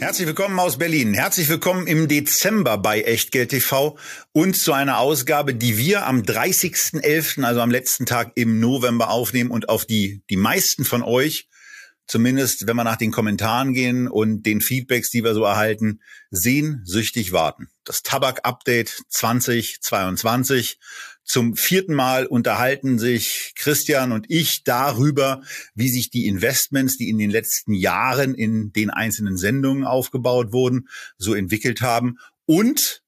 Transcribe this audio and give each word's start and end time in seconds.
Herzlich 0.00 0.28
willkommen 0.28 0.60
aus 0.60 0.78
Berlin. 0.78 1.12
Herzlich 1.12 1.48
willkommen 1.48 1.88
im 1.88 2.06
Dezember 2.06 2.78
bei 2.78 3.02
Echtgeld 3.02 3.50
TV 3.50 3.98
und 4.32 4.56
zu 4.56 4.72
einer 4.72 4.98
Ausgabe, 4.98 5.54
die 5.54 5.76
wir 5.76 6.06
am 6.06 6.22
30.11., 6.22 7.42
also 7.42 7.60
am 7.60 7.70
letzten 7.70 8.06
Tag 8.06 8.32
im 8.36 8.60
November 8.60 9.10
aufnehmen 9.10 9.50
und 9.50 9.68
auf 9.68 9.86
die 9.86 10.22
die 10.30 10.36
meisten 10.36 10.84
von 10.84 11.02
euch 11.02 11.48
zumindest 12.08 12.66
wenn 12.66 12.74
wir 12.76 12.84
nach 12.84 12.96
den 12.96 13.12
Kommentaren 13.12 13.74
gehen 13.74 14.08
und 14.08 14.44
den 14.44 14.60
Feedbacks, 14.60 15.10
die 15.10 15.22
wir 15.22 15.34
so 15.34 15.44
erhalten, 15.44 16.00
sehnsüchtig 16.30 17.32
warten. 17.32 17.68
Das 17.84 18.02
Tabak-Update 18.02 19.02
2022. 19.08 20.80
Zum 21.28 21.56
vierten 21.56 21.92
Mal 21.92 22.24
unterhalten 22.24 22.98
sich 22.98 23.52
Christian 23.54 24.12
und 24.12 24.24
ich 24.30 24.64
darüber, 24.64 25.42
wie 25.74 25.90
sich 25.90 26.08
die 26.08 26.26
Investments, 26.26 26.96
die 26.96 27.10
in 27.10 27.18
den 27.18 27.28
letzten 27.28 27.74
Jahren 27.74 28.34
in 28.34 28.72
den 28.72 28.88
einzelnen 28.88 29.36
Sendungen 29.36 29.84
aufgebaut 29.84 30.52
wurden, 30.52 30.88
so 31.18 31.34
entwickelt 31.34 31.82
haben 31.82 32.16
und 32.46 33.02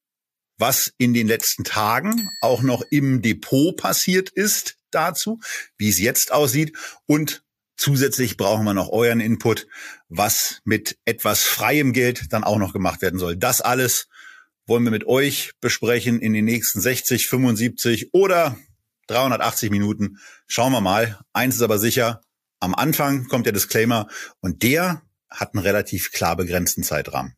was 0.59 0.93
in 0.99 1.15
den 1.15 1.29
letzten 1.29 1.65
Tagen 1.65 2.29
auch 2.43 2.61
noch 2.61 2.83
im 2.91 3.23
Depot 3.23 3.75
passiert 3.75 4.29
ist 4.29 4.77
dazu, 4.91 5.41
wie 5.79 5.89
es 5.89 5.99
jetzt 5.99 6.31
aussieht 6.31 6.77
und 7.07 7.43
Zusätzlich 7.81 8.37
brauchen 8.37 8.67
wir 8.67 8.75
noch 8.75 8.91
euren 8.91 9.21
Input, 9.21 9.67
was 10.11 10.61
mit 10.65 10.99
etwas 11.07 11.45
freiem 11.45 11.95
Geld 11.95 12.31
dann 12.31 12.45
auch 12.45 12.59
noch 12.59 12.75
gemacht 12.75 13.01
werden 13.01 13.19
soll. 13.19 13.39
Das 13.39 13.63
alles 13.63 14.07
wollen 14.71 14.85
wir 14.85 14.93
mit 14.93 15.07
euch 15.07 15.51
besprechen 15.61 16.21
in 16.21 16.33
den 16.33 16.45
nächsten 16.45 16.81
60, 16.81 17.27
75 17.27 18.15
oder 18.15 18.57
380 19.09 19.71
Minuten. 19.71 20.19
Schauen 20.47 20.73
wir 20.73 20.81
mal. 20.81 21.19
Eins 21.33 21.57
ist 21.57 21.63
aber 21.63 21.81
sicher, 21.81 22.23
am 22.61 22.77
Anfang 22.77 23.27
kommt 23.27 23.47
der 23.47 23.53
Disclaimer 23.53 24.07
und 24.41 24.63
der 24.63 25.03
hat 25.29 25.55
einen 25.55 25.65
relativ 25.65 26.13
klar 26.13 26.37
begrenzten 26.37 26.85
Zeitrahmen. 26.85 27.35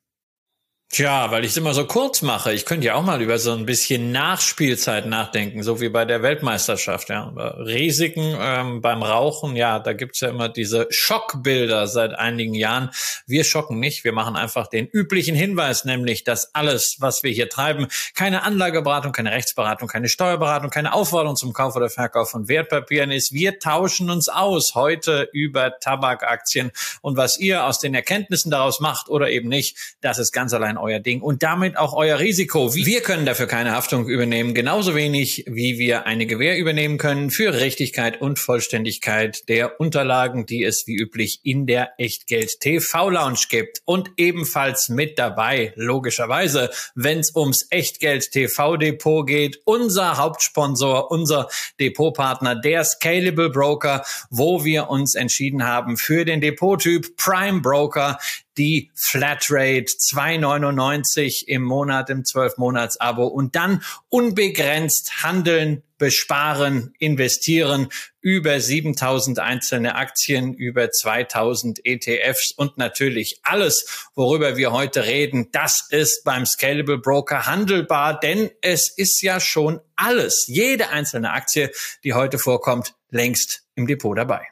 Tja, 0.94 1.30
weil 1.30 1.42
ich 1.46 1.52
es 1.52 1.56
immer 1.56 1.72
so 1.72 1.86
kurz 1.86 2.20
mache. 2.20 2.52
Ich 2.52 2.66
könnte 2.66 2.88
ja 2.88 2.96
auch 2.96 3.02
mal 3.02 3.22
über 3.22 3.38
so 3.38 3.52
ein 3.52 3.64
bisschen 3.64 4.12
Nachspielzeit 4.12 5.06
nachdenken, 5.06 5.62
so 5.62 5.80
wie 5.80 5.88
bei 5.88 6.04
der 6.04 6.20
Weltmeisterschaft. 6.20 7.08
Ja. 7.08 7.28
Risiken 7.28 8.36
ähm, 8.38 8.82
beim 8.82 9.02
Rauchen, 9.02 9.56
ja, 9.56 9.78
da 9.78 9.94
gibt's 9.94 10.20
ja 10.20 10.28
immer 10.28 10.50
diese 10.50 10.88
Schockbilder 10.90 11.86
seit 11.86 12.12
einigen 12.12 12.52
Jahren. 12.52 12.90
Wir 13.26 13.44
schocken 13.44 13.80
nicht, 13.80 14.04
wir 14.04 14.12
machen 14.12 14.36
einfach 14.36 14.66
den 14.66 14.86
üblichen 14.86 15.34
Hinweis, 15.34 15.86
nämlich, 15.86 16.24
dass 16.24 16.54
alles, 16.54 16.96
was 16.98 17.22
wir 17.22 17.30
hier 17.30 17.48
treiben, 17.48 17.86
keine 18.14 18.42
Anlageberatung, 18.42 19.12
keine 19.12 19.32
Rechtsberatung, 19.32 19.88
keine 19.88 20.10
Steuerberatung, 20.10 20.68
keine 20.68 20.92
Aufforderung 20.92 21.36
zum 21.36 21.54
Kauf 21.54 21.74
oder 21.74 21.88
Verkauf 21.88 22.28
von 22.28 22.48
Wertpapieren 22.48 23.10
ist. 23.10 23.32
Wir 23.32 23.58
tauschen 23.58 24.10
uns 24.10 24.28
aus 24.28 24.74
heute 24.74 25.26
über 25.32 25.78
Tabakaktien 25.80 26.70
und 27.00 27.16
was 27.16 27.38
ihr 27.38 27.64
aus 27.64 27.78
den 27.78 27.94
Erkenntnissen 27.94 28.50
daraus 28.50 28.80
macht 28.80 29.08
oder 29.08 29.30
eben 29.30 29.48
nicht, 29.48 29.96
das 30.02 30.18
ist 30.18 30.32
ganz 30.32 30.52
allein 30.52 30.81
euer 30.82 31.00
Ding 31.00 31.22
und 31.22 31.42
damit 31.42 31.78
auch 31.78 31.94
euer 31.94 32.18
Risiko. 32.18 32.74
Wir 32.74 33.00
können 33.00 33.24
dafür 33.24 33.46
keine 33.46 33.72
Haftung 33.72 34.08
übernehmen, 34.08 34.52
genauso 34.52 34.94
wenig 34.94 35.44
wie 35.48 35.78
wir 35.78 36.06
eine 36.06 36.26
Gewähr 36.26 36.58
übernehmen 36.58 36.98
können 36.98 37.30
für 37.30 37.54
Richtigkeit 37.54 38.20
und 38.20 38.38
Vollständigkeit 38.38 39.48
der 39.48 39.80
Unterlagen, 39.80 40.44
die 40.44 40.64
es 40.64 40.86
wie 40.86 40.96
üblich 40.96 41.40
in 41.44 41.66
der 41.66 41.92
Echtgeld 41.98 42.60
TV 42.60 43.08
Lounge 43.08 43.46
gibt. 43.48 43.80
Und 43.84 44.10
ebenfalls 44.16 44.88
mit 44.88 45.18
dabei, 45.18 45.72
logischerweise, 45.76 46.70
wenn 46.94 47.20
es 47.20 47.34
ums 47.34 47.66
Echtgeld 47.70 48.32
TV 48.32 48.76
Depot 48.76 49.26
geht, 49.26 49.60
unser 49.64 50.18
Hauptsponsor, 50.18 51.10
unser 51.10 51.48
Depotpartner, 51.80 52.56
der 52.56 52.84
Scalable 52.84 53.50
Broker, 53.50 54.04
wo 54.30 54.64
wir 54.64 54.90
uns 54.90 55.14
entschieden 55.14 55.64
haben 55.64 55.96
für 55.96 56.24
den 56.24 56.40
Depottyp 56.40 57.16
Prime 57.16 57.60
Broker, 57.60 58.18
die 58.58 58.90
Flatrate 58.94 59.86
2,99 59.86 61.44
im 61.46 61.62
Monat 61.62 62.10
im 62.10 62.22
12-Monats-Abo 62.22 63.26
und 63.26 63.56
dann 63.56 63.82
unbegrenzt 64.08 65.22
handeln, 65.22 65.82
besparen, 65.98 66.94
investieren 66.98 67.88
über 68.20 68.58
7000 68.58 69.38
einzelne 69.38 69.94
Aktien, 69.94 70.52
über 70.54 70.90
2000 70.90 71.84
ETFs 71.84 72.52
und 72.52 72.76
natürlich 72.76 73.40
alles, 73.42 74.08
worüber 74.14 74.56
wir 74.56 74.72
heute 74.72 75.04
reden, 75.04 75.48
das 75.52 75.86
ist 75.90 76.24
beim 76.24 76.44
Scalable 76.44 76.98
Broker 76.98 77.46
handelbar, 77.46 78.18
denn 78.18 78.50
es 78.62 78.92
ist 78.96 79.22
ja 79.22 79.38
schon 79.38 79.80
alles, 79.96 80.46
jede 80.48 80.88
einzelne 80.88 81.30
Aktie, 81.30 81.70
die 82.02 82.14
heute 82.14 82.38
vorkommt, 82.38 82.94
längst 83.10 83.62
im 83.76 83.86
Depot 83.86 84.16
dabei. 84.16 84.46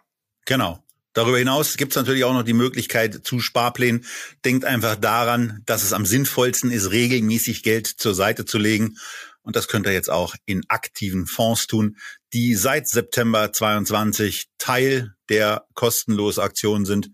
Genau. 0.47 0.83
Darüber 1.13 1.39
hinaus 1.39 1.77
gibt 1.77 1.93
es 1.93 1.97
natürlich 1.97 2.25
auch 2.25 2.33
noch 2.33 2.45
die 2.45 2.53
Möglichkeit 2.53 3.21
zu 3.25 3.41
Sparplänen. 3.41 4.05
Denkt 4.45 4.65
einfach 4.65 4.97
daran, 4.97 5.63
dass 5.67 5.83
es 5.83 5.93
am 5.93 6.07
sinnvollsten 6.07 6.71
ist, 6.71 6.93
regelmäßig 6.93 7.63
Geld 7.63 7.87
zur 7.87 8.15
Seite 8.15 8.45
zu 8.45 8.59
legen. 8.59 8.97
Und 9.43 9.57
das 9.57 9.69
könnt 9.69 9.87
ihr 9.87 9.93
jetzt 9.93 10.11
auch 10.11 10.35
in 10.45 10.63
aktiven 10.69 11.27
Fonds 11.27 11.67
tun, 11.67 11.97
die 12.33 12.55
seit 12.55 12.89
September 12.89 13.53
22 13.53 14.49
Teil 14.59 15.15
der 15.29 15.67
kostenlos 15.75 16.39
Aktion 16.39 16.85
sind 16.85 17.11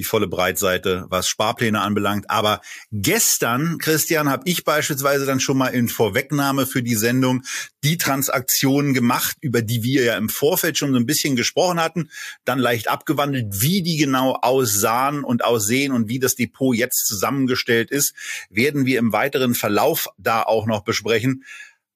die 0.00 0.04
volle 0.04 0.28
Breitseite, 0.28 1.04
was 1.10 1.28
Sparpläne 1.28 1.82
anbelangt. 1.82 2.30
Aber 2.30 2.62
gestern, 2.90 3.76
Christian, 3.76 4.30
habe 4.30 4.44
ich 4.46 4.64
beispielsweise 4.64 5.26
dann 5.26 5.40
schon 5.40 5.58
mal 5.58 5.68
in 5.68 5.90
Vorwegnahme 5.90 6.64
für 6.64 6.82
die 6.82 6.94
Sendung 6.94 7.42
die 7.84 7.98
Transaktionen 7.98 8.94
gemacht, 8.94 9.36
über 9.42 9.60
die 9.60 9.82
wir 9.82 10.02
ja 10.04 10.16
im 10.16 10.30
Vorfeld 10.30 10.78
schon 10.78 10.92
so 10.92 10.96
ein 10.96 11.04
bisschen 11.04 11.36
gesprochen 11.36 11.78
hatten, 11.78 12.08
dann 12.46 12.58
leicht 12.58 12.88
abgewandelt, 12.88 13.60
wie 13.60 13.82
die 13.82 13.98
genau 13.98 14.38
aussahen 14.40 15.22
und 15.22 15.44
aussehen 15.44 15.92
und 15.92 16.08
wie 16.08 16.18
das 16.18 16.34
Depot 16.34 16.74
jetzt 16.74 17.06
zusammengestellt 17.06 17.90
ist, 17.90 18.14
werden 18.48 18.86
wir 18.86 18.98
im 18.98 19.12
weiteren 19.12 19.54
Verlauf 19.54 20.08
da 20.16 20.42
auch 20.42 20.64
noch 20.64 20.82
besprechen. 20.82 21.44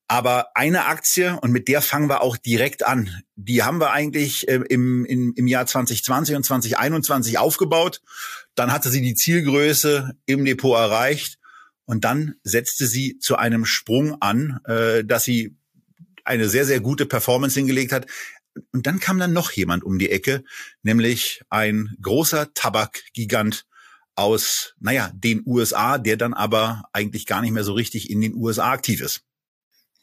Aber 0.06 0.48
eine 0.54 0.84
Aktie, 0.84 1.38
und 1.40 1.50
mit 1.50 1.66
der 1.66 1.80
fangen 1.80 2.08
wir 2.08 2.20
auch 2.20 2.36
direkt 2.36 2.86
an, 2.86 3.22
die 3.36 3.62
haben 3.62 3.80
wir 3.80 3.90
eigentlich 3.92 4.46
äh, 4.48 4.60
im, 4.68 5.04
im, 5.06 5.32
im 5.34 5.46
Jahr 5.46 5.66
2020 5.66 6.36
und 6.36 6.44
2021 6.44 7.38
aufgebaut. 7.38 8.02
Dann 8.54 8.70
hatte 8.70 8.90
sie 8.90 9.00
die 9.00 9.14
Zielgröße 9.14 10.14
im 10.26 10.44
Depot 10.44 10.76
erreicht 10.76 11.38
und 11.86 12.04
dann 12.04 12.34
setzte 12.42 12.86
sie 12.86 13.18
zu 13.18 13.36
einem 13.36 13.64
Sprung 13.64 14.20
an, 14.20 14.60
äh, 14.66 15.04
dass 15.04 15.24
sie 15.24 15.56
eine 16.24 16.48
sehr, 16.48 16.66
sehr 16.66 16.80
gute 16.80 17.06
Performance 17.06 17.58
hingelegt 17.58 17.92
hat. 17.92 18.06
Und 18.72 18.86
dann 18.86 19.00
kam 19.00 19.18
dann 19.18 19.32
noch 19.32 19.50
jemand 19.52 19.84
um 19.84 19.98
die 19.98 20.10
Ecke, 20.10 20.44
nämlich 20.82 21.42
ein 21.50 21.96
großer 22.00 22.52
Tabakgigant 22.54 23.66
aus, 24.16 24.74
naja, 24.78 25.10
den 25.14 25.42
USA, 25.44 25.98
der 25.98 26.16
dann 26.16 26.34
aber 26.34 26.84
eigentlich 26.92 27.26
gar 27.26 27.40
nicht 27.40 27.50
mehr 27.50 27.64
so 27.64 27.72
richtig 27.72 28.10
in 28.10 28.20
den 28.20 28.34
USA 28.34 28.70
aktiv 28.70 29.00
ist. 29.00 29.22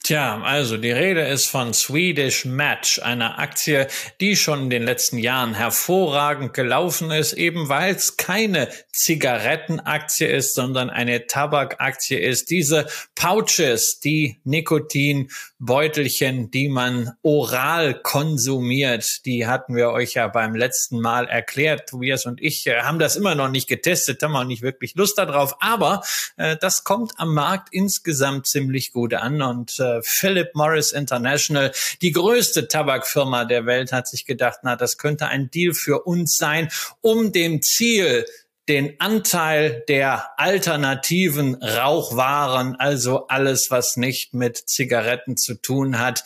Tja, 0.03 0.41
also 0.41 0.78
die 0.78 0.89
Rede 0.89 1.22
ist 1.22 1.45
von 1.45 1.75
Swedish 1.75 2.45
Match, 2.45 2.97
einer 2.97 3.38
Aktie, 3.38 3.88
die 4.19 4.35
schon 4.35 4.63
in 4.63 4.69
den 4.72 4.81
letzten 4.81 5.19
Jahren 5.19 5.53
hervorragend 5.53 6.56
gelaufen 6.56 7.12
ist, 7.12 7.34
eben 7.34 7.69
weil 7.69 7.94
es 7.94 8.17
keine 8.17 8.67
Zigarettenaktie 8.91 10.25
ist, 10.25 10.56
sondern 10.56 10.89
eine 10.89 11.28
Tabakaktie 11.28 12.17
ist. 12.17 12.50
Diese 12.50 12.88
Pouches, 13.13 14.00
die 14.00 14.41
Nikotinbeutelchen, 14.44 16.50
die 16.50 16.68
man 16.68 17.12
oral 17.22 17.94
konsumiert, 18.01 19.23
die 19.25 19.45
hatten 19.45 19.75
wir 19.75 19.91
euch 19.91 20.16
ja 20.16 20.28
beim 20.29 20.56
letzten 20.56 21.00
Mal 21.00 21.27
erklärt. 21.27 21.89
Tobias 21.89 22.25
und 22.25 22.42
ich 22.42 22.65
äh, 22.65 22.81
haben 22.81 22.97
das 22.97 23.18
immer 23.18 23.36
noch 23.36 23.50
nicht 23.50 23.68
getestet, 23.68 24.24
haben 24.24 24.36
auch 24.36 24.45
nicht 24.45 24.63
wirklich 24.63 24.95
Lust 24.95 25.19
darauf, 25.19 25.57
aber 25.59 26.01
äh, 26.38 26.57
das 26.57 26.83
kommt 26.83 27.12
am 27.18 27.36
Markt 27.36 27.69
insgesamt 27.71 28.47
ziemlich 28.47 28.92
gut 28.92 29.13
an 29.13 29.44
und 29.44 29.80
äh, 29.80 29.91
Philip 30.04 30.56
Morris 30.56 30.92
International, 30.92 31.72
die 32.02 32.12
größte 32.12 32.68
Tabakfirma 32.68 33.46
der 33.46 33.66
Welt, 33.66 33.92
hat 33.92 34.08
sich 34.08 34.26
gedacht, 34.26 34.60
na, 34.64 34.76
das 34.76 34.98
könnte 34.98 35.28
ein 35.28 35.50
Deal 35.52 35.74
für 35.74 36.04
uns 36.04 36.38
sein, 36.38 36.70
um 37.02 37.32
dem 37.32 37.62
Ziel 37.62 38.26
den 38.70 39.00
Anteil 39.00 39.84
der 39.90 40.30
alternativen 40.38 41.56
Rauchwaren, 41.56 42.76
also 42.76 43.28
alles, 43.28 43.70
was 43.70 43.98
nicht 43.98 44.34
mit 44.34 44.58
Zigaretten 44.58 45.36
zu 45.36 45.56
tun 45.56 46.00
hat, 46.00 46.24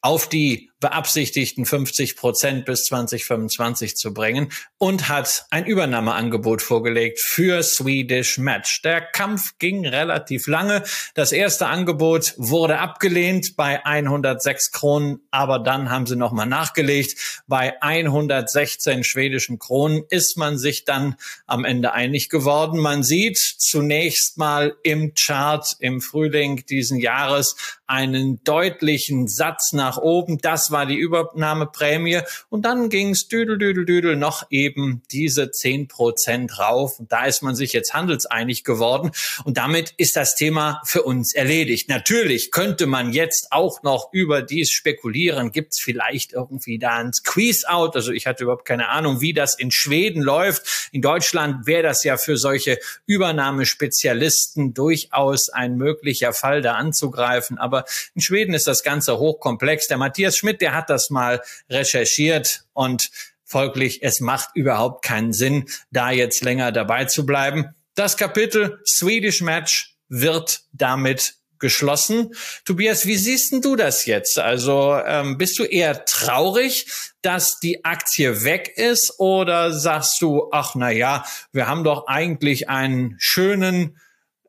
auf 0.00 0.28
die 0.28 0.70
beabsichtigten 0.80 1.66
50 1.66 2.16
Prozent 2.16 2.64
bis 2.64 2.84
2025 2.84 3.96
zu 3.96 4.14
bringen 4.14 4.52
und 4.78 5.08
hat 5.08 5.46
ein 5.50 5.66
Übernahmeangebot 5.66 6.62
vorgelegt 6.62 7.18
für 7.18 7.62
Swedish 7.62 8.38
Match. 8.38 8.82
Der 8.82 9.00
Kampf 9.00 9.58
ging 9.58 9.86
relativ 9.86 10.46
lange. 10.46 10.84
Das 11.14 11.32
erste 11.32 11.66
Angebot 11.66 12.34
wurde 12.36 12.78
abgelehnt 12.78 13.56
bei 13.56 13.84
106 13.84 14.70
Kronen, 14.70 15.20
aber 15.30 15.58
dann 15.58 15.90
haben 15.90 16.06
sie 16.06 16.16
nochmal 16.16 16.46
nachgelegt. 16.46 17.42
Bei 17.46 17.80
116 17.82 19.02
schwedischen 19.02 19.58
Kronen 19.58 20.04
ist 20.10 20.36
man 20.36 20.58
sich 20.58 20.84
dann 20.84 21.16
am 21.46 21.64
Ende 21.64 21.92
einig 21.92 22.28
geworden. 22.28 22.78
Man 22.78 23.02
sieht 23.02 23.38
zunächst 23.38 24.38
mal 24.38 24.76
im 24.82 25.14
Chart 25.14 25.76
im 25.80 26.00
Frühling 26.00 26.64
diesen 26.66 26.98
Jahres 26.98 27.56
einen 27.88 28.44
deutlichen 28.44 29.28
Satz 29.28 29.72
nach 29.72 29.96
oben. 29.96 30.38
Das 30.38 30.67
war 30.70 30.86
die 30.86 30.96
Übernahmeprämie. 30.96 32.20
Und 32.48 32.62
dann 32.62 32.88
ging 32.88 33.10
es 33.10 33.28
düdel, 33.28 33.58
düdel, 33.58 33.84
düdel 33.84 34.16
noch 34.16 34.46
eben 34.50 35.02
diese 35.10 35.50
zehn 35.50 35.88
Prozent 35.88 36.58
rauf. 36.58 36.98
Und 36.98 37.12
da 37.12 37.26
ist 37.26 37.42
man 37.42 37.54
sich 37.54 37.72
jetzt 37.72 37.94
handelseinig 37.94 38.64
geworden. 38.64 39.10
Und 39.44 39.56
damit 39.56 39.94
ist 39.96 40.16
das 40.16 40.34
Thema 40.34 40.80
für 40.84 41.02
uns 41.02 41.34
erledigt. 41.34 41.88
Natürlich 41.88 42.50
könnte 42.50 42.86
man 42.86 43.12
jetzt 43.12 43.48
auch 43.50 43.82
noch 43.82 44.08
über 44.12 44.42
dies 44.42 44.70
spekulieren. 44.70 45.52
Gibt 45.52 45.74
es 45.74 45.80
vielleicht 45.80 46.32
irgendwie 46.32 46.78
da 46.78 46.96
ein 46.96 47.12
Squeeze-Out? 47.12 47.96
Also 47.96 48.12
ich 48.12 48.26
hatte 48.26 48.44
überhaupt 48.44 48.64
keine 48.64 48.88
Ahnung, 48.88 49.20
wie 49.20 49.32
das 49.32 49.58
in 49.58 49.70
Schweden 49.70 50.22
läuft. 50.22 50.88
In 50.92 51.02
Deutschland 51.02 51.66
wäre 51.66 51.82
das 51.82 52.04
ja 52.04 52.16
für 52.16 52.36
solche 52.36 52.78
Übernahmespezialisten 53.06 54.74
durchaus 54.74 55.48
ein 55.48 55.76
möglicher 55.76 56.32
Fall, 56.32 56.62
da 56.62 56.74
anzugreifen. 56.74 57.58
Aber 57.58 57.84
in 58.14 58.20
Schweden 58.20 58.54
ist 58.54 58.66
das 58.66 58.82
Ganze 58.82 59.18
hochkomplex. 59.18 59.88
Der 59.88 59.98
Matthias 59.98 60.36
Schmidt, 60.36 60.57
der 60.60 60.74
hat 60.74 60.90
das 60.90 61.10
mal 61.10 61.42
recherchiert 61.70 62.64
und 62.72 63.10
folglich, 63.44 64.02
es 64.02 64.20
macht 64.20 64.50
überhaupt 64.54 65.04
keinen 65.04 65.32
Sinn, 65.32 65.66
da 65.90 66.10
jetzt 66.10 66.42
länger 66.42 66.70
dabei 66.70 67.06
zu 67.06 67.24
bleiben. 67.24 67.74
Das 67.94 68.16
Kapitel 68.16 68.80
Swedish 68.86 69.40
Match 69.40 69.96
wird 70.08 70.62
damit 70.72 71.34
geschlossen. 71.58 72.34
Tobias, 72.64 73.06
wie 73.06 73.16
siehst 73.16 73.52
denn 73.52 73.60
du 73.62 73.76
das 73.76 74.06
jetzt? 74.06 74.38
Also 74.38 75.00
ähm, 75.04 75.38
bist 75.38 75.58
du 75.58 75.64
eher 75.64 76.04
traurig, 76.04 76.86
dass 77.22 77.58
die 77.58 77.84
Aktie 77.84 78.44
weg 78.44 78.72
ist 78.76 79.18
oder 79.18 79.72
sagst 79.72 80.20
du, 80.22 80.48
ach 80.52 80.74
na 80.76 80.90
ja, 80.90 81.24
wir 81.52 81.66
haben 81.66 81.84
doch 81.84 82.06
eigentlich 82.06 82.68
einen 82.68 83.16
schönen 83.18 83.98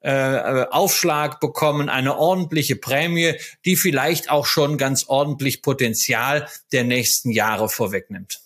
äh, 0.01 0.65
Aufschlag 0.69 1.39
bekommen, 1.39 1.89
eine 1.89 2.17
ordentliche 2.17 2.75
Prämie, 2.75 3.33
die 3.65 3.75
vielleicht 3.75 4.29
auch 4.29 4.45
schon 4.45 4.77
ganz 4.77 5.05
ordentlich 5.07 5.61
Potenzial 5.61 6.47
der 6.71 6.83
nächsten 6.83 7.31
Jahre 7.31 7.69
vorwegnimmt. 7.69 8.41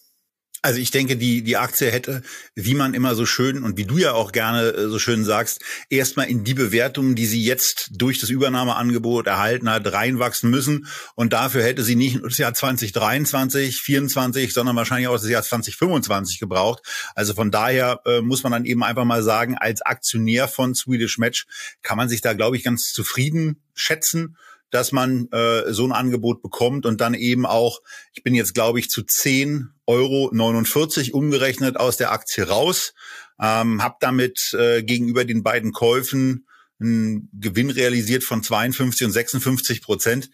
Also 0.66 0.80
ich 0.80 0.92
denke, 0.92 1.18
die, 1.18 1.44
die 1.44 1.58
Aktie 1.58 1.92
hätte, 1.92 2.22
wie 2.56 2.74
man 2.74 2.94
immer 2.94 3.16
so 3.16 3.26
schön 3.26 3.64
und 3.64 3.76
wie 3.76 3.84
du 3.84 3.98
ja 3.98 4.14
auch 4.14 4.32
gerne 4.32 4.70
äh, 4.70 4.88
so 4.88 4.98
schön 4.98 5.26
sagst, 5.26 5.62
erstmal 5.90 6.30
in 6.30 6.46
die 6.46 6.54
Bewertungen, 6.54 7.16
die 7.16 7.26
sie 7.26 7.44
jetzt 7.44 7.90
durch 7.92 8.22
das 8.22 8.30
Übernahmeangebot 8.30 9.28
erhalten 9.28 9.70
hat, 9.70 9.92
reinwachsen 9.92 10.50
müssen. 10.50 10.88
Und 11.16 11.34
dafür 11.34 11.64
hätte 11.64 11.84
sie 11.84 11.96
nicht 11.96 12.24
das 12.24 12.38
Jahr 12.38 12.54
2023, 12.54 13.76
2024, 13.76 14.54
sondern 14.54 14.78
wahrscheinlich 14.78 15.10
auch 15.10 15.16
das 15.16 15.28
Jahr 15.28 15.44
2025 15.44 16.40
gebraucht. 16.40 16.82
Also 17.14 17.34
von 17.34 17.52
daher 17.52 18.00
äh, 18.06 18.22
muss 18.22 18.44
man 18.44 18.54
dann 18.54 18.64
eben 18.64 18.84
einfach 18.84 19.04
mal 19.04 19.22
sagen, 19.22 19.58
als 19.58 19.82
Aktionär 19.82 20.48
von 20.48 20.76
Swedish 20.76 21.18
Match 21.18 21.46
kann 21.82 21.98
man 21.98 22.08
sich 22.08 22.22
da, 22.22 22.32
glaube 22.32 22.56
ich, 22.56 22.64
ganz 22.64 22.94
zufrieden 22.94 23.62
schätzen 23.74 24.38
dass 24.74 24.92
man 24.92 25.28
äh, 25.32 25.72
so 25.72 25.86
ein 25.86 25.92
Angebot 25.92 26.42
bekommt 26.42 26.86
und 26.88 27.00
dann 27.00 27.14
eben 27.14 27.46
auch, 27.46 27.82
ich 28.14 28.24
bin 28.24 28.34
jetzt 28.34 28.56
glaube 28.56 28.80
ich 28.80 28.90
zu 28.90 29.04
10 29.04 29.70
Euro 29.86 30.32
49 30.34 31.14
umgerechnet 31.14 31.78
aus 31.78 31.98
der 31.98 32.12
Aktie 32.12 32.48
raus, 32.48 32.94
ähm, 33.40 33.84
habe 33.84 33.98
damit 34.00 34.54
äh, 34.54 34.82
gegenüber 34.82 35.26
den 35.26 35.44
beiden 35.44 35.74
Käufen 35.74 36.48
einen 36.80 37.30
Gewinn 37.34 37.70
realisiert 37.70 38.24
von 38.24 38.42
52 38.42 39.06
und 39.06 39.14
56 39.14 39.82
Prozent. 39.84 40.32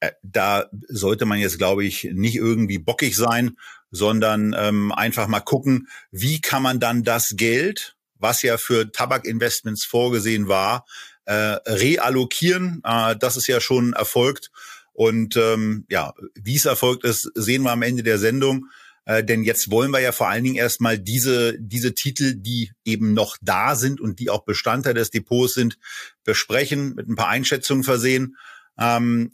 Äh, 0.00 0.12
da 0.22 0.70
sollte 0.88 1.26
man 1.26 1.38
jetzt, 1.38 1.58
glaube 1.58 1.84
ich, 1.84 2.04
nicht 2.12 2.36
irgendwie 2.36 2.78
bockig 2.78 3.16
sein, 3.16 3.56
sondern 3.90 4.54
ähm, 4.58 4.92
einfach 4.92 5.28
mal 5.28 5.40
gucken, 5.40 5.88
wie 6.10 6.40
kann 6.40 6.62
man 6.62 6.80
dann 6.80 7.04
das 7.04 7.34
Geld, 7.36 7.96
was 8.14 8.40
ja 8.40 8.56
für 8.56 8.90
Tabakinvestments 8.90 9.84
vorgesehen 9.84 10.48
war, 10.48 10.86
äh, 11.26 11.32
reallokieren. 11.66 12.80
Äh, 12.84 13.16
das 13.16 13.36
ist 13.36 13.46
ja 13.46 13.60
schon 13.60 13.92
erfolgt. 13.92 14.50
Und 14.92 15.36
ähm, 15.36 15.86
ja, 15.90 16.14
wie 16.34 16.56
es 16.56 16.66
erfolgt 16.66 17.04
ist, 17.04 17.30
sehen 17.34 17.62
wir 17.62 17.72
am 17.72 17.82
Ende 17.82 18.02
der 18.02 18.18
Sendung. 18.18 18.66
Äh, 19.06 19.24
denn 19.24 19.42
jetzt 19.42 19.70
wollen 19.70 19.90
wir 19.90 20.00
ja 20.00 20.12
vor 20.12 20.28
allen 20.28 20.44
Dingen 20.44 20.56
erstmal 20.56 20.98
diese, 20.98 21.58
diese 21.58 21.94
Titel, 21.94 22.34
die 22.36 22.70
eben 22.84 23.12
noch 23.12 23.36
da 23.42 23.76
sind 23.76 24.00
und 24.00 24.18
die 24.18 24.30
auch 24.30 24.44
Bestandteil 24.44 24.94
des 24.94 25.10
Depots 25.10 25.54
sind, 25.54 25.78
besprechen, 26.24 26.94
mit 26.94 27.08
ein 27.08 27.16
paar 27.16 27.28
Einschätzungen 27.28 27.84
versehen. 27.84 28.36
Ähm, 28.78 29.32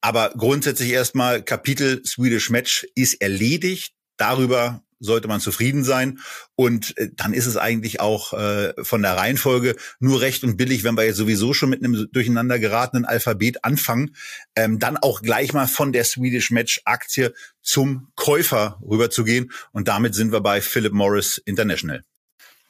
aber 0.00 0.32
grundsätzlich 0.36 0.90
erstmal 0.90 1.42
Kapitel 1.42 2.04
Swedish 2.04 2.50
Match 2.50 2.86
ist 2.94 3.20
erledigt. 3.20 3.94
Darüber 4.16 4.82
sollte 5.00 5.28
man 5.28 5.40
zufrieden 5.40 5.82
sein. 5.82 6.20
Und 6.54 6.96
äh, 6.96 7.08
dann 7.14 7.32
ist 7.32 7.46
es 7.46 7.56
eigentlich 7.56 8.00
auch 8.00 8.32
äh, 8.32 8.72
von 8.82 9.02
der 9.02 9.16
Reihenfolge 9.16 9.76
nur 9.98 10.20
recht 10.20 10.44
und 10.44 10.56
billig, 10.56 10.84
wenn 10.84 10.96
wir 10.96 11.04
jetzt 11.04 11.16
sowieso 11.16 11.52
schon 11.54 11.70
mit 11.70 11.82
einem 11.82 12.08
durcheinander 12.12 12.58
geratenen 12.58 13.04
Alphabet 13.04 13.64
anfangen, 13.64 14.14
ähm, 14.54 14.78
dann 14.78 14.96
auch 14.96 15.22
gleich 15.22 15.52
mal 15.52 15.66
von 15.66 15.92
der 15.92 16.04
Swedish 16.04 16.50
Match 16.50 16.82
Aktie 16.84 17.34
zum 17.62 18.08
Käufer 18.14 18.78
rüberzugehen. 18.82 19.50
Und 19.72 19.88
damit 19.88 20.14
sind 20.14 20.32
wir 20.32 20.40
bei 20.40 20.60
Philip 20.60 20.92
Morris 20.92 21.38
International. 21.38 22.04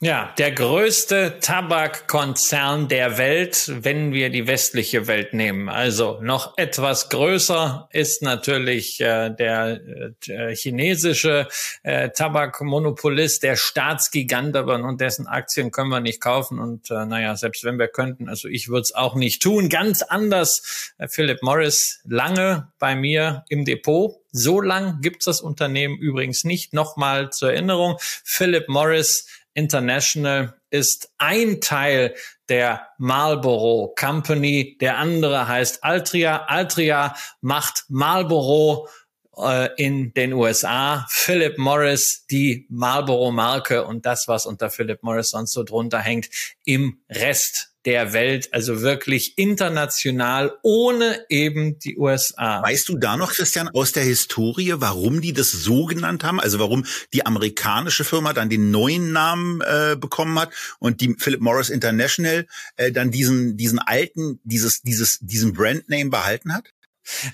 Ja, 0.02 0.32
der 0.38 0.52
größte 0.52 1.41
Tabakkonzern 1.43 2.88
der 2.88 3.19
Welt, 3.19 3.70
wenn 3.82 4.14
wir 4.14 4.31
die 4.31 4.47
westliche 4.47 5.06
Welt 5.08 5.35
nehmen. 5.35 5.69
Also 5.69 6.19
noch 6.23 6.56
etwas 6.56 7.11
größer 7.11 7.87
ist 7.93 8.23
natürlich 8.23 8.99
äh, 9.02 9.29
der 9.29 9.79
äh, 10.26 10.56
chinesische 10.56 11.49
äh, 11.82 12.08
Tabakmonopolist, 12.08 13.43
der 13.43 13.56
Staatsgigant, 13.56 14.56
aber 14.56 14.79
nun 14.79 14.97
dessen 14.97 15.26
Aktien 15.26 15.70
können 15.70 15.91
wir 15.91 16.00
nicht 16.00 16.23
kaufen. 16.23 16.61
Und 16.61 16.91
äh, 16.91 17.05
naja, 17.05 17.37
selbst 17.37 17.62
wenn 17.64 17.79
wir 17.79 17.88
könnten, 17.88 18.31
also 18.31 18.49
ich 18.49 18.69
würde 18.70 18.81
es 18.85 18.94
auch 18.94 19.17
nicht 19.17 19.43
tun. 19.43 19.69
Ganz 19.69 20.00
anders, 20.00 20.94
äh, 20.96 21.08
Philip 21.08 21.43
Morris, 21.43 22.00
lange 22.08 22.73
bei 22.79 22.96
mir 22.96 23.44
im 23.50 23.67
Depot. 23.67 24.17
So 24.32 24.61
lang 24.61 25.00
gibt's 25.03 25.25
das 25.26 25.41
Unternehmen 25.41 25.99
übrigens 25.99 26.44
nicht. 26.44 26.73
Nochmal 26.73 27.31
zur 27.31 27.53
Erinnerung, 27.53 27.96
Philip 28.00 28.69
Morris 28.69 29.26
International 29.61 30.55
ist 30.71 31.12
ein 31.19 31.61
Teil 31.61 32.15
der 32.49 32.89
Marlboro 32.97 33.95
Company. 33.95 34.79
Der 34.81 34.97
andere 34.97 35.49
heißt 35.49 35.85
Altria. 35.85 36.47
Altria 36.47 37.15
macht 37.43 37.85
Marlboro 37.89 38.89
äh, 39.37 39.69
in 39.77 40.15
den 40.15 40.33
USA. 40.33 41.07
Philip 41.11 41.59
Morris, 41.59 42.25
die 42.31 42.67
Marlboro 42.71 43.31
Marke 43.32 43.84
und 43.84 44.06
das, 44.06 44.29
was 44.29 44.46
unter 44.46 44.70
Philip 44.70 45.03
Morris 45.03 45.31
sonst 45.31 45.53
so 45.53 45.63
drunter 45.63 45.99
hängt, 45.99 46.31
im 46.65 47.03
Rest 47.11 47.69
der 47.87 48.13
Welt, 48.13 48.53
also 48.53 48.82
wirklich 48.82 49.39
international, 49.39 50.58
ohne 50.63 51.25
eben 51.29 51.79
die 51.79 51.96
USA. 51.96 52.63
Weißt 52.63 52.89
du 52.89 52.99
da 52.99 53.17
noch, 53.17 53.32
Christian, 53.32 53.69
aus 53.69 53.93
der 53.93 54.03
Historie, 54.03 54.75
warum 54.77 55.20
die 55.20 55.32
das 55.32 55.51
so 55.51 55.87
genannt 55.87 56.25
haben? 56.25 56.41
Also 56.41 56.58
warum 56.58 56.84
die 57.15 57.25
amerikanische 57.25 58.05
Firma 58.05 58.32
dann 58.32 58.51
den 58.51 58.70
neuen 58.70 59.13
Namen 59.13 59.60
äh, 59.63 59.96
bekommen 59.99 60.39
hat 60.39 60.53
und 60.79 61.01
die 61.01 61.15
Philip 61.19 61.41
Morris 61.41 61.70
International 61.70 62.46
äh, 62.77 62.93
dann 62.93 63.10
diesen 63.10 63.56
diesen 63.56 63.79
alten 63.79 64.41
dieses 64.44 64.82
dieses 64.82 65.19
diesen 65.20 65.53
Brandname 65.55 66.10
behalten 66.10 66.53
hat? 66.53 66.65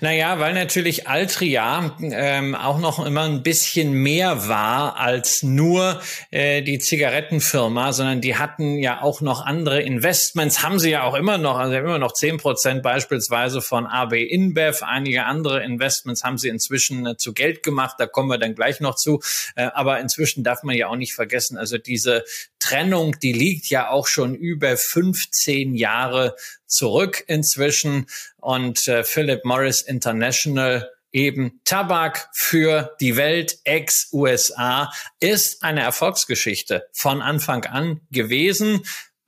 Naja, 0.00 0.38
weil 0.38 0.54
natürlich 0.54 1.08
Altria 1.08 1.96
ähm, 2.00 2.54
auch 2.54 2.78
noch 2.78 3.04
immer 3.04 3.22
ein 3.22 3.42
bisschen 3.42 3.92
mehr 3.92 4.48
war 4.48 4.96
als 4.96 5.42
nur 5.42 6.00
äh, 6.30 6.62
die 6.62 6.78
Zigarettenfirma, 6.78 7.92
sondern 7.92 8.20
die 8.20 8.36
hatten 8.36 8.78
ja 8.78 9.02
auch 9.02 9.20
noch 9.20 9.44
andere 9.44 9.82
Investments, 9.82 10.62
haben 10.62 10.78
sie 10.78 10.90
ja 10.90 11.04
auch 11.04 11.14
immer 11.14 11.38
noch, 11.38 11.58
also 11.58 11.76
immer 11.76 11.98
noch 11.98 12.12
zehn 12.12 12.36
Prozent 12.36 12.82
beispielsweise 12.82 13.62
von 13.62 13.86
AB 13.86 14.14
InBev, 14.14 14.82
einige 14.82 15.24
andere 15.24 15.62
Investments 15.62 16.24
haben 16.24 16.38
sie 16.38 16.48
inzwischen 16.48 17.06
äh, 17.06 17.16
zu 17.16 17.32
Geld 17.32 17.62
gemacht, 17.62 17.96
da 17.98 18.06
kommen 18.06 18.28
wir 18.28 18.38
dann 18.38 18.54
gleich 18.54 18.80
noch 18.80 18.96
zu, 18.96 19.20
äh, 19.54 19.68
aber 19.74 20.00
inzwischen 20.00 20.44
darf 20.44 20.62
man 20.62 20.76
ja 20.76 20.88
auch 20.88 20.96
nicht 20.96 21.14
vergessen, 21.14 21.58
also 21.58 21.78
diese 21.78 22.24
Trennung, 22.58 23.16
die 23.22 23.32
liegt 23.32 23.68
ja 23.68 23.90
auch 23.90 24.06
schon 24.06 24.34
über 24.34 24.76
15 24.76 25.74
Jahre 25.74 26.34
zurück 26.66 27.24
inzwischen 27.26 28.06
und 28.38 28.86
äh, 28.88 29.04
Philip 29.04 29.44
Morris 29.44 29.82
International 29.82 30.90
eben 31.12 31.60
Tabak 31.64 32.28
für 32.34 32.94
die 33.00 33.16
Welt 33.16 33.58
ex-USA 33.64 34.92
ist 35.18 35.62
eine 35.62 35.80
Erfolgsgeschichte 35.80 36.86
von 36.92 37.22
Anfang 37.22 37.64
an 37.64 38.02
gewesen. 38.10 38.82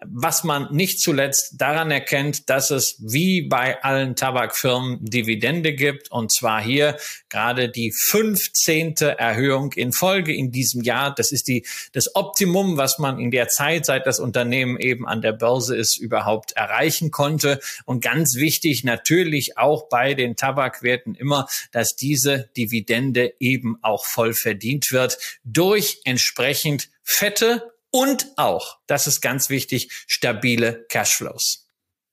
Was 0.05 0.45
man 0.45 0.73
nicht 0.73 1.01
zuletzt 1.01 1.55
daran 1.61 1.91
erkennt, 1.91 2.49
dass 2.49 2.71
es 2.71 2.97
wie 3.01 3.43
bei 3.43 3.83
allen 3.83 4.15
Tabakfirmen 4.15 5.05
Dividende 5.05 5.75
gibt 5.75 6.11
und 6.13 6.33
zwar 6.33 6.63
hier 6.63 6.97
gerade 7.29 7.69
die 7.69 7.93
15. 7.93 8.97
Erhöhung 8.97 9.73
in 9.73 9.93
Folge 9.93 10.35
in 10.35 10.53
diesem 10.53 10.83
Jahr. 10.83 11.13
Das 11.15 11.33
ist 11.33 11.49
die, 11.49 11.67
das 11.93 12.15
Optimum, 12.15 12.77
was 12.77 12.99
man 12.99 13.19
in 13.19 13.33
der 13.33 13.49
Zeit, 13.49 13.87
seit 13.87 14.07
das 14.07 14.21
Unternehmen 14.21 14.79
eben 14.79 15.07
an 15.07 15.21
der 15.21 15.33
Börse 15.33 15.77
ist, 15.77 15.99
überhaupt 15.99 16.53
erreichen 16.53 17.11
konnte. 17.11 17.59
Und 17.85 18.03
ganz 18.03 18.37
wichtig 18.37 18.85
natürlich 18.85 19.59
auch 19.59 19.89
bei 19.89 20.15
den 20.15 20.37
Tabakwerten 20.37 21.17
immer, 21.17 21.49
dass 21.73 21.97
diese 21.97 22.51
Dividende 22.57 23.35
eben 23.41 23.79
auch 23.83 24.05
voll 24.05 24.33
verdient 24.33 24.93
wird 24.93 25.19
durch 25.45 26.01
entsprechend 26.05 26.89
fette 27.03 27.73
und 27.91 28.27
auch, 28.37 28.79
das 28.87 29.07
ist 29.07 29.21
ganz 29.21 29.49
wichtig, 29.49 29.91
stabile 30.07 30.87
Cashflows. 30.89 31.69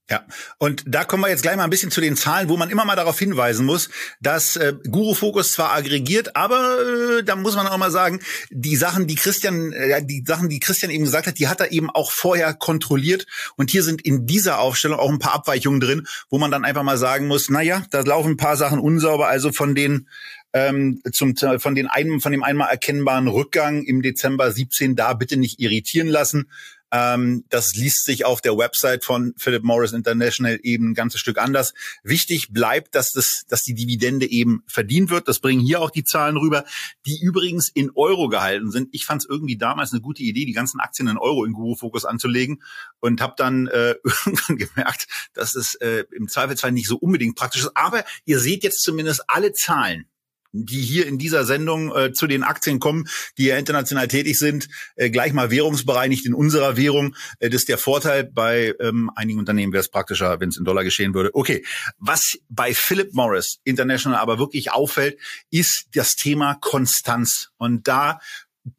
Ja, 0.08 0.24
und 0.60 0.84
da 0.86 1.04
kommen 1.04 1.24
wir 1.24 1.30
jetzt 1.30 1.42
gleich 1.42 1.56
mal 1.56 1.64
ein 1.64 1.72
bisschen 1.72 1.90
zu 1.90 2.00
den 2.00 2.16
Zahlen, 2.16 2.48
wo 2.48 2.58
man 2.58 2.70
immer 2.70 2.86
mal 2.86 2.96
darauf 2.96 3.18
hinweisen 3.18 3.66
muss, 3.66 3.90
dass 4.22 4.56
äh, 4.56 4.76
Guru 4.88 5.16
Focus 5.16 5.54
zwar 5.54 5.74
aggregiert, 5.74 6.36
aber 6.36 6.78
äh, 6.80 7.24
da 7.24 7.36
muss 7.36 7.56
man 7.56 7.66
auch 7.66 7.78
mal 7.80 7.90
sagen, 7.90 8.20
die 8.52 8.76
Sachen, 8.76 9.08
die 9.08 9.16
Christian, 9.16 9.74
äh, 9.74 10.06
die 10.06 10.24
Sachen, 10.24 10.48
die 10.48 10.60
Christian 10.60 10.92
eben 10.92 11.06
gesagt 11.06 11.26
hat, 11.26 11.40
die 11.40 11.48
hat 11.48 11.60
er 11.60 11.72
eben 11.72 11.90
auch 11.90 12.12
vorher 12.12 12.54
kontrolliert. 12.54 13.26
Und 13.56 13.72
hier 13.72 13.82
sind 13.82 14.00
in 14.04 14.28
dieser 14.28 14.60
Aufstellung 14.60 15.00
auch 15.00 15.10
ein 15.10 15.18
paar 15.18 15.34
Abweichungen 15.34 15.80
drin, 15.80 16.08
wo 16.30 16.38
man 16.38 16.52
dann 16.52 16.66
einfach 16.66 16.84
mal 16.84 17.00
sagen 17.00 17.26
muss, 17.26 17.50
na 17.50 17.64
ja, 17.64 17.84
da 17.90 18.02
laufen 18.02 18.34
ein 18.34 18.38
paar 18.38 18.58
Sachen 18.58 18.80
unsauber, 18.80 19.28
also 19.28 19.52
von 19.52 19.74
den 19.74 20.08
ähm, 20.56 21.02
zum, 21.12 21.36
von, 21.36 21.76
den 21.76 21.88
einem, 21.88 22.22
von 22.22 22.32
dem 22.32 22.42
einmal 22.42 22.70
erkennbaren 22.70 23.28
Rückgang 23.28 23.84
im 23.84 24.02
Dezember 24.02 24.54
17 24.54 24.96
da 24.96 25.14
bitte 25.14 25.36
nicht 25.36 25.60
irritieren 25.60 26.08
lassen. 26.08 26.50
Ähm, 26.94 27.44
das 27.50 27.76
liest 27.76 28.06
sich 28.06 28.24
auf 28.24 28.40
der 28.40 28.58
Website 28.58 29.04
von 29.04 29.34
Philip 29.38 29.64
Morris 29.64 29.92
International 29.92 30.58
eben 30.64 30.92
ein 30.92 30.94
ganzes 30.94 31.20
Stück 31.20 31.40
anders. 31.40 31.74
Wichtig 32.04 32.54
bleibt, 32.54 32.96
dass, 32.96 33.12
das, 33.12 33.44
dass 33.50 33.64
die 33.64 33.74
Dividende 33.74 34.32
eben 34.32 34.64
verdient 34.66 35.10
wird. 35.10 35.28
Das 35.28 35.40
bringen 35.40 35.60
hier 35.60 35.82
auch 35.82 35.90
die 35.90 36.06
Zahlen 36.06 36.38
rüber, 36.38 36.64
die 37.06 37.20
übrigens 37.22 37.68
in 37.68 37.92
Euro 37.94 38.30
gehalten 38.30 38.72
sind. 38.72 38.88
Ich 38.94 39.06
fand 39.06 39.24
es 39.24 39.30
irgendwie 39.30 39.58
damals 39.58 39.92
eine 39.92 40.00
gute 40.00 40.24
Idee, 40.24 40.46
die 40.46 40.54
ganzen 40.54 40.80
Aktien 40.80 41.10
in 41.10 41.18
Euro 41.18 41.44
in 41.44 41.52
Guru 41.52 41.76
Focus 41.76 42.06
anzulegen 42.06 42.64
und 43.02 43.20
habe 43.20 43.34
dann 43.36 43.68
äh, 43.68 43.96
irgendwann 44.26 44.56
gemerkt, 44.56 45.08
dass 45.34 45.56
es 45.56 45.76
äh, 45.76 46.06
im 46.16 46.30
Zweifelsfall 46.30 46.72
nicht 46.72 46.88
so 46.88 46.96
unbedingt 46.96 47.36
praktisch 47.36 47.64
ist. 47.64 47.76
Aber 47.76 48.06
ihr 48.24 48.40
seht 48.40 48.64
jetzt 48.64 48.82
zumindest 48.82 49.26
alle 49.28 49.52
Zahlen 49.52 50.08
die 50.64 50.82
hier 50.82 51.06
in 51.08 51.18
dieser 51.18 51.46
Sendung 51.46 51.96
äh, 51.96 52.14
zu 52.14 52.28
den 52.28 52.44
Aktien 52.44 52.80
kommen, 52.80 53.08
die 53.38 53.46
ja 53.46 53.58
international 53.58 54.08
tätig 54.08 54.40
sind, 54.40 54.70
äh, 54.96 55.10
gleich 55.10 55.34
mal 55.34 55.52
währungsbereinigt 55.52 56.26
in 56.26 56.34
unserer 56.34 56.78
Währung. 56.78 57.16
Äh, 57.40 57.50
das 57.50 57.62
ist 57.62 57.70
der 57.70 57.78
Vorteil. 57.78 58.24
Bei 58.24 58.74
ähm, 58.80 59.12
einigen 59.16 59.40
Unternehmen 59.40 59.74
wäre 59.74 59.82
es 59.82 59.90
praktischer, 59.90 60.40
wenn 60.40 60.50
es 60.50 60.58
in 60.58 60.64
Dollar 60.64 60.84
geschehen 60.84 61.14
würde. 61.14 61.32
Okay, 61.34 61.66
was 61.98 62.38
bei 62.50 62.74
Philip 62.74 63.14
Morris 63.14 63.60
International 63.64 64.20
aber 64.20 64.40
wirklich 64.40 64.72
auffällt, 64.72 65.20
ist 65.52 65.88
das 65.94 66.16
Thema 66.16 66.56
Konstanz. 66.62 67.50
Und 67.58 67.88
da 67.88 68.20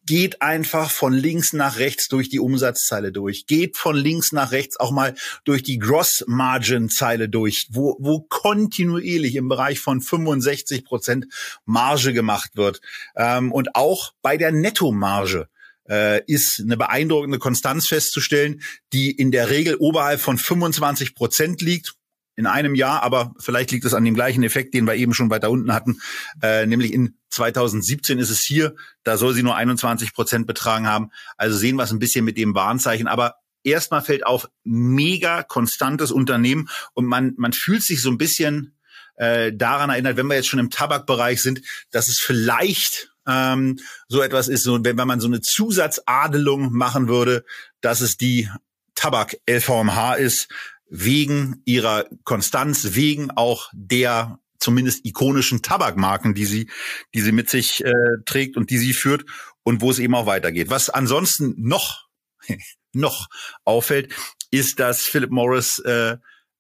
geht 0.05 0.43
einfach 0.43 0.91
von 0.91 1.13
links 1.13 1.53
nach 1.53 1.79
rechts 1.79 2.09
durch 2.09 2.29
die 2.29 2.41
Umsatzzeile 2.41 3.13
durch, 3.13 3.47
geht 3.47 3.77
von 3.77 3.97
links 3.97 4.33
nach 4.33 4.53
rechts 4.53 4.79
auch 4.79 4.91
mal 4.91 5.15
durch 5.45 5.63
die 5.63 5.79
Gross 5.79 6.25
Margin 6.27 6.89
Zeile 6.89 7.29
durch, 7.29 7.69
wo, 7.71 7.97
wo 8.01 8.21
kontinuierlich 8.21 9.37
im 9.37 9.49
Bereich 9.49 9.81
von 9.81 10.01
65 10.01 10.85
Prozent 10.85 11.27
Marge 11.65 12.13
gemacht 12.13 12.57
wird. 12.57 12.81
Ähm, 13.17 13.53
und 13.53 13.75
auch 13.75 14.13
bei 14.23 14.37
der 14.37 14.53
Nettomarge 14.53 15.49
äh, 15.89 16.25
ist 16.27 16.61
eine 16.61 16.77
beeindruckende 16.77 17.39
Konstanz 17.39 17.87
festzustellen, 17.87 18.63
die 18.93 19.11
in 19.11 19.31
der 19.31 19.51
Regel 19.51 19.77
oberhalb 19.77 20.21
von 20.21 20.39
25 20.39 21.15
Prozent 21.15 21.63
liegt 21.63 21.95
in 22.37 22.47
einem 22.47 22.75
Jahr, 22.75 23.03
aber 23.03 23.35
vielleicht 23.39 23.71
liegt 23.73 23.85
es 23.85 23.95
an 23.95 24.05
dem 24.05 24.15
gleichen 24.15 24.43
Effekt, 24.43 24.75
den 24.75 24.87
wir 24.87 24.95
eben 24.95 25.15
schon 25.15 25.31
weiter 25.31 25.51
unten 25.51 25.73
hatten, 25.73 26.01
äh, 26.43 26.67
nämlich 26.67 26.93
in 26.93 27.17
2017 27.31 28.19
ist 28.19 28.31
es 28.31 28.41
hier, 28.41 28.75
da 29.03 29.17
soll 29.17 29.35
sie 29.35 29.43
nur 29.43 29.57
21 29.57 30.15
Prozent 30.15 30.47
betragen 30.47 30.87
haben. 30.87 31.11
Also 31.37 31.57
sehen 31.57 31.77
wir 31.77 31.83
es 31.83 31.93
ein 31.93 31.99
bisschen 31.99 32.25
mit 32.25 32.37
dem 32.37 32.55
Warnzeichen, 32.55 33.09
aber 33.09 33.37
erstmal 33.65 34.03
fällt 34.03 34.25
auf 34.25 34.49
mega 34.65 35.43
konstantes 35.43 36.13
Unternehmen. 36.13 36.69
Und 36.95 37.07
man 37.07 37.35
man 37.37 37.53
fühlt 37.53 37.83
sich 37.83 38.01
so 38.01 38.11
ein 38.11 38.19
bisschen 38.19 38.77
äh, 39.17 39.53
daran 39.53 39.91
erinnert, 39.91 40.17
wenn 40.17 40.27
wir 40.27 40.37
jetzt 40.37 40.49
schon 40.49 40.61
im 40.61 40.71
Tabakbereich 40.71 41.43
sind, 41.43 41.63
dass 41.91 42.09
es 42.09 42.19
vielleicht 42.19 43.11
ähm, 43.27 43.79
so 44.09 44.23
etwas 44.23 44.49
ist, 44.49 44.63
so, 44.63 44.83
wenn, 44.85 44.97
wenn 44.97 45.09
man 45.09 45.21
so 45.21 45.27
eine 45.27 45.41
Zusatzadelung 45.41 46.73
machen 46.73 47.09
würde, 47.09 47.45
dass 47.81 48.01
es 48.01 48.17
die 48.17 48.49
Tabak 48.95 49.37
LVMH 49.49 50.15
ist, 50.15 50.49
wegen 50.89 51.63
ihrer 51.65 52.07
Konstanz, 52.25 52.95
wegen 52.95 53.31
auch 53.33 53.71
der 53.73 54.39
zumindest 54.59 55.05
ikonischen 55.05 55.63
Tabakmarken, 55.63 56.35
die 56.35 56.47
sie, 56.47 56.71
die 57.15 57.21
sie 57.21 57.33
mit 57.33 57.51
sich 57.51 57.85
äh, 57.85 57.93
trägt 58.25 58.57
und 58.57 58.71
die 58.71 58.79
sie 58.79 58.95
führt 58.95 59.25
und 59.63 59.81
wo 59.81 59.91
es 59.91 59.99
eben 59.99 60.15
auch 60.15 60.27
weitergeht. 60.27 60.71
Was 60.71 60.91
ansonsten 60.91 61.55
noch, 61.57 62.07
noch 62.93 63.29
auffällt, 63.65 64.15
ist, 64.51 64.81
dass 64.81 65.03
Philip 65.03 65.31
Morris 65.31 65.79
äh, 65.81 66.17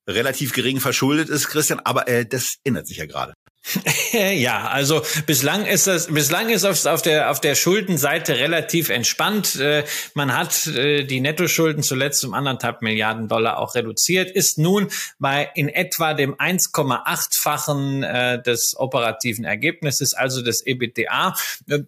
relativ 0.08 0.52
gering 0.52 0.80
verschuldet 0.80 1.28
ist, 1.28 1.48
Christian, 1.48 1.80
aber 1.80 2.08
äh, 2.08 2.26
das 2.26 2.56
ändert 2.64 2.86
sich 2.86 2.98
ja 2.98 3.06
gerade. 3.06 3.34
ja, 4.12 4.68
also 4.68 5.02
bislang 5.26 5.66
ist 5.66 5.86
es 5.88 6.06
bislang 6.06 6.50
ist 6.50 6.62
es 6.62 6.86
auf 6.86 7.02
der 7.02 7.30
auf 7.30 7.40
der 7.40 7.54
Schuldenseite 7.54 8.38
relativ 8.38 8.90
entspannt. 8.90 9.56
Äh, 9.56 9.84
man 10.14 10.36
hat 10.36 10.66
äh, 10.68 11.04
die 11.04 11.20
Nettoschulden 11.20 11.82
zuletzt 11.82 12.24
um 12.24 12.34
anderthalb 12.34 12.82
Milliarden 12.82 13.28
Dollar 13.28 13.58
auch 13.58 13.74
reduziert, 13.74 14.30
ist 14.30 14.58
nun 14.58 14.88
bei 15.18 15.50
in 15.54 15.68
etwa 15.68 16.14
dem 16.14 16.34
1,8-fachen 16.36 18.02
äh, 18.02 18.42
des 18.42 18.76
operativen 18.76 19.44
Ergebnisses, 19.44 20.14
also 20.14 20.42
des 20.42 20.64
EBITDA. 20.64 21.34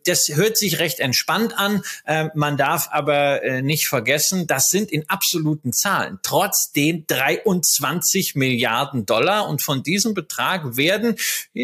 Das 0.04 0.28
hört 0.34 0.56
sich 0.56 0.78
recht 0.78 1.00
entspannt 1.00 1.56
an. 1.56 1.82
Man 2.34 2.56
darf 2.56 2.88
aber 2.90 3.40
nicht 3.62 3.88
vergessen, 3.88 4.46
das 4.46 4.66
sind 4.66 4.90
in 4.90 5.08
absoluten 5.08 5.72
Zahlen 5.72 6.18
trotzdem 6.22 7.04
23 7.06 8.34
Milliarden 8.34 9.06
Dollar 9.06 9.48
und 9.48 9.62
von 9.62 9.82
diesem 9.82 10.14
Betrag 10.14 10.76
werden 10.76 11.16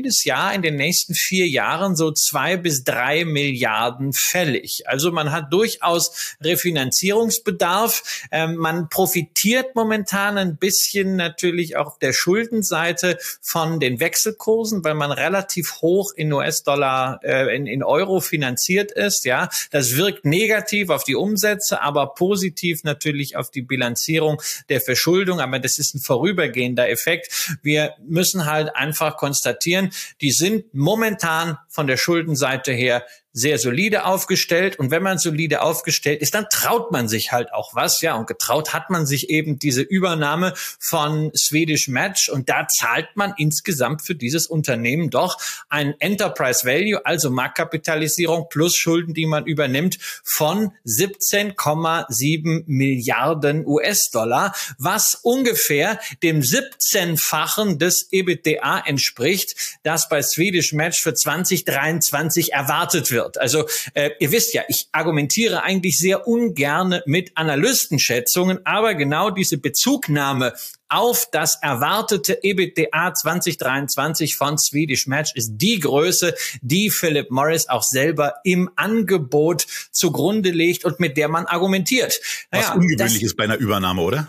jedes 0.04 0.24
Jahr 0.24 0.54
in 0.54 0.62
den 0.62 0.76
nächsten 0.76 1.14
vier 1.14 1.48
Jahren 1.48 1.96
so 1.96 2.12
zwei 2.12 2.56
bis 2.56 2.84
drei 2.84 3.24
Milliarden 3.24 4.12
fällig. 4.12 4.82
Also 4.86 5.10
man 5.10 5.32
hat 5.32 5.52
durchaus 5.52 6.36
Refinanzierungsbedarf. 6.42 8.26
Ähm, 8.30 8.56
man 8.56 8.88
profitiert 8.90 9.74
momentan 9.74 10.36
ein 10.36 10.56
bisschen 10.56 11.16
natürlich 11.16 11.76
auch 11.76 11.86
auf 11.86 11.98
der 11.98 12.12
Schuldenseite 12.12 13.18
von 13.40 13.80
den 13.80 14.00
Wechselkursen, 14.00 14.84
weil 14.84 14.94
man 14.94 15.10
relativ 15.10 15.76
hoch 15.80 16.12
in 16.14 16.32
US-Dollar, 16.32 17.20
äh, 17.22 17.54
in, 17.56 17.66
in 17.66 17.82
Euro 17.82 18.20
finanziert 18.20 18.92
ist. 18.92 19.24
Ja, 19.24 19.48
das 19.70 19.96
wirkt 19.96 20.24
negativ 20.24 20.90
auf 20.90 21.04
die 21.04 21.14
Umsätze, 21.14 21.80
aber 21.80 22.14
positiv 22.14 22.84
natürlich 22.84 23.36
auf 23.36 23.50
die 23.50 23.62
Bilanzierung 23.62 24.40
der 24.68 24.80
Verschuldung. 24.80 25.40
Aber 25.40 25.58
das 25.58 25.78
ist 25.78 25.94
ein 25.94 26.00
vorübergehender 26.00 26.90
Effekt. 26.90 27.56
Wir 27.62 27.94
müssen 28.06 28.44
halt 28.44 28.74
einfach 28.76 29.16
konstatieren, 29.16 29.90
die 30.20 30.32
sind 30.32 30.74
momentan 30.74 31.58
von 31.68 31.86
der 31.86 31.96
Schuldenseite 31.96 32.72
her 32.72 33.04
sehr 33.34 33.58
solide 33.58 34.04
aufgestellt. 34.04 34.78
Und 34.78 34.92
wenn 34.92 35.02
man 35.02 35.18
solide 35.18 35.60
aufgestellt 35.60 36.22
ist, 36.22 36.34
dann 36.34 36.46
traut 36.50 36.92
man 36.92 37.08
sich 37.08 37.32
halt 37.32 37.52
auch 37.52 37.74
was. 37.74 38.00
Ja, 38.00 38.14
und 38.14 38.28
getraut 38.28 38.72
hat 38.72 38.90
man 38.90 39.06
sich 39.06 39.28
eben 39.28 39.58
diese 39.58 39.82
Übernahme 39.82 40.54
von 40.78 41.32
Swedish 41.36 41.88
Match. 41.88 42.28
Und 42.28 42.48
da 42.48 42.66
zahlt 42.68 43.16
man 43.16 43.34
insgesamt 43.36 44.02
für 44.02 44.14
dieses 44.14 44.46
Unternehmen 44.46 45.10
doch 45.10 45.38
ein 45.68 45.94
Enterprise 45.98 46.64
Value, 46.64 47.04
also 47.04 47.28
Marktkapitalisierung 47.28 48.46
plus 48.48 48.76
Schulden, 48.76 49.14
die 49.14 49.26
man 49.26 49.46
übernimmt, 49.46 49.98
von 50.22 50.70
17,7 50.86 52.62
Milliarden 52.66 53.66
US-Dollar, 53.66 54.54
was 54.78 55.18
ungefähr 55.22 55.98
dem 56.22 56.40
17-fachen 56.40 57.78
des 57.78 58.06
EBITDA 58.12 58.84
entspricht, 58.86 59.56
das 59.82 60.08
bei 60.08 60.22
Swedish 60.22 60.72
Match 60.72 61.02
für 61.02 61.14
2023 61.14 62.52
erwartet 62.52 63.10
wird 63.10 63.23
wird. 63.24 63.40
Also 63.40 63.66
äh, 63.94 64.10
ihr 64.20 64.30
wisst 64.30 64.54
ja, 64.54 64.62
ich 64.68 64.88
argumentiere 64.92 65.62
eigentlich 65.62 65.98
sehr 65.98 66.28
ungern 66.28 67.00
mit 67.06 67.32
Analystenschätzungen, 67.34 68.60
aber 68.64 68.94
genau 68.94 69.30
diese 69.30 69.58
Bezugnahme 69.58 70.52
auf 70.88 71.28
das 71.32 71.58
erwartete 71.60 72.38
EBITDA 72.44 73.14
2023 73.14 74.36
von 74.36 74.58
Swedish 74.58 75.06
Match 75.06 75.32
ist 75.34 75.54
die 75.56 75.80
Größe, 75.80 76.34
die 76.60 76.90
Philip 76.90 77.30
Morris 77.30 77.68
auch 77.68 77.82
selber 77.82 78.34
im 78.44 78.70
Angebot 78.76 79.66
zugrunde 79.90 80.50
legt 80.50 80.84
und 80.84 81.00
mit 81.00 81.16
der 81.16 81.28
man 81.28 81.46
argumentiert. 81.46 82.20
Naja, 82.52 82.68
Was 82.68 82.76
ungewöhnlich 82.76 83.22
ist 83.22 83.36
bei 83.36 83.44
einer 83.44 83.56
Übernahme, 83.56 84.02
oder? 84.02 84.28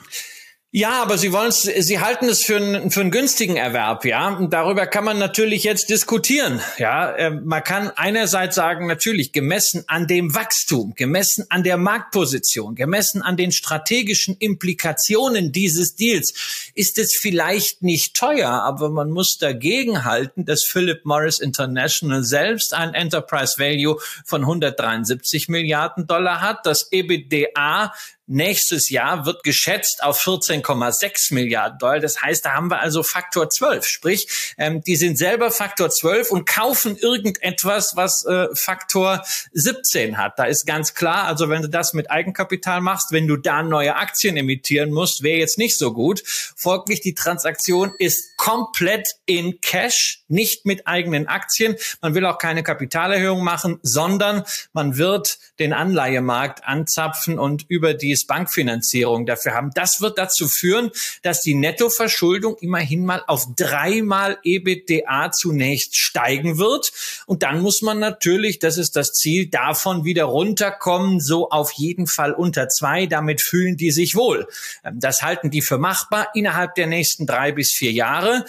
Ja, 0.78 1.02
aber 1.02 1.18
sie 1.18 1.32
wollen 1.32 1.54
sie 1.54 2.00
halten 2.02 2.28
es 2.28 2.44
für 2.44 2.58
einen, 2.58 2.92
für 2.92 3.00
einen 3.00 3.10
günstigen 3.10 3.56
Erwerb, 3.56 4.04
ja. 4.04 4.36
Und 4.36 4.52
darüber 4.52 4.88
kann 4.88 5.06
man 5.06 5.18
natürlich 5.18 5.64
jetzt 5.64 5.90
diskutieren, 5.90 6.60
ja. 6.78 7.16
Äh, 7.16 7.30
man 7.30 7.64
kann 7.64 7.92
einerseits 7.96 8.56
sagen, 8.56 8.86
natürlich 8.86 9.32
gemessen 9.32 9.86
an 9.88 10.06
dem 10.06 10.36
Wachstum, 10.36 10.94
gemessen 10.94 11.46
an 11.48 11.64
der 11.64 11.78
Marktposition, 11.78 12.76
gemessen 12.76 13.22
an 13.22 13.38
den 13.38 13.54
strategischen 13.54 14.36
Implikationen 14.38 15.54
dieses 15.54 15.96
Deals, 15.96 16.34
ist 16.76 17.00
es 17.00 17.16
vielleicht 17.16 17.82
nicht 17.82 18.14
teuer, 18.14 18.52
aber 18.52 18.90
man 18.90 19.12
muss 19.12 19.38
dagegen 19.38 20.04
halten, 20.04 20.44
dass 20.44 20.66
Philip 20.66 21.06
Morris 21.06 21.40
International 21.40 22.26
selbst 22.26 22.74
ein 22.74 22.94
Enterprise 22.94 23.60
Value 23.60 23.98
von 24.26 24.42
173 24.42 25.48
Milliarden 25.48 26.06
Dollar 26.06 26.42
hat, 26.42 26.66
das 26.66 26.92
EBITDA 26.92 27.94
nächstes 28.28 28.90
Jahr 28.90 29.26
wird 29.26 29.44
geschätzt 29.44 30.04
auf 30.04 30.20
14,6 30.20 31.34
Milliarden 31.34 31.78
Dollar. 31.78 32.00
Das 32.00 32.22
heißt, 32.22 32.46
da 32.46 32.54
haben 32.54 32.70
wir 32.70 32.80
also 32.80 33.04
Faktor 33.04 33.50
12. 33.50 33.86
Sprich, 33.86 34.28
ähm, 34.58 34.82
die 34.82 34.96
sind 34.96 35.18
selber 35.18 35.52
Faktor 35.52 35.90
12 35.90 36.32
und 36.32 36.46
kaufen 36.46 36.98
irgendetwas, 36.98 37.96
was 37.96 38.26
äh, 38.26 38.48
Faktor 38.54 39.24
17 39.54 40.18
hat. 40.18 40.40
Da 40.40 40.46
ist 40.46 40.66
ganz 40.66 40.94
klar, 40.94 41.26
also 41.26 41.50
wenn 41.50 41.62
du 41.62 41.70
das 41.70 41.94
mit 41.94 42.10
Eigenkapital 42.10 42.82
machst, 42.82 43.12
wenn 43.12 43.28
du 43.28 43.38
da 43.38 43.62
neue 43.62 43.96
Aktien 43.96 44.38
emittieren 44.38 44.92
musst, 44.92 45.22
wäre 45.22 45.38
jetzt 45.38 45.58
nicht 45.58 45.78
so 45.78 45.94
gut. 45.94 46.24
Folglich, 46.26 47.02
die 47.02 47.14
Transaktion 47.14 47.94
ist 48.00 48.36
komplett 48.38 49.16
in 49.26 49.62
Cash, 49.62 50.24
nicht 50.28 50.66
mit 50.66 50.88
eigenen 50.88 51.28
Aktien. 51.28 51.76
Man 52.02 52.16
will 52.16 52.26
auch 52.26 52.38
keine 52.38 52.64
Kapitalerhöhung 52.64 53.44
machen, 53.44 53.80
sondern 53.84 54.44
man 54.74 54.98
wird 54.98 55.38
den 55.60 55.74
Anleihemarkt 55.74 56.64
anzapfen 56.66 57.40
und 57.40 57.66
über 57.70 57.94
die 57.94 58.15
Credits 58.16 58.26
Bankfinanzierung 58.26 59.26
dafür 59.26 59.54
haben. 59.54 59.72
Das 59.76 60.02
wird 60.02 60.18
dazu 60.18 60.48
führen, 60.48 60.92
dass 61.22 61.42
die 61.42 61.54
Nettoverschuldung 61.54 62.58
immerhin 62.60 63.06
mal 63.06 63.24
auf 63.28 63.48
dreimal 63.56 64.38
EBITDA 64.44 65.32
zunächst 65.32 65.96
steigen 65.96 66.58
wird. 66.58 66.92
Und 67.26 67.44
dann 67.44 67.62
muss 67.62 67.82
man 67.82 68.00
natürlich, 68.00 68.60
das 68.60 68.78
ist 68.78 68.96
das 68.96 69.12
Ziel, 69.12 69.48
davon 69.48 70.06
wieder 70.06 70.26
runterkommen, 70.26 71.20
so 71.20 71.50
auf 71.50 71.72
jeden 71.74 72.08
Fall 72.08 72.34
unter 72.34 72.70
zwei. 72.70 73.06
Damit 73.06 73.42
fühlen 73.42 73.78
die 73.78 73.92
sich 73.92 74.16
wohl. 74.16 74.48
Ähm, 74.84 75.00
das 75.00 75.22
halten 75.22 75.50
die 75.50 75.62
für 75.62 75.78
machbar 75.78 76.30
innerhalb 76.34 76.76
der 76.76 76.88
nächsten 76.88 77.26
drei 77.26 77.52
bis 77.52 77.72
vier 77.72 77.92
Jahre. 77.92 78.46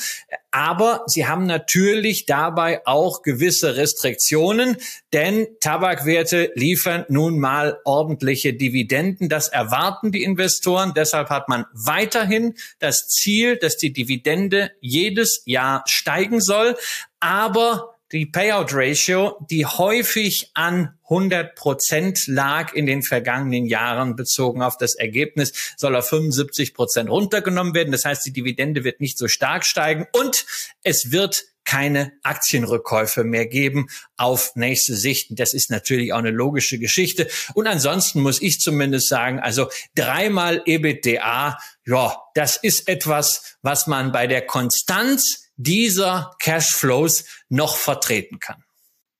Aber 0.56 1.02
sie 1.06 1.26
haben 1.26 1.44
natürlich 1.44 2.24
dabei 2.24 2.80
auch 2.86 3.20
gewisse 3.20 3.76
Restriktionen, 3.76 4.78
denn 5.12 5.46
Tabakwerte 5.60 6.50
liefern 6.54 7.04
nun 7.10 7.38
mal 7.38 7.78
ordentliche 7.84 8.54
Dividenden. 8.54 9.28
Das 9.28 9.48
erwarten 9.48 10.12
die 10.12 10.22
Investoren. 10.22 10.94
Deshalb 10.96 11.28
hat 11.28 11.50
man 11.50 11.66
weiterhin 11.74 12.54
das 12.78 13.06
Ziel, 13.06 13.58
dass 13.58 13.76
die 13.76 13.92
Dividende 13.92 14.70
jedes 14.80 15.42
Jahr 15.44 15.84
steigen 15.86 16.40
soll. 16.40 16.74
Aber 17.20 17.95
die 18.12 18.26
Payout 18.26 18.68
Ratio, 18.72 19.36
die 19.50 19.66
häufig 19.66 20.50
an 20.54 20.96
100 21.04 21.54
Prozent 21.54 22.26
lag 22.26 22.72
in 22.72 22.86
den 22.86 23.02
vergangenen 23.02 23.66
Jahren 23.66 24.16
bezogen 24.16 24.62
auf 24.62 24.76
das 24.76 24.94
Ergebnis, 24.94 25.74
soll 25.76 25.96
auf 25.96 26.08
75 26.08 26.74
Prozent 26.74 27.10
runtergenommen 27.10 27.74
werden. 27.74 27.92
Das 27.92 28.04
heißt, 28.04 28.24
die 28.26 28.32
Dividende 28.32 28.84
wird 28.84 29.00
nicht 29.00 29.18
so 29.18 29.28
stark 29.28 29.64
steigen 29.64 30.06
und 30.12 30.46
es 30.82 31.10
wird 31.10 31.44
keine 31.64 32.12
Aktienrückkäufe 32.22 33.24
mehr 33.24 33.46
geben 33.46 33.88
auf 34.16 34.52
nächste 34.54 34.94
Sicht. 34.94 35.38
Das 35.38 35.52
ist 35.52 35.68
natürlich 35.70 36.12
auch 36.12 36.18
eine 36.18 36.30
logische 36.30 36.78
Geschichte. 36.78 37.28
Und 37.54 37.66
ansonsten 37.66 38.22
muss 38.22 38.40
ich 38.40 38.60
zumindest 38.60 39.08
sagen, 39.08 39.40
also 39.40 39.68
dreimal 39.96 40.62
EBITDA, 40.64 41.58
ja, 41.84 42.22
das 42.34 42.56
ist 42.56 42.88
etwas, 42.88 43.56
was 43.62 43.88
man 43.88 44.12
bei 44.12 44.28
der 44.28 44.46
Konstanz 44.46 45.45
dieser 45.56 46.34
Cashflows 46.38 47.24
noch 47.48 47.76
vertreten 47.76 48.38
kann. 48.38 48.62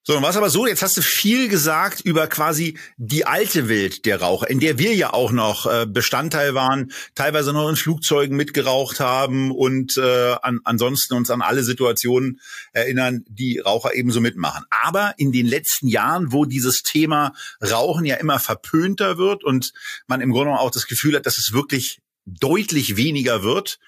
So, 0.09 0.17
und 0.17 0.23
was 0.23 0.37
aber 0.37 0.51
so, 0.51 0.69
jetzt 0.69 0.83
hast 0.83 0.97
du 0.97 1.03
viel 1.03 1.49
gesagt 1.49 2.01
über 2.03 2.29
quasi 2.29 2.79
die 2.97 3.27
alte 3.27 3.69
Welt 3.69 4.07
der 4.07 4.21
Raucher, 4.21 4.49
in 4.49 4.61
der 4.61 4.79
wir 4.79 4.95
ja 4.95 5.13
auch 5.13 5.33
noch 5.33 5.67
äh, 5.67 5.85
Bestandteil 5.85 6.55
waren, 6.55 6.93
teilweise 7.17 7.53
noch 7.53 7.69
in 7.69 7.75
Flugzeugen 7.75 8.37
mitgeraucht 8.37 9.01
haben 9.01 9.51
und 9.51 9.97
äh, 9.97 10.37
an, 10.43 10.61
ansonsten 10.63 11.15
uns 11.15 11.29
an 11.29 11.43
alle 11.43 11.65
Situationen 11.65 12.41
erinnern, 12.71 13.25
die 13.29 13.59
Raucher 13.59 13.97
ebenso 13.97 14.21
mitmachen. 14.21 14.65
Aber 14.71 15.15
in 15.17 15.33
den 15.33 15.45
letzten 15.45 15.89
Jahren, 15.89 16.31
wo 16.31 16.45
dieses 16.45 16.85
Thema 16.85 17.33
Rauchen 17.61 18.05
ja 18.05 18.15
immer 18.15 18.39
verpönter 18.39 19.19
wird 19.19 19.43
und 19.43 19.73
man 20.07 20.21
im 20.21 20.31
Grunde 20.31 20.53
auch 20.53 20.71
das 20.71 20.87
Gefühl 20.87 21.17
hat, 21.17 21.27
dass 21.27 21.37
es 21.37 21.53
wirklich 21.53 21.99
deutlich 22.27 22.97
weniger 22.97 23.43
wird, 23.43 23.81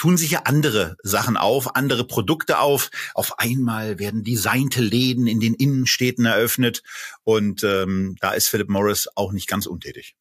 tun 0.00 0.16
sich 0.16 0.30
ja 0.30 0.44
andere 0.44 0.96
Sachen 1.02 1.36
auf, 1.36 1.76
andere 1.76 2.04
Produkte 2.04 2.58
auf. 2.58 2.90
Auf 3.12 3.38
einmal 3.38 3.98
werden 3.98 4.24
designte 4.24 4.80
Läden 4.80 5.26
in 5.26 5.40
den 5.40 5.52
Innenstädten 5.52 6.24
eröffnet 6.24 6.82
und 7.22 7.62
ähm, 7.64 8.16
da 8.18 8.30
ist 8.30 8.48
Philip 8.48 8.70
Morris 8.70 9.08
auch 9.14 9.32
nicht 9.32 9.46
ganz 9.46 9.66
untätig. 9.66 10.16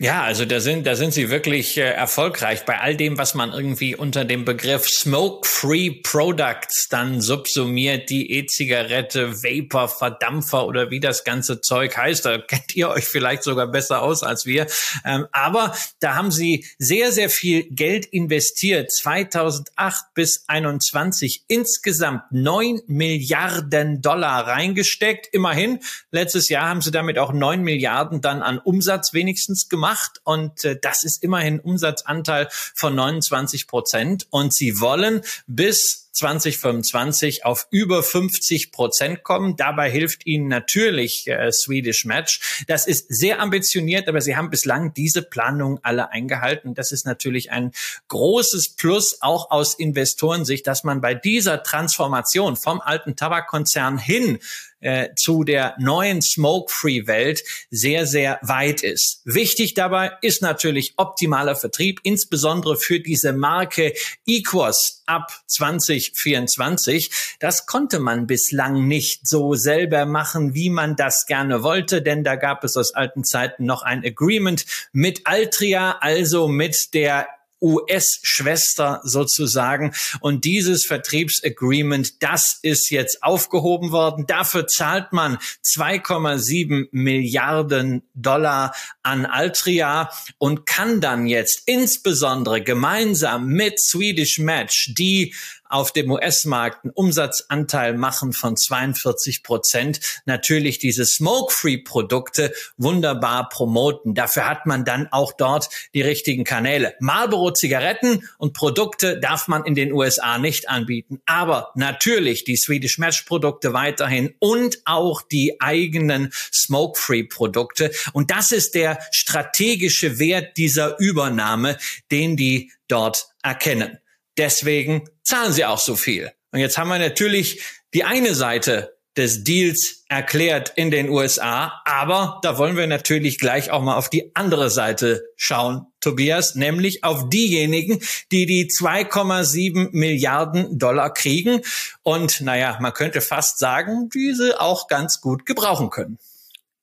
Ja, 0.00 0.24
also 0.24 0.44
da 0.44 0.58
sind, 0.58 0.88
da 0.88 0.96
sind 0.96 1.14
sie 1.14 1.30
wirklich 1.30 1.78
äh, 1.78 1.82
erfolgreich 1.82 2.64
bei 2.64 2.80
all 2.80 2.96
dem, 2.96 3.16
was 3.16 3.34
man 3.34 3.52
irgendwie 3.52 3.94
unter 3.94 4.24
dem 4.24 4.44
Begriff 4.44 4.88
Smoke-Free 4.88 6.00
Products 6.02 6.88
dann 6.90 7.20
subsumiert, 7.20 8.10
die 8.10 8.32
E-Zigarette, 8.32 9.44
Vapor, 9.44 9.88
Verdampfer 9.88 10.66
oder 10.66 10.90
wie 10.90 10.98
das 10.98 11.22
ganze 11.22 11.60
Zeug 11.60 11.96
heißt. 11.96 12.26
Da 12.26 12.38
kennt 12.38 12.74
ihr 12.74 12.88
euch 12.88 13.04
vielleicht 13.04 13.44
sogar 13.44 13.68
besser 13.68 14.02
aus 14.02 14.24
als 14.24 14.46
wir. 14.46 14.66
Ähm, 15.04 15.28
aber 15.30 15.76
da 16.00 16.16
haben 16.16 16.32
sie 16.32 16.66
sehr, 16.76 17.12
sehr 17.12 17.30
viel 17.30 17.62
Geld 17.70 18.04
investiert. 18.04 18.90
2008 18.90 20.06
bis 20.12 20.42
21 20.48 21.44
insgesamt 21.46 22.24
neun 22.32 22.80
Milliarden 22.88 24.02
Dollar 24.02 24.48
reingesteckt. 24.48 25.28
Immerhin, 25.32 25.78
letztes 26.10 26.48
Jahr 26.48 26.68
haben 26.68 26.82
sie 26.82 26.90
damit 26.90 27.16
auch 27.16 27.32
neun 27.32 27.62
Milliarden 27.62 28.20
dann 28.20 28.42
an 28.42 28.58
Umsatz 28.58 29.14
wenigstens 29.14 29.68
gemacht 29.68 29.83
gemacht 29.84 30.20
und 30.24 30.64
äh, 30.64 30.78
das 30.80 31.04
ist 31.04 31.22
immerhin 31.22 31.60
Umsatzanteil 31.60 32.48
von 32.50 32.94
29 32.94 33.66
Prozent 33.66 34.26
und 34.30 34.54
sie 34.54 34.80
wollen 34.80 35.20
bis 35.46 36.04
2025 36.12 37.44
auf 37.44 37.66
über 37.70 38.02
50 38.02 38.70
Prozent 38.70 39.24
kommen. 39.24 39.56
Dabei 39.56 39.90
hilft 39.90 40.26
ihnen 40.26 40.48
natürlich 40.48 41.26
äh, 41.26 41.50
Swedish 41.52 42.04
Match. 42.04 42.64
Das 42.68 42.86
ist 42.86 43.06
sehr 43.08 43.40
ambitioniert, 43.40 44.08
aber 44.08 44.20
sie 44.20 44.36
haben 44.36 44.48
bislang 44.48 44.94
diese 44.94 45.22
Planungen 45.22 45.80
alle 45.82 46.12
eingehalten. 46.12 46.74
Das 46.74 46.92
ist 46.92 47.04
natürlich 47.04 47.50
ein 47.50 47.72
großes 48.08 48.76
Plus 48.76 49.18
auch 49.20 49.50
aus 49.50 49.74
Investorensicht, 49.74 50.66
dass 50.66 50.84
man 50.84 51.00
bei 51.00 51.14
dieser 51.14 51.62
Transformation 51.62 52.56
vom 52.56 52.80
alten 52.80 53.16
Tabakkonzern 53.16 53.98
hin 53.98 54.38
äh, 54.84 55.14
zu 55.16 55.44
der 55.44 55.74
neuen 55.78 56.20
Smoke-Free-Welt 56.20 57.42
sehr, 57.70 58.06
sehr 58.06 58.38
weit 58.42 58.82
ist. 58.82 59.22
Wichtig 59.24 59.74
dabei 59.74 60.12
ist 60.20 60.42
natürlich 60.42 60.94
optimaler 60.96 61.56
Vertrieb, 61.56 62.00
insbesondere 62.02 62.76
für 62.76 63.00
diese 63.00 63.32
Marke 63.32 63.94
Equos 64.26 65.02
ab 65.06 65.32
2024. 65.46 67.36
Das 67.40 67.66
konnte 67.66 67.98
man 67.98 68.26
bislang 68.26 68.86
nicht 68.86 69.26
so 69.26 69.54
selber 69.54 70.04
machen, 70.04 70.54
wie 70.54 70.70
man 70.70 70.96
das 70.96 71.24
gerne 71.26 71.62
wollte, 71.62 72.02
denn 72.02 72.22
da 72.22 72.36
gab 72.36 72.62
es 72.62 72.76
aus 72.76 72.94
alten 72.94 73.24
Zeiten 73.24 73.64
noch 73.64 73.82
ein 73.82 74.04
Agreement 74.04 74.66
mit 74.92 75.26
Altria, 75.26 75.96
also 76.00 76.46
mit 76.46 76.92
der 76.92 77.26
US-Schwester 77.60 79.00
sozusagen. 79.04 79.94
Und 80.20 80.44
dieses 80.44 80.84
Vertriebsagreement, 80.84 82.22
das 82.22 82.58
ist 82.62 82.90
jetzt 82.90 83.22
aufgehoben 83.22 83.90
worden. 83.90 84.26
Dafür 84.26 84.66
zahlt 84.66 85.12
man 85.12 85.38
2,7 85.64 86.88
Milliarden 86.90 88.02
Dollar 88.14 88.74
an 89.02 89.26
Altria 89.26 90.10
und 90.38 90.66
kann 90.66 91.00
dann 91.00 91.26
jetzt 91.26 91.62
insbesondere 91.66 92.62
gemeinsam 92.62 93.46
mit 93.46 93.80
Swedish 93.80 94.38
Match, 94.38 94.92
die 94.96 95.34
auf 95.74 95.90
dem 95.90 96.08
US-Markt 96.08 96.84
einen 96.84 96.92
Umsatzanteil 96.92 97.94
machen 97.94 98.32
von 98.32 98.56
42 98.56 99.42
Prozent, 99.42 99.98
natürlich 100.24 100.78
diese 100.78 101.04
Smoke-Free-Produkte 101.04 102.54
wunderbar 102.76 103.48
promoten. 103.48 104.14
Dafür 104.14 104.48
hat 104.48 104.66
man 104.66 104.84
dann 104.84 105.08
auch 105.10 105.32
dort 105.32 105.68
die 105.92 106.00
richtigen 106.00 106.44
Kanäle. 106.44 106.94
Marlboro 107.00 107.50
Zigaretten 107.50 108.22
und 108.38 108.52
Produkte 108.52 109.18
darf 109.18 109.48
man 109.48 109.64
in 109.64 109.74
den 109.74 109.92
USA 109.92 110.38
nicht 110.38 110.68
anbieten, 110.68 111.20
aber 111.26 111.72
natürlich 111.74 112.44
die 112.44 112.56
Swedish 112.56 112.98
Match 112.98 113.22
Produkte 113.22 113.72
weiterhin 113.72 114.32
und 114.38 114.78
auch 114.84 115.22
die 115.22 115.60
eigenen 115.60 116.32
Smoke-Free 116.52 117.24
Produkte. 117.24 117.90
Und 118.12 118.30
das 118.30 118.52
ist 118.52 118.76
der 118.76 119.00
strategische 119.10 120.20
Wert 120.20 120.56
dieser 120.56 121.00
Übernahme, 121.00 121.78
den 122.12 122.36
die 122.36 122.70
dort 122.86 123.34
erkennen. 123.42 123.98
Deswegen 124.38 125.08
zahlen 125.22 125.52
sie 125.52 125.64
auch 125.64 125.78
so 125.78 125.96
viel. 125.96 126.32
Und 126.52 126.60
jetzt 126.60 126.78
haben 126.78 126.88
wir 126.88 126.98
natürlich 126.98 127.62
die 127.94 128.04
eine 128.04 128.34
Seite 128.34 128.94
des 129.16 129.44
Deals 129.44 130.04
erklärt 130.08 130.72
in 130.74 130.90
den 130.90 131.08
USA. 131.08 131.80
Aber 131.84 132.40
da 132.42 132.58
wollen 132.58 132.76
wir 132.76 132.86
natürlich 132.86 133.38
gleich 133.38 133.70
auch 133.70 133.82
mal 133.82 133.96
auf 133.96 134.10
die 134.10 134.34
andere 134.34 134.70
Seite 134.70 135.24
schauen, 135.36 135.86
Tobias, 136.00 136.54
nämlich 136.54 137.04
auf 137.04 137.28
diejenigen, 137.28 138.00
die 138.32 138.46
die 138.46 138.68
2,7 138.68 139.90
Milliarden 139.92 140.78
Dollar 140.78 141.12
kriegen. 141.12 141.60
Und 142.02 142.40
naja, 142.40 142.78
man 142.80 142.92
könnte 142.92 143.20
fast 143.20 143.58
sagen, 143.58 144.08
diese 144.12 144.60
auch 144.60 144.88
ganz 144.88 145.20
gut 145.20 145.46
gebrauchen 145.46 145.90
können. 145.90 146.18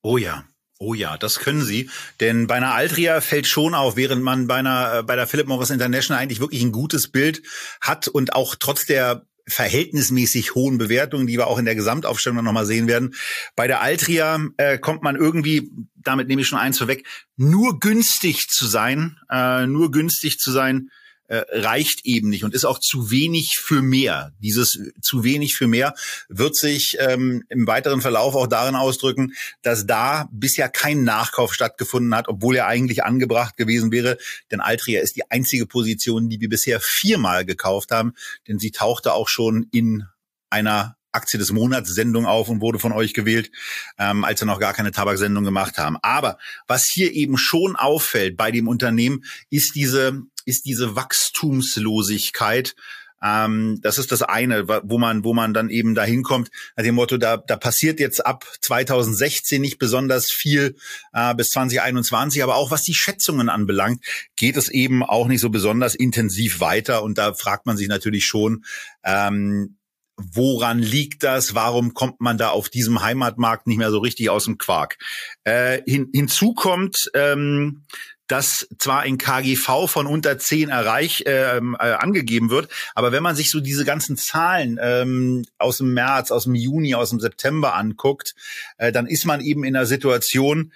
Oh 0.01 0.17
ja. 0.17 0.45
Oh 0.81 0.95
ja, 0.95 1.15
das 1.15 1.37
können 1.37 1.63
sie. 1.63 1.91
Denn 2.19 2.47
bei 2.47 2.55
einer 2.55 2.73
Altria 2.73 3.21
fällt 3.21 3.45
schon 3.45 3.75
auf, 3.75 3.97
während 3.97 4.23
man 4.23 4.47
bei 4.47 4.55
einer, 4.55 4.97
äh, 4.97 5.03
bei 5.03 5.15
der 5.15 5.27
Philip 5.27 5.45
Morris 5.45 5.69
International 5.69 6.19
eigentlich 6.19 6.39
wirklich 6.39 6.63
ein 6.63 6.71
gutes 6.71 7.07
Bild 7.07 7.43
hat 7.81 8.07
und 8.07 8.33
auch 8.33 8.55
trotz 8.55 8.87
der 8.87 9.27
verhältnismäßig 9.47 10.55
hohen 10.55 10.79
Bewertungen, 10.79 11.27
die 11.27 11.37
wir 11.37 11.45
auch 11.45 11.59
in 11.59 11.65
der 11.65 11.75
Gesamtaufstellung 11.75 12.43
nochmal 12.43 12.65
sehen 12.65 12.87
werden. 12.87 13.13
Bei 13.55 13.67
der 13.67 13.81
Altria 13.81 14.39
äh, 14.57 14.79
kommt 14.79 15.03
man 15.03 15.15
irgendwie, 15.15 15.69
damit 15.97 16.27
nehme 16.27 16.41
ich 16.41 16.47
schon 16.47 16.57
eins 16.57 16.79
vorweg, 16.79 17.05
nur 17.37 17.79
günstig 17.79 18.49
zu 18.49 18.65
sein, 18.65 19.19
äh, 19.29 19.67
nur 19.67 19.91
günstig 19.91 20.39
zu 20.39 20.49
sein, 20.49 20.89
äh, 21.31 21.45
reicht 21.49 22.05
eben 22.05 22.27
nicht 22.27 22.43
und 22.43 22.53
ist 22.53 22.65
auch 22.65 22.77
zu 22.77 23.09
wenig 23.09 23.57
für 23.57 23.81
mehr. 23.81 24.33
Dieses 24.39 24.77
zu 25.01 25.23
wenig 25.23 25.55
für 25.55 25.65
mehr 25.65 25.93
wird 26.27 26.57
sich 26.57 26.97
ähm, 26.99 27.43
im 27.47 27.67
weiteren 27.67 28.01
Verlauf 28.01 28.35
auch 28.35 28.47
darin 28.47 28.75
ausdrücken, 28.75 29.31
dass 29.61 29.85
da 29.85 30.27
bisher 30.33 30.67
kein 30.67 31.05
Nachkauf 31.05 31.53
stattgefunden 31.53 32.13
hat, 32.13 32.27
obwohl 32.27 32.57
er 32.57 32.67
eigentlich 32.67 33.05
angebracht 33.05 33.55
gewesen 33.55 33.93
wäre. 33.93 34.17
Denn 34.51 34.59
Altria 34.59 34.99
ist 34.99 35.15
die 35.15 35.31
einzige 35.31 35.65
Position, 35.65 36.27
die 36.27 36.41
wir 36.41 36.49
bisher 36.49 36.81
viermal 36.81 37.45
gekauft 37.45 37.91
haben, 37.91 38.11
denn 38.49 38.59
sie 38.59 38.71
tauchte 38.71 39.13
auch 39.13 39.29
schon 39.29 39.67
in 39.71 40.03
einer 40.49 40.97
Aktie 41.11 41.37
des 41.37 41.51
Monats 41.51 41.93
Sendung 41.93 42.25
auf 42.25 42.49
und 42.49 42.61
wurde 42.61 42.79
von 42.79 42.91
euch 42.91 43.13
gewählt, 43.13 43.51
ähm, 43.97 44.23
als 44.23 44.41
wir 44.41 44.45
noch 44.45 44.59
gar 44.59 44.73
keine 44.73 44.91
Tabaksendung 44.91 45.43
gemacht 45.43 45.77
haben. 45.77 45.97
Aber 46.01 46.37
was 46.67 46.85
hier 46.85 47.11
eben 47.11 47.37
schon 47.37 47.75
auffällt 47.75 48.37
bei 48.37 48.51
dem 48.51 48.67
Unternehmen, 48.67 49.23
ist 49.49 49.75
diese 49.75 50.21
ist 50.45 50.65
diese 50.65 50.95
Wachstumslosigkeit. 50.95 52.75
Ähm, 53.23 53.79
das 53.81 53.97
ist 53.97 54.11
das 54.11 54.23
eine, 54.23 54.67
wo 54.67 54.97
man, 54.97 55.23
wo 55.23 55.33
man 55.33 55.53
dann 55.53 55.69
eben 55.69 55.93
dahin 55.93 56.23
kommt, 56.23 56.49
nach 56.75 56.83
dem 56.83 56.95
Motto, 56.95 57.17
da, 57.17 57.37
da 57.37 57.55
passiert 57.55 57.99
jetzt 57.99 58.25
ab 58.25 58.45
2016 58.61 59.61
nicht 59.61 59.77
besonders 59.77 60.31
viel 60.31 60.75
äh, 61.13 61.35
bis 61.35 61.49
2021, 61.51 62.41
aber 62.41 62.55
auch 62.55 62.71
was 62.71 62.83
die 62.83 62.95
Schätzungen 62.95 63.49
anbelangt, 63.49 64.03
geht 64.35 64.57
es 64.57 64.69
eben 64.69 65.03
auch 65.03 65.27
nicht 65.27 65.41
so 65.41 65.49
besonders 65.49 65.93
intensiv 65.93 66.59
weiter. 66.59 67.03
Und 67.03 67.17
da 67.17 67.33
fragt 67.33 67.65
man 67.65 67.77
sich 67.77 67.87
natürlich 67.87 68.25
schon, 68.25 68.65
ähm, 69.03 69.77
woran 70.17 70.79
liegt 70.79 71.23
das? 71.23 71.55
Warum 71.55 71.93
kommt 71.93 72.21
man 72.21 72.37
da 72.37 72.49
auf 72.49 72.69
diesem 72.69 73.01
Heimatmarkt 73.01 73.67
nicht 73.67 73.77
mehr 73.77 73.91
so 73.91 73.99
richtig 73.99 74.29
aus 74.29 74.45
dem 74.45 74.57
Quark? 74.57 74.97
Äh, 75.43 75.81
hin, 75.85 76.09
hinzu 76.13 76.53
kommt, 76.53 77.09
ähm, 77.13 77.83
dass 78.31 78.67
zwar 78.77 79.01
ein 79.01 79.17
KGV 79.17 79.87
von 79.87 80.07
unter 80.07 80.37
10 80.37 80.69
erreich, 80.69 81.23
ähm, 81.25 81.75
äh, 81.77 81.91
angegeben 81.91 82.49
wird, 82.49 82.71
aber 82.95 83.11
wenn 83.11 83.23
man 83.23 83.35
sich 83.35 83.51
so 83.51 83.59
diese 83.59 83.83
ganzen 83.83 84.15
Zahlen 84.15 84.79
ähm, 84.81 85.43
aus 85.57 85.79
dem 85.79 85.93
März, 85.93 86.31
aus 86.31 86.45
dem 86.45 86.55
Juni, 86.55 86.95
aus 86.95 87.09
dem 87.09 87.19
September 87.19 87.75
anguckt, 87.75 88.33
äh, 88.77 88.93
dann 88.93 89.05
ist 89.05 89.25
man 89.25 89.41
eben 89.41 89.65
in 89.65 89.75
einer 89.75 89.85
Situation, 89.85 90.71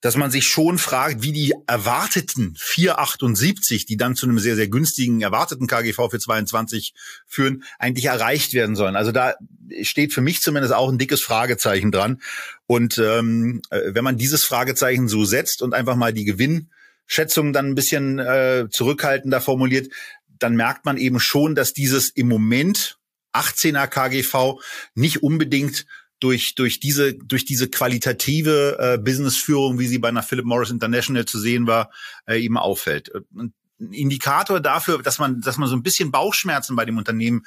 dass 0.00 0.16
man 0.16 0.30
sich 0.30 0.46
schon 0.46 0.78
fragt, 0.78 1.22
wie 1.22 1.32
die 1.32 1.54
erwarteten 1.66 2.54
478, 2.56 3.86
die 3.86 3.96
dann 3.96 4.16
zu 4.16 4.26
einem 4.26 4.38
sehr, 4.38 4.56
sehr 4.56 4.68
günstigen 4.68 5.22
erwarteten 5.22 5.68
KGV 5.68 6.08
für 6.10 6.18
22 6.18 6.92
führen, 7.26 7.62
eigentlich 7.78 8.06
erreicht 8.06 8.52
werden 8.52 8.74
sollen. 8.76 8.96
Also 8.96 9.12
da 9.12 9.34
steht 9.82 10.12
für 10.12 10.20
mich 10.20 10.40
zumindest 10.40 10.74
auch 10.74 10.90
ein 10.90 10.98
dickes 10.98 11.22
Fragezeichen 11.22 11.92
dran. 11.92 12.20
Und 12.66 12.98
ähm, 12.98 13.62
äh, 13.70 13.94
wenn 13.94 14.04
man 14.04 14.18
dieses 14.18 14.44
Fragezeichen 14.44 15.08
so 15.08 15.24
setzt 15.24 15.62
und 15.62 15.72
einfach 15.72 15.96
mal 15.96 16.12
die 16.12 16.24
Gewinn 16.24 16.68
Schätzungen 17.12 17.52
dann 17.52 17.66
ein 17.66 17.74
bisschen 17.74 18.18
äh, 18.18 18.68
zurückhaltender 18.70 19.42
formuliert, 19.42 19.92
dann 20.38 20.56
merkt 20.56 20.86
man 20.86 20.96
eben 20.96 21.20
schon, 21.20 21.54
dass 21.54 21.74
dieses 21.74 22.08
im 22.08 22.26
Moment 22.26 22.98
18er 23.34 23.86
KGV 23.86 24.58
nicht 24.94 25.22
unbedingt 25.22 25.84
durch 26.20 26.54
durch 26.54 26.80
diese 26.80 27.12
durch 27.12 27.44
diese 27.44 27.68
qualitative 27.68 28.78
äh, 28.78 28.98
Businessführung, 28.98 29.78
wie 29.78 29.88
sie 29.88 29.98
bei 29.98 30.08
einer 30.08 30.22
Philip 30.22 30.46
Morris 30.46 30.70
International 30.70 31.26
zu 31.26 31.38
sehen 31.38 31.66
war, 31.66 31.90
äh, 32.26 32.40
eben 32.40 32.56
auffällt. 32.56 33.12
Ein 33.36 33.52
Indikator 33.90 34.60
dafür, 34.60 35.02
dass 35.02 35.18
man 35.18 35.42
dass 35.42 35.58
man 35.58 35.68
so 35.68 35.76
ein 35.76 35.82
bisschen 35.82 36.12
Bauchschmerzen 36.12 36.76
bei 36.76 36.86
dem 36.86 36.96
Unternehmen 36.96 37.44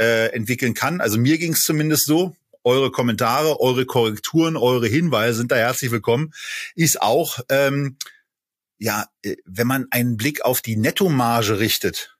äh, 0.00 0.32
entwickeln 0.32 0.74
kann. 0.74 1.00
Also 1.00 1.18
mir 1.18 1.38
ging 1.38 1.54
es 1.54 1.64
zumindest 1.64 2.06
so. 2.06 2.36
Eure 2.62 2.92
Kommentare, 2.92 3.60
eure 3.60 3.84
Korrekturen, 3.84 4.56
eure 4.56 4.86
Hinweise 4.86 5.38
sind 5.38 5.50
da 5.50 5.56
herzlich 5.56 5.90
willkommen. 5.90 6.32
Ist 6.74 7.00
auch 7.00 7.40
ähm, 7.48 7.96
ja, 8.78 9.06
äh, 9.22 9.36
wenn 9.44 9.66
man 9.66 9.86
einen 9.90 10.16
Blick 10.16 10.44
auf 10.44 10.62
die 10.62 10.76
Nettomarge 10.76 11.58
richtet, 11.58 12.16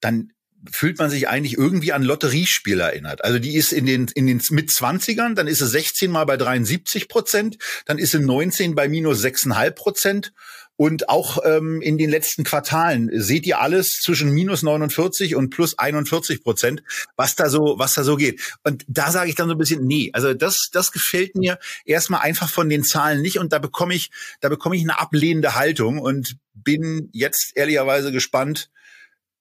dann 0.00 0.32
fühlt 0.70 0.98
man 0.98 1.08
sich 1.08 1.28
eigentlich 1.28 1.56
irgendwie 1.56 1.92
an 1.92 2.02
Lotteriespiel 2.02 2.80
erinnert. 2.80 3.22
Also 3.24 3.38
die 3.38 3.54
ist 3.54 3.72
in 3.72 3.86
den, 3.86 4.08
in 4.14 4.26
den 4.26 4.42
mit 4.50 4.70
20ern, 4.70 5.34
dann 5.34 5.46
ist 5.46 5.58
sie 5.58 5.68
16 5.68 6.10
mal 6.10 6.24
bei 6.24 6.36
73 6.36 7.08
Prozent, 7.08 7.58
dann 7.86 7.98
ist 7.98 8.10
sie 8.10 8.20
19 8.20 8.74
bei 8.74 8.88
minus 8.88 9.22
6,5 9.22 9.70
Prozent 9.70 10.32
und 10.78 11.08
auch 11.08 11.38
ähm, 11.44 11.82
in 11.82 11.98
den 11.98 12.08
letzten 12.08 12.44
Quartalen 12.44 13.10
seht 13.12 13.46
ihr 13.46 13.60
alles 13.60 13.98
zwischen 14.00 14.30
minus 14.30 14.62
49 14.62 15.34
und 15.34 15.50
plus 15.50 15.76
41 15.76 16.44
Prozent, 16.44 16.84
was 17.16 17.34
da 17.34 17.50
so, 17.50 17.74
was 17.78 17.94
da 17.94 18.04
so 18.04 18.14
geht. 18.14 18.40
Und 18.62 18.84
da 18.86 19.10
sage 19.10 19.28
ich 19.28 19.34
dann 19.34 19.48
so 19.48 19.56
ein 19.56 19.58
bisschen, 19.58 19.84
nee, 19.84 20.10
also 20.12 20.34
das, 20.34 20.70
das 20.72 20.92
gefällt 20.92 21.34
mir 21.34 21.58
erstmal 21.84 22.20
einfach 22.20 22.48
von 22.48 22.68
den 22.68 22.84
Zahlen 22.84 23.20
nicht 23.20 23.40
und 23.40 23.52
da 23.52 23.58
bekomme 23.58 23.92
ich, 23.92 24.10
da 24.40 24.48
bekomme 24.48 24.76
ich 24.76 24.82
eine 24.82 25.00
ablehnende 25.00 25.56
Haltung 25.56 25.98
und 25.98 26.36
bin 26.54 27.08
jetzt 27.12 27.56
ehrlicherweise 27.56 28.12
gespannt, 28.12 28.70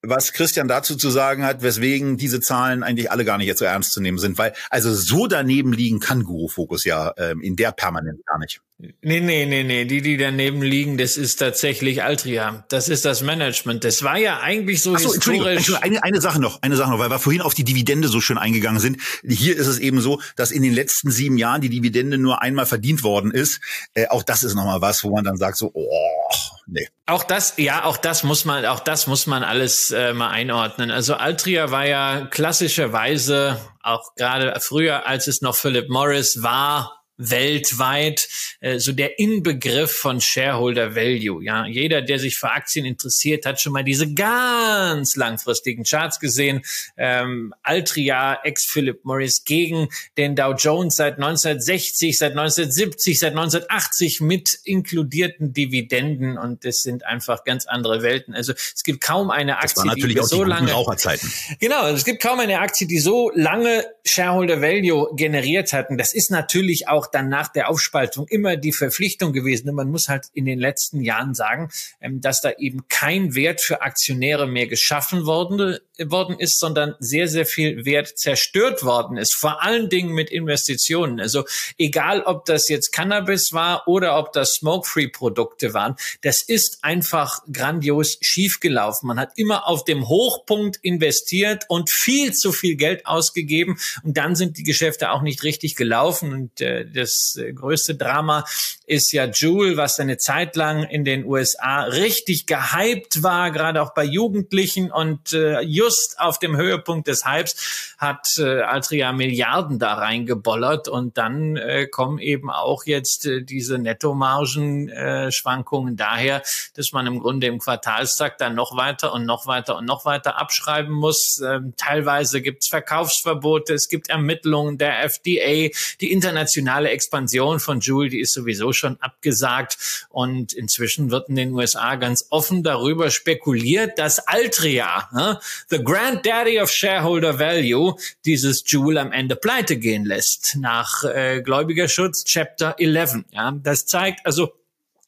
was 0.02 0.34
Christian 0.34 0.68
dazu 0.68 0.96
zu 0.96 1.10
sagen 1.10 1.44
hat, 1.44 1.62
weswegen 1.62 2.18
diese 2.18 2.40
Zahlen 2.40 2.84
eigentlich 2.84 3.12
alle 3.12 3.26
gar 3.26 3.38
nicht 3.38 3.48
jetzt 3.48 3.60
so 3.60 3.66
ernst 3.66 3.92
zu 3.92 4.02
nehmen 4.02 4.18
sind, 4.18 4.38
weil 4.38 4.54
also 4.70 4.94
so 4.94 5.28
daneben 5.28 5.74
liegen 5.74 6.00
kann 6.00 6.24
Guru 6.24 6.48
Focus 6.48 6.86
ja 6.86 7.14
ähm, 7.18 7.42
in 7.42 7.56
der 7.56 7.72
permanent 7.72 8.26
gar 8.26 8.40
nicht. 8.40 8.62
Nee, 8.80 9.22
nee, 9.22 9.48
nee, 9.48 9.64
nee, 9.64 9.86
die, 9.86 10.04
die 10.04 10.18
daneben 10.18 10.62
liegen, 10.62 11.00
das 11.00 11.18
ist 11.18 11.38
tatsächlich 11.38 12.04
Altria. 12.04 12.64
Das 12.70 12.90
ist 12.90 13.06
das 13.06 13.24
Management. 13.24 13.84
Das 13.84 14.04
war 14.04 14.20
ja 14.20 14.40
eigentlich 14.40 14.84
so, 14.84 14.94
Ach 14.94 15.00
so 15.00 15.14
historisch. 15.14 15.74
Eine, 15.82 16.04
eine 16.04 16.22
Sache 16.22 16.40
noch, 16.40 16.62
eine 16.62 16.76
Sache 16.76 16.92
noch, 16.92 17.00
weil 17.00 17.10
wir 17.10 17.18
vorhin 17.18 17.42
auf 17.42 17.56
die 17.56 17.64
Dividende 17.64 18.08
so 18.08 18.22
schön 18.22 18.38
eingegangen 18.38 18.80
sind. 18.80 19.02
Hier 19.28 19.58
ist 19.58 19.66
es 19.66 19.80
eben 19.80 20.00
so, 20.00 20.22
dass 20.36 20.52
in 20.52 20.62
den 20.62 20.74
letzten 20.74 21.10
sieben 21.10 21.38
Jahren 21.38 21.62
die 21.62 21.70
Dividende 21.70 22.20
nur 22.20 22.44
einmal 22.44 22.68
verdient 22.68 23.02
worden 23.02 23.32
ist. 23.32 23.62
Äh, 23.96 24.10
auch 24.10 24.22
das 24.22 24.44
ist 24.44 24.54
nochmal 24.54 24.80
was, 24.80 25.04
wo 25.04 25.10
man 25.10 25.24
dann 25.24 25.38
sagt 25.38 25.58
so, 25.58 25.72
oh, 25.74 26.30
nee. 26.68 26.88
Auch 27.06 27.24
das, 27.24 27.56
ja, 27.58 27.84
auch 27.86 27.98
das 27.98 28.24
muss 28.24 28.46
man, 28.46 28.66
auch 28.66 28.80
das 28.80 29.08
muss 29.08 29.28
man 29.28 29.44
alles 29.44 29.92
äh, 29.92 30.14
mal 30.14 30.30
einordnen. 30.30 30.92
Also 30.92 31.16
Altria 31.16 31.72
war 31.72 31.86
ja 31.86 32.26
klassischerweise 32.26 33.60
auch 33.82 34.14
gerade 34.16 34.54
früher, 34.60 35.08
als 35.08 35.28
es 35.28 35.42
noch 35.42 35.56
Philip 35.56 35.90
Morris 35.90 36.44
war, 36.44 36.97
weltweit 37.18 38.28
äh, 38.60 38.80
so 38.80 38.92
der 38.92 39.20
Inbegriff 39.20 39.92
von 39.92 40.22
Shareholder 40.22 40.96
Value. 40.96 41.44
Ja, 41.44 41.66
jeder, 41.66 42.02
der 42.02 42.20
sich 42.20 42.38
für 42.38 42.52
Aktien 42.52 42.86
interessiert, 42.86 43.46
hat 43.46 43.60
schon 43.60 43.74
mal 43.74 43.84
diese 43.84 44.14
ganz 44.14 45.16
langfristigen 45.16 45.84
Charts 45.84 46.20
gesehen. 46.20 46.62
Ähm, 46.96 47.54
Altria, 47.64 48.40
ex-Philip 48.44 49.04
Morris 49.04 49.44
gegen 49.44 49.90
den 50.18 50.36
Dow 50.36 50.54
Jones 50.54 50.96
seit 50.96 51.16
1960, 51.16 52.18
seit 52.18 52.32
1970, 52.32 53.20
seit 53.20 53.32
1980 53.32 54.22
mit 54.22 54.60
inkludierten 54.64 55.54
Dividenden 55.54 56.38
und 56.38 56.66
das 56.66 56.82
sind 56.82 57.06
einfach 57.06 57.44
ganz 57.44 57.66
andere 57.66 58.04
Welten. 58.04 58.34
Also 58.34 58.54
es 58.54 58.84
gibt 58.84 59.02
kaum 59.02 59.32
eine 59.32 59.58
Aktie, 59.58 59.92
die, 59.96 60.14
die 60.14 60.22
so 60.24 60.44
lange 60.44 60.72
Raucherzeiten. 60.72 61.32
Genau, 61.60 61.88
es 61.88 62.06
gibt 62.06 62.22
kaum 62.22 62.40
eine 62.40 62.60
Aktie, 62.60 62.88
die 62.88 63.00
so 63.00 63.32
lange 63.34 63.86
Shareholder 64.08 64.62
Value 64.62 65.10
generiert 65.16 65.74
hatten. 65.74 65.98
Das 65.98 66.14
ist 66.14 66.32
natürlich 66.32 66.88
auch 66.88 67.08
dann 67.08 67.30
nach 67.30 67.48
der 67.50 67.70
Aufspaltung 67.70 68.28
immer 68.28 68.58
die 68.58 68.72
Verpflichtung 68.72 69.34
gewesen. 69.34 69.70
Und 69.70 69.76
man 69.76 69.90
muss 69.90 70.10
halt 70.10 70.28
in 70.34 70.46
den 70.46 70.60
letzten 70.60 71.02
Jahren 71.02 71.34
sagen, 71.34 71.70
ähm, 72.02 72.22
dass 72.22 72.42
da 72.42 72.52
eben 72.58 72.88
kein 72.88 73.36
Wert 73.36 73.62
für 73.62 73.82
Aktionäre 73.82 74.48
mehr 74.48 74.68
geschaffen 74.68 75.26
worden, 75.26 75.78
worden 76.06 76.40
ist, 76.40 76.60
sondern 76.60 76.96
sehr, 77.00 77.28
sehr 77.28 77.46
viel 77.46 77.86
Wert 77.86 78.18
zerstört 78.18 78.84
worden 78.84 79.18
ist. 79.18 79.34
Vor 79.36 79.64
allen 79.64 79.90
Dingen 79.90 80.14
mit 80.14 80.30
Investitionen. 80.30 81.20
Also 81.20 81.46
egal, 81.78 82.22
ob 82.22 82.46
das 82.46 82.70
jetzt 82.70 82.92
Cannabis 82.92 83.54
war 83.54 83.88
oder 83.88 84.18
ob 84.18 84.34
das 84.34 84.54
Smoke-Free-Produkte 84.56 85.74
waren, 85.74 85.96
das 86.22 86.42
ist 86.42 86.80
einfach 86.82 87.42
grandios 87.52 88.18
schiefgelaufen. 88.22 89.08
Man 89.08 89.20
hat 89.20 89.32
immer 89.36 89.68
auf 89.68 89.84
dem 89.84 90.08
Hochpunkt 90.08 90.78
investiert 90.82 91.66
und 91.68 91.90
viel 91.92 92.34
zu 92.34 92.52
viel 92.52 92.76
Geld 92.76 93.06
ausgegeben 93.06 93.78
und 94.04 94.18
dann 94.18 94.36
sind 94.36 94.58
die 94.58 94.64
Geschäfte 94.64 95.12
auch 95.12 95.22
nicht 95.22 95.44
richtig 95.44 95.76
gelaufen 95.76 96.34
und 96.34 96.62
äh, 96.62 96.86
das 96.86 97.38
äh, 97.38 97.54
größte 97.54 97.96
Drama 97.96 98.46
ist 98.86 99.12
ja 99.12 99.26
Jewel, 99.26 99.78
was 99.78 100.00
eine 100.00 100.18
Zeit 100.18 100.56
lang 100.56 100.84
in 100.84 101.04
den 101.04 101.26
USA 101.26 101.84
richtig 101.84 102.46
gehypt 102.46 103.24
war, 103.24 103.52
gerade 103.52 103.82
auch 103.82 103.94
bei 103.94 104.04
Jugendlichen 104.04 104.92
und 104.92 105.34
äh, 105.34 105.62
just 105.88 106.20
auf 106.20 106.38
dem 106.40 106.58
Höhepunkt 106.58 107.08
des 107.08 107.26
Hypes 107.26 107.96
hat 107.98 108.28
äh, 108.38 108.60
Altria 108.62 109.14
Milliarden 109.14 109.80
da 109.80 109.94
reingebollert 109.94 110.90
und 110.90 111.18
dann 111.18 111.56
äh, 111.56 111.88
kommen 111.88 112.20
eben 112.20 112.52
auch 112.52 112.86
jetzt 112.86 113.26
äh, 113.26 113.42
diese 113.42 113.78
Nettomargenschwankungen 113.78 115.94
äh, 115.94 115.98
daher, 115.98 116.44
dass 116.76 116.92
man 116.92 117.08
im 117.08 117.20
Grunde 117.20 117.48
im 117.48 117.60
Quartalstag 117.60 118.38
dann 118.38 118.56
noch 118.56 118.76
weiter 118.76 119.14
und 119.14 119.26
noch 119.26 119.48
weiter 119.48 119.78
und 119.78 119.86
noch 119.86 120.04
weiter 120.04 120.38
abschreiben 120.38 120.94
muss. 120.94 121.42
Ähm, 121.44 121.74
teilweise 121.78 122.42
gibt's 122.42 122.68
Verkaufsverbote, 122.68 123.74
es 123.74 123.88
gibt 123.88 124.10
Ermittlungen 124.10 124.78
der 124.78 125.06
FDA, 125.06 125.70
die 126.02 126.12
internationale 126.12 126.90
Expansion 126.90 127.62
von 127.62 127.80
Joule, 127.80 128.10
die 128.10 128.20
ist 128.20 128.34
sowieso 128.34 128.74
schon 128.74 128.98
abgesagt 129.00 130.08
und 130.10 130.52
inzwischen 130.52 131.12
wird 131.12 131.30
in 131.30 131.36
den 131.36 131.54
USA 131.54 131.96
ganz 131.96 132.26
offen 132.30 132.64
darüber 132.64 133.10
spekuliert, 133.10 133.98
dass 133.98 134.28
Altria, 134.28 135.08
ne, 135.14 135.40
the 135.70 135.77
granddaddy 135.84 136.60
of 136.60 136.70
shareholder 136.70 137.40
value, 137.40 137.96
dieses 138.26 138.64
Joule 138.66 139.00
am 139.00 139.12
Ende 139.12 139.36
pleite 139.36 139.78
gehen 139.78 140.06
lässt 140.06 140.58
nach 140.60 141.04
äh, 141.04 141.42
Gläubigerschutz 141.42 142.24
Chapter 142.24 142.76
11. 142.80 143.26
Ja, 143.32 143.52
das 143.52 143.86
zeigt 143.86 144.26
also 144.26 144.52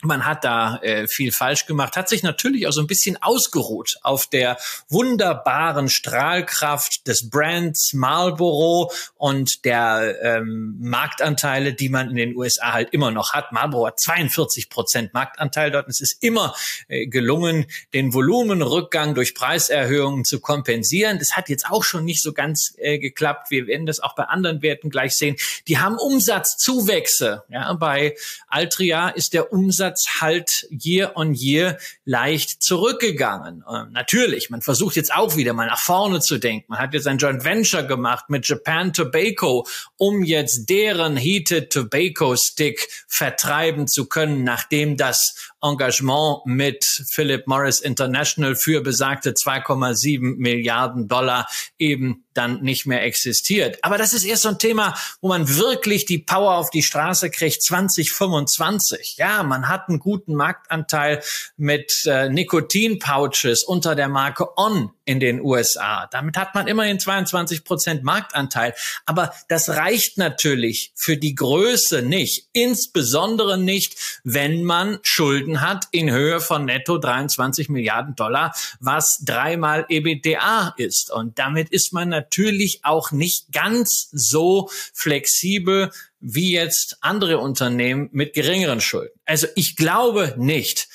man 0.02 0.26
hat 0.26 0.46
da 0.46 0.78
äh, 0.78 1.08
viel 1.08 1.32
falsch 1.32 1.66
gemacht, 1.66 1.98
hat 1.98 2.08
sich 2.08 2.24
natürlich 2.24 2.68
auch 2.68 2.72
so 2.72 2.80
ein 2.80 2.88
bisschen 2.88 3.22
ausgeruht 3.22 3.98
auf 4.02 4.28
der 4.28 4.58
wunderbaren 4.88 5.90
Strahlkraft 5.90 7.06
des 7.08 7.30
Brands 7.30 7.94
Marlboro 7.94 8.92
und 9.16 9.66
der 9.66 10.16
ähm, 10.22 10.78
Marktanteile, 10.80 11.74
die 11.74 11.90
man 11.90 12.10
in 12.10 12.16
den 12.16 12.36
USA 12.36 12.72
halt 12.72 12.94
immer 12.94 13.12
noch 13.12 13.34
hat. 13.34 13.52
Marlboro 13.52 13.88
hat 13.88 14.00
42 14.00 14.70
Prozent 14.70 15.14
Marktanteil 15.14 15.70
dort. 15.72 15.90
Es 15.90 16.00
ist 16.00 16.24
immer 16.24 16.56
äh, 16.88 17.08
gelungen, 17.08 17.66
den 17.94 18.14
Volumenrückgang 18.14 19.16
durch 19.16 19.36
Preiserhöhungen 19.36 20.24
zu 20.24 20.40
kompensieren. 20.40 21.20
Das 21.20 21.36
hat 21.36 21.50
jetzt 21.50 21.70
auch 21.70 21.84
schon 21.84 22.06
nicht 22.06 22.22
so 22.22 22.32
ganz 22.32 22.74
äh, 22.78 23.00
geklappt. 23.00 23.52
Wir 23.52 23.68
werden 23.68 23.86
das 23.86 24.00
auch 24.00 24.16
bei 24.16 24.24
anderen 24.24 24.62
Werten 24.62 24.90
gleich 24.90 25.18
sehen. 25.18 25.36
Die 25.68 25.78
haben 25.78 25.98
Umsatzzuwächse. 25.98 27.44
Ja, 27.50 27.74
bei 27.74 28.16
Altria 28.48 29.10
ist 29.10 29.34
der 29.34 29.52
Umsatz 29.52 29.89
Umsatz 29.90 30.22
halt 30.22 30.68
year 30.70 31.16
on 31.16 31.34
year 31.34 31.78
leicht 32.06 32.62
zurückgegangen. 32.62 33.64
Und 33.64 33.92
natürlich, 33.92 34.50
man 34.50 34.62
versucht 34.62 34.96
jetzt 34.96 35.14
auch 35.14 35.36
wieder 35.36 35.54
mal 35.54 35.68
nach 35.68 35.80
vorne 35.80 36.20
zu 36.20 36.38
denken. 36.38 36.66
Man 36.68 36.80
hat 36.80 36.94
jetzt 36.94 37.08
ein 37.08 37.18
Joint 37.18 37.44
Venture 37.44 37.84
gemacht 37.84 38.26
mit 38.30 38.48
Japan 38.48 38.94
Tobacco, 38.94 39.66
um 39.98 40.24
jetzt 40.24 40.70
deren 40.70 41.18
Heated 41.18 41.72
Tobacco 41.72 42.36
Stick 42.36 42.88
vertreiben 43.08 43.88
zu 43.88 44.08
können, 44.08 44.44
nachdem 44.44 44.96
das 44.96 45.52
Engagement 45.62 46.46
mit 46.46 46.86
Philip 47.10 47.48
Morris 47.48 47.80
International 47.80 48.56
für 48.56 48.82
besagte 48.82 49.32
2,7 49.32 50.38
Milliarden 50.38 51.08
Dollar 51.08 51.48
eben 51.78 52.26
dann 52.34 52.62
nicht 52.62 52.86
mehr 52.86 53.04
existiert. 53.04 53.78
Aber 53.82 53.98
das 53.98 54.14
ist 54.14 54.24
erst 54.24 54.44
so 54.44 54.50
ein 54.50 54.60
Thema, 54.60 54.96
wo 55.20 55.28
man 55.28 55.58
wirklich 55.58 56.06
die 56.06 56.20
Power 56.20 56.56
auf 56.56 56.70
die 56.70 56.84
Straße 56.84 57.30
kriegt 57.30 57.62
2025. 57.62 59.16
Ja, 59.18 59.44
man 59.44 59.68
hat 59.68 59.90
einen 59.90 60.00
guten 60.00 60.36
Marktanteil 60.36 61.22
mit 61.58 62.06
äh, 62.06 62.30
Nikotin-Pouches 62.30 63.64
unter 63.64 63.96
der 63.96 64.08
Marke 64.08 64.58
On 64.58 64.92
in 65.04 65.20
den 65.20 65.42
USA. 65.42 66.08
Damit 66.12 66.38
hat 66.38 66.56
man 66.56 66.68
immerhin 66.68 67.00
22 67.00 67.64
Prozent 67.64 68.04
Marktanteil. 68.04 68.74
Aber 69.06 69.34
das 69.50 69.70
reicht 69.70 70.18
natürlich 70.18 70.94
für 70.96 71.18
die 71.18 71.36
Größe 71.36 72.04
nicht. 72.04 72.48
Insbesondere 72.54 73.58
nicht, 73.58 73.98
wenn 74.24 74.64
man 74.64 75.00
Schulden 75.02 75.49
hat 75.58 75.88
in 75.92 76.12
Höhe 76.12 76.40
von 76.40 76.66
netto 76.66 76.98
23 76.98 77.70
Milliarden 77.70 78.16
Dollar, 78.16 78.54
was 78.80 79.20
dreimal 79.24 79.86
EBDA 79.90 80.74
ist. 80.78 81.12
Und 81.12 81.40
damit 81.40 81.70
ist 81.70 81.94
man 81.94 82.10
natürlich 82.10 82.82
auch 82.84 83.12
nicht 83.12 83.52
ganz 83.52 84.10
so 84.12 84.70
flexibel 84.94 85.92
wie 86.20 86.54
jetzt 86.54 86.98
andere 87.02 87.38
Unternehmen 87.38 88.10
mit 88.12 88.34
geringeren 88.34 88.82
Schulden. 88.82 89.20
Also 89.26 89.48
ich 89.56 89.76
glaube 89.76 90.36
nicht, 90.38 90.88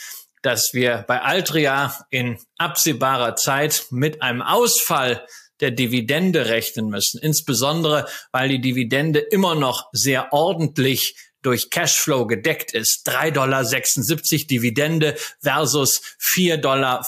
dass 0.42 0.70
wir 0.72 1.04
bei 1.08 1.22
Altria 1.22 1.94
in 2.10 2.38
absehbarer 2.58 3.36
Zeit 3.36 3.86
mit 3.90 4.22
einem 4.22 4.42
Ausfall 4.42 5.26
der 5.60 5.70
Dividende 5.70 6.46
rechnen 6.46 6.88
müssen. 6.88 7.18
Insbesondere, 7.20 8.06
weil 8.32 8.48
die 8.48 8.60
Dividende 8.60 9.20
immer 9.20 9.54
noch 9.54 9.88
sehr 9.92 10.32
ordentlich 10.32 11.16
durch 11.44 11.70
Cashflow 11.70 12.26
gedeckt 12.26 12.72
ist. 12.72 13.08
3,76 13.08 13.32
Dollar 13.32 14.46
Dividende 14.46 15.16
versus 15.40 16.02
4,45 16.20 16.60
Dollar 16.60 17.04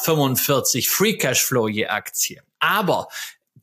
Free 0.89 1.17
Cashflow 1.17 1.69
je 1.69 1.87
Aktie. 1.87 2.41
Aber 2.59 3.09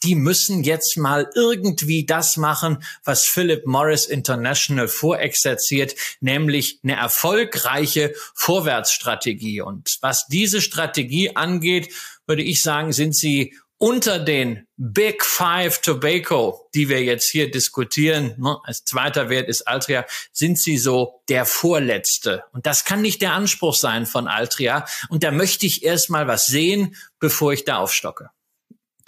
die 0.03 0.15
müssen 0.15 0.63
jetzt 0.63 0.97
mal 0.97 1.29
irgendwie 1.33 2.05
das 2.05 2.35
machen, 2.35 2.83
was 3.05 3.25
Philip 3.25 3.65
Morris 3.65 4.05
International 4.05 4.87
vorexerziert, 4.87 5.95
nämlich 6.19 6.79
eine 6.83 6.97
erfolgreiche 6.97 8.13
Vorwärtsstrategie. 8.35 9.61
Und 9.61 9.97
was 10.01 10.27
diese 10.27 10.61
Strategie 10.61 11.35
angeht, 11.35 11.93
würde 12.27 12.43
ich 12.43 12.61
sagen, 12.61 12.91
sind 12.91 13.15
sie 13.15 13.57
unter 13.83 14.17
den 14.17 14.65
Big 14.77 15.25
Five 15.25 15.81
Tobacco, 15.81 16.69
die 16.73 16.87
wir 16.87 17.03
jetzt 17.03 17.29
hier 17.29 17.51
diskutieren, 17.51 18.33
ne, 18.37 18.57
als 18.63 18.85
zweiter 18.85 19.27
Wert 19.27 19.49
ist 19.49 19.67
Altria, 19.67 20.05
sind 20.31 20.57
sie 20.57 20.77
so 20.77 21.21
der 21.27 21.45
vorletzte. 21.45 22.45
Und 22.53 22.65
das 22.65 22.85
kann 22.85 23.01
nicht 23.01 23.21
der 23.21 23.33
Anspruch 23.33 23.75
sein 23.75 24.05
von 24.05 24.29
Altria. 24.29 24.85
Und 25.09 25.23
da 25.23 25.31
möchte 25.31 25.65
ich 25.65 25.83
erst 25.83 26.09
mal 26.09 26.27
was 26.27 26.45
sehen, 26.45 26.95
bevor 27.19 27.51
ich 27.51 27.65
da 27.65 27.79
aufstocke. 27.79 28.29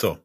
So, 0.02 0.18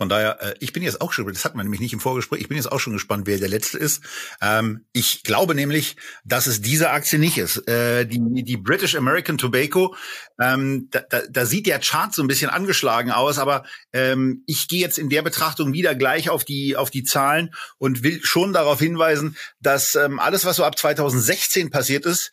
von 0.00 0.08
daher, 0.08 0.40
äh, 0.40 0.54
ich 0.60 0.72
bin 0.72 0.82
jetzt 0.82 1.02
auch 1.02 1.12
schon, 1.12 1.30
das 1.30 1.44
hat 1.44 1.54
man 1.54 1.66
nämlich 1.66 1.82
nicht 1.82 1.92
im 1.92 2.00
Vorgespräch, 2.00 2.40
ich 2.40 2.48
bin 2.48 2.56
jetzt 2.56 2.72
auch 2.72 2.80
schon 2.80 2.94
gespannt, 2.94 3.26
wer 3.26 3.36
der 3.36 3.50
Letzte 3.50 3.76
ist. 3.76 4.02
Ähm, 4.40 4.86
ich 4.94 5.24
glaube 5.24 5.54
nämlich, 5.54 5.96
dass 6.24 6.46
es 6.46 6.62
diese 6.62 6.88
Aktie 6.88 7.18
nicht 7.18 7.36
ist. 7.36 7.68
Äh, 7.68 8.06
die, 8.06 8.18
die 8.42 8.56
British 8.56 8.96
American 8.96 9.36
Tobacco, 9.36 9.94
ähm, 10.40 10.88
da, 10.90 11.00
da, 11.00 11.20
da 11.28 11.44
sieht 11.44 11.66
der 11.66 11.80
Chart 11.80 12.14
so 12.14 12.22
ein 12.22 12.28
bisschen 12.28 12.48
angeschlagen 12.48 13.10
aus, 13.10 13.36
aber 13.36 13.64
ähm, 13.92 14.42
ich 14.46 14.68
gehe 14.68 14.80
jetzt 14.80 14.98
in 14.98 15.10
der 15.10 15.20
Betrachtung 15.20 15.74
wieder 15.74 15.94
gleich 15.94 16.30
auf 16.30 16.46
die, 16.46 16.76
auf 16.78 16.90
die 16.90 17.04
Zahlen 17.04 17.54
und 17.76 18.02
will 18.02 18.20
schon 18.22 18.54
darauf 18.54 18.78
hinweisen, 18.78 19.36
dass 19.60 19.96
ähm, 19.96 20.18
alles, 20.18 20.46
was 20.46 20.56
so 20.56 20.64
ab 20.64 20.78
2016 20.78 21.68
passiert 21.68 22.06
ist, 22.06 22.32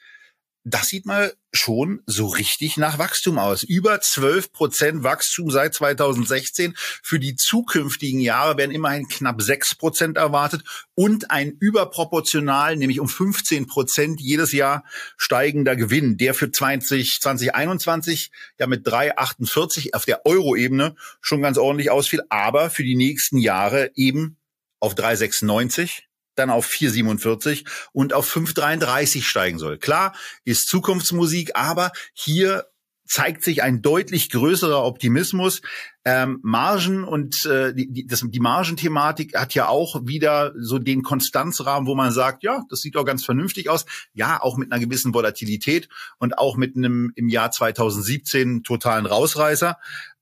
das 0.69 0.89
sieht 0.89 1.05
mal 1.05 1.33
schon 1.53 2.01
so 2.05 2.27
richtig 2.27 2.75
nach 2.75 2.99
Wachstum 2.99 3.39
aus. 3.39 3.63
Über 3.63 4.01
12 4.01 4.51
Prozent 4.51 5.03
Wachstum 5.03 5.49
seit 5.49 5.73
2016. 5.73 6.73
Für 6.77 7.19
die 7.19 7.37
zukünftigen 7.37 8.19
Jahre 8.19 8.57
werden 8.57 8.75
immerhin 8.75 9.07
knapp 9.07 9.41
6 9.41 9.75
Prozent 9.75 10.17
erwartet 10.17 10.63
und 10.93 11.31
ein 11.31 11.55
überproportional, 11.59 12.75
nämlich 12.75 12.99
um 12.99 13.07
15 13.07 13.67
Prozent 13.67 14.19
jedes 14.19 14.51
Jahr 14.51 14.83
steigender 15.15 15.77
Gewinn, 15.77 16.17
der 16.17 16.33
für 16.33 16.51
20, 16.51 17.21
2021 17.21 18.31
ja 18.59 18.67
mit 18.67 18.85
3,48 18.85 19.93
auf 19.93 20.03
der 20.03 20.25
Euro-Ebene 20.25 20.95
schon 21.21 21.41
ganz 21.41 21.57
ordentlich 21.57 21.91
ausfiel, 21.91 22.23
aber 22.27 22.69
für 22.69 22.83
die 22.83 22.95
nächsten 22.95 23.37
Jahre 23.37 23.91
eben 23.95 24.37
auf 24.79 24.95
3,96 24.95 26.06
dann 26.37 26.49
auf 26.49 26.67
4,47 26.67 27.65
und 27.91 28.13
auf 28.13 28.33
5,33 28.33 29.23
steigen 29.23 29.59
soll. 29.59 29.77
Klar, 29.77 30.15
ist 30.45 30.67
Zukunftsmusik, 30.67 31.55
aber 31.55 31.91
hier 32.13 32.65
zeigt 33.07 33.43
sich 33.43 33.63
ein 33.63 33.81
deutlich 33.81 34.29
größerer 34.29 34.83
Optimismus. 34.83 35.61
Ähm, 36.05 36.39
Margen 36.41 37.03
und 37.03 37.45
äh, 37.45 37.73
die, 37.73 38.07
das, 38.07 38.23
die 38.25 38.39
Margenthematik 38.39 39.35
hat 39.35 39.53
ja 39.53 39.67
auch 39.67 40.05
wieder 40.05 40.53
so 40.57 40.79
den 40.79 41.03
Konstanzrahmen, 41.03 41.85
wo 41.85 41.95
man 41.95 42.13
sagt, 42.13 42.43
ja, 42.43 42.63
das 42.69 42.79
sieht 42.79 42.95
doch 42.95 43.03
ganz 43.03 43.25
vernünftig 43.25 43.69
aus. 43.69 43.85
Ja, 44.13 44.41
auch 44.41 44.55
mit 44.55 44.71
einer 44.71 44.79
gewissen 44.79 45.13
Volatilität 45.13 45.89
und 46.17 46.37
auch 46.37 46.55
mit 46.55 46.77
einem 46.77 47.11
im 47.15 47.27
Jahr 47.27 47.51
2017 47.51 48.63
totalen 48.63 49.05
Rausreißer. 49.05 49.77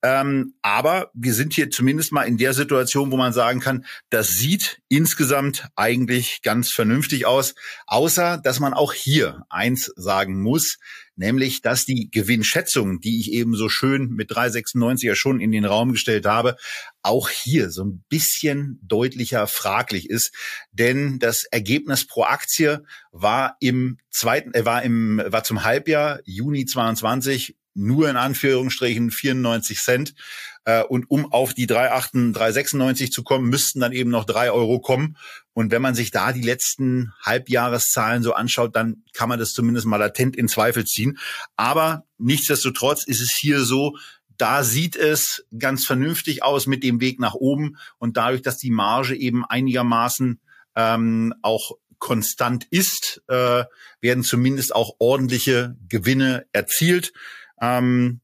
Ähm, 0.06 0.54
aber 0.62 1.10
wir 1.16 1.34
sind 1.34 1.54
hier 1.54 1.72
zumindest 1.72 2.12
mal 2.12 2.24
in 2.24 2.38
der 2.38 2.54
Situation, 2.54 3.12
wo 3.12 3.18
man 3.18 3.34
sagen 3.34 3.60
kann, 3.60 3.86
das 4.12 4.30
sieht 4.30 4.80
insgesamt 4.88 5.68
eigentlich 5.76 6.42
ganz 6.44 6.72
vernünftig 6.72 7.26
aus, 7.26 7.56
außer 7.88 8.40
dass 8.44 8.60
man 8.60 8.74
auch 8.74 8.94
hier 8.94 9.46
eins 9.50 9.92
sagen 9.96 10.42
muss, 10.44 10.78
nämlich 11.16 11.62
dass 11.62 11.86
die 11.86 12.10
Gewinnschätzung, 12.12 13.00
die 13.00 13.20
ich 13.20 13.32
eben 13.32 13.56
so 13.56 13.70
schön 13.70 14.10
mit 14.10 14.32
396 14.32 15.08
ja 15.08 15.16
schon 15.16 15.40
in 15.40 15.52
den 15.52 15.66
Raum 15.66 15.92
gestellt 15.92 16.26
habe, 16.26 16.58
auch 17.02 17.30
hier 17.30 17.72
so 17.72 17.84
ein 17.84 18.04
bisschen 18.10 18.80
deutlicher 18.84 19.48
fraglich 19.48 20.10
ist, 20.10 20.34
denn 20.72 21.20
das 21.20 21.46
Ergebnis 21.46 22.06
pro 22.06 22.24
Aktie 22.24 22.84
war 23.12 23.58
im 23.60 23.98
zweiten, 24.10 24.54
äh, 24.54 24.66
war 24.66 24.84
im, 24.84 25.22
war 25.26 25.44
zum 25.44 25.64
Halbjahr 25.64 26.20
Juni 26.26 26.66
22 26.66 27.56
nur 27.76 28.10
in 28.10 28.16
Anführungsstrichen 28.16 29.12
94 29.12 29.80
Cent. 29.80 30.16
Äh, 30.64 30.84
und 30.84 31.12
um 31.12 31.32
auf 31.32 31.54
die 31.54 31.68
3,8, 31.68 32.34
3,96 32.34 33.12
zu 33.12 33.24
kommen, 33.24 33.50
müssten 33.50 33.82
dann 33.82 33.92
eben 33.92 34.10
noch 34.10 34.26
drei 34.26 34.52
Euro 34.52 34.80
kommen. 34.80 35.18
Und 35.56 35.72
wenn 35.72 35.82
man 35.82 35.96
sich 35.96 36.12
da 36.12 36.34
die 36.34 36.42
letzten 36.42 37.14
Halbjahreszahlen 37.22 38.22
so 38.22 38.34
anschaut, 38.34 38.76
dann 38.76 39.04
kann 39.14 39.30
man 39.30 39.40
das 39.40 39.54
zumindest 39.54 39.88
mal 39.88 39.96
latent 39.96 40.36
in 40.36 40.50
Zweifel 40.50 40.84
ziehen. 40.84 41.18
Aber 41.56 42.04
nichtsdestotrotz 42.18 43.06
ist 43.06 43.22
es 43.22 43.34
hier 43.40 43.64
so, 43.64 43.96
da 44.38 44.66
sieht 44.66 44.98
es 44.98 45.46
ganz 45.58 45.86
vernünftig 45.86 46.44
aus 46.44 46.68
mit 46.68 46.84
dem 46.84 47.00
Weg 47.00 47.22
nach 47.22 47.36
oben 47.36 47.78
und 48.00 48.18
dadurch, 48.18 48.42
dass 48.42 48.58
die 48.58 48.70
Marge 48.70 49.16
eben 49.16 49.46
einigermaßen 49.46 50.42
ähm, 50.76 51.34
auch 51.42 51.72
konstant 52.00 52.68
ist, 52.70 53.24
äh, 53.30 53.64
werden 54.02 54.26
zumindest 54.26 54.76
auch 54.76 54.98
ordentliche 55.00 55.78
Gewinne 55.88 56.48
erzielt. 56.52 57.14
Ähm, 57.62 58.20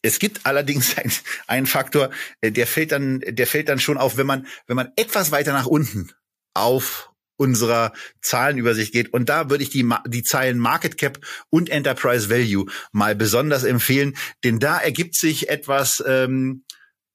es 0.00 0.18
gibt 0.18 0.46
allerdings 0.46 0.96
einen 1.46 1.66
Faktor, 1.66 2.08
äh, 2.40 2.50
der 2.50 2.66
fällt 2.66 2.92
dann, 2.92 3.20
der 3.20 3.46
fällt 3.46 3.68
dann 3.68 3.80
schon 3.80 3.98
auf, 3.98 4.16
wenn 4.16 4.26
man, 4.26 4.46
wenn 4.66 4.76
man 4.76 4.92
etwas 4.96 5.30
weiter 5.30 5.52
nach 5.52 5.66
unten 5.66 6.10
auf 6.54 7.10
unserer 7.36 7.92
Zahlenübersicht 8.20 8.92
geht. 8.92 9.12
Und 9.12 9.28
da 9.28 9.50
würde 9.50 9.64
ich 9.64 9.70
die, 9.70 9.88
die 10.06 10.22
Zeilen 10.22 10.58
Market 10.58 10.96
Cap 10.98 11.18
und 11.50 11.68
Enterprise 11.68 12.30
Value 12.30 12.66
mal 12.92 13.14
besonders 13.14 13.64
empfehlen, 13.64 14.16
denn 14.44 14.60
da 14.60 14.78
ergibt 14.78 15.16
sich 15.16 15.48
etwas, 15.48 16.02
ähm, 16.06 16.64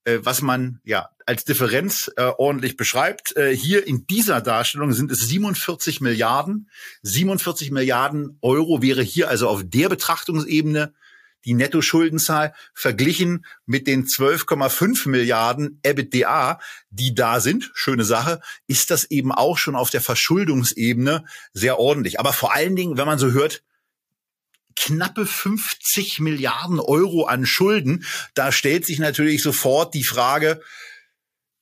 äh, 0.04 0.20
was 0.22 0.42
man 0.42 0.80
ja 0.84 1.10
als 1.26 1.46
Differenz 1.46 2.12
äh, 2.18 2.24
ordentlich 2.24 2.76
beschreibt. 2.76 3.38
Äh, 3.38 3.56
hier 3.56 3.86
in 3.86 4.08
dieser 4.08 4.42
Darstellung 4.42 4.94
sind 4.94 5.12
es 5.12 5.20
47 5.28 6.02
Milliarden. 6.02 6.70
47 7.04 7.72
Milliarden 7.72 8.40
Euro 8.42 8.82
wäre 8.82 9.04
hier 9.04 9.30
also 9.30 9.48
auf 9.48 9.62
der 9.64 9.90
Betrachtungsebene 9.90 10.94
die 11.46 11.54
Nettoschuldenzahl 11.54 12.54
verglichen 12.74 13.46
mit 13.66 13.88
den 13.88 14.06
12,5 14.06 15.08
Milliarden 15.10 15.80
EBITDA, 15.84 16.60
die 16.90 17.16
da 17.16 17.40
sind, 17.40 17.72
schöne 17.74 18.04
Sache, 18.04 18.42
ist 18.68 18.92
das 18.92 19.06
eben 19.06 19.32
auch 19.32 19.58
schon 19.58 19.76
auf 19.76 19.90
der 19.90 20.02
Verschuldungsebene 20.02 21.26
sehr 21.54 21.80
ordentlich. 21.80 22.20
Aber 22.20 22.34
vor 22.34 22.54
allen 22.54 22.76
Dingen, 22.76 22.98
wenn 22.98 23.08
man 23.08 23.20
so 23.20 23.32
hört, 23.32 23.64
knappe 24.76 25.26
50 25.26 26.20
Milliarden 26.20 26.80
Euro 26.80 27.26
an 27.26 27.46
Schulden, 27.46 28.06
da 28.34 28.52
stellt 28.52 28.86
sich 28.86 29.00
natürlich 29.00 29.42
sofort 29.42 29.94
die 29.94 30.04
Frage, 30.04 30.62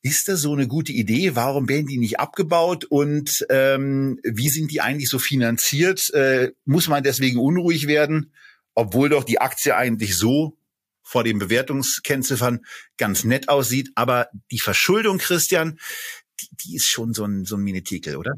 ist 0.04 0.28
das 0.28 0.42
so 0.42 0.54
eine 0.54 0.68
gute 0.68 0.92
Idee? 0.94 1.36
Warum 1.36 1.68
werden 1.68 1.88
die 1.88 1.98
nicht 1.98 2.20
abgebaut? 2.20 2.86
Und 2.86 3.46
ähm, 3.50 4.20
wie 4.24 4.50
sind 4.50 4.72
die 4.72 4.80
eigentlich 4.82 5.10
so 5.10 5.20
finanziert? 5.20 6.14
Äh, 6.14 6.52
muss 6.66 6.88
man 6.88 7.04
deswegen 7.04 7.40
unruhig 7.40 7.88
werden? 7.88 8.32
Obwohl 8.78 9.10
doch 9.10 9.24
die 9.24 9.42
Aktie 9.42 9.76
eigentlich 9.76 10.16
so 10.16 10.56
vor 11.02 11.24
den 11.24 11.40
Bewertungskennziffern 11.40 12.60
ganz 12.98 13.24
nett 13.24 13.50
aussieht. 13.50 13.90
Aber 13.96 14.28
die 14.52 14.60
Verschuldung, 14.60 15.18
Christian, 15.18 15.80
die, 16.40 16.48
die 16.52 16.76
ist 16.76 16.88
schon 16.88 17.14
so 17.14 17.26
ein, 17.26 17.44
so 17.44 17.56
ein 17.56 17.64
Minitikel, 17.64 18.18
oder? 18.18 18.34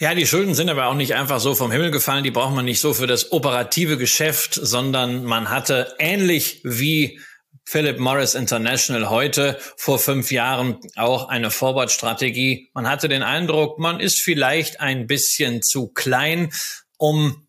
Ja, 0.00 0.14
die 0.14 0.26
Schulden 0.26 0.54
sind 0.54 0.70
aber 0.70 0.86
auch 0.86 0.94
nicht 0.94 1.14
einfach 1.14 1.40
so 1.40 1.54
vom 1.54 1.70
Himmel 1.70 1.90
gefallen. 1.90 2.24
Die 2.24 2.30
braucht 2.30 2.54
man 2.54 2.64
nicht 2.64 2.80
so 2.80 2.94
für 2.94 3.06
das 3.06 3.32
operative 3.32 3.98
Geschäft, 3.98 4.54
sondern 4.54 5.24
man 5.24 5.50
hatte 5.50 5.94
ähnlich 5.98 6.62
wie 6.64 7.20
Philip 7.66 7.98
Morris 7.98 8.34
International 8.34 9.10
heute 9.10 9.58
vor 9.76 9.98
fünf 9.98 10.30
Jahren 10.30 10.78
auch 10.96 11.28
eine 11.28 11.50
Forward-Strategie. 11.50 12.70
Man 12.72 12.88
hatte 12.88 13.08
den 13.08 13.22
Eindruck, 13.22 13.78
man 13.78 14.00
ist 14.00 14.22
vielleicht 14.22 14.80
ein 14.80 15.06
bisschen 15.06 15.60
zu 15.60 15.88
klein, 15.88 16.50
um 16.96 17.46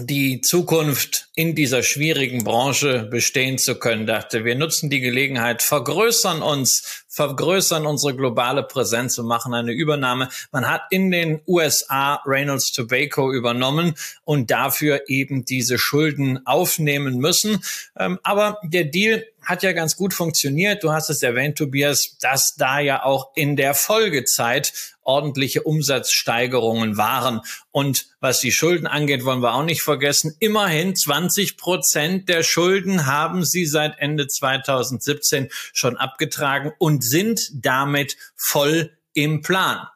die 0.00 0.40
Zukunft 0.40 1.28
in 1.34 1.54
dieser 1.54 1.82
schwierigen 1.82 2.44
Branche 2.44 3.08
bestehen 3.10 3.58
zu 3.58 3.78
können, 3.78 4.06
dachte, 4.06 4.44
wir 4.44 4.56
nutzen 4.56 4.90
die 4.90 5.00
Gelegenheit, 5.00 5.62
vergrößern 5.62 6.42
uns, 6.42 7.04
vergrößern 7.08 7.86
unsere 7.86 8.14
globale 8.16 8.62
Präsenz 8.62 9.18
und 9.18 9.26
machen 9.26 9.54
eine 9.54 9.72
Übernahme. 9.72 10.28
Man 10.52 10.68
hat 10.68 10.82
in 10.90 11.10
den 11.10 11.40
USA 11.46 12.20
Reynolds 12.26 12.72
Tobacco 12.72 13.32
übernommen 13.32 13.94
und 14.24 14.50
dafür 14.50 15.02
eben 15.08 15.44
diese 15.44 15.78
Schulden 15.78 16.44
aufnehmen 16.46 17.18
müssen. 17.18 17.62
Ähm, 17.98 18.18
aber 18.22 18.58
der 18.64 18.84
Deal 18.84 19.24
hat 19.44 19.62
ja 19.62 19.72
ganz 19.72 19.96
gut 19.96 20.14
funktioniert. 20.14 20.82
Du 20.82 20.92
hast 20.92 21.10
es 21.10 21.22
erwähnt, 21.22 21.58
Tobias, 21.58 22.16
dass 22.20 22.54
da 22.56 22.78
ja 22.78 23.04
auch 23.04 23.30
in 23.34 23.56
der 23.56 23.74
Folgezeit 23.74 24.72
ordentliche 25.02 25.62
Umsatzsteigerungen 25.62 26.96
waren. 26.96 27.40
Und 27.70 28.06
was 28.20 28.40
die 28.40 28.52
Schulden 28.52 28.86
angeht, 28.86 29.24
wollen 29.24 29.42
wir 29.42 29.54
auch 29.54 29.64
nicht 29.64 29.82
vergessen. 29.82 30.34
Immerhin 30.40 30.96
20 30.96 31.56
Prozent 31.56 32.28
der 32.28 32.42
Schulden 32.42 33.06
haben 33.06 33.44
sie 33.44 33.66
seit 33.66 33.98
Ende 33.98 34.26
2017 34.26 35.48
schon 35.72 35.96
abgetragen 35.96 36.72
und 36.78 37.04
sind 37.04 37.50
damit 37.54 38.16
voll 38.36 38.96
im 39.12 39.42
Plan. 39.42 39.86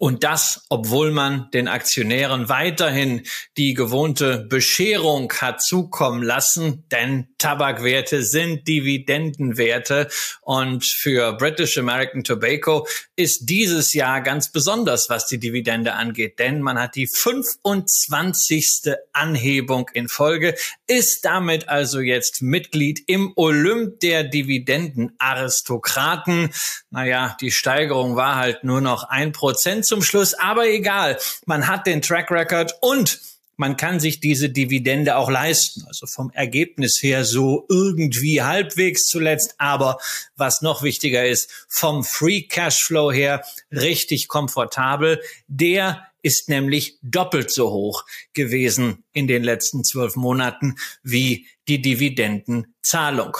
Und 0.00 0.24
das, 0.24 0.64
obwohl 0.70 1.10
man 1.10 1.50
den 1.50 1.68
Aktionären 1.68 2.48
weiterhin 2.48 3.26
die 3.58 3.74
gewohnte 3.74 4.46
Bescherung 4.48 5.30
hat 5.30 5.62
zukommen 5.62 6.22
lassen, 6.22 6.86
denn 6.90 7.28
Tabakwerte 7.36 8.22
sind 8.22 8.66
Dividendenwerte. 8.66 10.08
Und 10.40 10.86
für 10.86 11.34
British 11.34 11.76
American 11.76 12.24
Tobacco 12.24 12.86
ist 13.14 13.50
dieses 13.50 13.92
Jahr 13.92 14.22
ganz 14.22 14.50
besonders, 14.50 15.10
was 15.10 15.26
die 15.26 15.38
Dividende 15.38 15.92
angeht, 15.92 16.38
denn 16.38 16.62
man 16.62 16.78
hat 16.78 16.94
die 16.94 17.06
25. 17.06 18.94
Anhebung 19.12 19.90
in 19.92 20.08
Folge, 20.08 20.54
ist 20.86 21.26
damit 21.26 21.68
also 21.68 22.00
jetzt 22.00 22.40
Mitglied 22.40 23.02
im 23.06 23.34
Olymp 23.36 24.00
der 24.00 24.24
Dividendenaristokraten. 24.24 26.54
Naja, 26.88 27.36
die 27.42 27.50
Steigerung 27.50 28.16
war 28.16 28.36
halt 28.36 28.64
nur 28.64 28.80
noch 28.80 29.04
ein 29.04 29.32
Prozent 29.32 29.89
zum 29.90 30.02
Schluss, 30.02 30.32
aber 30.32 30.66
egal. 30.68 31.18
Man 31.44 31.68
hat 31.68 31.86
den 31.86 32.00
Track 32.00 32.30
Record 32.30 32.74
und 32.80 33.20
man 33.60 33.76
kann 33.76 34.00
sich 34.00 34.20
diese 34.20 34.48
Dividende 34.48 35.16
auch 35.16 35.28
leisten. 35.28 35.84
Also 35.86 36.06
vom 36.06 36.30
Ergebnis 36.30 37.02
her 37.02 37.26
so 37.26 37.66
irgendwie 37.68 38.40
halbwegs 38.40 39.04
zuletzt. 39.04 39.56
Aber 39.58 39.98
was 40.34 40.62
noch 40.62 40.82
wichtiger 40.82 41.26
ist, 41.26 41.50
vom 41.68 42.02
Free 42.02 42.40
Cashflow 42.42 43.12
her 43.12 43.44
richtig 43.70 44.28
komfortabel. 44.28 45.20
Der 45.46 46.06
ist 46.22 46.48
nämlich 46.48 46.98
doppelt 47.02 47.50
so 47.50 47.70
hoch 47.70 48.06
gewesen 48.32 49.04
in 49.12 49.26
den 49.26 49.44
letzten 49.44 49.84
zwölf 49.84 50.16
Monaten 50.16 50.76
wie 51.02 51.46
die 51.68 51.82
Dividendenzahlung. 51.82 53.36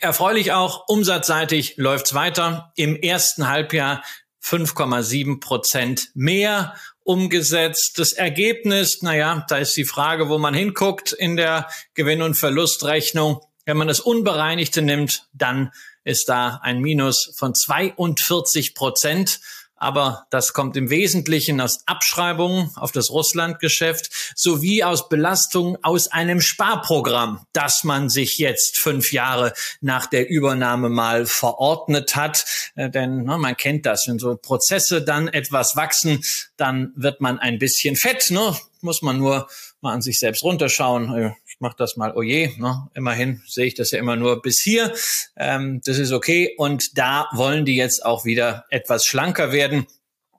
Erfreulich 0.00 0.50
auch, 0.50 0.88
umsatzseitig 0.88 1.74
läuft's 1.76 2.14
weiter. 2.14 2.72
Im 2.74 2.96
ersten 2.96 3.48
Halbjahr 3.48 4.02
5,7 4.44 5.40
Prozent 5.40 6.10
mehr 6.14 6.74
umgesetzt. 7.02 7.94
Das 7.96 8.12
Ergebnis, 8.12 9.02
naja, 9.02 9.44
da 9.48 9.58
ist 9.58 9.76
die 9.76 9.84
Frage, 9.84 10.28
wo 10.28 10.38
man 10.38 10.54
hinguckt 10.54 11.12
in 11.12 11.36
der 11.36 11.68
Gewinn- 11.94 12.22
und 12.22 12.34
Verlustrechnung. 12.34 13.40
Wenn 13.64 13.78
man 13.78 13.88
das 13.88 14.00
Unbereinigte 14.00 14.82
nimmt, 14.82 15.28
dann 15.32 15.72
ist 16.04 16.28
da 16.28 16.60
ein 16.62 16.80
Minus 16.80 17.32
von 17.36 17.54
42 17.54 18.74
Prozent 18.74 19.40
aber 19.76 20.26
das 20.30 20.52
kommt 20.52 20.76
im 20.76 20.90
Wesentlichen 20.90 21.60
aus 21.60 21.80
Abschreibungen 21.86 22.70
auf 22.76 22.92
das 22.92 23.10
Russlandgeschäft 23.10 24.10
sowie 24.34 24.84
aus 24.84 25.08
Belastungen 25.08 25.76
aus 25.82 26.08
einem 26.08 26.40
Sparprogramm, 26.40 27.46
das 27.52 27.84
man 27.84 28.08
sich 28.08 28.38
jetzt 28.38 28.78
fünf 28.78 29.12
Jahre 29.12 29.52
nach 29.80 30.06
der 30.06 30.28
Übernahme 30.28 30.88
mal 30.88 31.26
verordnet 31.26 32.16
hat. 32.16 32.44
Äh, 32.76 32.90
denn 32.90 33.24
ne, 33.24 33.38
man 33.38 33.56
kennt 33.56 33.86
das, 33.86 34.06
wenn 34.06 34.18
so 34.18 34.36
Prozesse 34.36 35.02
dann 35.02 35.28
etwas 35.28 35.76
wachsen, 35.76 36.24
dann 36.56 36.92
wird 36.96 37.20
man 37.20 37.38
ein 37.38 37.58
bisschen 37.58 37.96
fett. 37.96 38.30
Ne? 38.30 38.56
Muss 38.80 39.02
man 39.02 39.18
nur 39.18 39.48
mal 39.80 39.92
an 39.92 40.02
sich 40.02 40.18
selbst 40.18 40.42
runterschauen. 40.44 41.34
Ich 41.54 41.60
mache 41.60 41.76
das 41.78 41.96
mal, 41.96 42.12
oh 42.16 42.22
je, 42.22 42.50
ne? 42.58 42.88
immerhin 42.94 43.40
sehe 43.46 43.66
ich 43.66 43.74
das 43.74 43.92
ja 43.92 44.00
immer 44.00 44.16
nur 44.16 44.42
bis 44.42 44.60
hier. 44.60 44.92
Ähm, 45.36 45.80
das 45.84 45.98
ist 45.98 46.10
okay. 46.10 46.52
Und 46.58 46.98
da 46.98 47.28
wollen 47.32 47.64
die 47.64 47.76
jetzt 47.76 48.04
auch 48.04 48.24
wieder 48.24 48.64
etwas 48.70 49.06
schlanker 49.06 49.52
werden 49.52 49.86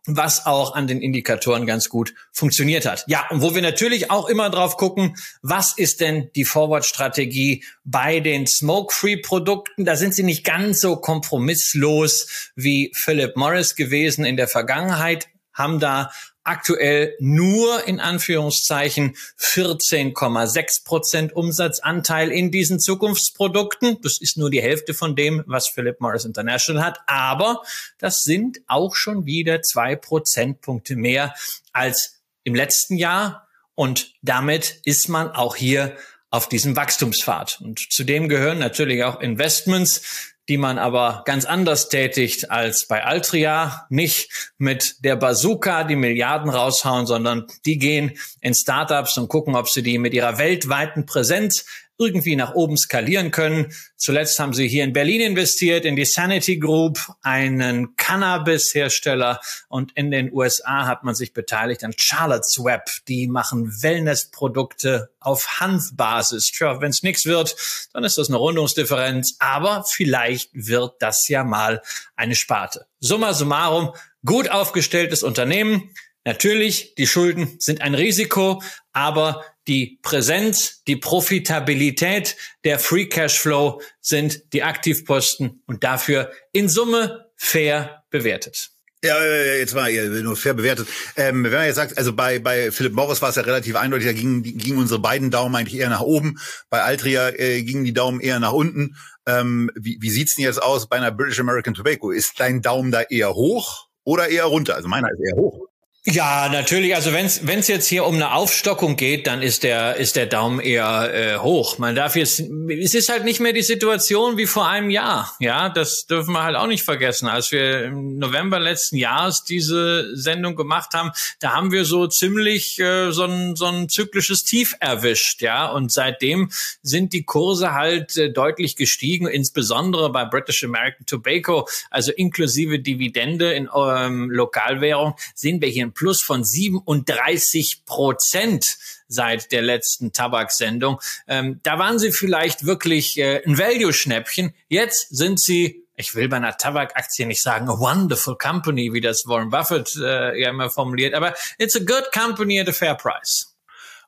was 0.08 0.46
auch 0.46 0.76
an 0.76 0.88
den 0.88 1.02
Indikatoren 1.02 1.66
ganz 1.66 1.90
gut 1.90 2.14
funktioniert 2.32 2.86
hat. 2.86 3.06
Ja, 3.08 3.28
und 3.32 3.42
wo 3.42 3.56
wir 3.56 3.62
natürlich 3.62 4.12
auch 4.12 4.30
immer 4.30 4.50
drauf 4.52 4.78
gucken, 4.78 5.16
was 5.42 5.76
ist 5.76 6.00
denn 6.00 6.30
die 6.36 6.46
Forward-Strategie 6.46 7.64
bei 7.84 8.20
den 8.20 8.46
Smoke-Free-Produkten? 8.46 9.84
Da 9.84 9.96
sind 9.96 10.14
sie 10.14 10.22
nicht 10.22 10.44
ganz 10.44 10.80
so 10.80 10.98
kompromisslos 10.98 12.52
wie 12.56 12.92
Philip 12.96 13.36
Morris 13.36 13.76
gewesen 13.76 14.26
in 14.26 14.38
der 14.38 14.48
Vergangenheit, 14.48 15.28
haben 15.54 15.80
da 15.80 16.12
aktuell 16.46 17.16
nur 17.20 17.88
in 17.88 18.00
Anführungszeichen 18.00 19.16
14,6 19.40 20.86
Prozent 20.86 21.36
Umsatzanteil 21.36 22.32
in 22.32 22.52
diesen 22.52 22.80
Zukunftsprodukten. 22.80 23.98
Das 24.02 24.22
ist 24.22 24.38
nur 24.38 24.50
die 24.50 24.62
Hälfte 24.62 24.94
von 24.94 25.16
dem, 25.16 25.44
was 25.48 25.68
Philip 25.68 26.00
Morris 26.00 26.24
International 26.24 26.86
hat. 26.86 27.00
Aber 27.08 27.64
das 27.98 28.22
sind 28.22 28.60
auch 28.68 28.96
schon 28.96 29.26
wieder 29.26 29.62
zwei 29.62 29.96
Prozentpunkte 29.96 30.96
mehr 30.96 31.34
als 31.74 32.22
im 32.44 32.56
letzten 32.56 32.96
Jahr. 32.96 33.48
Und 33.74 34.14
damit 34.22 34.80
ist 34.86 35.10
man 35.10 35.32
auch 35.32 35.56
hier 35.56 35.98
auf 36.30 36.48
diesem 36.48 36.76
Wachstumspfad. 36.76 37.60
Und 37.62 37.80
zudem 37.92 38.30
gehören 38.30 38.60
natürlich 38.60 39.04
auch 39.04 39.20
Investments, 39.20 40.35
die 40.48 40.58
man 40.58 40.78
aber 40.78 41.24
ganz 41.26 41.46
anders 41.46 41.90
tätigt 41.90 42.52
als 42.52 42.88
bei 42.88 43.04
Altria. 43.04 43.88
Nicht 43.90 44.54
mit 44.58 45.04
der 45.04 45.16
Bazooka 45.16 45.84
die 45.84 45.96
Milliarden 45.96 46.50
raushauen, 46.50 47.08
sondern 47.08 47.48
die 47.66 47.78
gehen 47.78 48.18
in 48.42 48.54
Startups 48.54 49.18
und 49.18 49.28
gucken, 49.28 49.56
ob 49.56 49.70
sie 49.70 49.82
die 49.84 49.98
mit 49.98 50.14
ihrer 50.14 50.38
weltweiten 50.38 51.06
Präsenz 51.06 51.66
irgendwie 51.98 52.36
nach 52.36 52.54
oben 52.54 52.78
skalieren 52.78 53.32
können. 53.32 53.74
Zuletzt 53.96 54.40
haben 54.40 54.54
sie 54.54 54.68
hier 54.68 54.84
in 54.84 54.94
Berlin 54.94 55.22
investiert, 55.22 55.86
in 55.86 55.96
die 55.96 56.06
Sanity 56.06 56.58
Group, 56.58 57.00
einen 57.22 57.96
Cannabis-Hersteller. 57.96 59.40
Und 59.70 59.94
in 59.96 60.12
den 60.12 60.32
USA 60.34 60.86
hat 60.86 61.04
man 61.04 61.16
sich 61.16 61.34
beteiligt 61.34 61.84
an 61.84 61.94
Charlotte's 61.98 62.58
Web. 62.64 62.90
Die 63.08 63.28
machen 63.28 63.72
Wellness-Produkte 63.82 65.12
auf 65.20 65.60
Hanfbasis. 65.60 66.52
Tja, 66.52 66.82
wenn 66.82 66.92
es 66.92 67.04
nichts 67.04 67.26
wird, 67.26 67.56
dann 67.94 68.04
ist 68.04 68.18
das 68.18 68.28
eine 68.30 68.38
Rundungsdifferenz. 68.38 69.38
Aber 69.40 69.86
vielleicht 69.90 70.50
wird 70.54 70.96
das 71.00 71.28
ja 71.30 71.44
mal 71.44 71.82
eine 72.16 72.36
Sparte. 72.36 72.88
Summa 73.00 73.34
summarum, 73.34 73.94
gut 74.26 74.50
aufgestelltes 74.50 75.24
Unternehmen. 75.24 75.92
Natürlich, 76.26 76.96
die 76.96 77.06
Schulden 77.06 77.56
sind 77.60 77.82
ein 77.82 77.94
Risiko, 77.94 78.62
aber 78.94 79.46
die 79.68 80.00
Präsenz, 80.02 80.84
die 80.88 80.96
Profitabilität, 80.96 82.38
der 82.64 82.80
Free 82.80 83.08
Cashflow 83.08 83.82
sind 84.00 84.54
die 84.54 84.64
Aktivposten 84.64 85.64
und 85.66 85.84
dafür 85.84 86.32
in 86.52 86.70
Summe 86.70 87.32
fair 87.36 88.04
bewertet. 88.10 88.72
Ja, 89.04 89.24
jetzt 89.24 89.76
war 89.76 89.88
ja 89.88 90.04
nur 90.06 90.36
fair 90.36 90.56
bewertet. 90.56 90.88
Ähm, 91.16 91.44
wenn 91.44 91.52
man 91.52 91.66
jetzt 91.66 91.76
sagt, 91.76 91.98
also 91.98 92.14
bei, 92.14 92.40
bei 92.40 92.72
Philip 92.72 92.94
Morris 92.94 93.22
war 93.22 93.30
es 93.30 93.36
ja 93.36 93.44
relativ 93.44 93.76
eindeutig, 93.76 94.08
da 94.08 94.14
gingen, 94.14 94.42
gingen 94.42 94.80
unsere 94.80 95.00
beiden 95.00 95.30
Daumen 95.30 95.56
eigentlich 95.56 95.80
eher 95.80 95.90
nach 95.90 96.02
oben. 96.02 96.40
Bei 96.72 96.82
Altria 96.82 97.30
äh, 97.30 97.62
gingen 97.62 97.84
die 97.84 97.94
Daumen 97.94 98.20
eher 98.20 98.40
nach 98.40 98.54
unten. 98.54 98.96
Ähm, 99.28 99.70
wie, 99.76 100.00
wie 100.02 100.10
sieht's 100.10 100.36
denn 100.36 100.46
jetzt 100.46 100.62
aus 100.62 100.88
bei 100.88 100.98
einer 100.98 101.12
British 101.12 101.40
American 101.40 101.76
Tobacco? 101.76 102.10
Ist 102.10 102.40
dein 102.40 102.64
Daumen 102.64 102.92
da 102.92 103.02
eher 103.02 103.36
hoch 103.36 103.90
oder 104.04 104.30
eher 104.30 104.46
runter? 104.46 104.76
Also 104.76 104.88
meiner 104.88 105.12
ist 105.12 105.20
eher 105.20 105.38
hoch. 105.38 105.68
Ja, 106.08 106.50
natürlich. 106.50 106.94
Also 106.94 107.14
wenn 107.14 107.26
es 107.26 107.68
jetzt 107.68 107.88
hier 107.88 108.06
um 108.06 108.14
eine 108.14 108.36
Aufstockung 108.36 108.96
geht, 108.96 109.26
dann 109.26 109.42
ist 109.42 109.64
der 109.64 109.96
ist 109.96 110.16
der 110.16 110.28
Daumen 110.28 110.60
eher 110.60 111.12
äh, 111.12 111.38
hoch. 111.40 111.80
Man 111.80 111.96
darf 111.96 112.16
jetzt, 112.16 112.42
es 112.70 112.94
ist 112.94 113.10
halt 113.10 113.24
nicht 113.24 113.40
mehr 113.40 113.54
die 113.54 113.64
Situation 113.64 114.38
wie 114.38 114.46
vor 114.46 114.68
einem 114.68 114.92
Jahr. 114.92 115.34
Ja, 115.40 115.68
das 115.68 116.06
dürfen 116.06 116.34
wir 116.34 116.44
halt 116.44 116.58
auch 116.58 116.68
nicht 116.68 116.84
vergessen. 116.84 117.28
Als 117.28 117.52
wir 117.52 117.86
im 117.86 118.20
November 118.20 118.60
letzten 118.60 118.98
Jahres 118.98 119.46
diese 119.46 120.16
Sendung 120.16 120.56
gemacht 120.56 120.94
haben, 120.94 121.10
da 121.40 121.54
haben 121.54 121.72
wir 121.72 121.86
so 121.86 122.06
ziemlich 122.06 122.80
äh, 122.80 123.12
so 123.12 123.24
ein 123.24 123.56
so 123.56 123.66
ein 123.66 123.90
zyklisches 123.90 124.44
Tief 124.44 124.76
erwischt. 124.80 125.42
Ja, 125.42 125.66
und 125.66 125.92
seitdem 125.92 126.52
sind 126.84 127.14
die 127.14 127.24
Kurse 127.24 127.74
halt 127.74 128.16
äh, 128.16 128.32
deutlich 128.32 128.76
gestiegen, 128.76 129.26
insbesondere 129.26 130.12
bei 130.12 130.26
British 130.26 130.64
American 130.64 131.08
Tobacco, 131.08 131.68
also 131.90 132.12
inklusive 132.12 132.78
Dividende 132.78 133.54
in 133.54 133.70
ähm, 133.76 134.30
Lokalwährung, 134.30 135.16
sehen 135.34 135.60
wir 135.62 135.70
hier 135.70 135.95
Plus 135.96 136.22
von 136.22 136.44
37 136.44 137.84
Prozent 137.86 138.78
seit 139.08 139.52
der 139.52 139.64
letzten 139.64 140.12
Tabaksendung. 140.14 141.00
Ähm, 141.28 141.60
da 141.64 141.80
waren 141.80 141.98
sie 141.98 142.12
vielleicht 142.12 142.66
wirklich 142.66 143.18
äh, 143.18 143.42
ein 143.46 143.58
Value-Schnäppchen. 143.58 144.54
Jetzt 144.68 145.08
sind 145.10 145.40
sie 145.40 145.86
ich 145.98 146.14
will 146.14 146.28
bei 146.28 146.38
einer 146.38 146.58
Tabakaktie 146.58 147.26
nicht 147.26 147.42
sagen, 147.42 147.70
a 147.70 147.80
wonderful 147.80 148.38
company, 148.38 148.92
wie 148.92 149.00
das 149.00 149.24
Warren 149.28 149.50
Buffett 149.50 149.96
äh, 149.96 150.40
ja 150.40 150.50
immer 150.50 150.70
formuliert, 150.70 151.14
aber 151.14 151.34
it's 151.58 151.76
a 151.76 151.80
good 151.80 152.12
company 152.14 152.60
at 152.60 152.68
a 152.68 152.74
fair 152.74 152.96
price. 152.96 153.56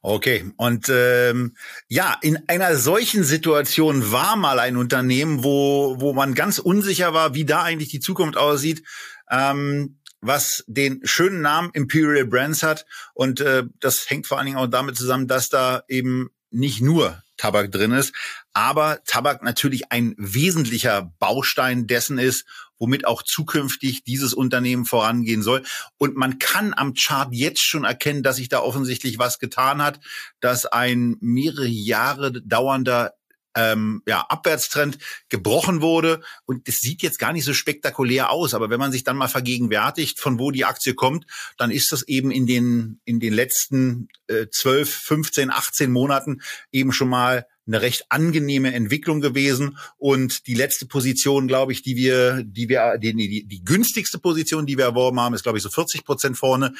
Okay, 0.02 0.52
und 0.58 0.90
ähm, 0.90 1.56
ja, 1.88 2.18
in 2.22 2.38
einer 2.48 2.76
solchen 2.76 3.24
Situation 3.24 4.12
war 4.12 4.36
mal 4.36 4.60
ein 4.60 4.78
Unternehmen, 4.78 5.44
wo, 5.44 6.00
wo 6.00 6.14
man 6.14 6.36
ganz 6.36 6.60
unsicher 6.60 7.14
war, 7.14 7.34
wie 7.34 7.46
da 7.46 7.64
eigentlich 7.64 7.90
die 7.90 8.00
Zukunft 8.00 8.38
aussieht. 8.38 8.84
Ähm, 9.30 10.00
was 10.22 10.63
den 10.68 11.01
schönen 11.03 11.41
Namen 11.41 11.72
Imperial 11.74 12.26
Brands 12.26 12.63
hat. 12.63 12.86
Und 13.13 13.39
äh, 13.41 13.63
das 13.80 14.09
hängt 14.09 14.28
vor 14.28 14.38
allen 14.38 14.47
Dingen 14.47 14.57
auch 14.57 14.68
damit 14.68 14.97
zusammen, 14.97 15.28
dass 15.28 15.49
da 15.49 15.84
eben 15.88 16.30
nicht 16.49 16.82
nur 16.82 17.22
Tabak 17.38 17.72
drin 17.72 17.91
ist, 17.91 18.13
aber 18.53 19.03
Tabak 19.05 19.43
natürlich 19.43 19.91
ein 19.91 20.15
wesentlicher 20.18 21.13
Baustein 21.20 21.86
dessen 21.86 22.18
ist, 22.18 22.45
womit 22.80 23.05
auch 23.05 23.24
zukünftig 23.24 24.03
dieses 24.03 24.34
Unternehmen 24.34 24.86
vorangehen 24.86 25.43
soll. 25.43 25.63
Und 25.97 26.15
man 26.15 26.39
kann 26.39 26.74
am 26.76 26.93
Chart 26.93 27.30
jetzt 27.32 27.61
schon 27.61 27.84
erkennen, 27.84 28.24
dass 28.24 28.38
sich 28.38 28.49
da 28.49 28.59
offensichtlich 28.59 29.20
was 29.20 29.39
getan 29.39 29.82
hat, 29.82 29.99
dass 30.39 30.65
ein 30.65 31.18
mehrere 31.22 31.68
Jahre 31.68 32.32
dauernder 32.32 33.13
ähm, 33.58 34.03
ja, 34.05 34.22
Abwärtstrend 34.22 34.99
gebrochen 35.30 35.82
wurde. 35.82 36.22
Und 36.45 36.68
es 36.70 36.78
sieht 36.78 37.01
jetzt 37.01 37.18
gar 37.18 37.34
nicht 37.34 37.43
so 37.43 37.53
spektakulär 37.53 38.30
aus. 38.30 38.53
Aber 38.53 38.70
wenn 38.70 38.80
man 38.80 38.91
sich 38.91 39.03
dann 39.03 39.18
mal 39.18 39.28
vergegenwärtigt, 39.28 40.20
von 40.20 40.39
wo 40.39 40.51
die 40.51 40.64
Aktie 40.64 40.93
kommt, 40.93 41.26
dann 41.58 41.72
ist 41.72 41.91
das 41.91 42.08
eben 42.08 42.30
in 42.30 42.45
den, 42.45 43.01
in 43.03 43.20
den 43.20 43.34
letzten 43.34 44.10
äh, 44.28 44.45
12, 44.49 44.93
15, 44.93 45.51
18 45.51 45.91
Monaten 45.91 46.41
eben 46.72 46.93
schon 46.93 47.10
mal 47.10 47.47
eine 47.68 47.82
recht 47.82 48.05
angenehme 48.09 48.74
Entwicklung 48.74 49.22
gewesen. 49.22 49.78
Und 49.97 50.47
die 50.47 50.55
letzte 50.55 50.86
Position, 50.86 51.47
glaube 51.47 51.74
ich, 51.74 51.82
die 51.82 51.95
wir, 51.95 52.43
die 52.43 52.70
wir, 52.70 52.97
die, 52.97 53.13
die, 53.13 53.45
die 53.45 53.63
günstigste 53.63 54.20
Position, 54.20 54.65
die 54.65 54.78
wir 54.78 54.86
erworben 54.86 55.20
haben, 55.20 55.36
ist, 55.36 55.43
glaube 55.43 55.57
ich, 55.57 55.63
so 55.63 55.70
40 55.70 56.05
Prozent 56.05 56.38
vorne. 56.38 56.74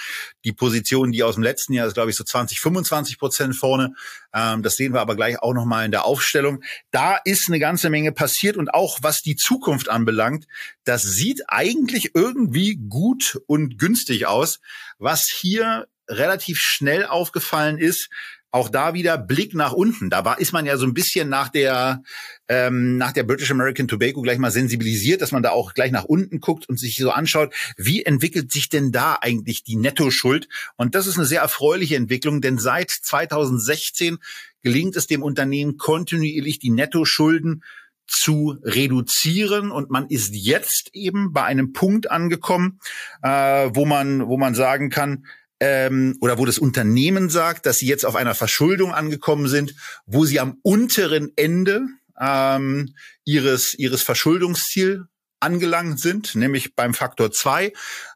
Die 0.44 0.54
Position, 0.54 1.12
die 1.12 1.24
aus 1.24 1.36
dem 1.36 1.44
letzten 1.44 1.74
Jahr 1.74 1.88
ist, 1.88 1.94
glaube 1.94 2.10
ich, 2.10 2.16
so 2.16 2.24
20, 2.24 2.60
25 2.60 3.20
Prozent 3.20 3.56
vorne. 3.56 3.94
Ähm, 4.34 4.64
das 4.64 4.76
sehen 4.76 4.94
wir 4.94 5.02
aber 5.02 5.16
gleich 5.16 5.42
auch 5.42 5.54
nochmal 5.54 5.86
in 5.86 5.92
der 5.92 6.06
Aufstellung. 6.06 6.64
Da 6.92 7.18
ist 7.18 7.48
eine 7.48 7.60
ganze 7.60 7.90
Menge 7.90 8.12
passiert 8.12 8.58
und 8.58 8.74
auch 8.74 9.00
was 9.02 9.22
die 9.22 9.36
Zukunft 9.36 9.90
anbelangt, 9.90 10.48
das 10.84 11.04
sieht 11.04 11.44
eigentlich 11.48 12.12
irgendwie 12.16 12.76
gut 12.76 13.40
und 13.48 13.78
günstig 13.78 14.26
aus. 14.26 14.60
Was 15.00 15.28
hier 15.28 15.88
relativ 16.10 16.60
schnell 16.60 17.06
aufgefallen 17.06 17.78
ist, 17.78 18.10
auch 18.52 18.70
da 18.70 18.94
wieder 18.94 19.18
Blick 19.18 19.54
nach 19.54 19.74
unten. 19.74 20.10
Da 20.10 20.26
war, 20.26 20.40
ist 20.40 20.54
man 20.54 20.66
ja 20.66 20.78
so 20.78 20.86
ein 20.86 20.94
bisschen 20.94 21.30
nach 21.30 21.50
der, 21.50 22.04
ähm, 22.48 22.98
nach 22.98 23.12
der 23.12 23.24
British 23.24 23.52
American 23.52 23.88
Tobacco 23.88 24.22
gleich 24.22 24.38
mal 24.38 24.52
sensibilisiert, 24.52 25.22
dass 25.22 25.32
man 25.32 25.44
da 25.44 25.52
auch 25.52 25.74
gleich 25.74 25.92
nach 25.92 26.06
unten 26.06 26.40
guckt 26.40 26.68
und 26.70 26.80
sich 26.80 26.98
so 26.98 27.12
anschaut, 27.12 27.54
wie 27.78 28.04
entwickelt 28.04 28.52
sich 28.52 28.70
denn 28.70 28.92
da 28.92 29.18
eigentlich 29.22 29.64
die 29.64 29.76
Nettoschuld? 29.76 30.48
Und 30.78 30.96
das 30.96 31.08
ist 31.08 31.18
eine 31.18 31.26
sehr 31.26 31.42
erfreuliche 31.42 31.96
Entwicklung, 31.96 32.42
denn 32.42 32.58
seit 32.58 32.90
2016 32.90 34.18
gelingt 34.64 34.96
es 34.96 35.08
dem 35.08 35.24
Unternehmen 35.24 35.78
kontinuierlich 35.78 36.60
die 36.60 36.72
Nettoschulden 36.72 37.64
zu 38.08 38.58
reduzieren 38.64 39.72
und 39.72 39.90
man 39.90 40.08
ist 40.08 40.34
jetzt 40.34 40.90
eben 40.94 41.34
bei 41.34 41.44
einem 41.44 41.74
Punkt 41.74 42.10
angekommen, 42.10 42.80
äh, 43.22 43.70
wo 43.74 43.86
man 43.86 44.28
wo 44.28 44.38
man 44.38 44.56
sagen 44.56 44.90
kann, 44.90 45.26
ähm, 45.60 46.18
oder 46.22 46.38
wo 46.38 46.46
das 46.46 46.60
Unternehmen 46.60 47.30
sagt, 47.30 47.66
dass 47.66 47.78
sie 47.78 47.88
jetzt 47.88 48.06
auf 48.06 48.16
einer 48.16 48.36
Verschuldung 48.36 48.94
angekommen 48.94 49.48
sind, 49.48 49.76
wo 50.06 50.26
sie 50.26 50.40
am 50.40 50.58
unteren 50.62 51.32
Ende 51.36 51.88
ähm, 52.20 52.94
ihres, 53.26 53.74
ihres 53.74 54.04
Verschuldungsziel 54.04 55.06
angelangt 55.40 56.00
sind, 56.00 56.36
nämlich 56.36 56.76
beim 56.76 56.94
Faktor 56.94 57.32
2. 57.32 57.74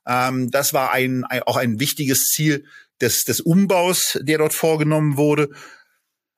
Ähm, 0.08 0.52
das 0.52 0.74
war 0.74 0.92
ein, 0.92 1.24
ein, 1.26 1.44
auch 1.44 1.58
ein 1.58 1.80
wichtiges 1.80 2.28
Ziel 2.28 2.66
des, 3.00 3.24
des 3.24 3.42
Umbaus, 3.42 4.20
der 4.22 4.38
dort 4.38 4.54
vorgenommen 4.54 5.18
wurde. 5.18 5.50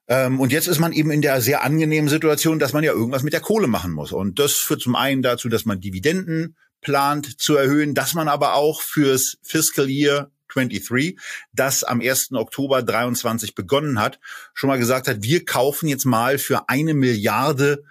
Ähm, 0.08 0.39
und 0.39 0.51
jetzt 0.51 0.68
ist 0.68 0.80
man 0.80 0.91
eben 0.91 1.12
in 1.12 1.22
der 1.22 1.41
sehr 1.41 1.64
angenehmen 1.64 2.10
Situation, 2.10 2.60
dass 2.60 2.74
man 2.74 2.84
ja 2.84 2.91
irgendwas 2.91 3.24
mit 3.24 3.34
der 3.34 3.39
Kohle 3.39 3.68
machen 3.68 3.91
muss. 3.91 4.12
Und 4.12 4.39
das 4.39 4.54
führt 4.54 4.82
zum 4.82 4.95
einen 4.95 5.22
dazu, 5.22 5.49
dass 5.49 5.66
man 5.66 5.80
Dividenden 5.80 6.58
plant 6.82 7.41
zu 7.41 7.56
erhöhen, 7.56 7.93
dass 7.93 8.14
man 8.14 8.28
aber 8.28 8.56
auch 8.56 8.82
fürs 8.82 9.38
Fiscal 9.41 9.89
Year 9.89 10.30
23, 10.54 11.20
das 11.54 11.84
am 11.84 12.01
1. 12.01 12.32
Oktober 12.34 12.82
23 12.82 13.56
begonnen 13.56 13.99
hat, 13.99 14.20
schon 14.54 14.70
mal 14.70 14.80
gesagt 14.80 15.08
hat, 15.08 15.24
wir 15.24 15.45
kaufen 15.45 15.88
jetzt 15.88 16.06
mal 16.06 16.38
für 16.38 16.70
eine 16.70 16.93
Milliarde 16.93 17.84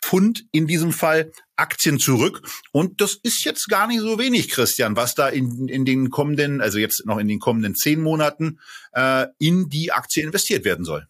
Pfund 0.00 0.46
in 0.52 0.66
diesem 0.66 0.92
Fall 0.92 1.32
Aktien 1.56 1.98
zurück. 1.98 2.42
Und 2.72 3.00
das 3.00 3.14
ist 3.14 3.44
jetzt 3.44 3.68
gar 3.68 3.86
nicht 3.86 4.00
so 4.00 4.18
wenig, 4.18 4.48
Christian, 4.48 4.96
was 4.96 5.14
da 5.14 5.28
in, 5.28 5.68
in 5.68 5.84
den 5.84 6.10
kommenden, 6.10 6.60
also 6.60 6.78
jetzt 6.78 7.04
noch 7.06 7.18
in 7.18 7.28
den 7.28 7.40
kommenden 7.40 7.74
zehn 7.74 8.00
Monaten 8.00 8.60
äh, 8.92 9.26
in 9.38 9.68
die 9.68 9.92
Aktie 9.92 10.22
investiert 10.22 10.64
werden 10.64 10.84
soll. 10.84 11.08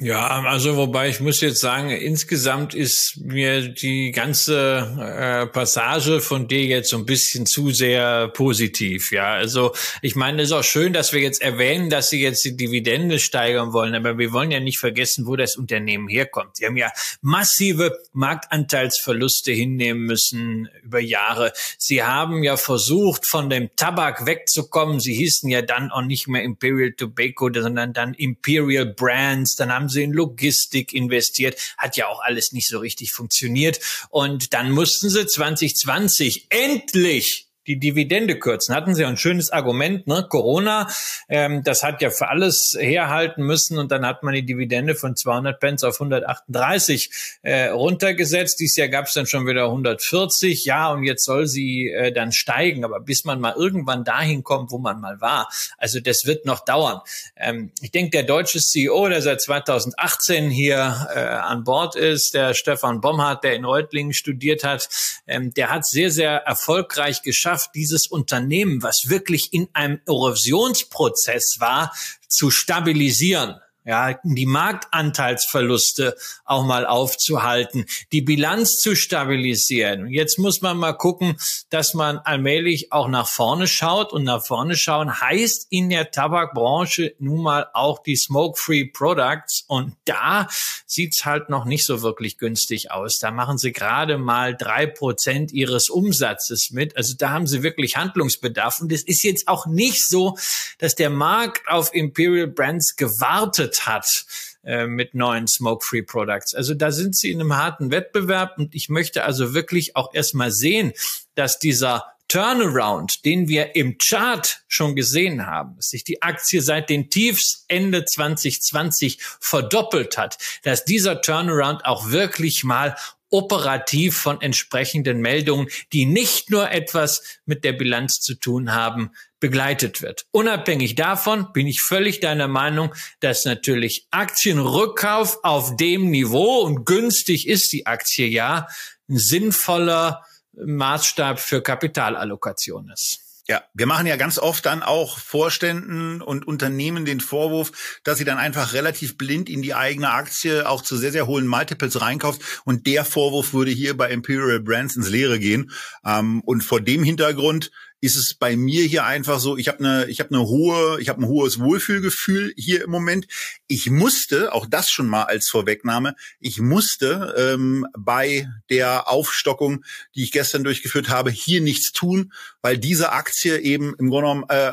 Ja, 0.00 0.42
also 0.44 0.78
wobei 0.78 1.10
ich 1.10 1.20
muss 1.20 1.42
jetzt 1.42 1.60
sagen, 1.60 1.90
insgesamt 1.90 2.72
ist 2.72 3.18
mir 3.20 3.68
die 3.68 4.10
ganze 4.10 4.88
äh, 4.98 5.46
Passage 5.46 6.22
von 6.22 6.48
dir 6.48 6.64
jetzt 6.64 6.88
so 6.88 6.96
ein 6.96 7.04
bisschen 7.04 7.44
zu 7.44 7.70
sehr 7.70 8.28
positiv. 8.28 9.12
Ja, 9.12 9.34
also 9.34 9.74
ich 10.00 10.16
meine, 10.16 10.40
es 10.40 10.48
ist 10.48 10.54
auch 10.54 10.64
schön, 10.64 10.94
dass 10.94 11.12
wir 11.12 11.20
jetzt 11.20 11.42
erwähnen, 11.42 11.90
dass 11.90 12.08
sie 12.08 12.22
jetzt 12.22 12.42
die 12.42 12.56
Dividende 12.56 13.18
steigern 13.18 13.74
wollen, 13.74 13.94
aber 13.94 14.16
wir 14.16 14.32
wollen 14.32 14.50
ja 14.50 14.60
nicht 14.60 14.78
vergessen, 14.78 15.26
wo 15.26 15.36
das 15.36 15.56
Unternehmen 15.56 16.08
herkommt. 16.08 16.56
Sie 16.56 16.64
haben 16.64 16.78
ja 16.78 16.90
massive 17.20 17.94
Marktanteilsverluste 18.14 19.52
hinnehmen 19.52 20.00
müssen 20.00 20.70
über 20.82 21.00
Jahre. 21.00 21.52
Sie 21.76 22.02
haben 22.02 22.42
ja 22.42 22.56
versucht, 22.56 23.26
von 23.26 23.50
dem 23.50 23.68
Tabak 23.76 24.24
wegzukommen. 24.24 25.00
Sie 25.00 25.12
hießen 25.14 25.50
ja 25.50 25.60
dann 25.60 25.90
auch 25.90 26.02
nicht 26.02 26.28
mehr 26.28 26.42
Imperial 26.42 26.92
Tobacco, 26.92 27.50
sondern 27.52 27.92
dann 27.92 28.14
Imperial 28.14 28.86
Brands. 28.86 29.54
Dann 29.54 29.70
haben 29.70 29.81
haben 29.82 29.88
sie 29.88 30.04
in 30.04 30.12
Logistik 30.12 30.92
investiert, 30.92 31.58
hat 31.76 31.96
ja 31.96 32.06
auch 32.06 32.20
alles 32.22 32.52
nicht 32.52 32.68
so 32.68 32.78
richtig 32.78 33.12
funktioniert. 33.12 33.80
Und 34.10 34.54
dann 34.54 34.70
mussten 34.70 35.10
sie 35.10 35.26
2020 35.26 36.46
endlich 36.50 37.48
die 37.66 37.78
Dividende 37.78 38.38
kürzen. 38.38 38.74
Hatten 38.74 38.94
Sie 38.94 39.04
ein 39.04 39.16
schönes 39.16 39.50
Argument, 39.50 40.06
ne? 40.06 40.26
Corona, 40.28 40.88
ähm, 41.28 41.62
das 41.62 41.82
hat 41.82 42.02
ja 42.02 42.10
für 42.10 42.28
alles 42.28 42.76
herhalten 42.78 43.42
müssen 43.44 43.78
und 43.78 43.92
dann 43.92 44.04
hat 44.06 44.22
man 44.22 44.34
die 44.34 44.44
Dividende 44.44 44.94
von 44.94 45.16
200 45.16 45.60
Pence 45.60 45.84
auf 45.84 46.00
138 46.00 47.10
äh, 47.42 47.68
runtergesetzt. 47.68 48.58
Dieses 48.60 48.76
Jahr 48.76 48.88
gab 48.88 49.06
es 49.06 49.14
dann 49.14 49.26
schon 49.26 49.46
wieder 49.46 49.64
140. 49.66 50.64
Ja, 50.64 50.92
und 50.92 51.04
jetzt 51.04 51.24
soll 51.24 51.46
sie 51.46 51.88
äh, 51.88 52.12
dann 52.12 52.32
steigen, 52.32 52.84
aber 52.84 53.00
bis 53.00 53.24
man 53.24 53.40
mal 53.40 53.54
irgendwann 53.56 54.04
dahin 54.04 54.42
kommt, 54.42 54.70
wo 54.70 54.78
man 54.78 55.00
mal 55.00 55.20
war, 55.20 55.48
also 55.78 56.00
das 56.00 56.26
wird 56.26 56.46
noch 56.46 56.64
dauern. 56.64 57.00
Ähm, 57.36 57.72
ich 57.80 57.90
denke, 57.90 58.10
der 58.10 58.22
deutsche 58.24 58.58
CEO, 58.58 59.08
der 59.08 59.22
seit 59.22 59.40
2018 59.40 60.50
hier 60.50 61.08
äh, 61.14 61.20
an 61.20 61.64
Bord 61.64 61.96
ist, 61.96 62.34
der 62.34 62.54
Stefan 62.54 63.00
Bomhardt, 63.00 63.44
der 63.44 63.54
in 63.54 63.64
Reutlingen 63.64 64.12
studiert 64.12 64.64
hat, 64.64 64.88
ähm, 65.26 65.52
der 65.54 65.70
hat 65.70 65.86
sehr, 65.86 66.10
sehr 66.10 66.38
erfolgreich 66.38 67.22
geschafft, 67.22 67.51
dieses 67.74 68.06
Unternehmen, 68.06 68.82
was 68.82 69.08
wirklich 69.08 69.52
in 69.52 69.68
einem 69.72 70.00
Erosionsprozess 70.06 71.56
war, 71.58 71.92
zu 72.28 72.50
stabilisieren 72.50 73.61
ja, 73.84 74.18
die 74.22 74.46
Marktanteilsverluste 74.46 76.16
auch 76.44 76.64
mal 76.64 76.86
aufzuhalten, 76.86 77.86
die 78.12 78.22
Bilanz 78.22 78.76
zu 78.76 78.94
stabilisieren. 78.94 80.08
Jetzt 80.08 80.38
muss 80.38 80.60
man 80.60 80.76
mal 80.76 80.92
gucken, 80.92 81.36
dass 81.70 81.94
man 81.94 82.18
allmählich 82.18 82.92
auch 82.92 83.08
nach 83.08 83.28
vorne 83.28 83.66
schaut 83.66 84.12
und 84.12 84.22
nach 84.24 84.44
vorne 84.46 84.76
schauen 84.76 85.20
heißt 85.20 85.66
in 85.70 85.90
der 85.90 86.10
Tabakbranche 86.10 87.14
nun 87.18 87.42
mal 87.42 87.66
auch 87.72 88.02
die 88.02 88.16
Smoke-Free 88.16 88.90
Products 88.92 89.64
und 89.66 89.96
da 90.04 90.46
sieht's 90.86 91.24
halt 91.24 91.48
noch 91.48 91.64
nicht 91.64 91.84
so 91.84 92.02
wirklich 92.02 92.38
günstig 92.38 92.90
aus. 92.92 93.18
Da 93.18 93.30
machen 93.30 93.58
sie 93.58 93.72
gerade 93.72 94.16
mal 94.18 94.54
drei 94.56 94.86
Prozent 94.86 95.52
ihres 95.52 95.88
Umsatzes 95.88 96.70
mit. 96.70 96.96
Also 96.96 97.14
da 97.18 97.30
haben 97.30 97.46
sie 97.46 97.62
wirklich 97.62 97.96
Handlungsbedarf 97.96 98.80
und 98.80 98.92
es 98.92 99.02
ist 99.02 99.24
jetzt 99.24 99.48
auch 99.48 99.66
nicht 99.66 100.06
so, 100.06 100.36
dass 100.78 100.94
der 100.94 101.10
Markt 101.10 101.68
auf 101.68 101.92
Imperial 101.94 102.46
Brands 102.46 102.94
gewartet 102.96 103.71
geöffnet 103.72 103.86
hat 103.86 104.24
äh, 104.64 104.86
mit 104.86 105.14
neuen 105.14 105.46
Smoke-Free 105.48 106.02
Products. 106.02 106.54
Also 106.54 106.74
da 106.74 106.90
sind 106.90 107.16
sie 107.16 107.30
in 107.30 107.40
einem 107.40 107.56
harten 107.56 107.90
Wettbewerb 107.90 108.58
und 108.58 108.74
ich 108.74 108.88
möchte 108.88 109.24
also 109.24 109.54
wirklich 109.54 109.96
auch 109.96 110.14
erstmal 110.14 110.50
sehen, 110.50 110.92
dass 111.34 111.58
dieser 111.58 112.06
Turnaround, 112.28 113.24
den 113.24 113.48
wir 113.48 113.76
im 113.76 113.98
Chart 113.98 114.62
schon 114.66 114.96
gesehen 114.96 115.46
haben, 115.46 115.76
dass 115.76 115.88
sich 115.88 116.04
die 116.04 116.22
Aktie 116.22 116.62
seit 116.62 116.88
den 116.88 117.10
Tiefs 117.10 117.64
Ende 117.68 118.04
2020 118.04 119.18
verdoppelt 119.40 120.16
hat, 120.16 120.38
dass 120.62 120.84
dieser 120.84 121.20
Turnaround 121.20 121.84
auch 121.84 122.10
wirklich 122.10 122.64
mal 122.64 122.96
operativ 123.28 124.16
von 124.16 124.40
entsprechenden 124.40 125.20
Meldungen, 125.20 125.68
die 125.92 126.04
nicht 126.06 126.50
nur 126.50 126.70
etwas 126.70 127.22
mit 127.44 127.64
der 127.64 127.72
Bilanz 127.72 128.20
zu 128.20 128.34
tun 128.34 128.74
haben, 128.74 129.10
begleitet 129.42 130.02
wird. 130.02 130.24
Unabhängig 130.30 130.94
davon 130.94 131.52
bin 131.52 131.66
ich 131.66 131.82
völlig 131.82 132.20
deiner 132.20 132.46
Meinung, 132.46 132.94
dass 133.18 133.44
natürlich 133.44 134.06
Aktienrückkauf 134.12 135.40
auf 135.42 135.74
dem 135.76 136.10
Niveau 136.10 136.60
und 136.60 136.86
günstig 136.86 137.48
ist 137.48 137.72
die 137.72 137.84
Aktie 137.86 138.28
ja 138.28 138.68
ein 139.10 139.18
sinnvoller 139.18 140.24
Maßstab 140.52 141.40
für 141.40 141.60
Kapitalallokation 141.60 142.88
ist. 142.90 143.18
Ja, 143.48 143.64
wir 143.74 143.86
machen 143.86 144.06
ja 144.06 144.14
ganz 144.14 144.38
oft 144.38 144.64
dann 144.64 144.84
auch 144.84 145.18
Vorständen 145.18 146.22
und 146.22 146.46
Unternehmen 146.46 147.04
den 147.04 147.20
Vorwurf, 147.20 148.00
dass 148.04 148.18
sie 148.18 148.24
dann 148.24 148.38
einfach 148.38 148.72
relativ 148.72 149.18
blind 149.18 149.50
in 149.50 149.62
die 149.62 149.74
eigene 149.74 150.12
Aktie 150.12 150.68
auch 150.68 150.82
zu 150.82 150.96
sehr, 150.96 151.10
sehr 151.10 151.26
hohen 151.26 151.48
Multiples 151.48 152.00
reinkauft. 152.00 152.62
Und 152.64 152.86
der 152.86 153.04
Vorwurf 153.04 153.52
würde 153.52 153.72
hier 153.72 153.96
bei 153.96 154.10
Imperial 154.10 154.60
Brands 154.60 154.94
ins 154.94 155.08
Leere 155.08 155.40
gehen. 155.40 155.72
Ähm, 156.04 156.40
und 156.42 156.62
vor 156.62 156.80
dem 156.80 157.02
Hintergrund 157.02 157.72
ist 158.02 158.16
es 158.16 158.34
bei 158.34 158.56
mir 158.56 158.84
hier 158.84 159.04
einfach 159.04 159.38
so, 159.38 159.56
ich 159.56 159.68
habe 159.68 159.78
eine 159.78 160.06
ich 160.06 160.18
habe 160.18 160.34
eine 160.34 160.44
hohe, 160.48 161.00
ich 161.00 161.08
habe 161.08 161.22
ein 161.22 161.28
hohes 161.28 161.60
Wohlfühlgefühl 161.60 162.52
hier 162.56 162.82
im 162.82 162.90
Moment. 162.90 163.28
Ich 163.68 163.90
musste, 163.90 164.52
auch 164.52 164.66
das 164.66 164.90
schon 164.90 165.06
mal 165.06 165.22
als 165.22 165.48
Vorwegnahme, 165.48 166.16
ich 166.40 166.60
musste 166.60 167.32
ähm, 167.38 167.86
bei 167.96 168.48
der 168.70 169.08
Aufstockung, 169.08 169.84
die 170.16 170.24
ich 170.24 170.32
gestern 170.32 170.64
durchgeführt 170.64 171.10
habe, 171.10 171.30
hier 171.30 171.60
nichts 171.60 171.92
tun, 171.92 172.32
weil 172.60 172.76
diese 172.76 173.12
Aktie 173.12 173.58
eben 173.58 173.94
im 173.96 174.10
Grunde 174.10 174.22
genommen 174.22 174.44
äh, 174.48 174.72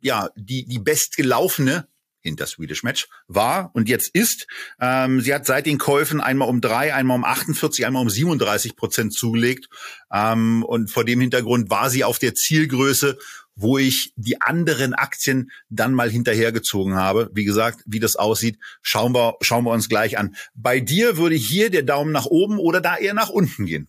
ja 0.00 0.30
die 0.34 0.66
die 0.66 0.80
bestgelaufene 0.80 1.86
hinter 2.24 2.46
Swedish 2.46 2.82
Match 2.82 3.08
war 3.28 3.70
und 3.74 3.88
jetzt 3.88 4.08
ist. 4.14 4.46
Ähm, 4.80 5.20
sie 5.20 5.32
hat 5.32 5.46
seit 5.46 5.66
den 5.66 5.78
Käufen 5.78 6.20
einmal 6.20 6.48
um 6.48 6.60
drei, 6.60 6.94
einmal 6.94 7.16
um 7.16 7.24
48, 7.24 7.86
einmal 7.86 8.02
um 8.02 8.10
37 8.10 8.76
Prozent 8.76 9.12
zugelegt. 9.12 9.68
Ähm, 10.12 10.64
und 10.64 10.90
vor 10.90 11.04
dem 11.04 11.20
Hintergrund 11.20 11.70
war 11.70 11.90
sie 11.90 12.02
auf 12.02 12.18
der 12.18 12.34
Zielgröße, 12.34 13.18
wo 13.56 13.78
ich 13.78 14.12
die 14.16 14.40
anderen 14.40 14.94
Aktien 14.94 15.50
dann 15.68 15.92
mal 15.92 16.10
hinterhergezogen 16.10 16.96
habe. 16.96 17.30
Wie 17.32 17.44
gesagt, 17.44 17.80
wie 17.86 18.00
das 18.00 18.16
aussieht, 18.16 18.58
schauen 18.82 19.14
wir, 19.14 19.34
schauen 19.42 19.64
wir 19.64 19.70
uns 19.70 19.88
gleich 19.88 20.18
an. 20.18 20.34
Bei 20.54 20.80
dir 20.80 21.16
würde 21.18 21.36
hier 21.36 21.70
der 21.70 21.82
Daumen 21.82 22.10
nach 22.10 22.26
oben 22.26 22.58
oder 22.58 22.80
da 22.80 22.96
eher 22.96 23.14
nach 23.14 23.28
unten 23.28 23.66
gehen. 23.66 23.88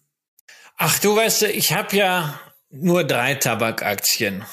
Ach, 0.77 0.99
du 0.99 1.15
weißt, 1.15 1.43
ich 1.43 1.73
habe 1.73 1.95
ja 1.95 2.39
nur 2.69 3.05
drei 3.05 3.35
Tabakaktien 3.35 4.43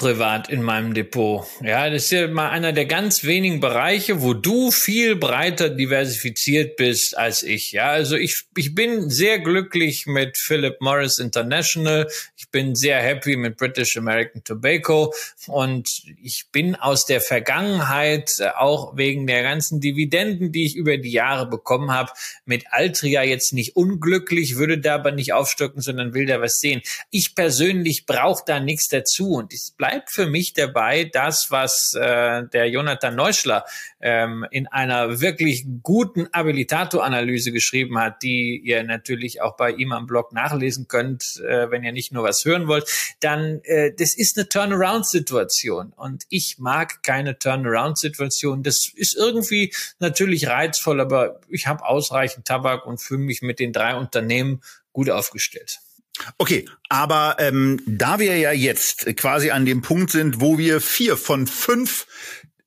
privat 0.00 0.48
in 0.48 0.62
meinem 0.62 0.94
Depot. 0.94 1.46
Ja, 1.62 1.90
das 1.90 2.04
ist 2.04 2.12
ja 2.12 2.26
mal 2.26 2.48
einer 2.48 2.72
der 2.72 2.86
ganz 2.86 3.22
wenigen 3.22 3.60
Bereiche, 3.60 4.22
wo 4.22 4.32
du 4.32 4.70
viel 4.70 5.14
breiter 5.14 5.68
diversifiziert 5.68 6.76
bist 6.76 7.16
als 7.18 7.42
ich. 7.42 7.72
Ja, 7.72 7.90
also 7.90 8.16
ich, 8.16 8.44
ich 8.56 8.74
bin 8.74 9.10
sehr 9.10 9.40
glücklich 9.40 10.06
mit 10.06 10.38
Philip 10.38 10.80
Morris 10.80 11.18
International. 11.18 12.08
Ich 12.38 12.48
bin 12.48 12.74
sehr 12.74 12.98
happy 13.02 13.36
mit 13.36 13.58
British 13.58 13.98
American 13.98 14.42
Tobacco 14.42 15.12
und 15.46 15.86
ich 16.22 16.46
bin 16.50 16.76
aus 16.76 17.04
der 17.04 17.20
Vergangenheit 17.20 18.30
äh, 18.38 18.48
auch 18.56 18.96
wegen 18.96 19.26
der 19.26 19.42
ganzen 19.42 19.80
Dividenden, 19.80 20.50
die 20.50 20.64
ich 20.64 20.76
über 20.76 20.96
die 20.96 21.12
Jahre 21.12 21.46
bekommen 21.46 21.92
habe, 21.92 22.10
mit 22.46 22.64
Altria 22.70 23.22
jetzt 23.22 23.52
nicht 23.52 23.76
unglücklich, 23.76 24.56
würde 24.56 24.78
da 24.78 24.94
aber 24.94 25.12
nicht 25.12 25.34
aufstocken, 25.34 25.82
sondern 25.82 26.14
will 26.14 26.24
da 26.24 26.40
was 26.40 26.58
sehen. 26.58 26.80
Ich 27.10 27.34
persönlich 27.34 28.06
brauche 28.06 28.44
da 28.46 28.60
nichts 28.60 28.88
dazu 28.88 29.32
und 29.32 29.52
es 29.52 29.72
bleibt 29.72 29.89
bleibt 29.90 30.10
für 30.10 30.26
mich 30.26 30.52
dabei 30.52 31.04
das, 31.04 31.50
was 31.50 31.94
äh, 31.94 32.44
der 32.44 32.68
Jonathan 32.68 33.16
Neuschler 33.16 33.64
ähm, 34.00 34.46
in 34.50 34.68
einer 34.68 35.20
wirklich 35.20 35.66
guten 35.82 36.28
Habilitator-Analyse 36.32 37.50
geschrieben 37.50 37.98
hat, 37.98 38.22
die 38.22 38.60
ihr 38.62 38.84
natürlich 38.84 39.42
auch 39.42 39.56
bei 39.56 39.72
ihm 39.72 39.92
am 39.92 40.06
Blog 40.06 40.32
nachlesen 40.32 40.86
könnt, 40.86 41.40
äh, 41.44 41.70
wenn 41.70 41.82
ihr 41.82 41.90
nicht 41.92 42.12
nur 42.12 42.22
was 42.22 42.44
hören 42.44 42.68
wollt, 42.68 42.88
dann 43.18 43.60
äh, 43.64 43.92
das 43.92 44.14
ist 44.14 44.38
eine 44.38 44.48
Turnaround-Situation 44.48 45.92
und 45.96 46.24
ich 46.28 46.58
mag 46.58 47.02
keine 47.02 47.38
Turnaround-Situation. 47.38 48.62
Das 48.62 48.92
ist 48.94 49.16
irgendwie 49.16 49.74
natürlich 49.98 50.46
reizvoll, 50.46 51.00
aber 51.00 51.40
ich 51.48 51.66
habe 51.66 51.84
ausreichend 51.84 52.46
Tabak 52.46 52.86
und 52.86 53.02
fühle 53.02 53.24
mich 53.24 53.42
mit 53.42 53.58
den 53.58 53.72
drei 53.72 53.96
Unternehmen 53.96 54.62
gut 54.92 55.10
aufgestellt. 55.10 55.80
Okay, 56.38 56.68
aber 56.88 57.36
ähm, 57.38 57.80
da 57.86 58.18
wir 58.18 58.36
ja 58.36 58.52
jetzt 58.52 59.16
quasi 59.16 59.50
an 59.50 59.64
dem 59.64 59.82
Punkt 59.82 60.10
sind, 60.10 60.40
wo 60.40 60.58
wir 60.58 60.80
vier 60.80 61.16
von 61.16 61.46
fünf 61.46 62.06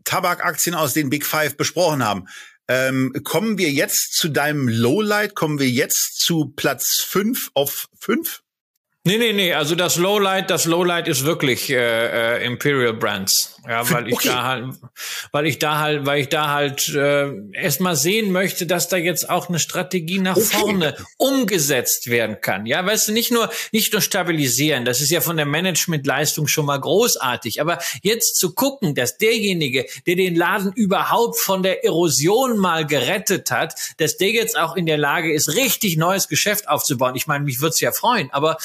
Tabakaktien 0.04 0.76
aus 0.76 0.93
den 0.93 1.10
Big 1.10 1.26
Five 1.26 1.58
besprochen 1.58 2.04
haben, 2.04 2.28
ähm, 2.68 3.14
kommen 3.24 3.58
wir 3.58 3.70
jetzt 3.72 4.14
zu 4.14 4.30
deinem 4.30 4.68
Lowlight? 4.68 5.36
Kommen 5.36 5.60
wir 5.60 5.70
jetzt 5.70 6.20
zu 6.20 6.54
Platz 6.56 7.04
fünf 7.06 7.51
auf 7.54 7.88
fünf? 7.99 8.41
Nee, 9.06 9.18
nee, 9.18 9.34
nee, 9.34 9.54
also 9.54 9.76
das 9.76 9.97
Lowlight, 9.97 10.49
das 10.49 10.66
Lowlight 10.66 11.10
ist 11.10 11.26
wirklich 11.26 11.70
äh, 11.70 12.38
äh, 12.38 12.45
Imperial 12.45 12.93
Brands. 12.93 13.53
Ja, 13.68 13.89
weil 13.89 14.09
ich 14.09 14.14
okay. 14.16 14.28
da 14.28 14.43
halt, 14.43 14.76
weil 15.32 15.45
ich 15.45 15.57
da 15.57 15.80
halt, 15.80 16.05
weil 16.05 16.20
ich 16.20 16.28
da 16.28 16.49
halt 16.49 16.89
äh, 16.89 17.32
erstmal 17.53 17.95
sehen 17.95 18.32
möchte, 18.32 18.66
dass 18.66 18.89
da 18.89 18.97
jetzt 18.97 19.30
auch 19.30 19.47
eine 19.47 19.59
Strategie 19.59 20.20
nach 20.20 20.36
okay. 20.36 20.45
vorne 20.45 20.95
umgesetzt 21.18 22.09
werden 22.09 22.41
kann. 22.41 22.66
Ja, 22.66 22.86
weißt 22.86 23.07
du, 23.07 23.14
nicht 23.14 23.32
nur 23.32 23.49
nicht 23.72 23.93
nur 23.93 24.01
stabilisieren, 24.01 24.84
das 24.84 24.99
ist 24.99 25.11
ja 25.11 25.22
von 25.22 25.38
der 25.38 25.45
Managementleistung 25.45 26.47
schon 26.47 26.66
mal 26.66 26.80
großartig, 26.80 27.61
aber 27.61 27.80
jetzt 28.01 28.36
zu 28.36 28.53
gucken, 28.53 28.95
dass 28.95 29.18
derjenige, 29.18 29.86
der 30.05 30.16
den 30.18 30.36
Laden 30.36 30.74
überhaupt 30.74 31.39
von 31.39 31.64
der 31.64 31.86
Erosion 31.86 32.57
mal 32.57 32.86
gerettet 32.86 33.49
hat, 33.49 33.76
dass 33.97 34.18
der 34.18 34.32
jetzt 34.32 34.57
auch 34.57 34.76
in 34.76 34.86
der 34.86 34.97
Lage 34.97 35.34
ist, 35.34 35.55
richtig 35.55 35.95
neues 35.95 36.28
Geschäft 36.28 36.68
aufzubauen. 36.68 37.16
Ich 37.16 37.28
meine, 37.28 37.45
mich 37.45 37.61
würde 37.61 37.72
es 37.72 37.80
ja 37.80 37.93
freuen, 37.93 38.30
aber 38.32 38.57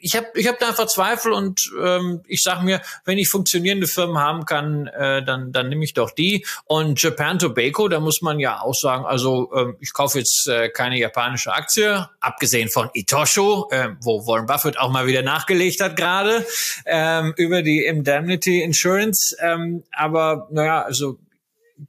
ich 0.00 0.16
habe 0.16 0.26
ich 0.34 0.46
hab 0.46 0.58
da 0.58 0.68
einfach 0.68 0.86
Zweifel 0.86 1.32
und 1.32 1.70
ähm, 1.82 2.22
ich 2.26 2.42
sage 2.42 2.64
mir, 2.64 2.80
wenn 3.04 3.18
ich 3.18 3.28
funktionierende 3.28 3.86
Firmen 3.86 4.18
haben 4.18 4.44
kann, 4.44 4.86
äh, 4.88 5.24
dann, 5.24 5.52
dann 5.52 5.68
nehme 5.68 5.84
ich 5.84 5.94
doch 5.94 6.10
die. 6.10 6.46
Und 6.64 7.02
Japan 7.02 7.38
Tobacco, 7.38 7.88
da 7.88 8.00
muss 8.00 8.22
man 8.22 8.38
ja 8.38 8.60
auch 8.60 8.74
sagen, 8.74 9.04
also 9.04 9.52
ähm, 9.54 9.76
ich 9.80 9.92
kaufe 9.92 10.18
jetzt 10.18 10.48
äh, 10.48 10.68
keine 10.68 10.98
japanische 10.98 11.52
Aktie, 11.52 12.08
abgesehen 12.20 12.68
von 12.68 12.90
Itosho, 12.94 13.68
äh, 13.70 13.90
wo 14.00 14.26
Warren 14.26 14.46
Buffett 14.46 14.78
auch 14.78 14.90
mal 14.90 15.06
wieder 15.06 15.22
nachgelegt 15.22 15.80
hat 15.80 15.96
gerade 15.96 16.46
ähm, 16.86 17.34
über 17.36 17.62
die 17.62 17.84
Indemnity 17.84 18.62
Insurance. 18.62 19.36
Ähm, 19.40 19.84
aber 19.92 20.48
naja, 20.50 20.82
also 20.82 21.18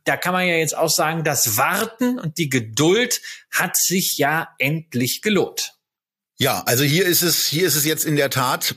da 0.04 0.18
kann 0.18 0.34
man 0.34 0.48
ja 0.48 0.56
jetzt 0.56 0.78
auch 0.78 0.90
sagen, 0.90 1.24
das 1.24 1.58
Warten 1.58 2.20
und 2.20 2.38
die 2.38 2.50
Geduld 2.50 3.22
hat 3.52 3.76
sich 3.76 4.18
ja 4.18 4.50
endlich 4.60 5.22
gelohnt. 5.22 5.79
Ja, 6.42 6.64
also 6.66 6.86
hier 6.86 7.06
ist 7.06 7.22
es, 7.22 7.48
hier 7.48 7.68
ist 7.68 7.76
es 7.76 7.84
jetzt 7.84 8.06
in 8.06 8.16
der 8.16 8.30
Tat 8.30 8.76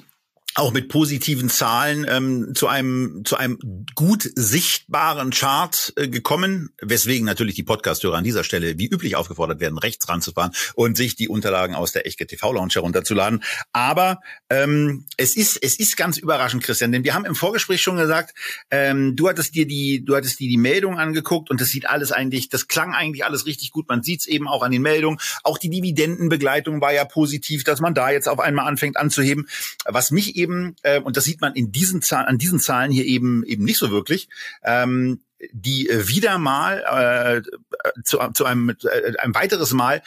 auch 0.54 0.72
mit 0.72 0.88
positiven 0.88 1.48
Zahlen 1.48 2.06
ähm, 2.08 2.52
zu 2.54 2.68
einem 2.68 3.22
zu 3.24 3.36
einem 3.36 3.58
gut 3.94 4.28
sichtbaren 4.34 5.30
Chart 5.30 5.92
äh, 5.96 6.08
gekommen, 6.08 6.70
weswegen 6.80 7.24
natürlich 7.24 7.54
die 7.54 7.62
Podcasthörer 7.62 8.18
an 8.18 8.24
dieser 8.24 8.44
Stelle 8.44 8.78
wie 8.78 8.86
üblich 8.86 9.16
aufgefordert 9.16 9.60
werden, 9.60 9.78
rechts 9.78 10.08
ranzufahren 10.08 10.52
und 10.74 10.96
sich 10.96 11.16
die 11.16 11.28
Unterlagen 11.28 11.74
aus 11.74 11.92
der 11.92 12.06
Echtge 12.06 12.26
TV 12.26 12.52
Lounge 12.52 12.74
herunterzuladen. 12.74 13.42
Aber 13.72 14.20
ähm, 14.50 15.06
es 15.16 15.36
ist 15.36 15.58
es 15.62 15.78
ist 15.78 15.96
ganz 15.96 16.18
überraschend, 16.18 16.62
Christian, 16.62 16.92
denn 16.92 17.04
wir 17.04 17.14
haben 17.14 17.24
im 17.24 17.34
Vorgespräch 17.34 17.80
schon 17.80 17.96
gesagt, 17.96 18.36
ähm, 18.70 19.16
du 19.16 19.28
hattest 19.28 19.54
dir 19.54 19.66
die 19.66 20.04
du 20.04 20.14
hattest 20.16 20.38
dir 20.38 20.48
die 20.48 20.58
Meldung 20.58 20.98
angeguckt 20.98 21.50
und 21.50 21.62
das 21.62 21.68
sieht 21.68 21.88
alles 21.88 22.12
eigentlich, 22.12 22.50
das 22.50 22.68
klang 22.68 22.92
eigentlich 22.94 23.24
alles 23.24 23.46
richtig 23.46 23.70
gut. 23.70 23.88
Man 23.88 24.02
sieht 24.02 24.20
es 24.20 24.26
eben 24.26 24.48
auch 24.48 24.62
an 24.62 24.70
den 24.70 24.82
Meldungen. 24.82 25.18
Auch 25.44 25.56
die 25.56 25.70
Dividendenbegleitung 25.70 26.82
war 26.82 26.92
ja 26.92 27.06
positiv, 27.06 27.64
dass 27.64 27.80
man 27.80 27.94
da 27.94 28.10
jetzt 28.10 28.28
auf 28.28 28.38
einmal 28.38 28.66
anfängt 28.66 28.98
anzuheben. 28.98 29.48
Was 29.86 30.10
mich 30.10 30.36
eben, 30.42 30.76
äh, 30.82 31.00
und 31.00 31.16
das 31.16 31.24
sieht 31.24 31.40
man 31.40 31.54
in 31.54 31.72
diesen 31.72 32.02
Zahlen, 32.02 32.26
an 32.26 32.38
diesen 32.38 32.60
Zahlen 32.60 32.90
hier 32.90 33.04
eben 33.04 33.44
eben 33.44 33.64
nicht 33.64 33.78
so 33.78 33.90
wirklich, 33.90 34.28
ähm, 34.62 35.20
die 35.52 35.88
äh, 35.88 36.08
wieder 36.08 36.38
mal 36.38 37.42
äh, 37.44 38.02
zu, 38.04 38.18
zu 38.34 38.44
einem, 38.44 38.70
äh, 38.70 39.16
ein 39.18 39.34
weiteres 39.34 39.72
Mal 39.72 40.02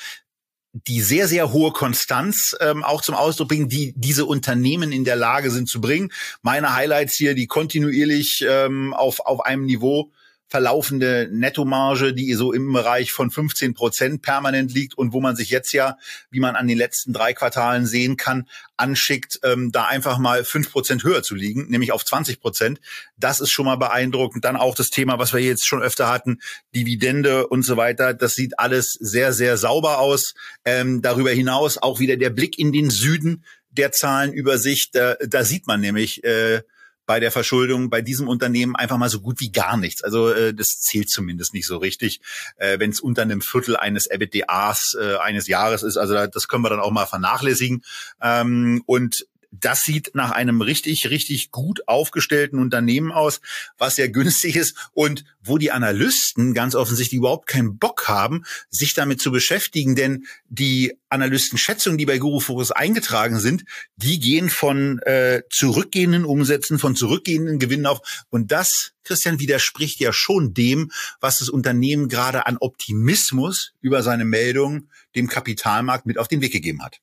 die 0.88 1.00
sehr, 1.00 1.30
sehr 1.30 1.54
hohe 1.54 1.72
Konstanz 1.72 2.54
ähm, 2.60 2.84
auch 2.84 3.02
zum 3.02 3.16
Ausdruck 3.16 3.48
bringen, 3.48 3.70
die 3.70 3.94
diese 3.96 4.26
Unternehmen 4.26 4.92
in 4.92 5.06
der 5.06 5.16
Lage 5.16 5.50
sind 5.50 5.70
zu 5.70 5.80
bringen. 5.80 6.12
Meine 6.42 6.76
Highlights 6.76 7.16
hier, 7.16 7.34
die 7.34 7.48
kontinuierlich 7.48 8.46
ähm, 8.46 8.94
auf, 8.94 9.22
auf 9.22 9.46
einem 9.46 9.66
Niveau 9.66 10.12
verlaufende 10.48 11.28
Nettomarge, 11.32 12.14
die 12.14 12.34
so 12.34 12.54
im 12.54 12.72
Bereich 12.72 13.12
von 13.12 13.32
15 13.32 13.74
Prozent 13.74 14.22
permanent 14.22 14.74
liegt 14.74 14.98
und 14.98 15.12
wo 15.12 15.20
man 15.20 15.36
sich 15.36 15.50
jetzt 15.50 15.74
ja, 15.74 15.98
wie 16.30 16.39
man 16.39 16.56
an 16.56 16.68
den 16.68 16.78
letzten 16.78 17.14
drei 17.14 17.34
Quartalen 17.34 17.86
sehen 17.86 18.16
kann, 18.16 18.48
anschickt, 18.78 19.39
ähm, 19.43 19.72
da 19.72 19.86
einfach 19.86 20.18
mal 20.18 20.43
fünf 20.43 20.72
Prozent 20.72 21.04
höher 21.04 21.24
zu 21.24 21.36
liegen, 21.36 21.68
nämlich 21.70 21.91
auf 21.91 22.06
20 22.06 22.39
Prozent. 22.39 22.80
Das 23.18 23.39
ist 23.39 23.50
schon 23.50 23.66
mal 23.66 23.78
beeindruckend. 23.78 24.46
Dann 24.46 24.56
auch 24.56 24.76
das 24.76 24.91
Thema, 24.91 25.18
was 25.18 25.34
wir 25.34 25.41
jetzt 25.41 25.66
schon 25.66 25.82
öfter 25.82 26.10
hatten, 26.10 26.39
Dividende 26.76 27.48
und 27.48 27.64
so 27.64 27.78
weiter. 27.78 28.14
Das 28.14 28.36
sieht 28.36 28.60
alles 28.60 28.93
sehr, 28.93 29.34
sehr 29.34 29.58
sauber 29.58 30.00
aus. 30.00 30.36
Ähm, 30.64 31.02
darüber 31.02 31.32
hinaus 31.32 31.78
auch 31.78 32.00
wieder 32.00 32.18
der 32.18 32.30
Blick 32.30 32.60
in 32.60 32.72
den 32.72 32.89
Süden 32.89 33.43
der 33.72 33.91
Zahlenübersicht. 33.91 34.96
Da, 34.96 35.16
da 35.16 35.43
sieht 35.43 35.68
man 35.68 35.82
nämlich, 35.82 36.24
äh, 36.24 36.62
bei 37.06 37.20
der 37.20 37.32
Verschuldung 37.32 37.89
bei 37.89 38.01
diesem 38.01 38.28
Unternehmen 38.28 38.76
einfach 38.76 38.97
mal 38.97 39.10
so 39.10 39.22
gut 39.22 39.39
wie 39.39 39.51
gar 39.51 39.78
nichts. 39.78 40.03
Also 40.03 40.30
äh, 40.30 40.53
das 40.53 40.80
zählt 40.80 41.10
zumindest 41.10 41.53
nicht 41.53 41.68
so 41.68 41.78
richtig, 41.78 42.22
äh, 42.58 42.80
wenn 42.80 42.91
es 42.91 42.99
unter 42.99 43.22
einem 43.22 43.41
Viertel 43.41 43.78
eines 43.78 44.08
EBITDAs 44.08 44.97
äh, 44.99 45.16
eines 45.18 45.47
Jahres 45.47 45.84
ist. 45.84 45.97
Also 45.97 46.28
das 46.28 46.47
können 46.47 46.64
wir 46.64 46.70
dann 46.70 46.80
auch 46.80 46.91
mal 46.91 47.06
vernachlässigen. 47.06 47.84
Ähm, 48.22 48.84
und 48.86 49.26
das 49.60 49.84
sieht 49.84 50.12
nach 50.14 50.32
einem 50.32 50.62
richtig, 50.62 51.10
richtig 51.10 51.51
gut 51.51 51.88
aufgestellten 51.88 52.60
Unternehmen 52.60 53.12
aus, 53.12 53.41
was 53.78 53.95
sehr 53.95 54.10
günstig 54.10 54.56
ist 54.56 54.89
und 54.93 55.26
wo 55.41 55.58
die 55.58 55.72
Analysten 55.72 56.53
ganz 56.53 56.76
offensichtlich 56.76 57.20
überhaupt 57.20 57.47
keinen 57.47 57.78
Bock 57.78 58.08
haben, 58.08 58.43
sich 58.70 58.93
damit 58.93 59.22
zu 59.22 59.32
beschäftigen, 59.32 59.95
denn 59.95 60.26
die 60.49 60.97
Analystenschätzungen, 61.10 61.97
die 61.97 62.06
bei 62.06 62.18
Guru 62.18 62.39
Focus 62.39 62.72
eingetragen 62.72 63.39
sind, 63.39 63.64
die 63.95 64.20
gehen 64.20 64.49
von 64.49 64.99
äh, 64.99 65.43
zurückgehenden 65.49 66.26
Umsätzen, 66.26 66.80
von 66.80 66.95
zurückgehenden 66.95 67.60
Gewinnen 67.60 67.86
auf 67.86 68.26
und 68.30 68.51
das, 68.51 68.91
Christian, 69.03 69.39
widerspricht 69.39 69.99
ja 69.99 70.12
schon 70.12 70.53
dem, 70.53 70.91
was 71.20 71.39
das 71.39 71.49
Unternehmen 71.49 72.10
gerade 72.10 72.47
an 72.47 72.58
Optimismus 72.60 73.74
über 73.82 74.01
seine 74.03 74.26
Meldung 74.26 74.89
dem 75.16 75.28
Kapitalmarkt 75.28 76.06
mit 76.06 76.18
auf 76.18 76.28
den 76.28 76.41
Weg 76.41 76.51
gegeben 76.51 76.84
hat. 76.84 76.99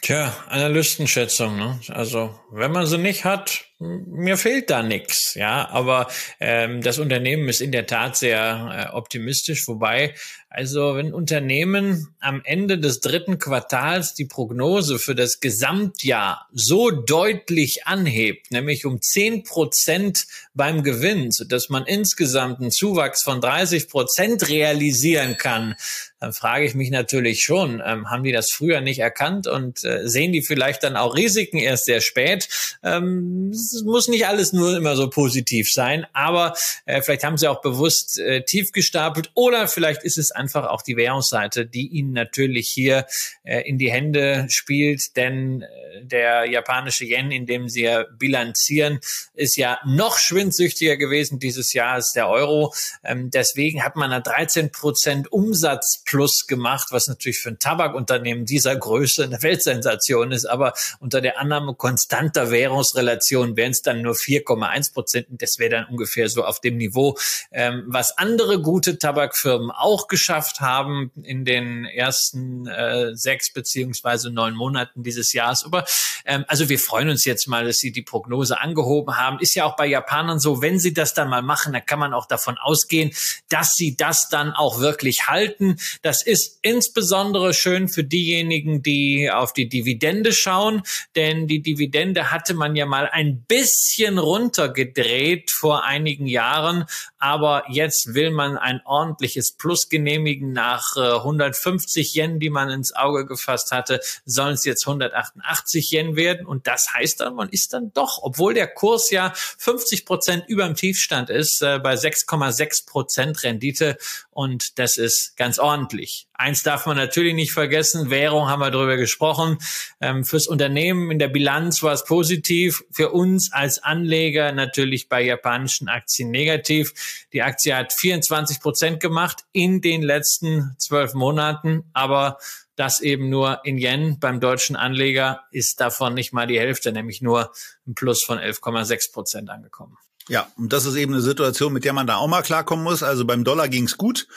Tja, 0.00 0.32
Analystenschätzung, 0.48 1.56
ne? 1.56 1.80
Also 1.88 2.38
wenn 2.50 2.72
man 2.72 2.86
sie 2.86 2.98
nicht 2.98 3.24
hat, 3.24 3.67
mir 3.78 4.36
fehlt 4.36 4.70
da 4.70 4.82
nichts, 4.82 5.34
ja. 5.34 5.68
Aber 5.68 6.08
ähm, 6.40 6.82
das 6.82 6.98
Unternehmen 6.98 7.48
ist 7.48 7.60
in 7.60 7.72
der 7.72 7.86
Tat 7.86 8.16
sehr 8.16 8.90
äh, 8.92 8.96
optimistisch, 8.96 9.68
wobei 9.68 10.14
also 10.50 10.96
wenn 10.96 11.12
Unternehmen 11.12 12.08
am 12.20 12.40
Ende 12.42 12.78
des 12.78 13.00
dritten 13.00 13.38
Quartals 13.38 14.14
die 14.14 14.24
Prognose 14.24 14.98
für 14.98 15.14
das 15.14 15.40
Gesamtjahr 15.40 16.48
so 16.52 16.90
deutlich 16.90 17.86
anhebt, 17.86 18.50
nämlich 18.50 18.86
um 18.86 19.02
zehn 19.02 19.42
Prozent 19.42 20.26
beim 20.54 20.82
Gewinn, 20.82 21.30
sodass 21.32 21.68
man 21.68 21.84
insgesamt 21.84 22.60
einen 22.60 22.70
Zuwachs 22.70 23.22
von 23.22 23.42
30 23.42 23.90
Prozent 23.90 24.48
realisieren 24.48 25.36
kann, 25.36 25.76
dann 26.18 26.32
frage 26.32 26.64
ich 26.64 26.74
mich 26.74 26.90
natürlich 26.90 27.42
schon, 27.42 27.82
ähm, 27.84 28.10
haben 28.10 28.24
die 28.24 28.32
das 28.32 28.50
früher 28.50 28.80
nicht 28.80 28.98
erkannt 28.98 29.46
und 29.46 29.84
äh, 29.84 30.08
sehen 30.08 30.32
die 30.32 30.42
vielleicht 30.42 30.82
dann 30.82 30.96
auch 30.96 31.14
Risiken 31.14 31.58
erst 31.58 31.84
sehr 31.84 32.00
spät? 32.00 32.48
Ähm, 32.82 33.52
es 33.74 33.82
muss 33.82 34.08
nicht 34.08 34.26
alles 34.26 34.52
nur 34.52 34.76
immer 34.76 34.96
so 34.96 35.08
positiv 35.10 35.70
sein, 35.72 36.06
aber 36.12 36.54
äh, 36.86 37.02
vielleicht 37.02 37.24
haben 37.24 37.38
sie 37.38 37.48
auch 37.48 37.60
bewusst 37.60 38.18
äh, 38.18 38.44
tief 38.44 38.72
gestapelt 38.72 39.30
oder 39.34 39.68
vielleicht 39.68 40.02
ist 40.02 40.18
es 40.18 40.30
einfach 40.30 40.64
auch 40.66 40.82
die 40.82 40.96
Währungsseite, 40.96 41.66
die 41.66 41.88
ihnen 41.88 42.12
natürlich 42.12 42.68
hier 42.68 43.06
äh, 43.44 43.60
in 43.68 43.78
die 43.78 43.90
Hände 43.90 44.46
spielt, 44.48 45.16
denn 45.16 45.62
äh, 45.62 45.68
der 46.02 46.44
japanische 46.46 47.04
Yen, 47.04 47.30
in 47.30 47.46
dem 47.46 47.68
sie 47.68 47.82
ja 47.82 48.04
bilanzieren, 48.18 49.00
ist 49.34 49.56
ja 49.56 49.78
noch 49.84 50.18
schwindsüchtiger 50.18 50.96
gewesen 50.96 51.38
dieses 51.38 51.72
Jahr 51.72 51.94
als 51.94 52.12
der 52.12 52.28
Euro. 52.28 52.74
Ähm, 53.04 53.30
deswegen 53.30 53.82
hat 53.82 53.96
man 53.96 54.10
da 54.10 54.20
13 54.20 54.70
Prozent 54.70 55.32
Umsatz 55.32 56.02
plus 56.04 56.46
gemacht, 56.46 56.88
was 56.90 57.08
natürlich 57.08 57.40
für 57.40 57.50
ein 57.50 57.58
Tabakunternehmen 57.58 58.44
dieser 58.44 58.76
Größe 58.76 59.24
eine 59.24 59.42
Weltsensation 59.42 60.32
ist. 60.32 60.46
Aber 60.46 60.74
unter 61.00 61.20
der 61.20 61.38
Annahme 61.38 61.74
konstanter 61.74 62.50
Währungsrelation 62.50 63.56
wären 63.58 63.72
es 63.72 63.82
dann 63.82 64.00
nur 64.00 64.14
4,1 64.14 64.94
Prozent. 64.94 65.26
Das 65.30 65.58
wäre 65.58 65.70
dann 65.70 65.84
ungefähr 65.86 66.30
so 66.30 66.44
auf 66.44 66.60
dem 66.60 66.78
Niveau, 66.78 67.18
ähm, 67.52 67.84
was 67.88 68.16
andere 68.16 68.62
gute 68.62 68.98
Tabakfirmen 68.98 69.70
auch 69.70 70.08
geschafft 70.08 70.60
haben 70.60 71.10
in 71.22 71.44
den 71.44 71.84
ersten 71.84 72.66
äh, 72.66 73.14
sechs 73.14 73.52
beziehungsweise 73.52 74.30
neun 74.30 74.54
Monaten 74.54 75.02
dieses 75.02 75.34
Jahres. 75.34 75.64
Aber 75.64 75.84
ähm, 76.24 76.44
also 76.48 76.70
wir 76.70 76.78
freuen 76.78 77.10
uns 77.10 77.24
jetzt 77.26 77.48
mal, 77.48 77.66
dass 77.66 77.78
Sie 77.78 77.92
die 77.92 78.02
Prognose 78.02 78.60
angehoben 78.60 79.16
haben. 79.16 79.40
Ist 79.40 79.54
ja 79.54 79.64
auch 79.64 79.76
bei 79.76 79.86
Japanern 79.86 80.38
so, 80.38 80.62
wenn 80.62 80.78
Sie 80.78 80.94
das 80.94 81.12
dann 81.12 81.28
mal 81.28 81.42
machen, 81.42 81.72
dann 81.72 81.84
kann 81.84 81.98
man 81.98 82.14
auch 82.14 82.26
davon 82.26 82.56
ausgehen, 82.58 83.10
dass 83.48 83.74
Sie 83.74 83.96
das 83.96 84.28
dann 84.28 84.52
auch 84.52 84.80
wirklich 84.80 85.26
halten. 85.26 85.76
Das 86.02 86.22
ist 86.22 86.60
insbesondere 86.62 87.52
schön 87.52 87.88
für 87.88 88.04
diejenigen, 88.04 88.82
die 88.82 89.30
auf 89.30 89.52
die 89.52 89.68
Dividende 89.68 90.32
schauen, 90.32 90.82
denn 91.16 91.48
die 91.48 91.60
Dividende 91.60 92.30
hatte 92.30 92.54
man 92.54 92.76
ja 92.76 92.86
mal 92.86 93.08
ein 93.10 93.44
bisschen 93.48 94.18
runtergedreht 94.18 95.50
vor 95.50 95.84
einigen 95.84 96.26
Jahren, 96.26 96.84
aber 97.18 97.64
jetzt 97.68 98.14
will 98.14 98.30
man 98.30 98.58
ein 98.58 98.82
ordentliches 98.84 99.52
Plus 99.52 99.88
genehmigen 99.88 100.52
nach 100.52 100.96
äh, 100.96 101.16
150 101.16 102.14
Yen, 102.14 102.38
die 102.38 102.50
man 102.50 102.68
ins 102.68 102.94
Auge 102.94 103.26
gefasst 103.26 103.72
hatte, 103.72 104.00
sollen 104.26 104.52
es 104.52 104.64
jetzt 104.64 104.86
188 104.86 105.90
Yen 105.90 106.14
werden 106.14 106.46
und 106.46 106.66
das 106.66 106.92
heißt 106.94 107.20
dann, 107.20 107.34
man 107.34 107.48
ist 107.48 107.72
dann 107.72 107.92
doch, 107.94 108.20
obwohl 108.22 108.52
der 108.52 108.68
Kurs 108.68 109.10
ja 109.10 109.32
50 109.34 110.04
Prozent 110.04 110.44
über 110.46 110.66
dem 110.66 110.74
Tiefstand 110.74 111.30
ist, 111.30 111.62
äh, 111.62 111.78
bei 111.78 111.94
6,6 111.94 112.86
Prozent 112.86 113.42
Rendite 113.42 113.96
und 114.30 114.78
das 114.78 114.98
ist 114.98 115.36
ganz 115.36 115.58
ordentlich. 115.58 116.28
Eins 116.34 116.62
darf 116.62 116.86
man 116.86 116.96
natürlich 116.96 117.34
nicht 117.34 117.52
vergessen, 117.52 118.10
Währung 118.10 118.48
haben 118.48 118.60
wir 118.60 118.70
darüber 118.70 118.96
gesprochen. 118.96 119.58
Ähm, 120.00 120.24
fürs 120.24 120.46
Unternehmen 120.46 121.10
in 121.10 121.18
der 121.18 121.26
Bilanz 121.26 121.82
war 121.82 121.92
es 121.92 122.04
positiv, 122.04 122.84
für 122.92 123.10
uns 123.10 123.37
als 123.52 123.82
Anleger 123.82 124.52
natürlich 124.52 125.08
bei 125.08 125.22
japanischen 125.22 125.88
Aktien 125.88 126.30
negativ. 126.30 127.26
Die 127.32 127.42
Aktie 127.42 127.74
hat 127.74 127.92
24 127.92 128.60
Prozent 128.60 129.00
gemacht 129.00 129.44
in 129.52 129.80
den 129.80 130.02
letzten 130.02 130.74
zwölf 130.78 131.14
Monaten, 131.14 131.84
aber 131.92 132.38
das 132.76 133.00
eben 133.00 133.28
nur 133.28 133.60
in 133.64 133.78
Yen. 133.78 134.18
Beim 134.20 134.40
deutschen 134.40 134.76
Anleger 134.76 135.42
ist 135.50 135.80
davon 135.80 136.14
nicht 136.14 136.32
mal 136.32 136.46
die 136.46 136.58
Hälfte, 136.60 136.92
nämlich 136.92 137.20
nur 137.22 137.52
ein 137.86 137.94
Plus 137.94 138.22
von 138.22 138.38
11,6 138.38 139.12
Prozent 139.12 139.50
angekommen. 139.50 139.96
Ja, 140.28 140.52
und 140.56 140.72
das 140.72 140.84
ist 140.84 140.94
eben 140.94 141.14
eine 141.14 141.22
Situation, 141.22 141.72
mit 141.72 141.84
der 141.84 141.94
man 141.94 142.06
da 142.06 142.16
auch 142.16 142.28
mal 142.28 142.42
klarkommen 142.42 142.84
muss. 142.84 143.02
Also 143.02 143.24
beim 143.24 143.44
Dollar 143.44 143.68
ging's 143.68 143.96
gut, 143.96 144.28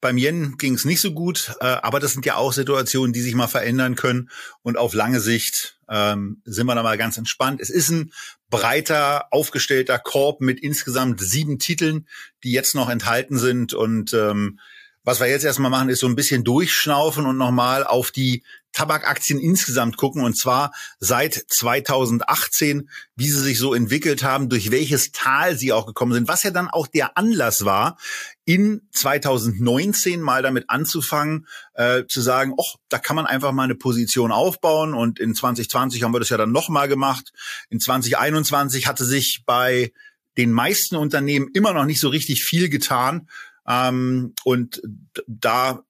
beim 0.00 0.16
Yen 0.16 0.56
ging's 0.56 0.84
nicht 0.84 1.00
so 1.00 1.12
gut, 1.12 1.54
äh, 1.60 1.66
aber 1.66 2.00
das 2.00 2.12
sind 2.12 2.24
ja 2.24 2.36
auch 2.36 2.52
Situationen, 2.52 3.12
die 3.12 3.20
sich 3.20 3.34
mal 3.34 3.48
verändern 3.48 3.96
können. 3.96 4.30
Und 4.62 4.78
auf 4.78 4.94
lange 4.94 5.20
Sicht 5.20 5.78
ähm, 5.90 6.40
sind 6.44 6.66
wir 6.66 6.74
da 6.74 6.82
mal 6.82 6.98
ganz 6.98 7.18
entspannt. 7.18 7.60
Es 7.60 7.70
ist 7.70 7.90
ein 7.90 8.12
breiter, 8.48 9.32
aufgestellter 9.32 9.98
Korb 9.98 10.40
mit 10.40 10.60
insgesamt 10.60 11.20
sieben 11.20 11.58
Titeln, 11.58 12.08
die 12.44 12.52
jetzt 12.52 12.74
noch 12.74 12.88
enthalten 12.88 13.38
sind. 13.38 13.74
Und 13.74 14.14
ähm, 14.14 14.58
Was 15.02 15.18
wir 15.18 15.28
jetzt 15.28 15.44
erstmal 15.44 15.70
machen, 15.70 15.88
ist 15.88 16.00
so 16.00 16.06
ein 16.06 16.14
bisschen 16.14 16.44
durchschnaufen 16.44 17.24
und 17.24 17.38
nochmal 17.38 17.84
auf 17.84 18.10
die 18.10 18.44
Tabakaktien 18.72 19.40
insgesamt 19.40 19.96
gucken 19.96 20.22
und 20.22 20.36
zwar 20.36 20.72
seit 21.00 21.34
2018, 21.48 22.88
wie 23.16 23.28
sie 23.28 23.40
sich 23.40 23.58
so 23.58 23.74
entwickelt 23.74 24.22
haben, 24.22 24.48
durch 24.48 24.70
welches 24.70 25.10
Tal 25.10 25.56
sie 25.56 25.72
auch 25.72 25.86
gekommen 25.86 26.12
sind, 26.12 26.28
was 26.28 26.42
ja 26.42 26.50
dann 26.50 26.68
auch 26.68 26.86
der 26.86 27.16
Anlass 27.16 27.64
war, 27.64 27.98
in 28.44 28.88
2019 28.92 30.20
mal 30.20 30.42
damit 30.42 30.64
anzufangen, 30.68 31.46
äh, 31.74 32.04
zu 32.06 32.20
sagen, 32.20 32.54
ach, 32.58 32.76
da 32.88 32.98
kann 32.98 33.16
man 33.16 33.26
einfach 33.26 33.52
mal 33.52 33.64
eine 33.64 33.74
Position 33.74 34.32
aufbauen 34.32 34.94
und 34.94 35.20
in 35.20 35.34
2020 35.34 36.02
haben 36.02 36.12
wir 36.12 36.20
das 36.20 36.30
ja 36.30 36.36
dann 36.36 36.52
nochmal 36.52 36.88
gemacht. 36.88 37.32
In 37.68 37.80
2021 37.80 38.86
hatte 38.86 39.04
sich 39.04 39.42
bei 39.46 39.92
den 40.36 40.52
meisten 40.52 40.96
Unternehmen 40.96 41.48
immer 41.54 41.72
noch 41.72 41.84
nicht 41.84 42.00
so 42.00 42.08
richtig 42.08 42.42
viel 42.42 42.68
getan. 42.68 43.28
Ähm, 43.66 44.34
und 44.44 44.80
da 45.26 45.84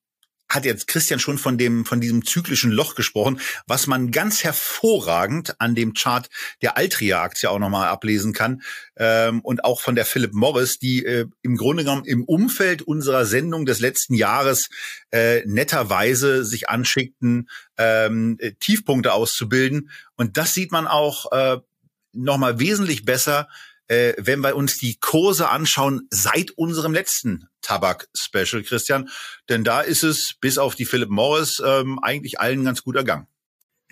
hat 0.51 0.65
jetzt 0.65 0.89
Christian 0.89 1.21
schon 1.21 1.39
von 1.39 1.57
dem, 1.57 1.87
von 1.87 2.01
diesem 2.01 2.25
zyklischen 2.25 2.73
Loch 2.73 2.97
gesprochen, 2.97 3.41
was 3.67 3.87
man 3.87 4.11
ganz 4.11 4.43
hervorragend 4.43 5.55
an 5.61 5.75
dem 5.75 5.95
Chart 5.95 6.29
der 6.61 6.77
Altria-Aktie 6.77 7.49
auch 7.49 7.61
nochmal 7.61 7.89
ablesen 7.89 8.33
kann 8.33 8.63
ähm, 8.97 9.41
und 9.41 9.65
auch 9.65 9.81
von 9.81 9.95
der 9.95 10.05
Philip 10.05 10.35
Morris, 10.35 10.79
die 10.79 11.05
äh, 11.05 11.27
im 11.43 11.57
Grunde 11.57 11.85
genommen 11.85 12.05
im 12.05 12.25
Umfeld 12.25 12.83
unserer 12.83 13.25
Sendung 13.25 13.65
des 13.65 13.79
letzten 13.79 14.15
Jahres 14.15 14.69
äh, 15.13 15.43
netterweise 15.47 16.45
sich 16.45 16.69
anschickten, 16.69 17.49
ähm, 17.79 18.37
äh, 18.41 18.53
Tiefpunkte 18.59 19.13
auszubilden. 19.13 19.91
Und 20.17 20.37
das 20.37 20.53
sieht 20.53 20.73
man 20.73 20.89
auch 20.89 21.31
äh, 21.31 21.59
nochmal 22.13 22.59
wesentlich 22.59 23.05
besser, 23.05 23.49
äh, 23.91 24.15
wenn 24.19 24.41
wir 24.41 24.55
uns 24.55 24.79
die 24.79 24.99
Kurse 25.01 25.49
anschauen 25.49 26.07
seit 26.11 26.53
unserem 26.53 26.95
letzten 26.95 27.49
Tabak-Special, 27.61 28.63
Christian. 28.63 29.11
Denn 29.49 29.65
da 29.65 29.81
ist 29.81 30.05
es 30.05 30.35
bis 30.41 30.59
auf 30.59 30.77
die 30.77 30.85
Philip 30.85 31.11
Morris 31.11 31.61
ähm, 31.65 31.99
eigentlich 32.01 32.39
allen 32.39 32.65
ganz 32.65 32.85
gut 32.85 32.95
ergangen. 32.95 33.27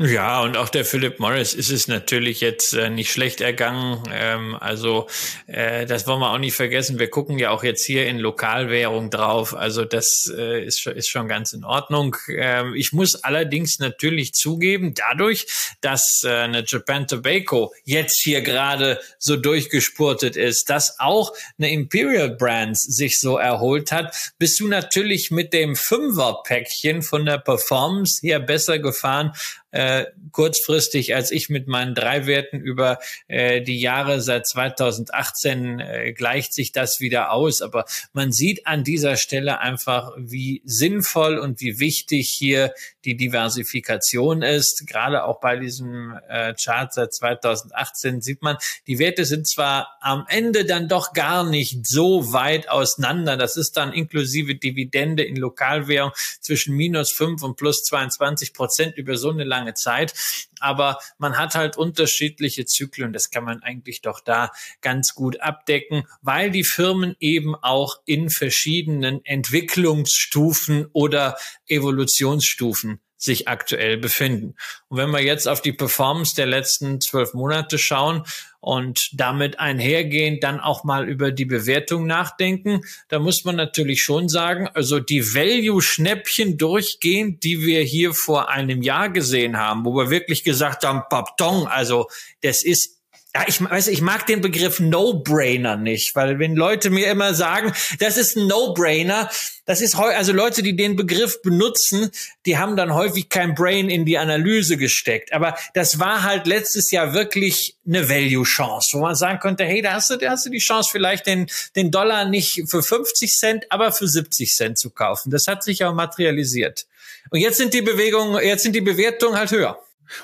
Ja, 0.01 0.43
und 0.43 0.57
auch 0.57 0.69
der 0.69 0.85
Philip 0.85 1.19
Morris 1.19 1.55
ist 1.55 1.73
es 1.73 1.89
natürlich 1.89 2.41
jetzt 2.41 2.73
äh, 2.73 2.89
nicht 2.89 3.11
schlecht 3.11 3.41
ergangen. 3.41 4.01
Ähm, 4.13 4.55
also 4.55 5.09
äh, 5.49 5.87
das 5.87 6.07
wollen 6.07 6.21
wir 6.21 6.31
auch 6.31 6.39
nicht 6.39 6.55
vergessen. 6.55 7.01
Wir 7.01 7.11
gucken 7.11 7.37
ja 7.37 7.51
auch 7.51 7.65
jetzt 7.65 7.85
hier 7.85 8.07
in 8.07 8.21
Lokalwährung 8.21 9.11
drauf. 9.11 9.57
Also 9.57 9.85
das 9.85 10.33
äh, 10.33 10.65
ist, 10.65 10.87
ist 10.87 11.09
schon 11.09 11.27
ganz 11.27 11.53
in 11.53 11.65
Ordnung. 11.65 12.15
Ähm, 12.29 12.77
ich 12.77 12.93
muss 12.93 13.17
allerdings 13.25 13.81
natürlich 13.81 14.35
zugeben, 14.35 14.95
dadurch, 14.95 15.49
dass 15.81 16.23
äh, 16.25 16.29
eine 16.29 16.63
Japan 16.65 17.09
Tobacco 17.09 17.75
jetzt 17.83 18.23
hier 18.23 18.43
gerade 18.43 19.01
so 19.19 19.35
durchgespurtet 19.35 20.37
ist, 20.37 20.71
dass 20.71 21.01
auch 21.01 21.33
eine 21.59 21.73
Imperial 21.73 22.31
Brands 22.37 22.83
sich 22.83 23.19
so 23.19 23.37
erholt 23.37 23.91
hat, 23.91 24.15
bist 24.39 24.61
du 24.61 24.69
natürlich 24.69 25.33
mit 25.33 25.53
dem 25.53 25.75
Fünfer-Päckchen 25.75 27.03
von 27.03 27.27
der 27.27 27.39
Performance 27.39 28.21
hier 28.21 28.39
besser 28.39 28.79
gefahren 28.79 29.33
äh, 29.71 30.07
kurzfristig, 30.33 31.15
als 31.15 31.31
ich 31.31 31.49
mit 31.49 31.69
meinen 31.69 31.95
drei 31.95 32.27
Werten 32.27 32.61
über 32.61 32.99
äh, 33.27 33.61
die 33.61 33.81
Jahre 33.81 34.21
seit 34.21 34.47
2018 34.47 35.81
äh, 35.81 36.13
gleicht 36.13 36.55
sich 36.55 36.73
das 36.73 37.01
wieder 37.01 37.33
aus. 37.33 37.63
Aber 37.63 37.85
man 38.13 38.33
sieht 38.33 38.67
an 38.67 38.85
dieser 38.85 39.17
Stelle 39.17 39.61
einfach, 39.61 40.13
wie 40.17 40.63
sinnvoll 40.65 41.39
und 41.39 41.61
wie 41.61 41.79
wichtig 41.79 42.31
hier 42.31 42.73
die 43.05 43.17
Diversifikation 43.17 44.43
ist. 44.43 44.87
Gerade 44.87 45.25
auch 45.25 45.41
bei 45.41 45.57
diesem 45.57 46.19
äh, 46.29 46.55
Chart 46.55 46.93
seit 46.93 47.13
2018 47.13 48.21
sieht 48.21 48.43
man, 48.43 48.57
die 48.87 48.99
Werte 48.99 49.25
sind 49.25 49.49
zwar 49.49 49.97
am 50.01 50.25
Ende 50.29 50.65
dann 50.65 50.89
doch 50.89 51.13
gar 51.13 51.45
nicht 51.45 51.87
so 51.87 52.33
weit 52.33 52.69
auseinander. 52.69 53.37
Das 53.37 53.57
ist 53.57 53.77
dann 53.77 53.93
inklusive 53.93 54.55
Dividende 54.55 55.25
in 55.25 55.37
Lokalwährung 55.37 56.13
zwischen 56.41 56.75
minus 56.75 57.13
fünf 57.13 57.43
und 57.43 57.57
plus 57.57 57.83
22 57.85 58.53
Prozent 58.53 58.97
über 58.97 59.17
so 59.17 59.31
eine 59.31 59.45
lange 59.59 59.75
Zeit. 59.75 60.15
Aber 60.61 60.99
man 61.19 61.37
hat 61.39 61.55
halt 61.55 61.77
unterschiedliche 61.77 62.65
Zyklen. 62.65 63.13
Das 63.13 63.31
kann 63.31 63.45
man 63.45 63.63
eigentlich 63.63 64.01
doch 64.01 64.21
da 64.21 64.51
ganz 64.81 65.15
gut 65.15 65.41
abdecken, 65.41 66.05
weil 66.23 66.51
die 66.51 66.65
Firmen 66.65 67.17
eben 67.21 67.55
auch 67.55 68.01
in 68.05 68.31
verschiedenen 68.31 69.25
Entwicklungsstufen 69.25 70.87
oder 70.93 71.37
Evolutionsstufen 71.67 73.01
sich 73.19 73.49
aktuell 73.49 73.99
befinden. 73.99 74.55
Und 74.89 74.97
wenn 74.97 75.11
wir 75.11 75.23
jetzt 75.23 75.49
auf 75.49 75.61
die 75.61 75.73
Performance 75.73 76.37
der 76.37 76.47
letzten 76.47 77.01
zwölf 77.01 77.35
Monate 77.35 77.77
schauen 77.77 78.23
und 78.61 79.11
damit 79.13 79.59
einhergehend 79.59 80.43
dann 80.45 80.61
auch 80.61 80.85
mal 80.85 81.09
über 81.09 81.33
die 81.33 81.45
Bewertung 81.45 82.07
nachdenken, 82.07 82.83
da 83.09 83.19
muss 83.19 83.45
man 83.45 83.57
natürlich 83.57 84.03
schon 84.03 84.29
sagen, 84.29 84.69
also 84.73 85.01
die 85.01 85.35
Value-Schnäppchen 85.35 86.59
durchgehend, 86.59 87.43
die 87.43 87.67
wir 87.67 87.83
hier 87.83 88.15
vor 88.15 88.49
einem 88.49 88.83
Jahr 88.83 89.11
gesehen 89.11 89.59
haben, 89.59 89.85
wo 89.85 89.97
wir 89.97 90.11
wirklich 90.11 90.45
gesagt 90.45 90.85
haben, 90.85 91.03
Papton, 91.11 91.67
also 91.67 92.09
das 92.43 92.63
ist 92.63 92.98
ja, 93.39 93.45
ich 93.47 93.63
weiß, 93.63 93.89
ich 93.89 94.01
mag 94.01 94.27
den 94.27 94.41
Begriff 94.41 94.81
No-Brainer 94.81 95.77
nicht, 95.77 96.15
weil 96.15 96.39
wenn 96.39 96.57
Leute 96.57 96.91
mir 96.91 97.11
immer 97.11 97.35
sagen, 97.35 97.73
das 98.01 98.17
ist 98.17 98.37
ein 98.37 98.47
No-Brainer, 98.47 99.31
das 99.65 99.81
ist 99.81 99.97
also 99.97 100.33
Leute, 100.33 100.63
die 100.63 100.75
den 100.75 100.97
Begriff 100.97 101.43
benutzen, 101.43 102.11
die 102.47 102.59
haben 102.59 102.77
dann 102.77 102.95
häufig 102.95 103.29
kein 103.29 103.55
Brain 103.55 103.91
in 103.91 104.05
die 104.05 104.19
Analyse 104.19 104.77
gesteckt. 104.77 105.33
Aber 105.33 105.57
das 105.75 105.99
war 105.99 106.23
halt 106.23 106.47
letztes 106.47 106.91
Jahr 106.91 107.13
wirklich 107.13 107.77
eine 107.87 108.09
Value-Chance, 108.09 108.97
wo 108.97 109.03
man 109.03 109.15
sagen 109.15 109.39
könnte, 109.39 109.65
hey, 109.65 109.83
da 109.83 109.93
hast 109.93 110.11
du, 110.11 110.17
da 110.17 110.31
hast 110.31 110.47
du 110.47 110.51
die 110.51 110.59
Chance, 110.59 110.89
vielleicht 110.91 111.27
den, 111.27 111.47
den 111.77 111.91
Dollar 111.91 112.25
nicht 112.25 112.65
für 112.69 112.83
50 112.83 113.31
Cent, 113.37 113.67
aber 113.71 113.93
für 113.93 114.09
70 114.09 114.55
Cent 114.55 114.79
zu 114.79 114.91
kaufen. 114.91 115.31
Das 115.31 115.47
hat 115.47 115.63
sich 115.63 115.85
auch 115.85 115.95
materialisiert. 115.95 116.87
Und 117.31 117.41
jetzt 117.41 117.59
sind 117.59 117.75
die 117.75 117.83
Bewegungen, 117.83 118.43
jetzt 118.43 118.63
sind 118.63 118.75
die 118.75 118.81
Bewertungen 118.81 119.37
halt 119.37 119.51
höher. 119.51 119.79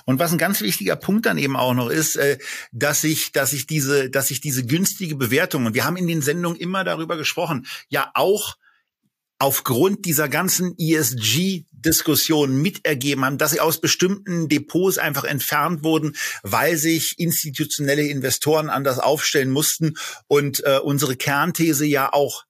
Und 0.04 0.18
was 0.18 0.32
ein 0.32 0.38
ganz 0.38 0.60
wichtiger 0.60 0.96
Punkt 0.96 1.26
dann 1.26 1.38
eben 1.38 1.56
auch 1.56 1.74
noch 1.74 1.88
ist, 1.88 2.16
äh, 2.16 2.38
dass 2.72 3.00
sich, 3.00 3.32
dass 3.32 3.50
sich 3.50 3.66
diese, 3.66 4.10
dass 4.10 4.28
sich 4.28 4.40
diese 4.40 4.64
günstige 4.64 5.16
Bewertung 5.16 5.66
und 5.66 5.74
wir 5.74 5.84
haben 5.84 5.96
in 5.96 6.06
den 6.06 6.22
Sendungen 6.22 6.58
immer 6.58 6.84
darüber 6.84 7.16
gesprochen, 7.16 7.66
ja 7.88 8.10
auch 8.14 8.56
aufgrund 9.38 10.06
dieser 10.06 10.28
ganzen 10.28 10.74
ESG-Diskussionen 10.78 12.62
mitergeben 12.62 13.24
haben, 13.24 13.38
dass 13.38 13.50
sie 13.50 13.60
aus 13.60 13.80
bestimmten 13.80 14.48
Depots 14.48 14.98
einfach 14.98 15.24
entfernt 15.24 15.82
wurden, 15.82 16.16
weil 16.42 16.76
sich 16.76 17.18
institutionelle 17.18 18.06
Investoren 18.06 18.70
anders 18.70 18.98
aufstellen 18.98 19.50
mussten 19.50 19.94
und 20.28 20.64
äh, 20.64 20.78
unsere 20.78 21.16
Kernthese 21.16 21.84
ja 21.84 22.12
auch 22.12 22.44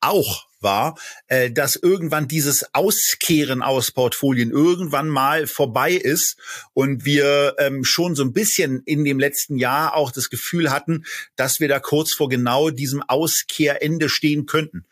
auch 0.00 0.45
war, 0.60 0.96
äh, 1.28 1.50
dass 1.50 1.76
irgendwann 1.76 2.28
dieses 2.28 2.74
Auskehren 2.74 3.62
aus 3.62 3.90
Portfolien 3.90 4.50
irgendwann 4.50 5.08
mal 5.08 5.46
vorbei 5.46 5.92
ist 5.92 6.36
und 6.72 7.04
wir 7.04 7.54
ähm, 7.58 7.84
schon 7.84 8.14
so 8.14 8.24
ein 8.24 8.32
bisschen 8.32 8.82
in 8.84 9.04
dem 9.04 9.18
letzten 9.18 9.56
Jahr 9.56 9.94
auch 9.94 10.10
das 10.10 10.30
Gefühl 10.30 10.70
hatten, 10.70 11.04
dass 11.36 11.60
wir 11.60 11.68
da 11.68 11.78
kurz 11.78 12.12
vor 12.12 12.28
genau 12.28 12.70
diesem 12.70 13.02
Auskehrende 13.02 14.08
stehen 14.08 14.46
könnten. 14.46 14.86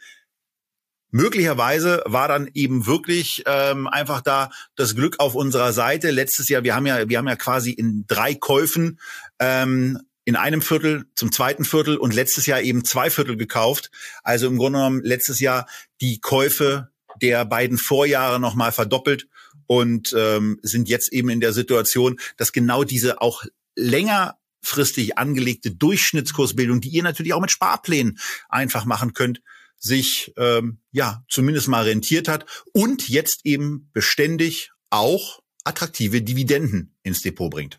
Möglicherweise 1.10 2.02
war 2.06 2.26
dann 2.26 2.50
eben 2.54 2.86
wirklich 2.86 3.44
ähm, 3.46 3.86
einfach 3.86 4.20
da 4.20 4.50
das 4.74 4.96
Glück 4.96 5.20
auf 5.20 5.36
unserer 5.36 5.72
Seite. 5.72 6.10
Letztes 6.10 6.48
Jahr, 6.48 6.64
wir 6.64 6.74
haben 6.74 6.86
ja, 6.86 7.08
wir 7.08 7.18
haben 7.18 7.28
ja 7.28 7.36
quasi 7.36 7.70
in 7.70 8.04
drei 8.08 8.34
Käufen 8.34 8.98
ähm, 9.38 10.00
in 10.24 10.36
einem 10.36 10.62
Viertel 10.62 11.06
zum 11.14 11.32
zweiten 11.32 11.64
Viertel 11.64 11.96
und 11.96 12.14
letztes 12.14 12.46
Jahr 12.46 12.62
eben 12.62 12.84
zwei 12.84 13.10
Viertel 13.10 13.36
gekauft. 13.36 13.90
Also 14.22 14.46
im 14.46 14.56
Grunde 14.56 14.78
genommen 14.78 15.02
letztes 15.02 15.40
Jahr 15.40 15.66
die 16.00 16.20
Käufe 16.20 16.90
der 17.20 17.44
beiden 17.44 17.78
Vorjahre 17.78 18.40
nochmal 18.40 18.72
verdoppelt 18.72 19.28
und 19.66 20.14
ähm, 20.16 20.58
sind 20.62 20.88
jetzt 20.88 21.12
eben 21.12 21.28
in 21.28 21.40
der 21.40 21.52
Situation, 21.52 22.18
dass 22.36 22.52
genau 22.52 22.84
diese 22.84 23.20
auch 23.20 23.44
längerfristig 23.76 25.18
angelegte 25.18 25.70
Durchschnittskursbildung, 25.70 26.80
die 26.80 26.88
ihr 26.88 27.02
natürlich 27.02 27.34
auch 27.34 27.40
mit 27.40 27.50
Sparplänen 27.50 28.18
einfach 28.48 28.84
machen 28.84 29.12
könnt, 29.12 29.42
sich 29.78 30.32
ähm, 30.36 30.78
ja 30.92 31.24
zumindest 31.28 31.68
mal 31.68 31.84
rentiert 31.84 32.28
hat 32.28 32.46
und 32.72 33.08
jetzt 33.08 33.44
eben 33.44 33.90
beständig 33.92 34.70
auch 34.90 35.40
attraktive 35.64 36.22
Dividenden 36.22 36.94
ins 37.02 37.22
Depot 37.22 37.50
bringt. 37.50 37.78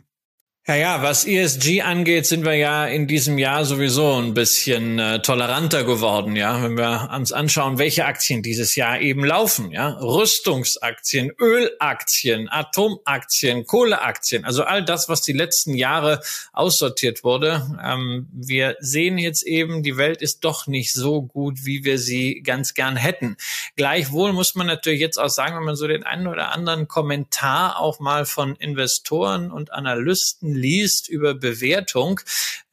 Ja, 0.68 0.74
ja, 0.74 1.04
was 1.04 1.28
ESG 1.28 1.84
angeht, 1.84 2.26
sind 2.26 2.44
wir 2.44 2.56
ja 2.56 2.88
in 2.88 3.06
diesem 3.06 3.38
Jahr 3.38 3.66
sowieso 3.66 4.14
ein 4.14 4.34
bisschen 4.34 4.98
äh, 4.98 5.22
toleranter 5.22 5.84
geworden, 5.84 6.36
ja, 6.36 6.64
wenn 6.64 6.76
wir 6.76 7.12
uns 7.14 7.32
anschauen, 7.32 7.78
welche 7.78 8.06
Aktien 8.06 8.42
dieses 8.42 8.76
Jahr 8.76 9.00
eben 9.00 9.24
laufen, 9.24 9.70
ja, 9.70 9.90
Rüstungsaktien, 9.90 11.32
Ölaktien, 11.40 12.50
Atomaktien, 12.50 13.68
Kohleaktien, 13.68 14.44
also 14.44 14.64
all 14.64 14.84
das, 14.84 15.08
was 15.08 15.22
die 15.22 15.34
letzten 15.34 15.76
Jahre 15.76 16.22
aussortiert 16.52 17.24
wurde. 17.24 17.68
Ähm, 17.84 18.28
wir 18.34 18.76
sehen 18.80 19.20
jetzt 19.20 19.46
eben, 19.46 19.84
die 19.84 19.98
Welt 19.98 20.24
ist 20.24 20.40
doch 20.40 20.66
nicht 20.66 20.94
so 20.94 21.22
gut, 21.22 21.60
wie 21.66 21.84
wir 21.84 22.00
sie 22.00 22.42
ganz 22.42 22.74
gern 22.74 22.96
hätten. 22.96 23.38
Gleichwohl 23.76 24.34
muss 24.34 24.56
man 24.56 24.66
natürlich 24.66 25.00
jetzt 25.00 25.20
auch 25.20 25.30
sagen, 25.30 25.56
wenn 25.58 25.64
man 25.64 25.76
so 25.76 25.88
den 25.88 26.04
einen 26.04 26.26
oder 26.26 26.54
anderen 26.54 26.88
Kommentar 26.88 27.80
auch 27.80 28.00
mal 28.00 28.26
von 28.26 28.56
Investoren 28.56 29.52
und 29.52 29.72
Analysten 29.72 30.55
liest 30.56 31.10
über 31.10 31.34
Bewertung, 31.34 32.22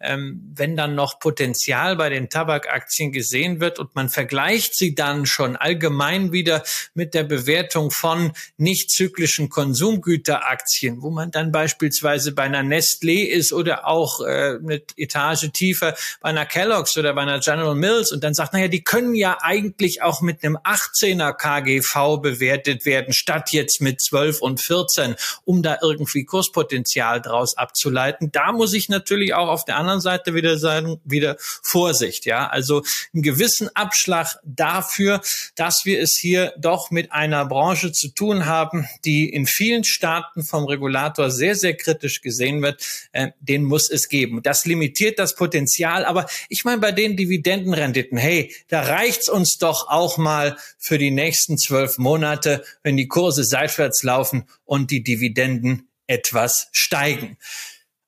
ähm, 0.00 0.52
wenn 0.54 0.76
dann 0.76 0.94
noch 0.94 1.20
Potenzial 1.20 1.96
bei 1.96 2.08
den 2.08 2.28
Tabakaktien 2.28 3.12
gesehen 3.12 3.60
wird 3.60 3.78
und 3.78 3.94
man 3.94 4.08
vergleicht 4.08 4.76
sie 4.76 4.94
dann 4.94 5.26
schon 5.26 5.56
allgemein 5.56 6.32
wieder 6.32 6.62
mit 6.94 7.14
der 7.14 7.24
Bewertung 7.24 7.90
von 7.90 8.32
nicht 8.56 8.90
zyklischen 8.90 9.48
Konsumgüteraktien, 9.48 11.02
wo 11.02 11.10
man 11.10 11.30
dann 11.30 11.52
beispielsweise 11.52 12.32
bei 12.32 12.44
einer 12.44 12.62
Nestlé 12.62 13.24
ist 13.24 13.52
oder 13.52 13.86
auch 13.86 14.20
äh, 14.20 14.58
eine 14.62 14.82
Etage 14.96 15.50
tiefer 15.52 15.94
bei 16.20 16.30
einer 16.30 16.46
Kellogg's 16.46 16.96
oder 16.98 17.14
bei 17.14 17.22
einer 17.22 17.40
General 17.40 17.74
Mills 17.74 18.12
und 18.12 18.24
dann 18.24 18.34
sagt, 18.34 18.52
naja, 18.52 18.68
die 18.68 18.82
können 18.82 19.14
ja 19.14 19.38
eigentlich 19.40 20.02
auch 20.02 20.20
mit 20.20 20.44
einem 20.44 20.56
18er 20.56 21.32
KGV 21.32 22.20
bewertet 22.20 22.84
werden, 22.84 23.12
statt 23.12 23.52
jetzt 23.52 23.80
mit 23.80 24.00
12 24.00 24.40
und 24.40 24.60
14, 24.60 25.14
um 25.44 25.62
da 25.62 25.78
irgendwie 25.80 26.24
Kurspotenzial 26.24 27.20
draus 27.20 27.56
abzuleiten. 27.72 28.30
Da 28.30 28.52
muss 28.52 28.74
ich 28.74 28.88
natürlich 28.88 29.34
auch 29.34 29.48
auf 29.48 29.64
der 29.64 29.76
anderen 29.76 30.00
Seite 30.00 30.34
wieder 30.34 30.58
sagen, 30.58 31.00
wieder 31.04 31.36
Vorsicht, 31.38 32.26
ja. 32.26 32.48
Also 32.48 32.82
einen 33.14 33.22
gewissen 33.22 33.74
Abschlag 33.74 34.38
dafür, 34.44 35.22
dass 35.56 35.82
wir 35.84 36.00
es 36.00 36.18
hier 36.20 36.52
doch 36.58 36.90
mit 36.90 37.12
einer 37.12 37.46
Branche 37.46 37.92
zu 37.92 38.08
tun 38.08 38.44
haben, 38.44 38.86
die 39.04 39.28
in 39.28 39.46
vielen 39.46 39.84
Staaten 39.84 40.44
vom 40.44 40.64
Regulator 40.64 41.30
sehr, 41.30 41.54
sehr 41.54 41.74
kritisch 41.74 42.20
gesehen 42.20 42.60
wird, 42.62 42.82
äh, 43.12 43.30
den 43.40 43.64
muss 43.64 43.90
es 43.90 44.08
geben. 44.08 44.42
Das 44.42 44.66
limitiert 44.66 45.18
das 45.18 45.34
Potenzial, 45.34 46.04
aber 46.04 46.26
ich 46.48 46.64
meine, 46.64 46.80
bei 46.80 46.92
den 46.92 47.16
Dividendenrenditen, 47.16 48.18
hey, 48.18 48.54
da 48.68 48.82
reicht's 48.82 49.30
uns 49.30 49.56
doch 49.58 49.88
auch 49.88 50.18
mal 50.18 50.56
für 50.78 50.98
die 50.98 51.10
nächsten 51.10 51.56
zwölf 51.56 51.96
Monate, 51.96 52.64
wenn 52.82 52.96
die 52.96 53.08
Kurse 53.08 53.44
seitwärts 53.44 54.02
laufen 54.02 54.44
und 54.64 54.90
die 54.90 55.02
Dividenden 55.02 55.88
etwas 56.06 56.68
steigen. 56.72 57.38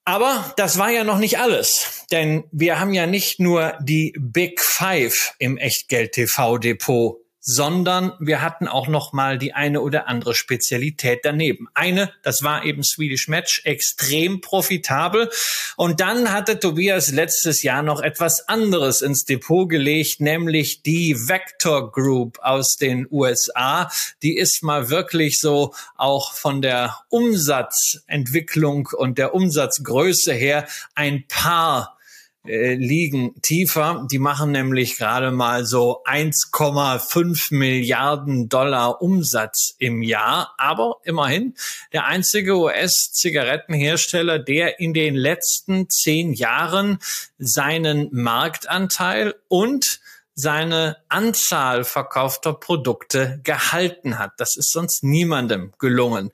Aber 0.04 0.52
das 0.58 0.76
war 0.76 0.90
ja 0.90 1.02
noch 1.02 1.18
nicht 1.18 1.38
alles, 1.38 2.04
denn 2.10 2.44
wir 2.52 2.78
haben 2.78 2.92
ja 2.92 3.06
nicht 3.06 3.40
nur 3.40 3.78
die 3.80 4.14
Big 4.18 4.60
Five 4.60 5.34
im 5.38 5.56
Echtgeld-TV-Depot 5.56 7.23
sondern 7.46 8.14
wir 8.18 8.40
hatten 8.40 8.66
auch 8.66 8.88
noch 8.88 9.12
mal 9.12 9.36
die 9.36 9.52
eine 9.52 9.82
oder 9.82 10.08
andere 10.08 10.34
Spezialität 10.34 11.20
daneben. 11.24 11.68
Eine, 11.74 12.10
das 12.22 12.42
war 12.42 12.64
eben 12.64 12.82
Swedish 12.82 13.28
Match, 13.28 13.60
extrem 13.64 14.40
profitabel. 14.40 15.30
Und 15.76 16.00
dann 16.00 16.32
hatte 16.32 16.58
Tobias 16.58 17.12
letztes 17.12 17.62
Jahr 17.62 17.82
noch 17.82 18.00
etwas 18.00 18.48
anderes 18.48 19.02
ins 19.02 19.26
Depot 19.26 19.68
gelegt, 19.68 20.20
nämlich 20.20 20.82
die 20.82 21.14
Vector 21.28 21.92
Group 21.92 22.38
aus 22.40 22.76
den 22.76 23.06
USA. 23.10 23.90
Die 24.22 24.38
ist 24.38 24.62
mal 24.62 24.88
wirklich 24.88 25.38
so 25.38 25.74
auch 25.96 26.32
von 26.32 26.62
der 26.62 26.96
Umsatzentwicklung 27.10 28.88
und 28.96 29.18
der 29.18 29.34
Umsatzgröße 29.34 30.32
her 30.32 30.66
ein 30.94 31.26
paar 31.28 31.98
äh, 32.46 32.74
liegen 32.74 33.40
tiefer. 33.40 34.06
Die 34.10 34.18
machen 34.18 34.52
nämlich 34.52 34.98
gerade 34.98 35.30
mal 35.30 35.64
so 35.64 36.02
1,5 36.04 37.54
Milliarden 37.54 38.48
Dollar 38.48 39.00
Umsatz 39.00 39.74
im 39.78 40.02
Jahr. 40.02 40.54
Aber 40.58 40.96
immerhin 41.04 41.54
der 41.92 42.06
einzige 42.06 42.56
US-Zigarettenhersteller, 42.58 44.38
der 44.38 44.78
in 44.78 44.92
den 44.92 45.14
letzten 45.14 45.88
zehn 45.88 46.34
Jahren 46.34 46.98
seinen 47.38 48.08
Marktanteil 48.12 49.34
und 49.48 50.00
seine 50.34 50.96
Anzahl 51.08 51.84
verkaufter 51.84 52.52
Produkte 52.52 53.40
gehalten 53.44 54.18
hat. 54.18 54.32
Das 54.38 54.56
ist 54.56 54.72
sonst 54.72 55.04
niemandem 55.04 55.72
gelungen. 55.78 56.30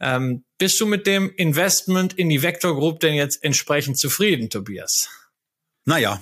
Ähm, 0.00 0.44
bist 0.58 0.80
du 0.80 0.86
mit 0.86 1.06
dem 1.06 1.32
Investment 1.36 2.14
in 2.14 2.28
die 2.28 2.42
Vector 2.42 2.74
Group 2.74 3.00
denn 3.00 3.14
jetzt 3.14 3.42
entsprechend 3.42 3.98
zufrieden, 3.98 4.50
Tobias? 4.50 5.08
Naja, 5.84 6.20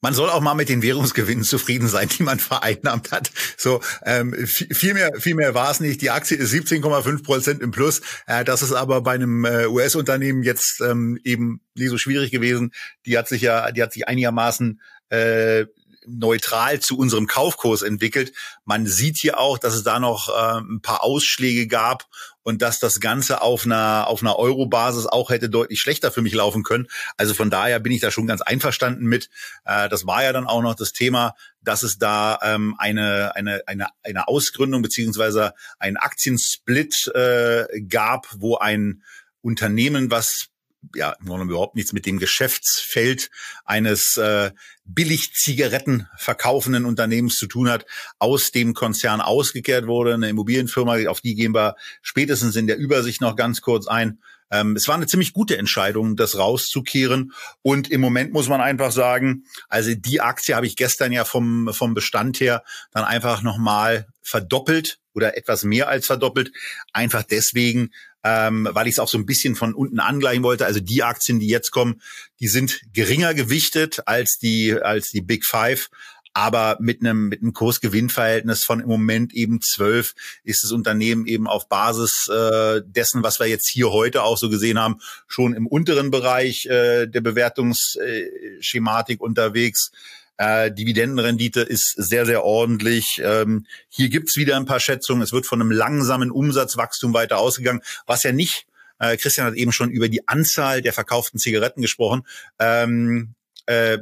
man 0.00 0.14
soll 0.14 0.30
auch 0.30 0.40
mal 0.40 0.54
mit 0.54 0.68
den 0.68 0.82
Währungsgewinnen 0.82 1.42
zufrieden 1.42 1.88
sein, 1.88 2.08
die 2.08 2.22
man 2.22 2.38
vereinnahmt 2.38 3.10
hat. 3.10 3.32
So 3.56 3.80
ähm, 4.04 4.34
viel 4.46 4.94
mehr, 4.94 5.12
viel 5.18 5.34
mehr 5.34 5.54
war 5.54 5.70
es 5.70 5.80
nicht. 5.80 6.00
Die 6.02 6.10
Aktie 6.10 6.36
ist 6.36 6.52
17,5 6.52 7.24
Prozent 7.24 7.62
im 7.62 7.72
Plus. 7.72 8.00
Äh, 8.26 8.44
das 8.44 8.62
ist 8.62 8.72
aber 8.72 9.00
bei 9.00 9.14
einem 9.14 9.44
äh, 9.44 9.66
US-Unternehmen 9.66 10.44
jetzt 10.44 10.80
ähm, 10.80 11.18
eben 11.24 11.60
nie 11.74 11.88
so 11.88 11.98
schwierig 11.98 12.30
gewesen. 12.30 12.72
Die 13.06 13.18
hat 13.18 13.28
sich 13.28 13.42
ja, 13.42 13.72
die 13.72 13.82
hat 13.82 13.92
sich 13.92 14.06
einigermaßen 14.06 14.80
äh, 15.08 15.66
neutral 16.06 16.80
zu 16.80 16.96
unserem 16.96 17.26
Kaufkurs 17.26 17.82
entwickelt. 17.82 18.32
Man 18.64 18.86
sieht 18.86 19.18
hier 19.18 19.38
auch, 19.38 19.58
dass 19.58 19.74
es 19.74 19.82
da 19.82 19.98
noch 19.98 20.28
äh, 20.28 20.60
ein 20.60 20.80
paar 20.80 21.02
Ausschläge 21.02 21.66
gab 21.66 22.06
und 22.48 22.62
dass 22.62 22.78
das 22.78 22.98
Ganze 22.98 23.42
auf 23.42 23.66
einer, 23.66 24.06
auf 24.06 24.22
einer 24.22 24.38
Euro-Basis 24.38 25.04
auch 25.04 25.28
hätte 25.28 25.50
deutlich 25.50 25.80
schlechter 25.80 26.10
für 26.10 26.22
mich 26.22 26.32
laufen 26.32 26.62
können. 26.62 26.86
Also 27.18 27.34
von 27.34 27.50
daher 27.50 27.78
bin 27.78 27.92
ich 27.92 28.00
da 28.00 28.10
schon 28.10 28.26
ganz 28.26 28.40
einverstanden 28.40 29.04
mit. 29.04 29.28
Äh, 29.66 29.90
das 29.90 30.06
war 30.06 30.22
ja 30.24 30.32
dann 30.32 30.46
auch 30.46 30.62
noch 30.62 30.74
das 30.74 30.94
Thema, 30.94 31.34
dass 31.60 31.82
es 31.82 31.98
da 31.98 32.38
ähm, 32.42 32.74
eine, 32.78 33.36
eine, 33.36 33.60
eine, 33.66 33.88
eine 34.02 34.28
Ausgründung 34.28 34.80
beziehungsweise 34.80 35.52
einen 35.78 35.98
Aktiensplit 35.98 37.08
äh, 37.14 37.66
gab, 37.82 38.26
wo 38.38 38.56
ein 38.56 39.02
Unternehmen, 39.42 40.10
was 40.10 40.48
ja 40.94 41.16
überhaupt 41.42 41.76
nichts 41.76 41.92
mit 41.92 42.06
dem 42.06 42.18
Geschäftsfeld 42.18 43.30
eines 43.64 44.16
äh, 44.16 44.52
billig 44.84 45.32
Zigaretten 45.34 46.08
verkaufenden 46.16 46.84
Unternehmens 46.84 47.36
zu 47.36 47.46
tun 47.46 47.68
hat, 47.68 47.84
aus 48.18 48.50
dem 48.52 48.74
Konzern 48.74 49.20
ausgekehrt 49.20 49.86
wurde. 49.86 50.14
Eine 50.14 50.28
Immobilienfirma, 50.28 51.08
auf 51.08 51.20
die 51.20 51.34
gehen 51.34 51.54
wir 51.54 51.76
spätestens 52.02 52.56
in 52.56 52.66
der 52.66 52.78
Übersicht 52.78 53.20
noch 53.20 53.36
ganz 53.36 53.60
kurz 53.60 53.86
ein. 53.86 54.20
Ähm, 54.50 54.76
es 54.76 54.88
war 54.88 54.94
eine 54.94 55.06
ziemlich 55.06 55.32
gute 55.32 55.58
Entscheidung, 55.58 56.16
das 56.16 56.38
rauszukehren. 56.38 57.32
Und 57.62 57.90
im 57.90 58.00
Moment 58.00 58.32
muss 58.32 58.48
man 58.48 58.60
einfach 58.60 58.92
sagen, 58.92 59.44
also 59.68 59.94
die 59.94 60.20
Aktie 60.20 60.54
habe 60.54 60.66
ich 60.66 60.76
gestern 60.76 61.12
ja 61.12 61.24
vom, 61.24 61.72
vom 61.72 61.94
Bestand 61.94 62.40
her 62.40 62.62
dann 62.92 63.04
einfach 63.04 63.42
nochmal 63.42 64.06
verdoppelt 64.22 64.98
oder 65.14 65.36
etwas 65.36 65.64
mehr 65.64 65.88
als 65.88 66.06
verdoppelt. 66.06 66.52
Einfach 66.92 67.22
deswegen, 67.22 67.90
ähm, 68.24 68.68
weil 68.70 68.86
ich 68.86 68.94
es 68.94 68.98
auch 68.98 69.08
so 69.08 69.18
ein 69.18 69.26
bisschen 69.26 69.56
von 69.56 69.74
unten 69.74 70.00
angleichen 70.00 70.42
wollte. 70.42 70.66
Also 70.66 70.80
die 70.80 71.02
Aktien, 71.02 71.40
die 71.40 71.48
jetzt 71.48 71.70
kommen, 71.70 72.00
die 72.40 72.48
sind 72.48 72.80
geringer 72.92 73.34
gewichtet 73.34 74.02
als 74.06 74.38
die 74.38 74.74
als 74.74 75.10
die 75.10 75.22
Big 75.22 75.44
Five. 75.44 75.88
Aber 76.34 76.76
mit 76.80 77.00
einem, 77.00 77.28
mit 77.28 77.42
einem 77.42 77.52
Kursgewinnverhältnis 77.52 78.64
von 78.64 78.80
im 78.80 78.88
Moment 78.88 79.34
eben 79.34 79.60
zwölf 79.60 80.14
ist 80.44 80.64
das 80.64 80.72
Unternehmen 80.72 81.26
eben 81.26 81.46
auf 81.46 81.68
Basis 81.68 82.28
äh, 82.28 82.82
dessen, 82.84 83.22
was 83.22 83.40
wir 83.40 83.46
jetzt 83.46 83.68
hier 83.68 83.90
heute 83.90 84.22
auch 84.22 84.38
so 84.38 84.48
gesehen 84.48 84.78
haben, 84.78 85.00
schon 85.26 85.54
im 85.54 85.66
unteren 85.66 86.10
Bereich 86.10 86.66
äh, 86.66 87.06
der 87.06 87.20
Bewertungsschematik 87.20 89.20
unterwegs. 89.20 89.90
Äh, 90.36 90.70
Dividendenrendite 90.70 91.62
ist 91.62 91.94
sehr, 91.96 92.24
sehr 92.24 92.44
ordentlich. 92.44 93.20
Ähm, 93.24 93.66
hier 93.88 94.08
gibt's 94.08 94.36
wieder 94.36 94.56
ein 94.56 94.66
paar 94.66 94.80
Schätzungen. 94.80 95.22
Es 95.22 95.32
wird 95.32 95.46
von 95.46 95.60
einem 95.60 95.72
langsamen 95.72 96.30
Umsatzwachstum 96.30 97.12
weiter 97.12 97.38
ausgegangen, 97.38 97.80
was 98.06 98.22
ja 98.22 98.30
nicht, 98.30 98.66
äh, 99.00 99.16
Christian 99.16 99.46
hat 99.46 99.54
eben 99.54 99.72
schon 99.72 99.90
über 99.90 100.08
die 100.08 100.28
Anzahl 100.28 100.80
der 100.80 100.92
verkauften 100.92 101.40
Zigaretten 101.40 101.82
gesprochen. 101.82 102.22
Ähm, 102.58 103.34
äh, 103.68 103.98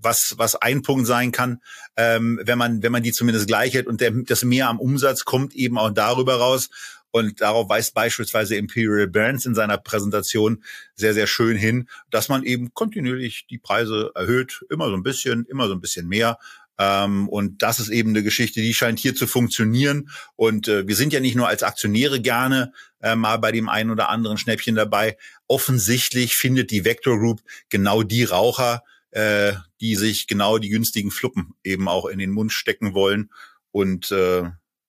was 0.00 0.34
was 0.36 0.56
ein 0.56 0.82
Punkt 0.82 1.06
sein 1.06 1.30
kann, 1.30 1.60
ähm, 1.96 2.40
wenn 2.42 2.58
man 2.58 2.82
wenn 2.82 2.90
man 2.90 3.04
die 3.04 3.12
zumindest 3.12 3.46
gleich 3.46 3.72
hält 3.72 3.86
und 3.86 4.00
der, 4.00 4.10
das 4.10 4.42
mehr 4.42 4.68
am 4.68 4.80
Umsatz 4.80 5.24
kommt 5.24 5.54
eben 5.54 5.78
auch 5.78 5.90
darüber 5.90 6.36
raus. 6.36 6.68
Und 7.12 7.40
darauf 7.40 7.68
weist 7.68 7.94
beispielsweise 7.94 8.56
Imperial 8.56 9.06
Brands 9.06 9.46
in 9.46 9.54
seiner 9.54 9.78
Präsentation 9.78 10.62
sehr, 10.96 11.14
sehr 11.14 11.26
schön 11.26 11.56
hin, 11.56 11.88
dass 12.10 12.28
man 12.28 12.42
eben 12.42 12.74
kontinuierlich 12.74 13.46
die 13.48 13.58
Preise 13.58 14.10
erhöht, 14.14 14.64
immer 14.68 14.88
so 14.88 14.94
ein 14.94 15.02
bisschen, 15.02 15.46
immer 15.46 15.68
so 15.68 15.74
ein 15.74 15.80
bisschen 15.80 16.08
mehr. 16.08 16.38
Ähm, 16.78 17.28
und 17.28 17.62
das 17.62 17.80
ist 17.80 17.88
eben 17.88 18.10
eine 18.10 18.22
Geschichte, 18.22 18.60
die 18.60 18.74
scheint 18.74 18.98
hier 18.98 19.14
zu 19.14 19.26
funktionieren. 19.26 20.10
Und 20.34 20.68
äh, 20.68 20.86
wir 20.86 20.96
sind 20.96 21.12
ja 21.12 21.20
nicht 21.20 21.36
nur 21.36 21.48
als 21.48 21.62
Aktionäre 21.62 22.20
gerne 22.20 22.72
äh, 23.00 23.16
mal 23.16 23.38
bei 23.38 23.52
dem 23.52 23.70
einen 23.70 23.90
oder 23.90 24.10
anderen 24.10 24.36
Schnäppchen 24.36 24.74
dabei. 24.74 25.16
Offensichtlich 25.46 26.34
findet 26.36 26.70
die 26.70 26.84
Vector 26.84 27.18
Group 27.18 27.40
genau 27.70 28.02
die 28.02 28.24
Raucher, 28.24 28.82
äh, 29.16 29.54
die 29.80 29.96
sich 29.96 30.26
genau 30.26 30.58
die 30.58 30.68
günstigen 30.68 31.10
Fluppen 31.10 31.54
eben 31.64 31.88
auch 31.88 32.04
in 32.04 32.18
den 32.18 32.30
Mund 32.30 32.52
stecken 32.52 32.92
wollen. 32.92 33.30
Und 33.70 34.10
äh, 34.10 34.42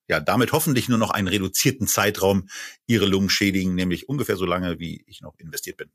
ja, 0.10 0.20
damit 0.20 0.52
hoffentlich 0.52 0.90
nur 0.90 0.98
noch 0.98 1.12
einen 1.12 1.30
reduzierten 1.30 1.88
Zeitraum 1.88 2.50
ihre 2.88 3.06
Lungen 3.06 3.30
schädigen, 3.30 3.74
nämlich 3.74 4.10
ungefähr 4.10 4.36
so 4.36 4.46
lange, 4.46 4.80
wie 4.80 5.02
ich 5.08 5.22
noch 5.22 5.40
investiert 5.40 5.78
bin. 5.78 5.92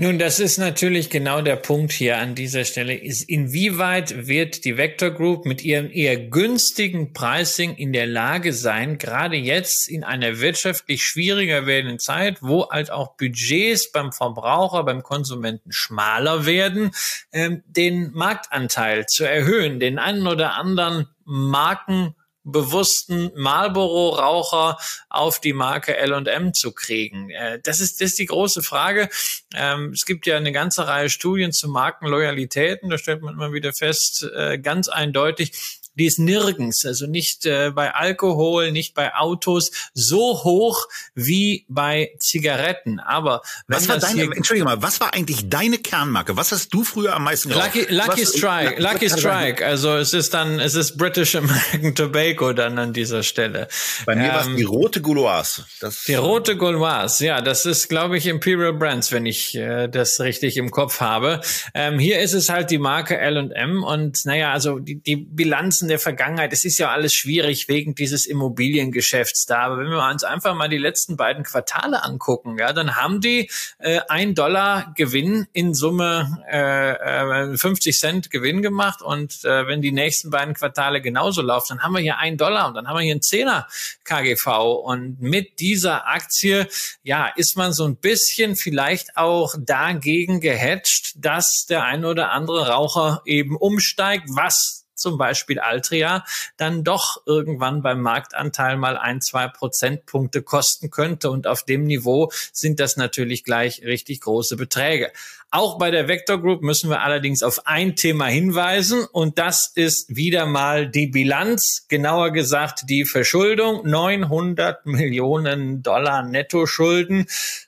Nun, 0.00 0.20
das 0.20 0.38
ist 0.38 0.58
natürlich 0.58 1.10
genau 1.10 1.40
der 1.42 1.56
Punkt 1.56 1.90
hier 1.90 2.18
an 2.18 2.36
dieser 2.36 2.64
Stelle. 2.64 2.94
Ist, 2.94 3.28
inwieweit 3.28 4.28
wird 4.28 4.64
die 4.64 4.76
Vector 4.76 5.10
Group 5.10 5.44
mit 5.44 5.64
ihrem 5.64 5.90
eher 5.90 6.16
günstigen 6.16 7.12
Pricing 7.12 7.74
in 7.74 7.92
der 7.92 8.06
Lage 8.06 8.52
sein, 8.52 8.98
gerade 8.98 9.34
jetzt 9.34 9.88
in 9.88 10.04
einer 10.04 10.38
wirtschaftlich 10.38 11.02
schwieriger 11.02 11.66
werdenden 11.66 11.98
Zeit, 11.98 12.38
wo 12.42 12.70
halt 12.70 12.92
auch 12.92 13.16
Budgets 13.16 13.90
beim 13.90 14.12
Verbraucher, 14.12 14.84
beim 14.84 15.02
Konsumenten 15.02 15.72
schmaler 15.72 16.46
werden, 16.46 16.92
ähm, 17.32 17.64
den 17.66 18.12
Marktanteil 18.12 19.06
zu 19.06 19.24
erhöhen, 19.24 19.80
den 19.80 19.98
einen 19.98 20.28
oder 20.28 20.54
anderen 20.54 21.08
Marken 21.24 22.14
bewussten 22.52 23.30
Marlboro-Raucher 23.34 24.78
auf 25.08 25.40
die 25.40 25.52
Marke 25.52 25.96
L&M 25.96 26.54
zu 26.54 26.72
kriegen? 26.72 27.30
Äh, 27.30 27.60
das 27.62 27.80
ist, 27.80 28.00
das 28.00 28.10
ist 28.10 28.18
die 28.18 28.26
große 28.26 28.62
Frage. 28.62 29.08
Ähm, 29.54 29.92
es 29.92 30.04
gibt 30.04 30.26
ja 30.26 30.36
eine 30.36 30.52
ganze 30.52 30.86
Reihe 30.86 31.10
Studien 31.10 31.52
zu 31.52 31.68
Markenloyalitäten. 31.68 32.90
Da 32.90 32.98
stellt 32.98 33.22
man 33.22 33.34
immer 33.34 33.52
wieder 33.52 33.72
fest, 33.72 34.28
äh, 34.34 34.58
ganz 34.58 34.88
eindeutig, 34.88 35.77
die 35.98 36.06
ist 36.06 36.18
nirgends, 36.18 36.84
also 36.84 37.06
nicht 37.06 37.44
äh, 37.46 37.70
bei 37.74 37.94
Alkohol, 37.94 38.72
nicht 38.72 38.94
bei 38.94 39.14
Autos 39.14 39.70
so 39.94 40.44
hoch 40.44 40.86
wie 41.14 41.64
bei 41.68 42.12
Zigaretten. 42.20 43.00
Aber 43.00 43.42
was 43.66 43.88
war 43.88 43.98
deine, 43.98 44.22
Entschuldige 44.22 44.64
mal, 44.64 44.80
was 44.82 45.00
war 45.00 45.14
eigentlich 45.14 45.48
deine 45.48 45.78
Kernmarke? 45.78 46.36
Was 46.36 46.52
hast 46.52 46.72
du 46.72 46.84
früher 46.84 47.14
am 47.14 47.24
meisten 47.24 47.48
geraucht? 47.48 47.74
Lucky, 47.74 47.92
Lucky 47.92 48.22
was, 48.22 48.36
Strike, 48.36 48.80
Lucky, 48.80 49.06
Lucky 49.06 49.10
Strike. 49.10 49.66
Also 49.66 49.96
es 49.96 50.14
ist 50.14 50.34
dann, 50.34 50.60
es 50.60 50.74
ist 50.74 50.96
British 50.96 51.34
American 51.34 51.94
Tobacco 51.94 52.52
dann 52.52 52.78
an 52.78 52.92
dieser 52.92 53.22
Stelle. 53.22 53.68
Bei 54.06 54.14
mir 54.14 54.28
ähm, 54.28 54.34
war 54.34 54.48
es 54.48 54.56
die 54.56 54.64
rote 54.64 55.00
Gauloise. 55.00 55.66
Das, 55.80 56.04
die 56.04 56.14
rote 56.14 56.56
Gauloise, 56.56 57.26
ja, 57.26 57.40
das 57.40 57.66
ist, 57.66 57.88
glaube 57.88 58.18
ich, 58.18 58.26
Imperial 58.26 58.72
Brands, 58.72 59.12
wenn 59.12 59.26
ich 59.26 59.54
äh, 59.56 59.88
das 59.88 60.20
richtig 60.20 60.56
im 60.56 60.70
Kopf 60.70 61.00
habe. 61.00 61.40
Ähm, 61.74 61.98
hier 61.98 62.20
ist 62.20 62.34
es 62.34 62.48
halt 62.48 62.70
die 62.70 62.78
Marke 62.78 63.18
L&M 63.18 63.82
und 63.82 64.24
naja, 64.24 64.52
also 64.52 64.78
die, 64.78 65.00
die 65.00 65.16
Bilanzen 65.16 65.87
in 65.88 65.92
der 65.92 65.98
Vergangenheit, 65.98 66.52
es 66.52 66.66
ist 66.66 66.76
ja 66.76 66.90
alles 66.90 67.14
schwierig 67.14 67.66
wegen 67.68 67.94
dieses 67.94 68.26
Immobiliengeschäfts 68.26 69.46
da. 69.46 69.60
Aber 69.60 69.78
wenn 69.78 69.88
wir 69.88 70.06
uns 70.06 70.22
einfach 70.22 70.54
mal 70.54 70.68
die 70.68 70.76
letzten 70.76 71.16
beiden 71.16 71.44
Quartale 71.44 72.04
angucken, 72.04 72.58
ja, 72.58 72.74
dann 72.74 72.94
haben 72.96 73.22
die 73.22 73.50
äh, 73.78 74.00
ein 74.08 74.34
Dollar 74.34 74.92
Gewinn 74.94 75.46
in 75.54 75.72
Summe 75.72 76.44
äh, 76.46 77.56
50 77.56 77.86
äh, 77.86 77.98
Cent 77.98 78.30
Gewinn 78.30 78.60
gemacht. 78.60 79.00
Und 79.00 79.46
äh, 79.46 79.66
wenn 79.66 79.80
die 79.80 79.92
nächsten 79.92 80.28
beiden 80.28 80.52
Quartale 80.52 81.00
genauso 81.00 81.40
laufen, 81.40 81.78
dann 81.78 81.82
haben 81.82 81.94
wir 81.94 82.02
hier 82.02 82.18
ein 82.18 82.36
Dollar 82.36 82.68
und 82.68 82.74
dann 82.74 82.86
haben 82.86 82.96
wir 82.96 83.04
hier 83.04 83.14
ein 83.14 83.22
Zehner 83.22 83.66
KGV. 84.04 84.46
Und 84.84 85.22
mit 85.22 85.58
dieser 85.58 86.06
Aktie, 86.06 86.68
ja, 87.02 87.28
ist 87.34 87.56
man 87.56 87.72
so 87.72 87.86
ein 87.86 87.96
bisschen 87.96 88.56
vielleicht 88.56 89.16
auch 89.16 89.54
dagegen 89.58 90.40
gehatcht, 90.40 91.14
dass 91.16 91.64
der 91.66 91.84
ein 91.84 92.04
oder 92.04 92.30
andere 92.32 92.68
Raucher 92.68 93.22
eben 93.24 93.56
umsteigt, 93.56 94.24
was 94.28 94.77
zum 94.98 95.18
Beispiel 95.18 95.58
Altria, 95.58 96.24
dann 96.56 96.84
doch 96.84 97.22
irgendwann 97.26 97.82
beim 97.82 98.00
Marktanteil 98.00 98.76
mal 98.76 98.96
ein, 98.96 99.20
zwei 99.20 99.48
Prozentpunkte 99.48 100.42
kosten 100.42 100.90
könnte. 100.90 101.30
Und 101.30 101.46
auf 101.46 101.62
dem 101.62 101.84
Niveau 101.84 102.30
sind 102.52 102.80
das 102.80 102.96
natürlich 102.96 103.44
gleich 103.44 103.82
richtig 103.82 104.20
große 104.20 104.56
Beträge. 104.56 105.12
Auch 105.50 105.78
bei 105.78 105.90
der 105.90 106.08
Vector 106.08 106.42
Group 106.42 106.62
müssen 106.62 106.90
wir 106.90 107.00
allerdings 107.00 107.42
auf 107.42 107.66
ein 107.66 107.96
Thema 107.96 108.26
hinweisen 108.26 109.06
und 109.12 109.38
das 109.38 109.72
ist 109.74 110.14
wieder 110.14 110.44
mal 110.44 110.86
die 110.86 111.06
Bilanz, 111.06 111.86
genauer 111.88 112.32
gesagt 112.32 112.82
die 112.90 113.06
Verschuldung, 113.06 113.86
900 113.88 114.84
Millionen 114.84 115.82
Dollar 115.82 116.22
Nettoschulden 116.22 117.26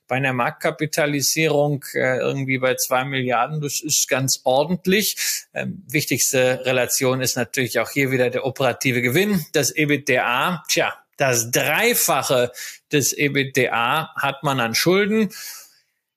bei 0.08 0.16
einer 0.16 0.34
Marktkapitalisierung 0.34 1.86
äh, 1.94 2.18
irgendwie 2.18 2.58
bei 2.58 2.74
zwei 2.74 3.06
Milliarden. 3.06 3.62
Das 3.62 3.80
ist 3.80 4.08
ganz 4.08 4.42
ordentlich. 4.44 5.16
Ähm, 5.54 5.82
wichtigste 5.88 6.66
Relation 6.66 7.22
ist 7.22 7.36
natürlich 7.36 7.78
auch 7.78 7.88
hier 7.88 8.10
wieder 8.10 8.28
der 8.28 8.44
operative 8.44 9.00
Gewinn, 9.00 9.46
das 9.52 9.70
EBITDA. 9.70 10.64
Tja, 10.68 10.92
das 11.16 11.50
Dreifache 11.50 12.52
des 12.92 13.16
EBITDA 13.16 14.10
hat 14.16 14.42
man 14.42 14.60
an 14.60 14.74
Schulden. 14.74 15.30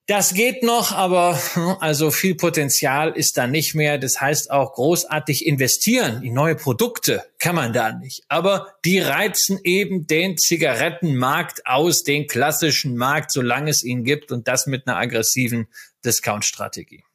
Das 0.06 0.34
geht 0.34 0.64
noch, 0.64 0.92
aber 0.92 1.40
hm, 1.54 1.78
also 1.80 2.12
viel 2.12 2.36
Potenzial 2.36 3.12
ist 3.12 3.38
da 3.38 3.48
nicht 3.48 3.74
mehr. 3.74 3.98
Das 3.98 4.20
heißt 4.20 4.52
auch 4.52 4.74
großartig 4.74 5.46
investieren 5.46 6.24
in 6.24 6.34
neue 6.34 6.56
Produkte 6.56 7.24
kann 7.40 7.56
man 7.56 7.72
da 7.72 7.94
nicht. 7.94 8.26
Aber 8.28 8.76
die 8.84 9.00
reizen 9.00 9.60
eben 9.64 10.06
den 10.06 10.38
Zigarettenmarkt 10.38 11.66
aus, 11.66 12.04
den 12.04 12.28
klassischen 12.28 12.98
Markt, 12.98 13.32
solange 13.32 13.70
es 13.70 13.84
ihn 13.84 14.04
gibt 14.04 14.34
und 14.34 14.50
das 14.50 14.66
mit 14.68 14.88
einer 14.88 14.98
aggressiven 14.98 15.68
Discount-Strategie. 16.04 17.06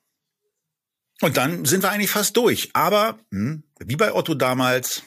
Und 1.20 1.36
dann 1.36 1.66
sind 1.66 1.82
wir 1.82 1.91
eigentlich 1.91 2.11
fast 2.11 2.36
durch. 2.39 2.70
Aber 2.72 3.18
hm, 3.30 3.64
wie 3.80 3.97
bei 3.97 4.14
Otto 4.14 4.34
damals, 4.34 5.03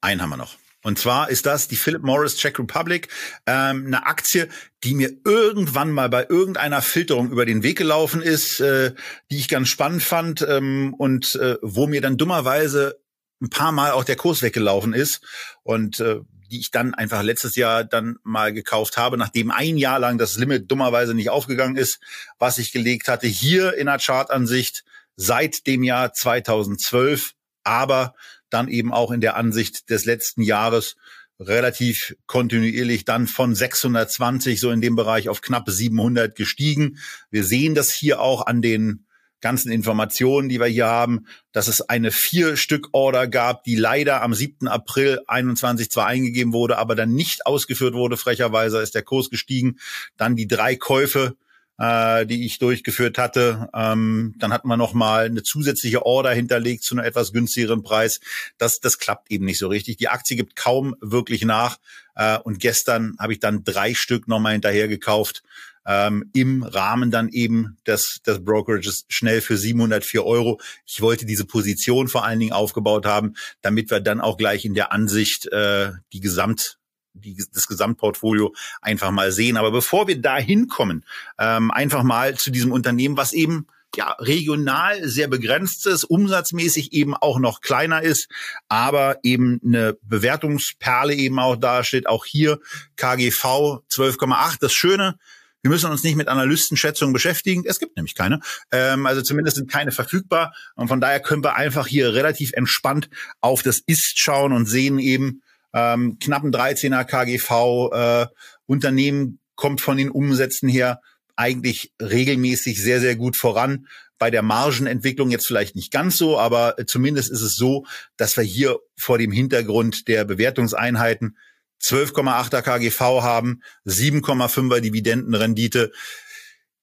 einen 0.00 0.20
haben 0.20 0.30
wir 0.30 0.36
noch. 0.36 0.56
Und 0.82 0.98
zwar 0.98 1.28
ist 1.28 1.46
das 1.46 1.66
die 1.66 1.76
Philip 1.76 2.02
Morris 2.02 2.36
Czech 2.36 2.58
Republic, 2.58 3.08
ähm, 3.46 3.86
eine 3.86 4.06
Aktie, 4.06 4.48
die 4.84 4.94
mir 4.94 5.10
irgendwann 5.24 5.90
mal 5.90 6.08
bei 6.08 6.26
irgendeiner 6.28 6.82
Filterung 6.82 7.30
über 7.30 7.44
den 7.44 7.62
Weg 7.64 7.78
gelaufen 7.78 8.22
ist, 8.22 8.60
äh, 8.60 8.94
die 9.30 9.38
ich 9.38 9.48
ganz 9.48 9.68
spannend 9.68 10.02
fand 10.02 10.42
ähm, 10.42 10.94
und 10.96 11.34
äh, 11.34 11.56
wo 11.62 11.88
mir 11.88 12.00
dann 12.00 12.16
dummerweise 12.16 13.00
ein 13.40 13.50
paar 13.50 13.72
Mal 13.72 13.92
auch 13.92 14.04
der 14.04 14.16
Kurs 14.16 14.42
weggelaufen 14.42 14.92
ist 14.92 15.20
und 15.62 16.00
äh, 16.00 16.20
die 16.50 16.60
ich 16.60 16.70
dann 16.70 16.94
einfach 16.94 17.22
letztes 17.22 17.56
Jahr 17.56 17.84
dann 17.84 18.16
mal 18.22 18.52
gekauft 18.52 18.96
habe, 18.96 19.18
nachdem 19.18 19.50
ein 19.50 19.76
Jahr 19.76 19.98
lang 19.98 20.16
das 20.16 20.38
Limit 20.38 20.70
dummerweise 20.70 21.14
nicht 21.14 21.30
aufgegangen 21.30 21.76
ist, 21.76 22.00
was 22.38 22.58
ich 22.58 22.72
gelegt 22.72 23.08
hatte, 23.08 23.26
hier 23.26 23.74
in 23.74 23.86
der 23.86 23.98
Chartansicht 23.98 24.84
seit 25.16 25.66
dem 25.66 25.82
Jahr 25.82 26.12
2012, 26.12 27.32
aber 27.64 28.14
dann 28.50 28.68
eben 28.68 28.92
auch 28.92 29.10
in 29.10 29.20
der 29.20 29.36
Ansicht 29.36 29.90
des 29.90 30.04
letzten 30.04 30.42
Jahres 30.42 30.96
relativ 31.40 32.16
kontinuierlich 32.26 33.04
dann 33.04 33.26
von 33.26 33.54
620 33.54 34.58
so 34.58 34.70
in 34.70 34.80
dem 34.80 34.96
Bereich 34.96 35.28
auf 35.28 35.40
knapp 35.40 35.70
700 35.70 36.34
gestiegen. 36.34 36.98
Wir 37.30 37.44
sehen 37.44 37.74
das 37.74 37.92
hier 37.92 38.20
auch 38.20 38.46
an 38.46 38.60
den 38.60 39.06
ganzen 39.40 39.70
Informationen, 39.70 40.48
die 40.48 40.58
wir 40.58 40.66
hier 40.66 40.86
haben, 40.86 41.26
dass 41.52 41.68
es 41.68 41.80
eine 41.80 42.10
vier 42.10 42.56
Stück 42.56 42.88
Order 42.92 43.28
gab, 43.28 43.62
die 43.62 43.76
leider 43.76 44.22
am 44.22 44.34
7. 44.34 44.66
April 44.66 45.20
21 45.28 45.90
zwar 45.90 46.06
eingegeben 46.06 46.52
wurde, 46.52 46.76
aber 46.78 46.96
dann 46.96 47.14
nicht 47.14 47.46
ausgeführt 47.46 47.94
wurde. 47.94 48.16
Frecherweise 48.16 48.80
ist 48.80 48.96
der 48.96 49.02
Kurs 49.02 49.30
gestiegen. 49.30 49.78
Dann 50.16 50.34
die 50.34 50.48
drei 50.48 50.74
Käufe 50.74 51.36
äh, 51.78 52.26
die 52.26 52.44
ich 52.44 52.58
durchgeführt 52.58 53.18
hatte. 53.18 53.68
Ähm, 53.74 54.34
dann 54.38 54.52
hatten 54.52 54.68
wir 54.68 54.76
noch 54.76 54.94
mal 54.94 55.26
eine 55.26 55.42
zusätzliche 55.42 56.04
Order 56.04 56.30
hinterlegt 56.30 56.82
zu 56.82 56.94
einem 56.94 57.04
etwas 57.04 57.32
günstigeren 57.32 57.82
Preis. 57.82 58.20
Das, 58.58 58.80
das 58.80 58.98
klappt 58.98 59.30
eben 59.30 59.44
nicht 59.44 59.58
so 59.58 59.68
richtig. 59.68 59.96
Die 59.96 60.08
Aktie 60.08 60.36
gibt 60.36 60.56
kaum 60.56 60.96
wirklich 61.00 61.44
nach. 61.44 61.78
Äh, 62.14 62.38
und 62.38 62.58
gestern 62.58 63.16
habe 63.18 63.32
ich 63.32 63.40
dann 63.40 63.64
drei 63.64 63.94
Stück 63.94 64.28
nochmal 64.28 64.52
hinterher 64.52 64.88
gekauft. 64.88 65.42
Ähm, 65.86 66.28
im 66.34 66.64
Rahmen 66.64 67.10
dann 67.10 67.30
eben 67.30 67.78
des, 67.86 68.20
des 68.26 68.44
Brokerages 68.44 69.06
schnell 69.08 69.40
für 69.40 69.56
704 69.56 70.22
Euro. 70.22 70.60
Ich 70.84 71.00
wollte 71.00 71.24
diese 71.24 71.46
Position 71.46 72.08
vor 72.08 72.26
allen 72.26 72.40
Dingen 72.40 72.52
aufgebaut 72.52 73.06
haben, 73.06 73.34
damit 73.62 73.90
wir 73.90 74.00
dann 74.00 74.20
auch 74.20 74.36
gleich 74.36 74.66
in 74.66 74.74
der 74.74 74.92
Ansicht 74.92 75.46
äh, 75.46 75.92
die 76.12 76.20
Gesamt 76.20 76.77
die, 77.18 77.36
das 77.52 77.66
Gesamtportfolio 77.66 78.54
einfach 78.80 79.10
mal 79.10 79.32
sehen. 79.32 79.56
Aber 79.56 79.70
bevor 79.70 80.08
wir 80.08 80.20
da 80.20 80.36
hinkommen, 80.36 81.04
ähm, 81.38 81.70
einfach 81.70 82.02
mal 82.02 82.36
zu 82.36 82.50
diesem 82.50 82.72
Unternehmen, 82.72 83.16
was 83.16 83.32
eben 83.32 83.66
ja, 83.96 84.14
regional 84.18 85.08
sehr 85.08 85.28
begrenzt 85.28 85.86
ist, 85.86 86.04
umsatzmäßig 86.04 86.92
eben 86.92 87.14
auch 87.14 87.38
noch 87.38 87.60
kleiner 87.60 88.02
ist, 88.02 88.28
aber 88.68 89.18
eben 89.22 89.60
eine 89.64 89.96
Bewertungsperle 90.02 91.14
eben 91.14 91.38
auch 91.38 91.56
dasteht. 91.56 92.06
Auch 92.06 92.24
hier 92.24 92.58
KGV 92.96 93.82
12,8. 93.90 94.58
Das 94.60 94.72
Schöne, 94.72 95.18
wir 95.62 95.70
müssen 95.70 95.90
uns 95.90 96.04
nicht 96.04 96.16
mit 96.16 96.28
Analystenschätzungen 96.28 97.12
beschäftigen. 97.12 97.64
Es 97.66 97.80
gibt 97.80 97.96
nämlich 97.96 98.14
keine. 98.14 98.40
Ähm, 98.70 99.06
also 99.06 99.22
zumindest 99.22 99.56
sind 99.56 99.70
keine 99.70 99.90
verfügbar. 99.90 100.54
Und 100.76 100.88
von 100.88 101.00
daher 101.00 101.20
können 101.20 101.42
wir 101.42 101.56
einfach 101.56 101.86
hier 101.86 102.14
relativ 102.14 102.52
entspannt 102.52 103.08
auf 103.40 103.62
das 103.62 103.78
Ist 103.78 104.18
schauen 104.18 104.52
und 104.52 104.66
sehen 104.66 104.98
eben, 104.98 105.42
ähm, 105.72 106.18
knappen 106.18 106.52
13er 106.52 107.04
KGV, 107.04 107.92
äh, 107.92 108.26
Unternehmen 108.66 109.40
kommt 109.54 109.80
von 109.80 109.96
den 109.96 110.10
Umsätzen 110.10 110.68
her 110.68 111.00
eigentlich 111.36 111.92
regelmäßig 112.00 112.82
sehr, 112.82 113.00
sehr 113.00 113.16
gut 113.16 113.36
voran. 113.36 113.86
Bei 114.18 114.30
der 114.30 114.42
Margenentwicklung 114.42 115.30
jetzt 115.30 115.46
vielleicht 115.46 115.76
nicht 115.76 115.92
ganz 115.92 116.16
so, 116.16 116.38
aber 116.38 116.76
zumindest 116.86 117.30
ist 117.30 117.42
es 117.42 117.54
so, 117.54 117.86
dass 118.16 118.36
wir 118.36 118.44
hier 118.44 118.78
vor 118.96 119.18
dem 119.18 119.30
Hintergrund 119.30 120.08
der 120.08 120.24
Bewertungseinheiten 120.24 121.36
12,8er 121.80 122.62
KGV 122.62 123.00
haben, 123.22 123.62
7,5er 123.86 124.80
Dividendenrendite. 124.80 125.92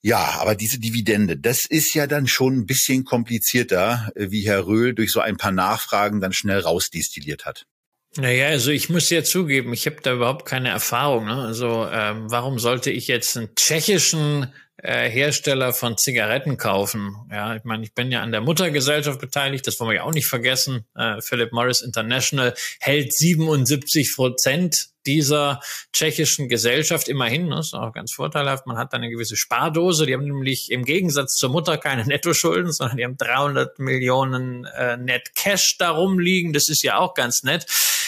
Ja, 0.02 0.38
aber 0.40 0.56
diese 0.56 0.80
Dividende, 0.80 1.36
das 1.36 1.66
ist 1.66 1.94
ja 1.94 2.08
dann 2.08 2.28
schon 2.28 2.60
ein 2.60 2.66
bisschen 2.66 3.04
komplizierter, 3.04 4.12
wie 4.16 4.48
Herr 4.48 4.68
Röhl 4.68 4.94
durch 4.94 5.12
so 5.12 5.20
ein 5.20 5.36
paar 5.36 5.52
Nachfragen 5.52 6.22
dann 6.22 6.32
schnell 6.32 6.60
rausdestilliert 6.60 7.46
hat. 7.46 7.66
Naja, 8.18 8.48
also 8.48 8.72
ich 8.72 8.90
muss 8.90 9.10
ja 9.10 9.24
zugeben, 9.24 9.74
ich 9.74 9.86
habe 9.88 9.98
da 10.02 10.14
überhaupt 10.14 10.46
keine 10.46 10.70
Erfahrung. 10.70 11.26
Ne? 11.26 11.36
Also 11.36 11.88
ähm, 11.92 12.32
warum 12.32 12.60
sollte 12.60 12.90
ich 12.90 13.08
jetzt 13.08 13.36
einen 13.36 13.54
tschechischen 13.56 14.54
äh, 14.78 15.10
Hersteller 15.10 15.74
von 15.74 15.98
Zigaretten 15.98 16.56
kaufen? 16.56 17.16
Ja, 17.30 17.56
ich 17.56 17.66
meine, 17.66 17.84
ich 17.84 17.94
bin 17.94 18.12
ja 18.14 18.22
an 18.22 18.32
der 18.32 18.40
Muttergesellschaft 18.40 19.20
beteiligt, 19.20 19.68
das 19.68 19.80
wollen 19.80 19.90
wir 19.90 19.96
ja 19.96 20.04
auch 20.04 20.14
nicht 20.14 20.28
vergessen. 20.28 20.86
Äh, 20.96 21.20
Philip 21.22 21.52
Morris 21.52 21.82
International 21.82 22.54
hält 22.80 23.14
77 23.14 24.16
Prozent 24.16 24.88
dieser 25.06 25.60
tschechischen 25.94 26.50
Gesellschaft 26.50 27.08
immerhin, 27.08 27.48
ne, 27.48 27.60
ist 27.60 27.74
auch 27.74 27.94
ganz 27.94 28.12
vorteilhaft, 28.14 28.66
man 28.66 28.78
hat 28.78 28.94
da 28.94 28.98
eine 28.98 29.10
gewisse 29.10 29.36
Spardose, 29.36 30.06
die 30.06 30.14
haben 30.14 30.24
nämlich 30.24 30.72
im 30.72 30.84
Gegensatz 30.84 31.36
zur 31.36 31.50
Mutter 31.50 31.78
keine 31.78 32.06
Nettoschulden, 32.06 32.72
sondern 32.72 32.98
die 32.98 33.04
haben 33.04 33.18
300 33.18 33.78
Millionen 33.80 34.66
äh, 34.66 34.98
Net 34.98 35.36
Cash 35.36 35.78
darum 35.78 36.18
liegen, 36.18 36.54
das 36.54 36.70
ist 36.70 36.82
ja 36.82 36.98
auch 36.98 37.14
ganz 37.14 37.44
nett. 37.44 37.66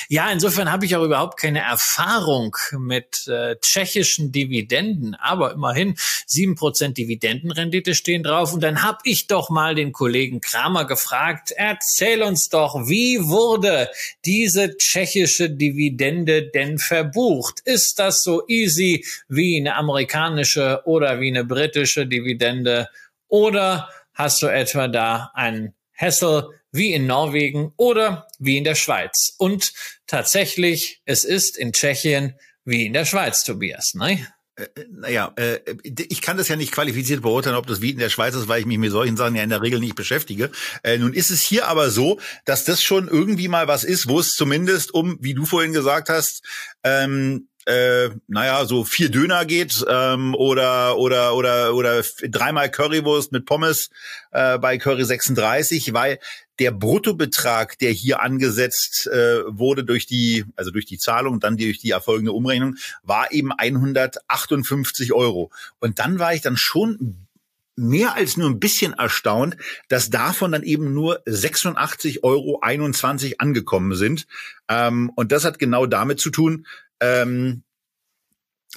Ja, 0.10 0.32
insofern 0.32 0.72
habe 0.72 0.86
ich 0.86 0.96
auch 0.96 1.04
überhaupt 1.04 1.38
keine 1.38 1.60
Erfahrung 1.60 2.56
mit 2.78 3.28
äh, 3.28 3.58
tschechischen 3.60 4.32
Dividenden, 4.32 5.16
aber 5.16 5.52
immerhin 5.52 5.96
sieben 6.26 6.56
Prozent 6.56 6.98
Dividendenrendite 6.98 7.94
stehen 7.94 8.24
drauf. 8.24 8.54
Und 8.54 8.62
dann 8.62 8.84
habe 8.84 9.00
ich 9.04 9.28
doch 9.28 9.50
mal 9.50 9.76
den 9.76 9.92
Kollegen 9.92 10.40
Kramer 10.40 10.86
gefragt, 10.86 11.52
erzähl 11.52 12.24
uns 12.24 12.48
doch, 12.48 12.88
wie 12.88 13.28
wurde 13.28 13.90
diese 14.24 14.78
tschechische 14.78 15.50
Dividende 15.50 16.50
denn 16.50 16.78
verbucht? 16.78 17.60
Ist 17.66 18.00
das 18.00 18.24
so 18.24 18.48
easy 18.48 19.06
wie 19.28 19.60
eine 19.60 19.76
amerikanische 19.76 20.82
oder 20.86 21.20
wie 21.20 21.30
eine 21.30 21.44
britische 21.44 22.08
Dividende? 22.08 22.88
Oder 23.28 23.90
hast 24.14 24.42
du 24.42 24.48
etwa 24.48 24.88
da 24.88 25.32
einen 25.34 25.74
Hessel 25.92 26.50
wie 26.72 26.94
in 26.94 27.08
Norwegen 27.08 27.74
oder 27.76 28.28
wie 28.40 28.58
in 28.58 28.64
der 28.64 28.76
Schweiz. 28.76 29.34
Und 29.38 29.74
tatsächlich, 30.08 31.02
es 31.06 31.24
ist 31.24 31.58
in 31.58 31.74
Tschechien 31.74 32.36
wie 32.66 32.86
in 32.86 32.94
der 32.94 33.06
Schweiz, 33.06 33.44
Tobias. 33.44 33.94
Ne? 33.94 34.28
Äh, 34.56 34.64
äh, 34.64 34.86
naja, 34.92 35.34
äh, 35.36 35.60
ich 35.84 36.22
kann 36.22 36.38
das 36.38 36.48
ja 36.48 36.56
nicht 36.56 36.72
qualifiziert 36.72 37.22
beurteilen, 37.22 37.56
ob 37.56 37.68
das 37.68 37.82
wie 37.82 37.92
in 37.92 38.00
der 38.00 38.10
Schweiz 38.10 38.36
ist, 38.36 38.48
weil 38.48 38.60
ich 38.60 38.66
mich 38.66 38.78
mit 38.78 38.92
solchen 38.92 39.16
Sachen 39.16 39.36
ja 39.36 39.44
in 39.44 39.50
der 39.50 39.62
Regel 39.62 39.80
nicht 39.80 39.96
beschäftige. 39.96 40.52
Nun 41.00 41.14
ist 41.14 41.30
es 41.30 41.42
hier 41.42 41.68
aber 41.68 41.92
so, 41.92 42.20
dass 42.46 42.66
das 42.66 42.82
schon 42.84 43.08
irgendwie 43.08 43.48
mal 43.48 43.68
was 43.68 43.84
ist, 43.84 44.08
wo 44.08 44.20
es 44.20 44.32
zumindest 44.32 44.94
um, 44.94 45.18
wie 45.22 45.34
du 45.34 45.46
vorhin 45.46 45.74
gesagt 45.74 46.10
hast, 46.10 46.44
ähm, 46.84 47.48
äh, 47.68 48.12
naja, 48.28 48.66
so 48.66 48.86
vier 48.86 49.12
Döner 49.12 49.46
geht 49.46 49.86
ähm, 49.90 50.34
oder 50.36 50.98
oder 50.98 51.36
oder 51.36 51.74
oder 51.74 52.02
dreimal 52.24 52.72
Currywurst 52.72 53.34
mit 53.34 53.46
Pommes 53.46 53.90
äh, 54.32 54.58
bei 54.58 54.78
Curry 54.78 55.04
36, 55.04 55.94
weil 55.94 56.20
der 56.60 56.72
Bruttobetrag, 56.72 57.78
der 57.80 57.92
hier 57.92 58.22
angesetzt 58.22 59.08
äh, 59.08 59.44
wurde 59.48 59.84
durch 59.84 60.06
die, 60.06 60.46
also 60.56 60.72
durch 60.72 60.86
die 60.86 60.98
Zahlung 60.98 61.34
und 61.34 61.44
dann 61.44 61.58
durch 61.58 61.80
die 61.80 61.92
erfolgende 61.92 62.32
Umrechnung, 62.32 62.76
war 63.04 63.32
eben 63.32 63.52
158 63.52 65.14
Euro. 65.14 65.52
Und 65.80 66.00
dann 66.00 66.20
war 66.20 66.34
ich 66.34 66.42
dann 66.42 66.58
schon 66.58 67.28
mehr 67.76 68.16
als 68.16 68.38
nur 68.38 68.50
ein 68.50 68.60
bisschen 68.60 68.94
erstaunt, 68.94 69.56
dass 69.88 70.10
davon 70.10 70.52
dann 70.52 70.64
eben 70.64 70.94
nur 70.94 71.24
86,21 71.26 72.24
Euro 72.24 72.60
angekommen 73.38 73.96
sind. 73.96 74.28
Ähm, 74.68 75.12
und 75.16 75.32
das 75.32 75.46
hat 75.46 75.60
genau 75.60 75.86
damit 75.86 76.20
zu 76.20 76.32
tun, 76.32 76.66
ähm, 77.00 77.62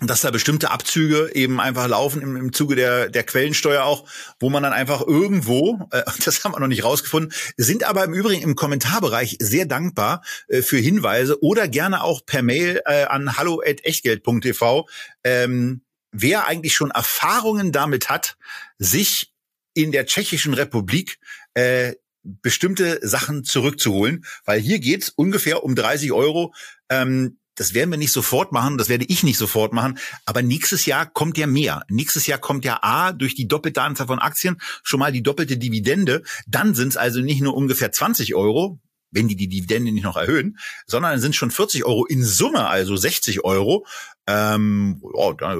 dass 0.00 0.22
da 0.22 0.30
bestimmte 0.30 0.70
Abzüge 0.70 1.30
eben 1.34 1.60
einfach 1.60 1.86
laufen 1.86 2.22
im, 2.22 2.36
im 2.36 2.52
Zuge 2.52 2.74
der, 2.74 3.08
der 3.10 3.22
Quellensteuer 3.22 3.84
auch, 3.84 4.08
wo 4.38 4.48
man 4.48 4.62
dann 4.62 4.72
einfach 4.72 5.06
irgendwo, 5.06 5.88
äh, 5.90 6.02
das 6.24 6.44
haben 6.44 6.52
wir 6.52 6.60
noch 6.60 6.68
nicht 6.68 6.84
rausgefunden, 6.84 7.32
sind 7.56 7.84
aber 7.84 8.04
im 8.04 8.14
Übrigen 8.14 8.42
im 8.42 8.56
Kommentarbereich 8.56 9.36
sehr 9.40 9.66
dankbar 9.66 10.22
äh, 10.48 10.62
für 10.62 10.78
Hinweise 10.78 11.42
oder 11.42 11.68
gerne 11.68 12.02
auch 12.02 12.24
per 12.24 12.42
Mail 12.42 12.80
äh, 12.86 13.04
an 13.04 13.36
hallo@echtgeld.tv, 13.36 14.88
ähm, 15.24 15.82
wer 16.12 16.46
eigentlich 16.46 16.74
schon 16.74 16.90
Erfahrungen 16.90 17.72
damit 17.72 18.08
hat, 18.08 18.36
sich 18.78 19.32
in 19.74 19.92
der 19.92 20.06
Tschechischen 20.06 20.54
Republik 20.54 21.18
äh, 21.54 21.94
bestimmte 22.22 23.06
Sachen 23.06 23.44
zurückzuholen, 23.44 24.24
weil 24.44 24.60
hier 24.60 24.78
geht's 24.78 25.08
ungefähr 25.10 25.64
um 25.64 25.74
30 25.74 26.12
Euro. 26.12 26.54
Ähm, 26.88 27.38
das 27.60 27.74
werden 27.74 27.90
wir 27.90 27.98
nicht 27.98 28.12
sofort 28.12 28.52
machen, 28.52 28.78
das 28.78 28.88
werde 28.88 29.04
ich 29.06 29.22
nicht 29.22 29.36
sofort 29.36 29.74
machen, 29.74 29.98
aber 30.24 30.40
nächstes 30.40 30.86
Jahr 30.86 31.04
kommt 31.04 31.36
ja 31.36 31.46
mehr. 31.46 31.84
Nächstes 31.88 32.26
Jahr 32.26 32.38
kommt 32.38 32.64
ja 32.64 32.78
A 32.80 33.12
durch 33.12 33.34
die 33.34 33.48
doppelte 33.48 33.82
Anzahl 33.82 34.06
von 34.06 34.18
Aktien 34.18 34.56
schon 34.82 34.98
mal 34.98 35.12
die 35.12 35.22
doppelte 35.22 35.58
Dividende. 35.58 36.22
Dann 36.46 36.74
sind 36.74 36.88
es 36.88 36.96
also 36.96 37.20
nicht 37.20 37.42
nur 37.42 37.54
ungefähr 37.54 37.92
20 37.92 38.34
Euro, 38.34 38.80
wenn 39.10 39.28
die 39.28 39.36
die 39.36 39.48
Dividende 39.48 39.92
nicht 39.92 40.04
noch 40.04 40.16
erhöhen, 40.16 40.56
sondern 40.86 41.20
sind 41.20 41.36
schon 41.36 41.50
40 41.50 41.84
Euro 41.84 42.06
in 42.06 42.24
Summe, 42.24 42.66
also 42.66 42.96
60 42.96 43.44
Euro. 43.44 43.84
Ähm, 44.26 45.02
oh, 45.02 45.34
da, 45.34 45.54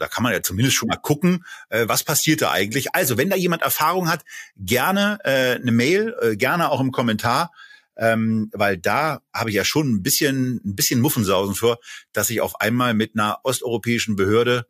da 0.00 0.08
kann 0.08 0.24
man 0.24 0.32
ja 0.32 0.42
zumindest 0.42 0.76
schon 0.76 0.88
mal 0.88 0.96
gucken, 0.96 1.44
äh, 1.68 1.86
was 1.86 2.02
passiert 2.02 2.42
da 2.42 2.50
eigentlich. 2.50 2.92
Also, 2.92 3.18
wenn 3.18 3.30
da 3.30 3.36
jemand 3.36 3.62
Erfahrung 3.62 4.08
hat, 4.08 4.24
gerne 4.56 5.20
äh, 5.22 5.60
eine 5.60 5.70
Mail, 5.70 6.12
äh, 6.22 6.36
gerne 6.36 6.72
auch 6.72 6.80
im 6.80 6.90
Kommentar 6.90 7.52
ähm, 7.96 8.50
weil 8.52 8.76
da 8.78 9.20
habe 9.32 9.50
ich 9.50 9.56
ja 9.56 9.64
schon 9.64 9.90
ein 9.90 10.02
bisschen, 10.02 10.60
ein 10.64 10.76
bisschen 10.76 11.00
Muffensausen 11.00 11.54
vor, 11.54 11.78
dass 12.12 12.30
ich 12.30 12.40
auf 12.40 12.60
einmal 12.60 12.94
mit 12.94 13.12
einer 13.14 13.40
osteuropäischen 13.42 14.16
Behörde 14.16 14.66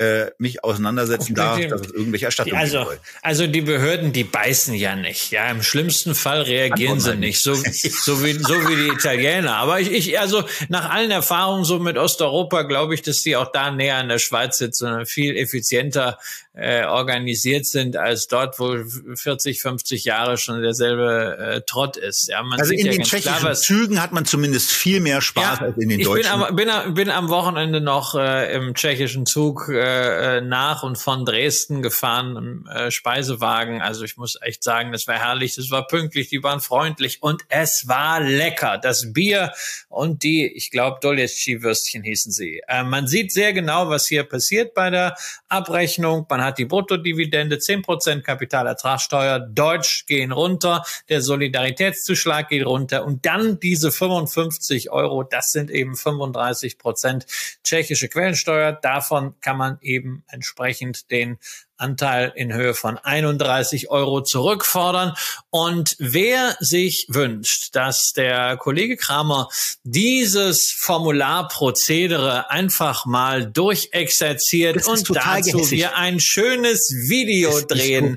äh, 0.00 0.30
mich 0.38 0.64
auseinandersetzen 0.64 1.34
darf, 1.34 1.60
dass 1.68 1.82
es 1.82 1.92
irgendwelche 1.92 2.24
Erstattungen 2.24 2.56
also, 2.56 2.86
Also 3.20 3.46
die 3.46 3.60
Behörden, 3.60 4.12
die 4.14 4.24
beißen 4.24 4.72
ja 4.74 4.96
nicht. 4.96 5.30
Ja, 5.30 5.50
im 5.50 5.62
schlimmsten 5.62 6.14
Fall 6.14 6.40
reagieren 6.40 7.00
sie 7.00 7.16
nicht, 7.16 7.42
so, 7.42 7.54
so 7.54 8.24
wie 8.24 8.32
so 8.32 8.54
wie 8.66 8.76
die 8.76 8.88
Italiener. 8.88 9.56
Aber 9.56 9.78
ich, 9.78 9.92
ich 9.92 10.18
also 10.18 10.42
nach 10.70 10.88
allen 10.88 11.10
Erfahrungen 11.10 11.64
so 11.64 11.78
mit 11.78 11.98
Osteuropa 11.98 12.62
glaube 12.62 12.94
ich, 12.94 13.02
dass 13.02 13.20
die 13.20 13.36
auch 13.36 13.52
da 13.52 13.70
näher 13.70 13.96
an 13.96 14.08
der 14.08 14.18
Schweiz 14.18 14.56
sitzen 14.56 14.90
und 14.90 15.06
viel 15.06 15.36
effizienter 15.36 16.18
äh, 16.54 16.84
organisiert 16.84 17.66
sind 17.66 17.96
als 17.96 18.26
dort, 18.26 18.58
wo 18.58 18.76
40, 19.14 19.60
50 19.60 20.04
Jahre 20.04 20.36
schon 20.36 20.62
derselbe 20.62 21.36
äh, 21.38 21.60
Trott 21.66 21.96
ist. 21.96 22.28
Ja, 22.28 22.42
man 22.42 22.58
also 22.58 22.72
in 22.72 22.86
ja 22.86 22.92
den 22.92 23.02
tschechischen 23.02 23.36
klar, 23.36 23.54
Zügen 23.54 24.02
hat 24.02 24.12
man 24.12 24.24
zumindest 24.24 24.70
viel 24.70 25.00
mehr 25.00 25.20
Spaß 25.20 25.60
ja, 25.60 25.66
als 25.66 25.78
in 25.78 25.90
den 25.90 26.00
ich 26.00 26.06
deutschen. 26.06 26.26
Ich 26.26 26.56
bin 26.56 26.70
am, 26.70 26.84
bin, 26.86 26.94
bin 26.94 27.10
am 27.10 27.28
Wochenende 27.28 27.80
noch 27.80 28.14
äh, 28.14 28.52
im 28.54 28.74
tschechischen 28.74 29.26
Zug 29.26 29.68
äh, 29.68 29.89
äh, 29.90 30.40
nach 30.40 30.82
und 30.82 30.96
von 30.96 31.24
Dresden 31.24 31.82
gefahren 31.82 32.36
im 32.36 32.66
äh, 32.66 32.90
Speisewagen. 32.90 33.80
Also 33.80 34.04
ich 34.04 34.16
muss 34.16 34.38
echt 34.40 34.62
sagen, 34.62 34.92
das 34.92 35.06
war 35.06 35.16
herrlich, 35.16 35.54
das 35.54 35.70
war 35.70 35.86
pünktlich, 35.86 36.28
die 36.28 36.42
waren 36.42 36.60
freundlich 36.60 37.22
und 37.22 37.42
es 37.48 37.88
war 37.88 38.20
lecker. 38.20 38.78
Das 38.78 39.12
Bier 39.12 39.52
und 39.88 40.22
die, 40.22 40.46
ich 40.46 40.70
glaube, 40.70 40.98
Doletschi-Würstchen 41.00 42.02
hießen 42.02 42.32
sie. 42.32 42.62
Äh, 42.68 42.84
man 42.84 43.06
sieht 43.06 43.32
sehr 43.32 43.52
genau, 43.52 43.88
was 43.88 44.06
hier 44.06 44.24
passiert 44.24 44.74
bei 44.74 44.90
der 44.90 45.16
Abrechnung. 45.48 46.26
Man 46.28 46.42
hat 46.42 46.58
die 46.58 46.64
Bruttodividende, 46.64 47.56
10% 47.56 48.22
Kapitalertragssteuer, 48.22 49.40
Deutsch 49.40 50.06
gehen 50.06 50.32
runter, 50.32 50.84
der 51.08 51.22
Solidaritätszuschlag 51.22 52.48
geht 52.48 52.64
runter 52.64 53.04
und 53.04 53.26
dann 53.26 53.58
diese 53.60 53.90
55 53.90 54.90
Euro, 54.90 55.22
das 55.22 55.50
sind 55.50 55.70
eben 55.70 55.96
35 55.96 56.78
Prozent 56.78 57.26
tschechische 57.64 58.08
Quellensteuer. 58.08 58.72
Davon 58.72 59.34
kann 59.40 59.56
man 59.56 59.78
eben 59.82 60.24
entsprechend 60.28 61.10
den 61.10 61.38
Anteil 61.80 62.32
in 62.36 62.52
Höhe 62.52 62.74
von 62.74 62.98
31 62.98 63.90
Euro 63.90 64.22
zurückfordern. 64.22 65.14
Und 65.48 65.96
wer 65.98 66.56
sich 66.60 67.06
wünscht, 67.08 67.74
dass 67.74 68.12
der 68.14 68.56
Kollege 68.58 68.96
Kramer 68.96 69.48
dieses 69.82 70.70
Formularprozedere 70.78 72.50
einfach 72.50 73.06
mal 73.06 73.50
durchexerziert 73.50 74.86
und 74.86 75.08
dazu 75.16 75.56
gehässig. 75.56 75.78
wir 75.78 75.96
ein 75.96 76.20
schönes 76.20 76.92
Video 77.08 77.60
drehen, 77.62 78.16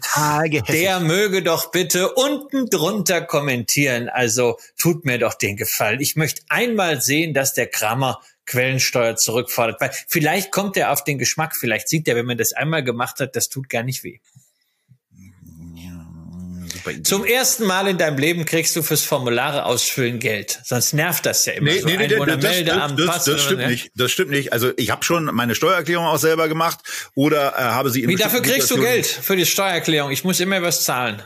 der 0.68 1.00
möge 1.00 1.42
doch 1.42 1.72
bitte 1.72 2.14
unten 2.14 2.70
drunter 2.70 3.22
kommentieren. 3.22 4.10
Also 4.10 4.58
tut 4.78 5.06
mir 5.06 5.18
doch 5.18 5.36
den 5.36 5.56
Gefallen. 5.56 6.02
Ich 6.02 6.16
möchte 6.16 6.42
einmal 6.50 7.02
sehen, 7.02 7.34
dass 7.34 7.54
der 7.54 7.68
Kramer 7.68 8.20
Quellensteuer 8.46 9.16
zurückfordert. 9.16 9.80
Weil 9.80 9.92
vielleicht 10.08 10.52
kommt 10.52 10.78
er 10.78 10.92
auf 10.92 11.04
den 11.04 11.18
Geschmack, 11.18 11.56
vielleicht 11.56 11.90
sieht 11.90 12.08
er, 12.08 12.16
wenn 12.16 12.26
man 12.26 12.38
das 12.38 12.54
einmal 12.54 12.84
gemacht 12.84 13.20
hat, 13.20 13.36
das 13.36 13.50
tut 13.50 13.70
gar 13.70 13.84
nicht 13.84 14.04
weh. 14.04 14.20
Zum 17.04 17.24
ersten 17.24 17.66
Mal 17.66 17.88
in 17.88 17.98
deinem 17.98 18.18
Leben 18.18 18.46
kriegst 18.46 18.76
du 18.76 18.84
fürs 18.84 19.04
Formulare 19.04 19.66
ausfüllen 19.66 20.20
Geld. 20.20 20.60
Sonst 20.66 20.94
nervt 20.94 21.26
das 21.26 21.46
ja 21.46 21.54
immer 21.54 21.72
nee, 21.72 21.80
so. 21.80 21.88
Nee, 21.88 21.98
nee, 21.98 22.08
das, 22.08 22.96
das, 22.96 23.24
das, 23.26 23.42
stimmt 23.42 23.68
nicht. 23.68 23.92
Das 23.96 24.12
stimmt 24.12 24.32
nicht. 24.32 24.52
Also 24.52 24.72
ich 24.76 24.92
habe 24.92 25.04
schon 25.04 25.26
meine 25.26 25.56
Steuererklärung 25.56 26.06
auch 26.06 26.18
selber 26.18 26.48
gemacht 26.48 26.80
oder 27.16 27.54
äh, 27.54 27.62
habe 27.62 27.90
sie 27.90 28.04
in 28.04 28.10
Wie 28.10 28.16
dafür 28.16 28.42
kriegst 28.42 28.70
du 28.70 28.78
Geld 28.78 29.06
für 29.06 29.36
die 29.36 29.46
Steuererklärung? 29.46 30.12
Ich 30.12 30.24
muss 30.24 30.40
immer 30.40 30.62
was 30.62 30.84
zahlen. 30.84 31.22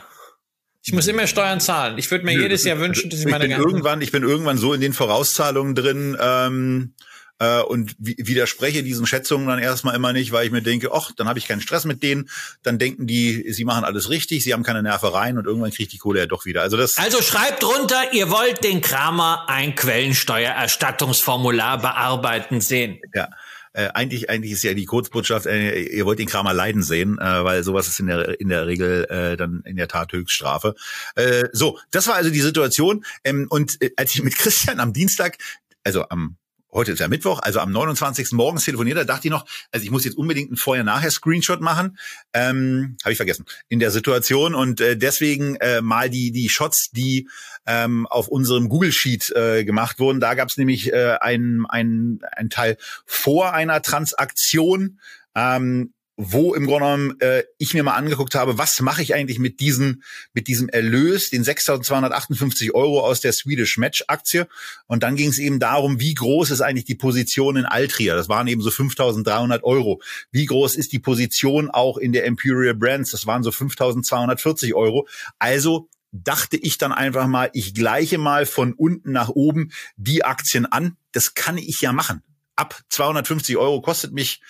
Ich 0.82 0.92
muss 0.92 1.06
immer 1.06 1.26
Steuern 1.26 1.60
zahlen. 1.60 1.98
Ich 1.98 2.10
würde 2.10 2.24
mir 2.24 2.34
Nö, 2.34 2.42
jedes 2.42 2.64
Jahr 2.64 2.78
wünschen, 2.78 3.10
dass 3.10 3.20
ich, 3.20 3.26
ich 3.26 3.30
meine 3.30 3.48
bin 3.48 3.58
irgendwann, 3.58 4.00
ich 4.00 4.12
bin 4.12 4.22
irgendwann 4.22 4.58
so 4.58 4.72
in 4.72 4.80
den 4.80 4.92
Vorauszahlungen 4.92 5.74
drin, 5.74 6.16
ähm, 6.20 6.94
äh, 7.38 7.60
und 7.60 7.94
widerspreche 7.98 8.82
diesen 8.82 9.06
Schätzungen 9.06 9.46
dann 9.46 9.58
erstmal 9.58 9.94
immer 9.94 10.12
nicht, 10.12 10.32
weil 10.32 10.46
ich 10.46 10.52
mir 10.52 10.62
denke, 10.62 10.90
ach, 10.92 11.12
dann 11.12 11.28
habe 11.28 11.38
ich 11.38 11.46
keinen 11.46 11.60
Stress 11.60 11.84
mit 11.84 12.02
denen, 12.02 12.28
dann 12.62 12.78
denken 12.78 13.06
die, 13.06 13.52
sie 13.52 13.64
machen 13.64 13.84
alles 13.84 14.10
richtig, 14.10 14.44
sie 14.44 14.52
haben 14.52 14.62
keine 14.62 14.82
Nervereien 14.82 15.38
und 15.38 15.46
irgendwann 15.46 15.70
kriegt 15.70 15.92
die 15.92 15.98
Kohle 15.98 16.20
ja 16.20 16.26
doch 16.26 16.44
wieder. 16.44 16.62
Also 16.62 16.76
das 16.76 16.98
Also 16.98 17.22
schreibt 17.22 17.64
runter, 17.64 18.12
ihr 18.12 18.30
wollt 18.30 18.64
den 18.64 18.80
Kramer 18.80 19.44
ein 19.48 19.74
Quellensteuererstattungsformular 19.74 21.80
bearbeiten 21.80 22.60
sehen. 22.60 23.00
Ja. 23.14 23.28
Äh, 23.74 23.90
eigentlich, 23.94 24.30
eigentlich 24.30 24.52
ist 24.52 24.64
ja 24.64 24.74
die 24.74 24.86
Kurzbotschaft, 24.86 25.46
äh, 25.46 25.82
ihr 25.82 26.06
wollt 26.06 26.18
den 26.18 26.26
Kramer 26.26 26.54
leiden 26.54 26.82
sehen, 26.82 27.18
äh, 27.18 27.44
weil 27.44 27.62
sowas 27.62 27.86
ist 27.86 28.00
in 28.00 28.06
der 28.06 28.40
in 28.40 28.48
der 28.48 28.66
Regel 28.66 29.04
äh, 29.04 29.36
dann 29.36 29.62
in 29.66 29.76
der 29.76 29.88
Tat 29.88 30.12
Höchststrafe. 30.12 30.74
Äh, 31.14 31.44
so, 31.52 31.78
das 31.90 32.08
war 32.08 32.14
also 32.14 32.30
die 32.30 32.40
Situation. 32.40 33.04
Ähm, 33.24 33.46
und 33.50 33.80
äh, 33.80 33.90
als 33.96 34.14
ich 34.14 34.22
mit 34.22 34.36
Christian 34.36 34.80
am 34.80 34.92
Dienstag, 34.92 35.36
also 35.84 36.08
am 36.08 36.36
heute 36.72 36.92
ist 36.92 36.98
ja 37.00 37.08
Mittwoch, 37.08 37.40
also 37.42 37.60
am 37.60 37.72
29. 37.72 38.32
morgens 38.32 38.64
telefoniert, 38.64 38.98
da 38.98 39.04
dachte 39.04 39.28
ich 39.28 39.32
noch, 39.32 39.46
also 39.72 39.84
ich 39.84 39.90
muss 39.90 40.04
jetzt 40.04 40.16
unbedingt 40.16 40.50
einen 40.50 40.56
Vorher-Nachher-Screenshot 40.56 41.60
machen. 41.60 41.98
Ähm, 42.32 42.96
Habe 43.02 43.12
ich 43.12 43.16
vergessen. 43.16 43.46
In 43.68 43.78
der 43.78 43.90
Situation. 43.90 44.54
Und 44.54 44.80
äh, 44.80 44.96
deswegen 44.96 45.56
äh, 45.56 45.80
mal 45.80 46.10
die, 46.10 46.30
die 46.30 46.48
Shots, 46.48 46.90
die 46.90 47.28
ähm, 47.66 48.06
auf 48.06 48.28
unserem 48.28 48.68
Google-Sheet 48.68 49.30
äh, 49.36 49.64
gemacht 49.64 49.98
wurden. 49.98 50.20
Da 50.20 50.34
gab 50.34 50.48
es 50.48 50.56
nämlich 50.56 50.92
äh, 50.92 51.16
ein, 51.20 51.64
ein, 51.68 52.20
ein 52.32 52.50
Teil 52.50 52.76
vor 53.04 53.52
einer 53.52 53.82
Transaktion. 53.82 55.00
Ähm, 55.34 55.92
wo 56.20 56.52
im 56.52 56.66
Grunde 56.66 56.84
genommen 56.84 57.20
äh, 57.20 57.44
ich 57.58 57.74
mir 57.74 57.84
mal 57.84 57.94
angeguckt 57.94 58.34
habe, 58.34 58.58
was 58.58 58.80
mache 58.80 59.02
ich 59.02 59.14
eigentlich 59.14 59.38
mit 59.38 59.60
diesem 59.60 60.02
mit 60.34 60.48
diesem 60.48 60.68
Erlös, 60.68 61.30
den 61.30 61.44
6.258 61.44 62.72
Euro 62.72 63.06
aus 63.06 63.20
der 63.20 63.32
Swedish 63.32 63.78
Match 63.78 64.02
Aktie. 64.08 64.48
Und 64.88 65.04
dann 65.04 65.14
ging 65.14 65.28
es 65.28 65.38
eben 65.38 65.60
darum, 65.60 66.00
wie 66.00 66.14
groß 66.14 66.50
ist 66.50 66.60
eigentlich 66.60 66.86
die 66.86 66.96
Position 66.96 67.56
in 67.56 67.66
Altria. 67.66 68.16
Das 68.16 68.28
waren 68.28 68.48
eben 68.48 68.60
so 68.62 68.70
5.300 68.70 69.62
Euro. 69.62 70.02
Wie 70.32 70.46
groß 70.46 70.74
ist 70.74 70.92
die 70.92 70.98
Position 70.98 71.70
auch 71.70 71.96
in 71.98 72.10
der 72.10 72.24
Imperial 72.24 72.74
Brands? 72.74 73.12
Das 73.12 73.26
waren 73.26 73.44
so 73.44 73.50
5.240 73.50 74.74
Euro. 74.74 75.06
Also 75.38 75.88
dachte 76.10 76.56
ich 76.56 76.78
dann 76.78 76.90
einfach 76.90 77.28
mal, 77.28 77.48
ich 77.52 77.74
gleiche 77.74 78.18
mal 78.18 78.44
von 78.44 78.72
unten 78.72 79.12
nach 79.12 79.28
oben 79.28 79.70
die 79.96 80.24
Aktien 80.24 80.66
an. 80.66 80.96
Das 81.12 81.34
kann 81.34 81.58
ich 81.58 81.80
ja 81.80 81.92
machen. 81.92 82.24
Ab 82.56 82.80
250 82.88 83.56
Euro 83.56 83.80
kostet 83.80 84.12
mich 84.12 84.40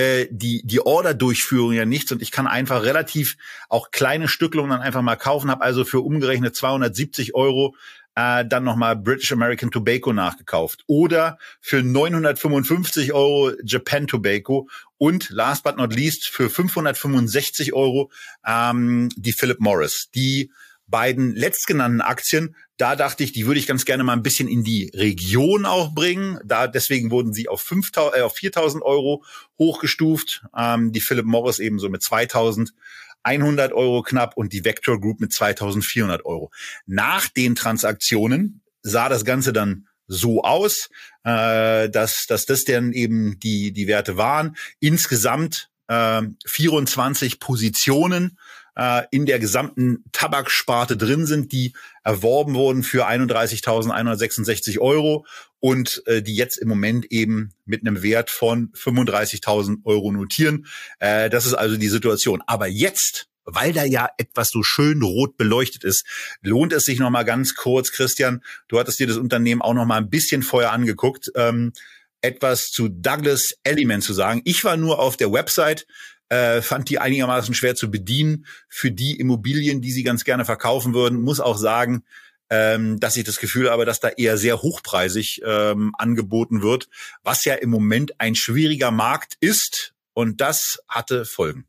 äh, 0.00 0.28
die 0.30 0.62
die 0.64 0.80
Order-Durchführung 0.80 1.72
ja 1.72 1.84
nichts. 1.84 2.10
Und 2.12 2.22
ich 2.22 2.30
kann 2.30 2.46
einfach 2.46 2.82
relativ 2.82 3.36
auch 3.68 3.90
kleine 3.90 4.28
Stücklungen 4.28 4.70
dann 4.70 4.80
einfach 4.80 5.02
mal 5.02 5.16
kaufen, 5.16 5.50
habe 5.50 5.62
also 5.62 5.84
für 5.84 6.00
umgerechnet 6.00 6.56
270 6.56 7.34
Euro 7.34 7.74
äh, 8.14 8.44
dann 8.44 8.64
nochmal 8.64 8.96
British 8.96 9.32
American 9.32 9.70
Tobacco 9.70 10.12
nachgekauft. 10.12 10.84
Oder 10.86 11.38
für 11.60 11.82
955 11.82 13.12
Euro 13.12 13.52
Japan 13.64 14.06
Tobacco. 14.06 14.68
Und 14.98 15.30
last 15.30 15.64
but 15.64 15.76
not 15.76 15.94
least 15.94 16.26
für 16.26 16.50
565 16.50 17.72
Euro 17.72 18.10
ähm, 18.46 19.08
die 19.16 19.32
Philip 19.32 19.60
Morris. 19.60 20.10
Die 20.14 20.50
beiden 20.86 21.34
letztgenannten 21.34 22.00
Aktien, 22.00 22.56
da 22.80 22.96
dachte 22.96 23.22
ich, 23.22 23.32
die 23.32 23.46
würde 23.46 23.60
ich 23.60 23.66
ganz 23.66 23.84
gerne 23.84 24.04
mal 24.04 24.14
ein 24.14 24.22
bisschen 24.22 24.48
in 24.48 24.64
die 24.64 24.90
Region 24.94 25.66
auch 25.66 25.92
bringen. 25.92 26.38
Da 26.44 26.66
deswegen 26.66 27.10
wurden 27.10 27.34
sie 27.34 27.46
auf, 27.46 27.62
5.000, 27.62 28.16
äh, 28.16 28.22
auf 28.22 28.34
4.000 28.34 28.80
Euro 28.80 29.22
hochgestuft. 29.58 30.46
Ähm, 30.56 30.90
die 30.90 31.00
Philip 31.00 31.26
Morris 31.26 31.58
ebenso 31.58 31.90
mit 31.90 32.02
2.100 32.02 33.72
Euro 33.72 34.02
knapp 34.02 34.34
und 34.36 34.54
die 34.54 34.64
Vector 34.64 34.98
Group 34.98 35.20
mit 35.20 35.32
2.400 35.32 36.24
Euro. 36.24 36.50
Nach 36.86 37.28
den 37.28 37.54
Transaktionen 37.54 38.62
sah 38.82 39.10
das 39.10 39.26
Ganze 39.26 39.52
dann 39.52 39.86
so 40.06 40.42
aus, 40.42 40.88
äh, 41.24 41.90
dass, 41.90 42.24
dass 42.26 42.46
das 42.46 42.64
dann 42.64 42.92
eben 42.92 43.38
die, 43.40 43.72
die 43.72 43.88
Werte 43.88 44.16
waren. 44.16 44.56
Insgesamt 44.80 45.68
äh, 45.88 46.22
24 46.46 47.40
Positionen 47.40 48.38
äh, 48.80 49.02
in 49.10 49.26
der 49.26 49.38
gesamten 49.38 50.04
Tabaksparte 50.12 50.96
drin 50.96 51.26
sind, 51.26 51.52
die 51.52 51.74
erworben 52.02 52.54
wurden 52.54 52.82
für 52.82 53.06
31.166 53.06 54.78
Euro 54.78 55.26
und 55.58 56.02
äh, 56.06 56.22
die 56.22 56.34
jetzt 56.34 56.56
im 56.56 56.68
Moment 56.68 57.12
eben 57.12 57.52
mit 57.66 57.86
einem 57.86 58.02
Wert 58.02 58.30
von 58.30 58.72
35.000 58.72 59.84
Euro 59.84 60.12
notieren. 60.12 60.66
Äh, 60.98 61.28
das 61.28 61.44
ist 61.44 61.52
also 61.52 61.76
die 61.76 61.88
Situation. 61.88 62.42
Aber 62.46 62.66
jetzt 62.66 63.26
weil 63.52 63.72
da 63.72 63.84
ja 63.84 64.08
etwas 64.16 64.50
so 64.50 64.62
schön 64.62 65.02
rot 65.02 65.36
beleuchtet 65.36 65.82
ist, 65.82 66.06
lohnt 66.40 66.72
es 66.72 66.84
sich 66.84 67.00
noch 67.00 67.10
mal 67.10 67.24
ganz 67.24 67.56
kurz, 67.56 67.90
Christian. 67.90 68.44
Du 68.68 68.78
hattest 68.78 69.00
dir 69.00 69.08
das 69.08 69.16
Unternehmen 69.16 69.60
auch 69.60 69.74
noch 69.74 69.86
mal 69.86 69.96
ein 69.96 70.08
bisschen 70.08 70.44
vorher 70.44 70.70
angeguckt, 70.70 71.32
ähm, 71.34 71.72
etwas 72.20 72.70
zu 72.70 72.88
Douglas 72.88 73.54
Element 73.64 74.04
zu 74.04 74.12
sagen. 74.12 74.42
Ich 74.44 74.62
war 74.62 74.76
nur 74.76 75.00
auf 75.00 75.16
der 75.16 75.32
Website 75.32 75.86
äh, 76.30 76.62
fand 76.62 76.88
die 76.88 76.98
einigermaßen 76.98 77.54
schwer 77.54 77.74
zu 77.74 77.90
bedienen. 77.90 78.46
Für 78.68 78.90
die 78.90 79.18
Immobilien, 79.18 79.82
die 79.82 79.92
sie 79.92 80.02
ganz 80.02 80.24
gerne 80.24 80.44
verkaufen 80.44 80.94
würden, 80.94 81.20
muss 81.20 81.40
auch 81.40 81.58
sagen, 81.58 82.04
ähm, 82.48 82.98
dass 82.98 83.16
ich 83.16 83.24
das 83.24 83.38
Gefühl 83.38 83.70
habe, 83.70 83.84
dass 83.84 84.00
da 84.00 84.08
eher 84.08 84.36
sehr 84.38 84.62
hochpreisig 84.62 85.42
ähm, 85.44 85.92
angeboten 85.98 86.62
wird, 86.62 86.88
was 87.22 87.44
ja 87.44 87.54
im 87.54 87.70
Moment 87.70 88.20
ein 88.20 88.34
schwieriger 88.34 88.90
Markt 88.90 89.34
ist. 89.40 89.94
Und 90.14 90.40
das 90.40 90.78
hatte 90.88 91.24
Folgen. 91.24 91.66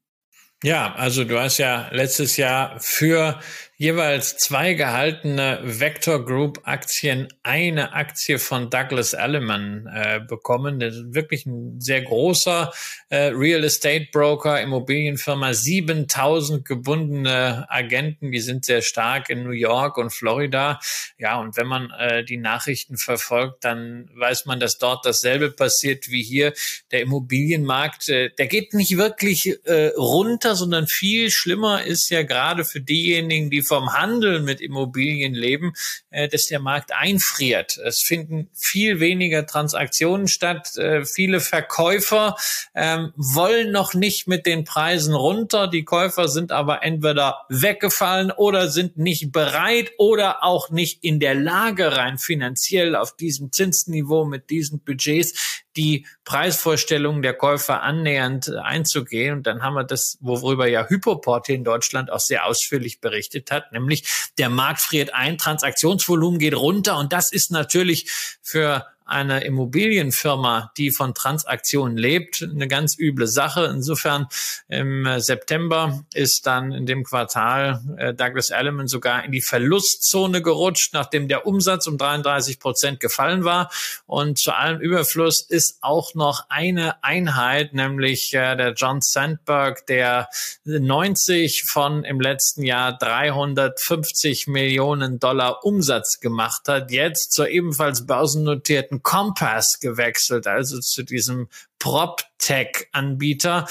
Ja, 0.64 0.94
also 0.94 1.24
du 1.24 1.40
hast 1.40 1.58
ja 1.58 1.90
letztes 1.92 2.38
Jahr 2.38 2.80
für 2.80 3.40
jeweils 3.82 4.38
zwei 4.38 4.76
gehaltene 4.76 5.60
Vector 5.64 6.24
Group 6.24 6.62
Aktien 6.66 7.30
eine 7.42 7.94
Aktie 7.94 8.38
von 8.38 8.70
Douglas 8.70 9.14
Elliman 9.14 9.88
äh, 9.92 10.20
bekommen. 10.20 10.80
Das 10.80 10.94
ist 10.94 11.16
wirklich 11.16 11.48
ein 11.48 11.82
sehr 11.82 12.04
großer 12.04 12.72
äh, 13.10 13.32
Real 13.34 13.64
Estate 13.64 14.10
Broker, 14.12 14.62
Immobilienfirma, 14.62 15.56
7000 15.56 16.64
gebundene 16.64 17.66
Agenten, 17.72 18.32
die 18.32 18.40
sind 18.40 18.66
sehr 18.66 18.84
stark 18.84 19.32
in 19.32 19.42
New 19.42 19.50
York 19.50 19.98
und 19.98 20.12
Florida. 20.12 20.80
Ja, 21.18 21.40
und 21.40 21.58
wenn 21.58 21.66
man 21.66 21.90
äh, 21.90 22.24
die 22.24 22.38
Nachrichten 22.38 22.98
verfolgt, 22.98 23.66
dann 23.66 24.12
weiß 24.14 24.46
man, 24.46 24.60
dass 24.60 24.78
dort 24.78 25.08
dasselbe 25.08 25.50
passiert 25.50 26.12
wie 26.12 26.22
hier. 26.22 26.54
Der 26.92 27.02
Immobilienmarkt, 27.02 28.10
äh, 28.10 28.30
der 28.30 28.46
geht 28.46 28.76
nicht 28.76 28.96
wirklich 28.98 29.58
äh, 29.66 29.88
runter, 29.98 30.56
sondern 30.56 30.86
viel 30.86 31.32
schlimmer 31.32 31.84
ist 31.84 32.12
ja 32.12 32.22
gerade 32.22 32.64
für 32.64 32.80
diejenigen, 32.80 33.50
die 33.50 33.71
vom 33.72 33.94
Handel 33.94 34.42
mit 34.42 34.60
Immobilien 34.60 35.34
leben, 35.34 35.72
äh, 36.10 36.28
dass 36.28 36.48
der 36.48 36.60
Markt 36.60 36.92
einfriert. 36.94 37.78
Es 37.78 38.02
finden 38.02 38.50
viel 38.54 39.00
weniger 39.00 39.46
Transaktionen 39.46 40.28
statt. 40.28 40.76
Äh, 40.76 41.06
viele 41.06 41.40
Verkäufer 41.40 42.36
ähm, 42.76 43.14
wollen 43.16 43.72
noch 43.72 43.94
nicht 43.94 44.28
mit 44.28 44.46
den 44.46 44.66
Preisen 44.66 45.16
runter. 45.16 45.70
Die 45.70 45.86
Käufer 45.86 46.28
sind 46.28 46.52
aber 46.52 46.84
entweder 46.84 47.46
weggefallen 47.48 48.32
oder 48.32 48.68
sind 48.68 48.98
nicht 48.98 49.32
bereit 49.32 49.94
oder 49.98 50.44
auch 50.44 50.70
nicht 50.70 51.02
in 51.02 51.22
der 51.22 51.36
Lage, 51.36 51.96
rein 51.96 52.18
finanziell 52.18 52.98
auf 52.98 53.16
diesem 53.16 53.54
Zinsniveau 53.54 54.26
mit 54.26 54.50
diesen 54.50 54.82
Budgets 54.84 55.61
die 55.76 56.06
Preisvorstellungen 56.26 57.22
der 57.22 57.34
Käufer 57.34 57.82
annähernd 57.82 58.54
einzugehen. 58.56 59.38
Und 59.38 59.48
dann 59.48 59.64
haben 59.64 59.76
wir 59.76 59.84
das, 59.84 60.18
worüber 60.20 60.68
ja 60.68 60.88
Hypoport 60.88 61.50
in 61.50 61.64
Deutschland 61.64 62.12
auch 62.12 62.20
sehr 62.20 62.46
ausführlich 62.46 63.00
berichtet 63.00 63.52
hat, 63.52 63.72
nämlich 63.72 64.32
der 64.38 64.50
Markt 64.50 64.82
friert 64.82 65.14
ein, 65.14 65.38
Transaktionsvolumen 65.38 66.40
geht 66.40 66.56
runter 66.56 66.98
und 66.98 67.14
das 67.14 67.32
ist 67.32 67.52
natürlich 67.52 68.10
für 68.42 68.86
eine 69.12 69.44
Immobilienfirma, 69.44 70.72
die 70.78 70.90
von 70.90 71.14
Transaktionen 71.14 71.98
lebt, 71.98 72.42
eine 72.42 72.68
ganz 72.68 72.98
üble 72.98 73.28
Sache. 73.28 73.66
Insofern 73.66 74.28
im 74.70 75.08
September 75.18 76.04
ist 76.14 76.48
dann 76.48 76.72
in 76.72 76.86
dem 76.86 77.04
Quartal 77.04 77.82
äh, 77.98 78.14
Douglas 78.14 78.50
Elliman 78.50 78.88
sogar 78.88 79.24
in 79.26 79.32
die 79.32 79.42
Verlustzone 79.42 80.42
gerutscht, 80.42 80.94
nachdem 80.94 81.28
der 81.28 81.46
Umsatz 81.46 81.88
um 81.88 81.98
33 81.98 82.60
Prozent 82.60 83.00
gefallen 83.00 83.44
war. 83.44 83.70
Und 84.06 84.40
zu 84.40 84.56
allem 84.56 84.80
Überfluss 84.80 85.42
ist 85.42 85.80
auch 85.82 86.16
noch 86.16 86.46
eine 86.50 87.04
Einheit, 87.04 87.74
nämlich 87.74 88.34
äh, 88.34 88.56
der 88.56 88.74
John 88.74 89.02
Sandberg, 89.02 89.86
der 89.88 90.30
90 90.64 91.64
von 91.66 92.04
im 92.06 92.22
letzten 92.22 92.64
Jahr 92.64 92.98
350 92.98 94.48
Millionen 94.48 95.20
Dollar 95.20 95.66
Umsatz 95.66 96.20
gemacht 96.20 96.68
hat, 96.68 96.92
jetzt 96.92 97.34
zur 97.34 97.50
ebenfalls 97.50 98.06
börsennotierten 98.06 99.01
Compass 99.02 99.80
gewechselt, 99.80 100.48
also 100.48 100.80
zu 100.80 101.04
diesem 101.04 101.48
PropTech-Anbieter. 101.82 103.68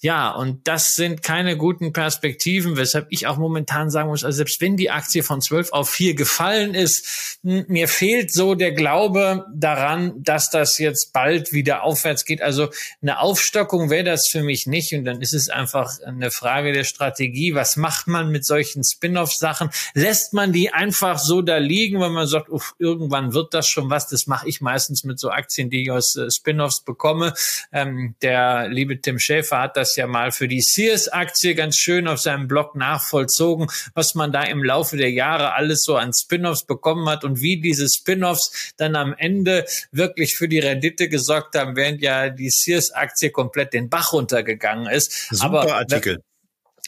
Ja, 0.00 0.30
und 0.32 0.68
das 0.68 0.96
sind 0.96 1.22
keine 1.22 1.56
guten 1.56 1.94
Perspektiven, 1.94 2.76
weshalb 2.76 3.06
ich 3.08 3.26
auch 3.26 3.38
momentan 3.38 3.88
sagen 3.88 4.10
muss, 4.10 4.22
also 4.22 4.36
selbst 4.36 4.60
wenn 4.60 4.76
die 4.76 4.90
Aktie 4.90 5.22
von 5.22 5.40
12 5.40 5.72
auf 5.72 5.88
4 5.88 6.14
gefallen 6.14 6.74
ist, 6.74 7.38
mir 7.42 7.88
fehlt 7.88 8.30
so 8.30 8.54
der 8.54 8.72
Glaube 8.72 9.46
daran, 9.54 10.22
dass 10.22 10.50
das 10.50 10.76
jetzt 10.76 11.14
bald 11.14 11.52
wieder 11.52 11.84
aufwärts 11.84 12.26
geht. 12.26 12.42
Also 12.42 12.68
eine 13.00 13.18
Aufstockung 13.20 13.88
wäre 13.88 14.04
das 14.04 14.28
für 14.30 14.42
mich 14.42 14.66
nicht. 14.66 14.92
Und 14.92 15.06
dann 15.06 15.22
ist 15.22 15.32
es 15.32 15.48
einfach 15.48 15.90
eine 16.04 16.30
Frage 16.30 16.72
der 16.72 16.84
Strategie. 16.84 17.54
Was 17.54 17.76
macht 17.76 18.08
man 18.08 18.30
mit 18.30 18.44
solchen 18.44 18.84
Spin-off-Sachen? 18.84 19.70
Lässt 19.94 20.34
man 20.34 20.52
die 20.52 20.70
einfach 20.70 21.18
so 21.18 21.40
da 21.40 21.56
liegen, 21.56 21.98
wenn 22.02 22.12
man 22.12 22.26
sagt, 22.26 22.50
uff, 22.50 22.74
irgendwann 22.78 23.32
wird 23.32 23.54
das 23.54 23.68
schon 23.68 23.88
was? 23.88 24.06
Das 24.06 24.26
mache 24.26 24.48
ich 24.50 24.60
meistens 24.60 25.02
mit 25.04 25.18
so 25.18 25.30
Aktien, 25.30 25.70
die 25.70 25.82
ich 25.82 25.90
aus 25.90 26.14
äh, 26.16 26.30
Spin-offs 26.30 26.82
bekomme. 26.82 27.32
Ähm, 27.72 28.14
der 28.22 28.68
liebe 28.68 29.00
Tim 29.00 29.18
Schäfer 29.18 29.60
hat 29.60 29.76
das 29.76 29.96
ja 29.96 30.06
mal 30.06 30.32
für 30.32 30.48
die 30.48 30.60
Sears-Aktie 30.60 31.54
ganz 31.54 31.76
schön 31.76 32.08
auf 32.08 32.20
seinem 32.20 32.48
Blog 32.48 32.74
nachvollzogen, 32.74 33.68
was 33.94 34.14
man 34.14 34.32
da 34.32 34.42
im 34.42 34.62
Laufe 34.62 34.96
der 34.96 35.10
Jahre 35.10 35.54
alles 35.54 35.84
so 35.84 35.96
an 35.96 36.12
Spin-offs 36.12 36.64
bekommen 36.66 37.08
hat 37.08 37.24
und 37.24 37.40
wie 37.40 37.60
diese 37.60 37.88
Spin-offs 37.88 38.74
dann 38.76 38.96
am 38.96 39.14
Ende 39.16 39.64
wirklich 39.92 40.36
für 40.36 40.48
die 40.48 40.58
Rendite 40.58 41.08
gesorgt 41.08 41.54
haben, 41.56 41.76
während 41.76 42.02
ja 42.02 42.30
die 42.30 42.50
Sears-Aktie 42.50 43.30
komplett 43.30 43.72
den 43.72 43.88
Bach 43.88 44.12
runtergegangen 44.12 44.86
ist. 44.86 45.28
Super 45.30 45.60
Aber, 45.60 45.76
Artikel. 45.76 46.22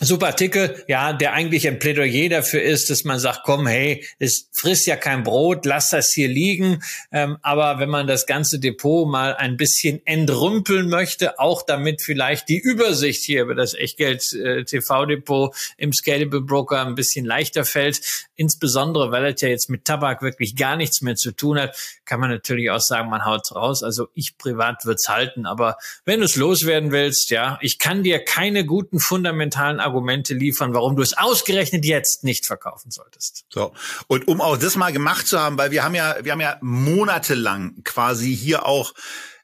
Super 0.01 0.27
Artikel, 0.27 0.85
ja, 0.89 1.15
der 1.15 1.33
eigentlich 1.33 1.67
ein 1.67 1.79
Plädoyer 1.79 2.29
dafür 2.29 2.61
ist, 2.63 2.91
dass 2.91 3.05
man 3.05 3.19
sagt, 3.19 3.41
komm, 3.45 3.67
hey, 3.67 4.05
es 4.19 4.51
frisst 4.53 4.87
ja 4.87 4.95
kein 4.95 5.23
Brot, 5.23 5.65
lass 5.65 5.89
das 5.89 6.13
hier 6.13 6.29
liegen. 6.29 6.83
Ähm, 7.13 7.39
aber 7.41 7.79
wenn 7.79 7.89
man 7.89 8.07
das 8.07 8.27
ganze 8.27 8.59
Depot 8.59 9.09
mal 9.09 9.35
ein 9.37 9.57
bisschen 9.57 10.05
entrümpeln 10.05 10.91
möchte, 10.91 11.39
auch 11.39 11.63
damit 11.63 12.03
vielleicht 12.03 12.51
die 12.51 12.59
Übersicht 12.59 13.25
hier 13.25 13.43
über 13.43 13.55
das 13.55 13.73
Echtgeld-TV-Depot 13.73 15.55
äh, 15.55 15.83
im 15.83 15.95
Scalable 15.95 16.43
Broker 16.43 16.87
ein 16.87 16.95
bisschen 16.95 17.25
leichter 17.25 17.65
fällt, 17.65 18.01
insbesondere 18.35 19.11
weil 19.13 19.25
es 19.25 19.41
ja 19.41 19.49
jetzt 19.49 19.71
mit 19.71 19.87
Tabak 19.87 20.21
wirklich 20.21 20.57
gar 20.57 20.77
nichts 20.77 21.01
mehr 21.01 21.15
zu 21.15 21.33
tun 21.33 21.59
hat, 21.59 21.75
kann 22.05 22.21
man 22.21 22.29
natürlich 22.29 22.71
auch 22.71 22.81
sagen, 22.81 23.09
man 23.09 23.25
haut 23.25 23.51
raus. 23.55 23.83
Also 23.83 24.09
ich 24.13 24.37
privat 24.37 24.85
würde 24.85 24.97
es 24.97 25.09
halten, 25.09 25.47
aber 25.47 25.79
wenn 26.05 26.21
du 26.21 26.27
es 26.27 26.37
loswerden 26.37 26.93
willst, 26.93 27.31
ja, 27.31 27.59
ich 27.63 27.79
kann 27.79 28.03
dir 28.03 28.23
keine 28.23 28.67
guten 28.67 29.01
fundamentalen 29.01 29.81
Argumente 29.87 30.35
liefern, 30.35 30.75
warum 30.75 30.97
du 30.97 31.03
es 31.03 31.17
ausgerechnet 31.17 31.85
jetzt 31.85 32.25
nicht 32.25 32.45
verkaufen 32.47 32.91
solltest. 32.91 33.47
So. 33.49 33.73
Und 34.09 34.29
um 34.29 34.41
auch 34.41 34.57
das 34.57 34.77
mal 34.77 34.93
gemacht 34.93 35.27
zu 35.27 35.41
haben, 35.41 35.57
weil 35.57 35.71
wir 35.71 35.85
haben 35.85 35.95
ja, 35.95 36.17
wir 36.23 36.33
haben 36.33 36.41
ja 36.41 36.59
monatelang 36.61 37.83
quasi 37.85 38.37
hier 38.37 38.67
auch 38.67 38.93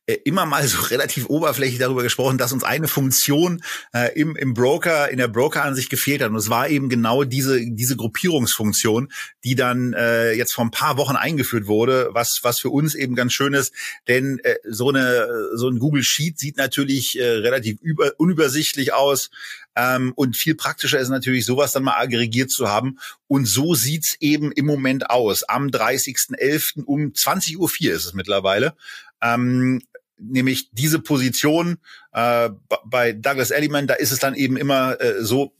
äh, 0.06 0.18
immer 0.24 0.46
mal 0.46 0.66
so 0.66 0.80
relativ 0.90 1.26
oberflächlich 1.26 1.78
darüber 1.78 2.02
gesprochen, 2.02 2.38
dass 2.38 2.52
uns 2.52 2.64
eine 2.64 2.88
Funktion 2.88 3.62
äh, 3.92 4.18
im, 4.18 4.36
im 4.36 4.54
Broker, 4.54 5.10
in 5.10 5.18
der 5.18 5.28
Broker-Ansicht 5.28 5.90
gefehlt 5.90 6.22
hat. 6.22 6.30
Und 6.30 6.36
es 6.36 6.50
war 6.50 6.68
eben 6.68 6.88
genau 6.88 7.24
diese, 7.24 7.60
diese 7.64 7.96
Gruppierungsfunktion, 7.96 9.12
die 9.44 9.54
dann 9.54 9.92
äh, 9.92 10.32
jetzt 10.32 10.54
vor 10.54 10.64
ein 10.64 10.70
paar 10.70 10.96
Wochen 10.96 11.16
eingeführt 11.16 11.66
wurde, 11.66 12.10
was, 12.12 12.40
was 12.42 12.58
für 12.58 12.70
uns 12.70 12.94
eben 12.94 13.14
ganz 13.14 13.32
schön 13.32 13.54
ist. 13.54 13.72
Denn 14.08 14.40
äh, 14.42 14.56
so, 14.68 14.88
eine, 14.88 15.28
so 15.54 15.68
ein 15.68 15.78
Google 15.78 16.02
Sheet 16.02 16.38
sieht 16.38 16.56
natürlich 16.56 17.18
äh, 17.18 17.24
relativ 17.24 17.80
über, 17.80 18.12
unübersichtlich 18.18 18.92
aus. 18.92 19.30
Ähm, 19.74 20.12
und 20.16 20.36
viel 20.36 20.54
praktischer 20.54 20.98
ist 20.98 21.08
natürlich, 21.08 21.46
sowas 21.46 21.72
dann 21.72 21.84
mal 21.84 21.96
aggregiert 21.96 22.50
zu 22.50 22.68
haben. 22.68 22.98
Und 23.28 23.46
so 23.46 23.74
sieht's 23.74 24.16
eben 24.20 24.52
im 24.52 24.66
Moment 24.66 25.10
aus. 25.10 25.44
Am 25.44 25.68
30.11. 25.68 26.84
um 26.84 27.12
20.04 27.12 27.56
Uhr 27.56 27.70
ist 27.94 28.04
es 28.04 28.14
mittlerweile. 28.14 28.74
Ähm, 29.22 29.80
nämlich 30.18 30.70
diese 30.72 30.98
Position 30.98 31.78
äh, 32.12 32.50
bei 32.84 33.12
Douglas 33.12 33.50
Elliman, 33.50 33.86
da 33.86 33.94
ist 33.94 34.12
es 34.12 34.18
dann 34.18 34.34
eben 34.34 34.56
immer 34.56 35.00
äh, 35.00 35.22
so, 35.22 35.52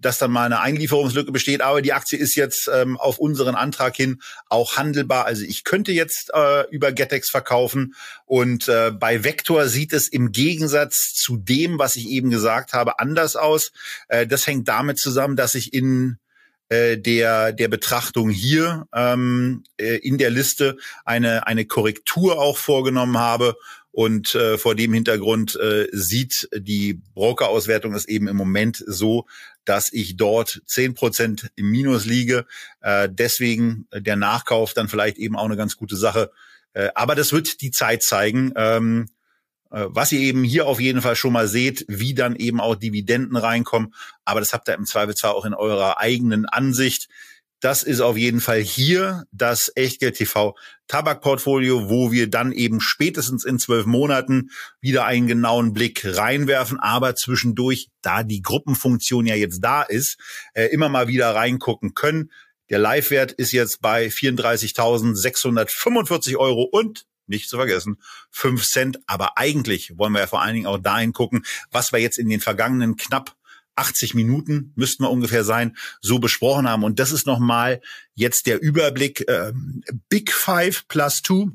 dass 0.00 0.18
dann 0.18 0.30
mal 0.30 0.44
eine 0.44 0.60
Einlieferungslücke 0.60 1.32
besteht, 1.32 1.60
aber 1.60 1.82
die 1.82 1.92
Aktie 1.92 2.18
ist 2.18 2.36
jetzt 2.36 2.70
ähm, 2.72 2.96
auf 2.96 3.18
unseren 3.18 3.54
Antrag 3.54 3.96
hin 3.96 4.20
auch 4.48 4.76
handelbar. 4.76 5.24
Also 5.24 5.44
ich 5.44 5.64
könnte 5.64 5.92
jetzt 5.92 6.30
äh, 6.32 6.68
über 6.70 6.92
Getex 6.92 7.30
verkaufen 7.30 7.94
und 8.24 8.68
äh, 8.68 8.92
bei 8.92 9.24
Vector 9.24 9.66
sieht 9.66 9.92
es 9.92 10.08
im 10.08 10.30
Gegensatz 10.30 11.14
zu 11.14 11.36
dem, 11.36 11.78
was 11.78 11.96
ich 11.96 12.08
eben 12.08 12.30
gesagt 12.30 12.72
habe, 12.72 13.00
anders 13.00 13.34
aus. 13.36 13.72
Äh, 14.08 14.26
das 14.26 14.46
hängt 14.46 14.68
damit 14.68 14.98
zusammen, 14.98 15.36
dass 15.36 15.54
ich 15.54 15.74
in 15.74 16.18
äh, 16.68 16.98
der 16.98 17.52
der 17.52 17.68
Betrachtung 17.68 18.30
hier 18.30 18.86
ähm, 18.94 19.64
äh, 19.78 19.96
in 19.96 20.18
der 20.18 20.30
Liste 20.30 20.76
eine 21.04 21.46
eine 21.46 21.64
Korrektur 21.64 22.38
auch 22.38 22.58
vorgenommen 22.58 23.18
habe 23.18 23.56
und 23.98 24.36
äh, 24.36 24.58
vor 24.58 24.76
dem 24.76 24.92
Hintergrund 24.92 25.56
äh, 25.56 25.88
sieht 25.90 26.48
die 26.56 27.02
Brokerauswertung 27.14 27.94
es 27.94 28.06
eben 28.06 28.28
im 28.28 28.36
Moment 28.36 28.84
so, 28.86 29.26
dass 29.64 29.92
ich 29.92 30.16
dort 30.16 30.62
zehn 30.66 30.94
Prozent 30.94 31.50
im 31.56 31.68
Minus 31.68 32.04
liege. 32.04 32.46
Äh, 32.80 33.08
deswegen 33.10 33.88
der 33.92 34.14
Nachkauf 34.14 34.72
dann 34.72 34.86
vielleicht 34.86 35.18
eben 35.18 35.34
auch 35.34 35.46
eine 35.46 35.56
ganz 35.56 35.76
gute 35.76 35.96
Sache. 35.96 36.30
Äh, 36.74 36.90
aber 36.94 37.16
das 37.16 37.32
wird 37.32 37.60
die 37.60 37.72
Zeit 37.72 38.04
zeigen. 38.04 38.52
Ähm, 38.54 39.08
äh, 39.72 39.86
was 39.88 40.12
ihr 40.12 40.20
eben 40.20 40.44
hier 40.44 40.68
auf 40.68 40.78
jeden 40.78 41.02
Fall 41.02 41.16
schon 41.16 41.32
mal 41.32 41.48
seht, 41.48 41.84
wie 41.88 42.14
dann 42.14 42.36
eben 42.36 42.60
auch 42.60 42.76
Dividenden 42.76 43.36
reinkommen. 43.36 43.92
Aber 44.24 44.38
das 44.38 44.52
habt 44.52 44.68
ihr 44.68 44.74
im 44.74 44.86
Zweifelsfall 44.86 45.32
auch 45.32 45.44
in 45.44 45.54
eurer 45.54 45.98
eigenen 45.98 46.46
Ansicht. 46.46 47.08
Das 47.60 47.82
ist 47.82 48.00
auf 48.00 48.16
jeden 48.16 48.40
Fall 48.40 48.60
hier 48.60 49.24
das 49.32 49.72
Echtgeld 49.74 50.16
TV 50.16 50.56
Tabakportfolio, 50.86 51.90
wo 51.90 52.12
wir 52.12 52.30
dann 52.30 52.52
eben 52.52 52.80
spätestens 52.80 53.44
in 53.44 53.58
zwölf 53.58 53.84
Monaten 53.84 54.50
wieder 54.80 55.06
einen 55.06 55.26
genauen 55.26 55.72
Blick 55.72 56.02
reinwerfen, 56.04 56.78
aber 56.78 57.16
zwischendurch, 57.16 57.88
da 58.00 58.22
die 58.22 58.42
Gruppenfunktion 58.42 59.26
ja 59.26 59.34
jetzt 59.34 59.58
da 59.60 59.82
ist, 59.82 60.18
äh, 60.54 60.66
immer 60.66 60.88
mal 60.88 61.08
wieder 61.08 61.34
reingucken 61.34 61.94
können. 61.94 62.30
Der 62.70 62.78
Live-Wert 62.78 63.32
ist 63.32 63.50
jetzt 63.52 63.80
bei 63.80 64.06
34.645 64.06 66.36
Euro 66.36 66.62
und 66.62 67.08
nicht 67.28 67.48
zu 67.48 67.56
vergessen, 67.56 67.98
fünf 68.30 68.64
Cent. 68.64 68.98
Aber 69.06 69.36
eigentlich 69.36 69.96
wollen 69.98 70.12
wir 70.12 70.20
ja 70.20 70.26
vor 70.26 70.42
allen 70.42 70.54
Dingen 70.54 70.66
auch 70.66 70.78
dahin 70.78 71.12
gucken, 71.12 71.44
was 71.70 71.92
wir 71.92 71.98
jetzt 71.98 72.18
in 72.18 72.28
den 72.28 72.40
vergangenen 72.40 72.96
knapp 72.96 73.36
80 73.78 74.14
Minuten 74.14 74.72
müssten 74.76 75.04
wir 75.04 75.10
ungefähr 75.10 75.44
sein, 75.44 75.76
so 76.00 76.18
besprochen 76.18 76.68
haben. 76.68 76.84
Und 76.84 76.98
das 76.98 77.12
ist 77.12 77.26
nochmal 77.26 77.80
jetzt 78.14 78.46
der 78.46 78.60
Überblick 78.60 79.28
äh, 79.28 79.52
Big 80.08 80.32
Five 80.32 80.86
plus 80.88 81.22
Two. 81.22 81.50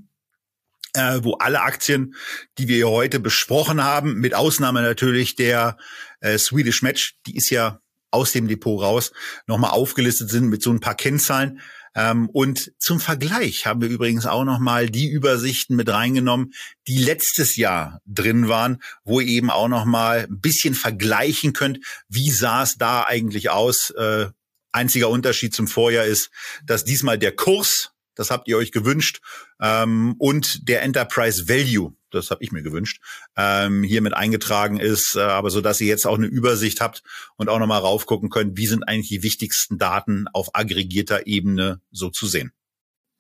Äh, 0.96 1.24
wo 1.24 1.34
alle 1.38 1.62
Aktien, 1.62 2.14
die 2.60 2.68
wir 2.68 2.88
heute 2.88 3.20
besprochen 3.20 3.84
haben, 3.84 4.20
mit 4.20 4.36
Ausnahme 4.36 4.84
natürlich 4.84 5.36
der 5.36 5.78
äh, 6.20 6.38
Swedish 6.38 6.84
Match, 6.84 7.18
die 7.26 7.36
ist 7.36 7.50
ja 7.50 7.80
aus 8.12 8.32
dem 8.32 8.48
Depot 8.48 8.80
raus, 8.80 9.12
nochmal 9.48 9.72
aufgelistet 9.72 10.30
sind 10.30 10.50
mit 10.50 10.62
so 10.62 10.72
ein 10.72 10.80
paar 10.80 10.94
Kennzahlen. 10.94 11.62
Ähm, 11.96 12.30
und 12.30 12.72
zum 12.80 13.00
Vergleich 13.00 13.66
haben 13.66 13.82
wir 13.82 13.90
übrigens 13.90 14.26
auch 14.26 14.44
noch 14.44 14.60
mal 14.60 14.90
die 14.90 15.08
Übersichten 15.08 15.76
mit 15.76 15.90
reingenommen, 15.90 16.54
die 16.88 16.98
letztes 16.98 17.56
Jahr 17.56 18.02
drin 18.06 18.48
waren, 18.48 18.82
wo 19.04 19.20
ihr 19.20 19.28
eben 19.28 19.50
auch 19.50 19.68
noch 19.68 19.86
mal 19.86 20.28
ein 20.30 20.40
bisschen 20.40 20.74
vergleichen 20.74 21.54
könnt, 21.54 21.80
wie 22.08 22.32
sah 22.32 22.64
es 22.64 22.78
da 22.78 23.04
eigentlich 23.04 23.50
aus. 23.50 23.92
Äh, 23.92 24.28
einziger 24.72 25.10
Unterschied 25.10 25.54
zum 25.54 25.68
Vorjahr 25.68 26.06
ist, 26.06 26.32
dass 26.66 26.84
diesmal 26.84 27.20
der 27.20 27.36
Kurs 27.36 27.93
das 28.16 28.32
habt 28.32 28.48
ihr 28.48 28.58
euch 28.58 28.72
gewünscht. 28.72 29.22
Ähm, 29.62 30.16
und 30.18 30.68
der 30.68 30.84
Enterprise 30.84 31.48
Value, 31.48 31.94
das 32.12 32.32
habe 32.32 32.44
ich 32.44 32.52
mir 32.52 32.62
gewünscht, 32.62 33.02
ähm, 33.38 33.84
hier 33.84 34.02
mit 34.02 34.14
eingetragen 34.14 34.80
ist, 34.80 35.16
äh, 35.16 35.22
aber 35.22 35.50
so 35.50 35.62
dass 35.62 35.82
ihr 35.82 35.88
jetzt 35.88 36.06
auch 36.06 36.18
eine 36.18 36.28
Übersicht 36.28 36.82
habt 36.82 37.04
und 37.38 37.50
auch 37.50 37.60
nochmal 37.60 37.82
raufgucken 37.82 38.30
könnt, 38.30 38.58
wie 38.58 38.68
sind 38.68 38.84
eigentlich 38.84 39.10
die 39.10 39.24
wichtigsten 39.24 39.78
Daten 39.78 40.26
auf 40.34 40.50
aggregierter 40.54 41.28
Ebene 41.28 41.82
so 41.92 42.10
zu 42.10 42.28
sehen. 42.28 42.52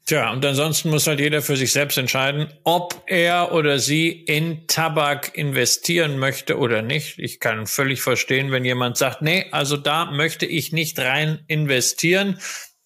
Tja, 0.06 0.34
und 0.34 0.46
ansonsten 0.46 0.90
muss 0.90 1.08
halt 1.08 1.22
jeder 1.22 1.42
für 1.42 1.56
sich 1.56 1.72
selbst 1.72 1.98
entscheiden, 1.98 2.50
ob 2.66 3.04
er 3.08 3.54
oder 3.54 3.80
sie 3.80 4.10
in 4.10 4.68
Tabak 4.68 5.38
investieren 5.38 6.20
möchte 6.20 6.58
oder 6.58 6.82
nicht. 6.82 7.20
Ich 7.20 7.40
kann 7.40 7.68
völlig 7.68 8.02
verstehen, 8.02 8.52
wenn 8.52 8.66
jemand 8.66 8.98
sagt, 8.98 9.22
nee, 9.22 9.46
also 9.52 9.78
da 9.78 10.12
möchte 10.12 10.46
ich 10.46 10.74
nicht 10.74 11.00
rein 11.00 11.40
investieren. 11.48 12.38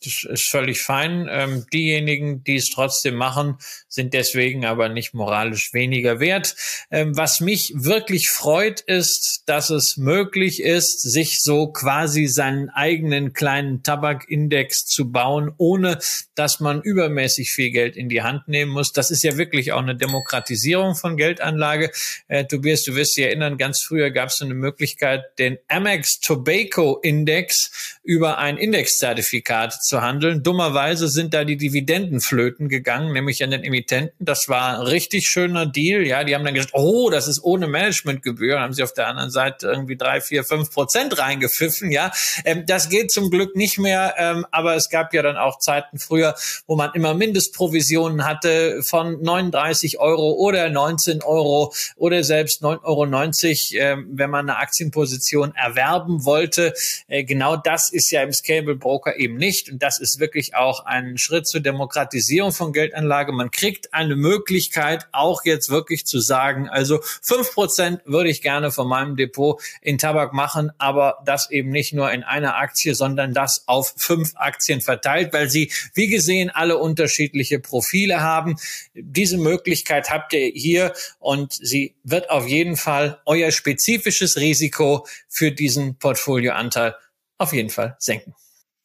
Das 0.04 0.24
ist 0.30 0.50
völlig 0.50 0.82
fein. 0.82 1.28
Ähm, 1.30 1.66
diejenigen, 1.74 2.44
die 2.44 2.58
es 2.58 2.70
trotzdem 2.70 3.16
machen, 3.16 3.58
sind 3.88 4.14
deswegen 4.14 4.64
aber 4.64 4.90
nicht 4.90 5.16
moralisch 5.16 5.74
weniger 5.74 6.20
wert. 6.20 6.56
Ähm, 6.92 7.18
was 7.18 7.40
mich 7.40 7.74
wirklich 7.76 8.30
freut, 8.30 8.80
ist, 8.82 9.42
dass 9.48 9.72
es 9.72 9.98
möglich 9.98 10.62
ist, 10.62 11.02
sich 11.02 11.42
so 11.42 11.72
quasi 11.72 12.28
seinen 12.28 12.70
eigenen 12.70 13.34
kleinen 13.34 13.82
Tabakindex 13.82 14.86
zu 14.86 15.12
bauen, 15.12 15.52
ohne 15.58 15.98
dass 16.36 16.60
man 16.60 16.84
übermäßig 16.84 17.52
viel 17.52 17.72
Geld 17.72 17.98
in 17.98 18.08
die 18.08 18.22
Hand 18.22 18.48
nehmen 18.48 18.72
muss. 18.72 18.92
Das 18.92 19.10
ist 19.10 19.24
ja 19.24 19.38
wirklich 19.38 19.72
auch 19.72 19.82
eine 19.82 19.96
Demokratisierung 19.96 20.94
von 20.94 21.18
Geldanlage. 21.18 21.92
Äh, 22.28 22.46
Tobias, 22.46 22.84
du 22.84 22.94
wirst 22.94 23.18
dich 23.18 23.26
erinnern, 23.26 23.58
ganz 23.58 23.82
früher 23.82 24.12
gab 24.12 24.30
es 24.30 24.44
eine 24.44 24.54
Möglichkeit, 24.54 25.24
den 25.40 25.58
Amex 25.68 26.20
Tobacco 26.20 27.00
Index 27.02 27.98
über 28.04 28.38
ein 28.38 28.58
Indexzertifikat 28.58 29.87
zu 29.88 30.02
handeln. 30.02 30.44
Dummerweise 30.44 31.08
sind 31.08 31.34
da 31.34 31.46
die 31.46 31.56
Dividenden 31.56 32.20
flöten 32.20 32.68
gegangen, 32.68 33.14
nämlich 33.14 33.44
an 33.44 33.52
den 33.52 33.64
Emittenten. 33.64 34.14
Das 34.20 34.50
war 34.50 34.80
ein 34.80 34.82
richtig 34.82 35.28
schöner 35.28 35.66
Deal. 35.66 36.06
Ja, 36.06 36.26
die 36.26 36.36
haben 36.36 36.44
dann 36.44 36.54
gesagt, 36.54 36.74
oh, 36.74 37.10
das 37.10 37.28
ist 37.28 37.42
ohne 37.44 37.68
Managementgebühr. 37.68 38.60
haben 38.60 38.74
sie 38.74 38.84
auf 38.84 38.94
der 38.94 39.08
anderen 39.08 39.30
Seite 39.30 39.68
irgendwie 39.68 39.96
drei, 39.96 40.20
vier, 40.20 40.44
fünf 40.44 40.72
Prozent 40.72 41.18
reingepfiffen. 41.18 41.92
Ja, 41.92 42.12
ähm, 42.44 42.66
das 42.68 42.90
geht 42.90 43.12
zum 43.12 43.30
Glück 43.30 43.56
nicht 43.56 43.80
mehr. 43.80 44.16
Ähm, 44.18 44.46
aber 44.52 44.76
es 44.76 44.90
gab 44.90 45.14
ja 45.14 45.22
dann 45.22 45.38
auch 45.38 45.60
Zeiten 45.60 46.00
früher, 46.00 46.36
wo 46.68 46.76
man 46.76 46.92
immer 46.94 47.14
Mindestprovisionen 47.14 48.26
hatte 48.26 48.82
von 48.84 49.22
39 49.22 50.00
Euro 50.00 50.34
oder 50.34 50.70
19 50.70 51.24
Euro 51.24 51.74
oder 51.96 52.26
selbst 52.26 52.62
9,90 52.62 53.80
Euro, 53.80 54.02
äh, 54.02 54.04
wenn 54.10 54.30
man 54.30 54.50
eine 54.50 54.60
Aktienposition 54.60 55.56
erwerben 55.56 56.26
wollte. 56.26 56.74
Äh, 57.08 57.24
genau 57.24 57.56
das 57.56 57.90
ist 57.90 58.12
ja 58.12 58.22
im 58.22 58.34
Scalable 58.34 58.76
Broker 58.76 59.18
eben 59.18 59.38
nicht. 59.38 59.70
Und 59.70 59.77
das 59.80 60.00
ist 60.00 60.20
wirklich 60.20 60.56
auch 60.56 60.86
ein 60.86 61.18
Schritt 61.18 61.48
zur 61.48 61.62
Demokratisierung 61.62 62.52
von 62.52 62.74
Geldanlage. 62.74 63.32
Man 63.32 63.52
kriegt 63.52 63.94
eine 63.94 64.16
Möglichkeit, 64.16 65.08
auch 65.12 65.46
jetzt 65.46 65.70
wirklich 65.70 66.06
zu 66.06 66.20
sagen, 66.20 66.70
also 66.70 67.00
fünf 67.22 67.54
Prozent 67.54 68.02
würde 68.06 68.30
ich 68.30 68.42
gerne 68.42 68.72
von 68.72 68.88
meinem 68.88 69.16
Depot 69.16 69.62
in 69.82 69.98
Tabak 69.98 70.34
machen, 70.34 70.72
aber 70.78 71.20
das 71.26 71.50
eben 71.52 71.70
nicht 71.70 71.94
nur 71.94 72.12
in 72.12 72.24
einer 72.24 72.58
Aktie, 72.58 72.96
sondern 72.96 73.34
das 73.34 73.64
auf 73.68 73.94
fünf 73.98 74.34
Aktien 74.36 74.82
verteilt, 74.82 75.34
weil 75.34 75.50
sie, 75.50 75.72
wie 75.94 76.08
gesehen, 76.08 76.50
alle 76.50 76.78
unterschiedliche 76.78 77.60
Profile 77.60 78.22
haben. 78.22 78.56
Diese 78.94 79.38
Möglichkeit 79.38 80.10
habt 80.10 80.34
ihr 80.34 80.52
hier 80.54 80.94
und 81.20 81.54
sie 81.54 81.96
wird 82.04 82.30
auf 82.30 82.48
jeden 82.48 82.78
Fall 82.78 83.20
euer 83.26 83.52
spezifisches 83.52 84.38
Risiko 84.38 85.06
für 85.28 85.52
diesen 85.52 85.98
Portfolioanteil 85.98 86.96
auf 87.38 87.54
jeden 87.54 87.70
Fall 87.70 87.96
senken. 88.00 88.34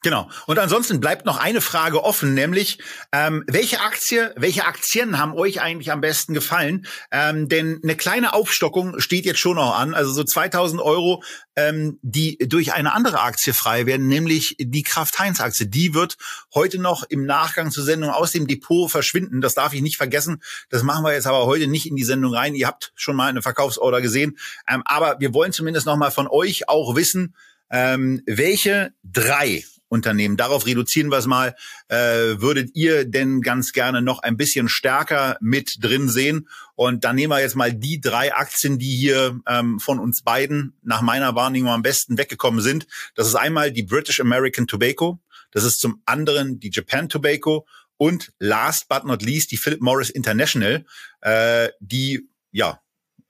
Genau. 0.02 0.28
Und 0.46 0.58
ansonsten 0.58 0.98
bleibt 0.98 1.26
noch 1.26 1.38
eine 1.38 1.60
Frage 1.60 2.02
offen, 2.02 2.34
nämlich 2.34 2.78
ähm, 3.12 3.44
welche 3.46 3.80
Aktie, 3.80 4.34
welche 4.36 4.64
Aktien 4.64 5.16
haben 5.16 5.34
euch 5.34 5.60
eigentlich 5.60 5.92
am 5.92 6.00
besten 6.00 6.34
gefallen? 6.34 6.86
Ähm, 7.12 7.48
denn 7.48 7.78
eine 7.84 7.96
kleine 7.96 8.34
Aufstockung 8.34 8.98
steht 8.98 9.26
jetzt 9.26 9.38
schon 9.38 9.54
noch 9.54 9.78
an, 9.78 9.94
also 9.94 10.10
so 10.12 10.24
2000 10.24 10.82
Euro, 10.82 11.22
ähm, 11.54 12.00
die 12.02 12.36
durch 12.36 12.72
eine 12.72 12.92
andere 12.92 13.20
Aktie 13.20 13.54
frei 13.54 13.86
werden, 13.86 14.08
nämlich 14.08 14.56
die 14.58 14.82
Kraft-Heinz-Aktie. 14.82 15.68
Die 15.68 15.94
wird 15.94 16.16
heute 16.52 16.80
noch 16.80 17.04
im 17.04 17.24
Nachgang 17.24 17.70
zur 17.70 17.84
Sendung 17.84 18.10
aus 18.10 18.32
dem 18.32 18.48
Depot 18.48 18.90
verschwinden. 18.90 19.40
Das 19.40 19.54
darf 19.54 19.72
ich 19.72 19.82
nicht 19.82 19.98
vergessen. 19.98 20.42
Das 20.68 20.82
machen 20.82 21.04
wir 21.04 21.12
jetzt 21.12 21.28
aber 21.28 21.46
heute 21.46 21.68
nicht 21.68 21.86
in 21.86 21.94
die 21.94 22.02
Sendung 22.02 22.34
rein. 22.34 22.56
Ihr 22.56 22.66
habt 22.66 22.92
schon 22.96 23.14
mal 23.14 23.28
eine 23.28 23.42
Verkaufsorder 23.42 24.00
gesehen, 24.00 24.36
ähm, 24.68 24.82
aber 24.84 25.20
wir 25.20 25.32
wollen 25.32 25.52
zumindest 25.52 25.86
noch 25.86 25.96
mal 25.96 26.10
von 26.10 26.26
euch 26.26 26.68
auch 26.68 26.96
wissen, 26.96 27.36
ähm, 27.70 28.22
welche 28.26 28.92
drei 29.04 29.64
Unternehmen. 29.92 30.38
Darauf 30.38 30.64
reduzieren 30.64 31.10
wir 31.10 31.18
es 31.18 31.26
mal. 31.26 31.54
Äh, 31.88 32.40
würdet 32.40 32.70
ihr 32.72 33.04
denn 33.04 33.42
ganz 33.42 33.72
gerne 33.72 34.00
noch 34.00 34.20
ein 34.20 34.38
bisschen 34.38 34.70
stärker 34.70 35.36
mit 35.42 35.84
drin 35.84 36.08
sehen? 36.08 36.48
Und 36.74 37.04
dann 37.04 37.16
nehmen 37.16 37.30
wir 37.30 37.40
jetzt 37.40 37.56
mal 37.56 37.74
die 37.74 38.00
drei 38.00 38.34
Aktien, 38.34 38.78
die 38.78 38.96
hier 38.96 39.38
ähm, 39.46 39.78
von 39.78 39.98
uns 39.98 40.22
beiden 40.22 40.78
nach 40.82 41.02
meiner 41.02 41.34
Wahrnehmung 41.34 41.72
am 41.72 41.82
besten 41.82 42.16
weggekommen 42.16 42.62
sind. 42.62 42.86
Das 43.14 43.26
ist 43.26 43.34
einmal 43.34 43.70
die 43.70 43.82
British 43.82 44.18
American 44.18 44.66
Tobacco. 44.66 45.20
Das 45.50 45.64
ist 45.64 45.78
zum 45.78 46.00
anderen 46.06 46.58
die 46.58 46.70
Japan 46.72 47.10
Tobacco 47.10 47.66
und 47.98 48.32
last 48.38 48.88
but 48.88 49.04
not 49.04 49.20
least 49.20 49.52
die 49.52 49.58
Philip 49.58 49.82
Morris 49.82 50.08
International, 50.08 50.86
äh, 51.20 51.68
die 51.80 52.30
ja 52.50 52.80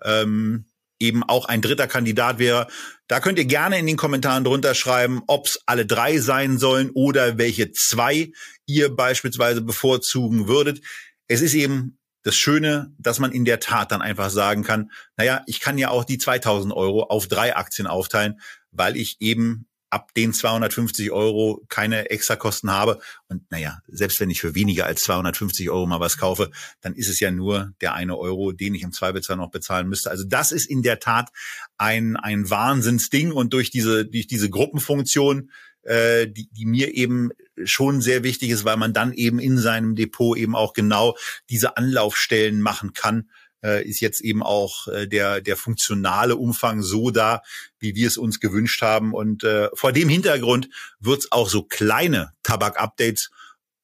ähm, 0.04 0.66
eben 1.02 1.22
auch 1.22 1.44
ein 1.44 1.60
dritter 1.60 1.86
Kandidat 1.86 2.38
wäre. 2.38 2.68
Da 3.08 3.20
könnt 3.20 3.38
ihr 3.38 3.44
gerne 3.44 3.78
in 3.78 3.86
den 3.86 3.96
Kommentaren 3.96 4.44
drunter 4.44 4.74
schreiben, 4.74 5.22
ob 5.26 5.46
es 5.46 5.60
alle 5.66 5.84
drei 5.84 6.18
sein 6.18 6.58
sollen 6.58 6.90
oder 6.94 7.36
welche 7.36 7.72
zwei 7.72 8.32
ihr 8.66 8.94
beispielsweise 8.94 9.60
bevorzugen 9.60 10.48
würdet. 10.48 10.80
Es 11.28 11.42
ist 11.42 11.54
eben 11.54 11.98
das 12.22 12.36
Schöne, 12.36 12.94
dass 12.98 13.18
man 13.18 13.32
in 13.32 13.44
der 13.44 13.60
Tat 13.60 13.90
dann 13.90 14.00
einfach 14.00 14.30
sagen 14.30 14.62
kann, 14.62 14.90
naja, 15.16 15.42
ich 15.46 15.60
kann 15.60 15.76
ja 15.76 15.90
auch 15.90 16.04
die 16.04 16.18
2000 16.18 16.72
Euro 16.72 17.04
auf 17.04 17.26
drei 17.26 17.56
Aktien 17.56 17.86
aufteilen, 17.86 18.40
weil 18.70 18.96
ich 18.96 19.16
eben 19.20 19.66
ab 19.92 20.14
den 20.14 20.32
250 20.32 21.10
Euro 21.10 21.62
keine 21.68 22.08
Extrakosten 22.08 22.70
habe. 22.70 22.98
Und 23.28 23.50
naja, 23.50 23.82
selbst 23.88 24.20
wenn 24.20 24.30
ich 24.30 24.40
für 24.40 24.54
weniger 24.54 24.86
als 24.86 25.02
250 25.02 25.68
Euro 25.68 25.84
mal 25.86 26.00
was 26.00 26.16
kaufe, 26.16 26.50
dann 26.80 26.94
ist 26.94 27.08
es 27.08 27.20
ja 27.20 27.30
nur 27.30 27.74
der 27.82 27.92
eine 27.92 28.16
Euro, 28.16 28.52
den 28.52 28.74
ich 28.74 28.82
im 28.82 28.92
Zweifelsfall 28.92 29.36
noch 29.36 29.50
bezahlen 29.50 29.88
müsste. 29.88 30.10
Also 30.10 30.24
das 30.24 30.50
ist 30.50 30.64
in 30.64 30.82
der 30.82 30.98
Tat 30.98 31.28
ein, 31.76 32.16
ein 32.16 32.48
Wahnsinnsding. 32.48 33.32
Und 33.32 33.52
durch 33.52 33.70
diese, 33.70 34.06
durch 34.06 34.26
diese 34.26 34.48
Gruppenfunktion, 34.48 35.50
äh, 35.82 36.26
die, 36.26 36.48
die 36.50 36.64
mir 36.64 36.94
eben 36.94 37.28
schon 37.62 38.00
sehr 38.00 38.22
wichtig 38.22 38.48
ist, 38.48 38.64
weil 38.64 38.78
man 38.78 38.94
dann 38.94 39.12
eben 39.12 39.38
in 39.38 39.58
seinem 39.58 39.94
Depot 39.94 40.38
eben 40.38 40.56
auch 40.56 40.72
genau 40.72 41.18
diese 41.50 41.76
Anlaufstellen 41.76 42.62
machen 42.62 42.94
kann, 42.94 43.28
äh, 43.62 43.86
ist 43.88 44.00
jetzt 44.00 44.20
eben 44.20 44.42
auch 44.42 44.88
äh, 44.88 45.06
der, 45.06 45.40
der 45.40 45.56
funktionale 45.56 46.36
Umfang 46.36 46.82
so 46.82 47.10
da, 47.10 47.42
wie 47.78 47.94
wir 47.94 48.08
es 48.08 48.16
uns 48.16 48.40
gewünscht 48.40 48.82
haben. 48.82 49.14
Und 49.14 49.44
äh, 49.44 49.68
vor 49.74 49.92
dem 49.92 50.08
Hintergrund 50.08 50.68
wird 51.00 51.20
es 51.20 51.32
auch 51.32 51.48
so 51.48 51.62
kleine 51.62 52.32
Tabak-Updates 52.42 53.30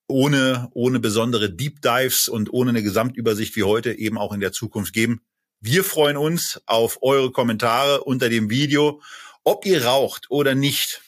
ohne, 0.09 0.69
ohne 0.73 1.01
besondere 1.01 1.51
Deep 1.51 1.83
Dives 1.83 2.29
und 2.29 2.53
ohne 2.53 2.71
eine 2.71 2.83
Gesamtübersicht 2.83 3.57
wie 3.57 3.65
heute 3.65 3.93
eben 3.93 4.19
auch 4.19 4.33
in 4.33 4.41
der 4.41 4.53
Zukunft 4.53 4.93
geben. 4.93 5.21
Wir 5.61 5.85
freuen 5.85 6.17
uns 6.17 6.61
auf 6.67 6.99
eure 7.03 7.31
Kommentare 7.31 8.05
unter 8.05 8.29
dem 8.29 8.49
Video. 8.49 9.03
Ob 9.45 9.67
ihr 9.67 9.85
raucht 9.85 10.27
oder 10.31 10.55
nicht, 10.55 11.03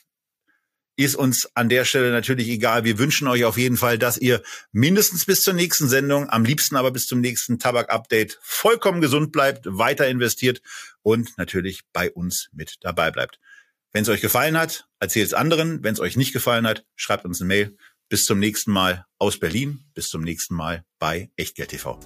ist 1.04 1.14
uns 1.14 1.48
an 1.54 1.68
der 1.68 1.84
Stelle 1.84 2.10
natürlich 2.10 2.48
egal. 2.48 2.84
Wir 2.84 2.98
wünschen 2.98 3.28
euch 3.28 3.44
auf 3.44 3.56
jeden 3.56 3.76
Fall, 3.76 3.98
dass 3.98 4.18
ihr 4.18 4.42
mindestens 4.72 5.24
bis 5.24 5.42
zur 5.42 5.54
nächsten 5.54 5.88
Sendung, 5.88 6.28
am 6.28 6.44
liebsten 6.44 6.76
aber 6.76 6.90
bis 6.90 7.06
zum 7.06 7.20
nächsten 7.20 7.58
Tabak-Update 7.58 8.38
vollkommen 8.42 9.00
gesund 9.00 9.32
bleibt, 9.32 9.66
weiter 9.66 10.08
investiert 10.08 10.62
und 11.02 11.36
natürlich 11.38 11.82
bei 11.92 12.10
uns 12.10 12.48
mit 12.52 12.76
dabei 12.80 13.10
bleibt. 13.10 13.38
Wenn 13.92 14.02
es 14.02 14.08
euch 14.08 14.20
gefallen 14.20 14.56
hat, 14.56 14.88
erzählt 15.00 15.26
es 15.26 15.34
anderen. 15.34 15.82
Wenn 15.82 15.94
es 15.94 16.00
euch 16.00 16.16
nicht 16.16 16.32
gefallen 16.32 16.66
hat, 16.66 16.84
schreibt 16.96 17.24
uns 17.24 17.40
eine 17.40 17.48
Mail. 17.48 17.76
Bis 18.08 18.24
zum 18.24 18.38
nächsten 18.38 18.70
Mal 18.70 19.06
aus 19.18 19.38
Berlin. 19.38 19.84
Bis 19.94 20.08
zum 20.08 20.22
nächsten 20.22 20.54
Mal 20.54 20.84
bei 20.98 21.30
Echtgeld 21.36 21.70
TV. 21.70 21.98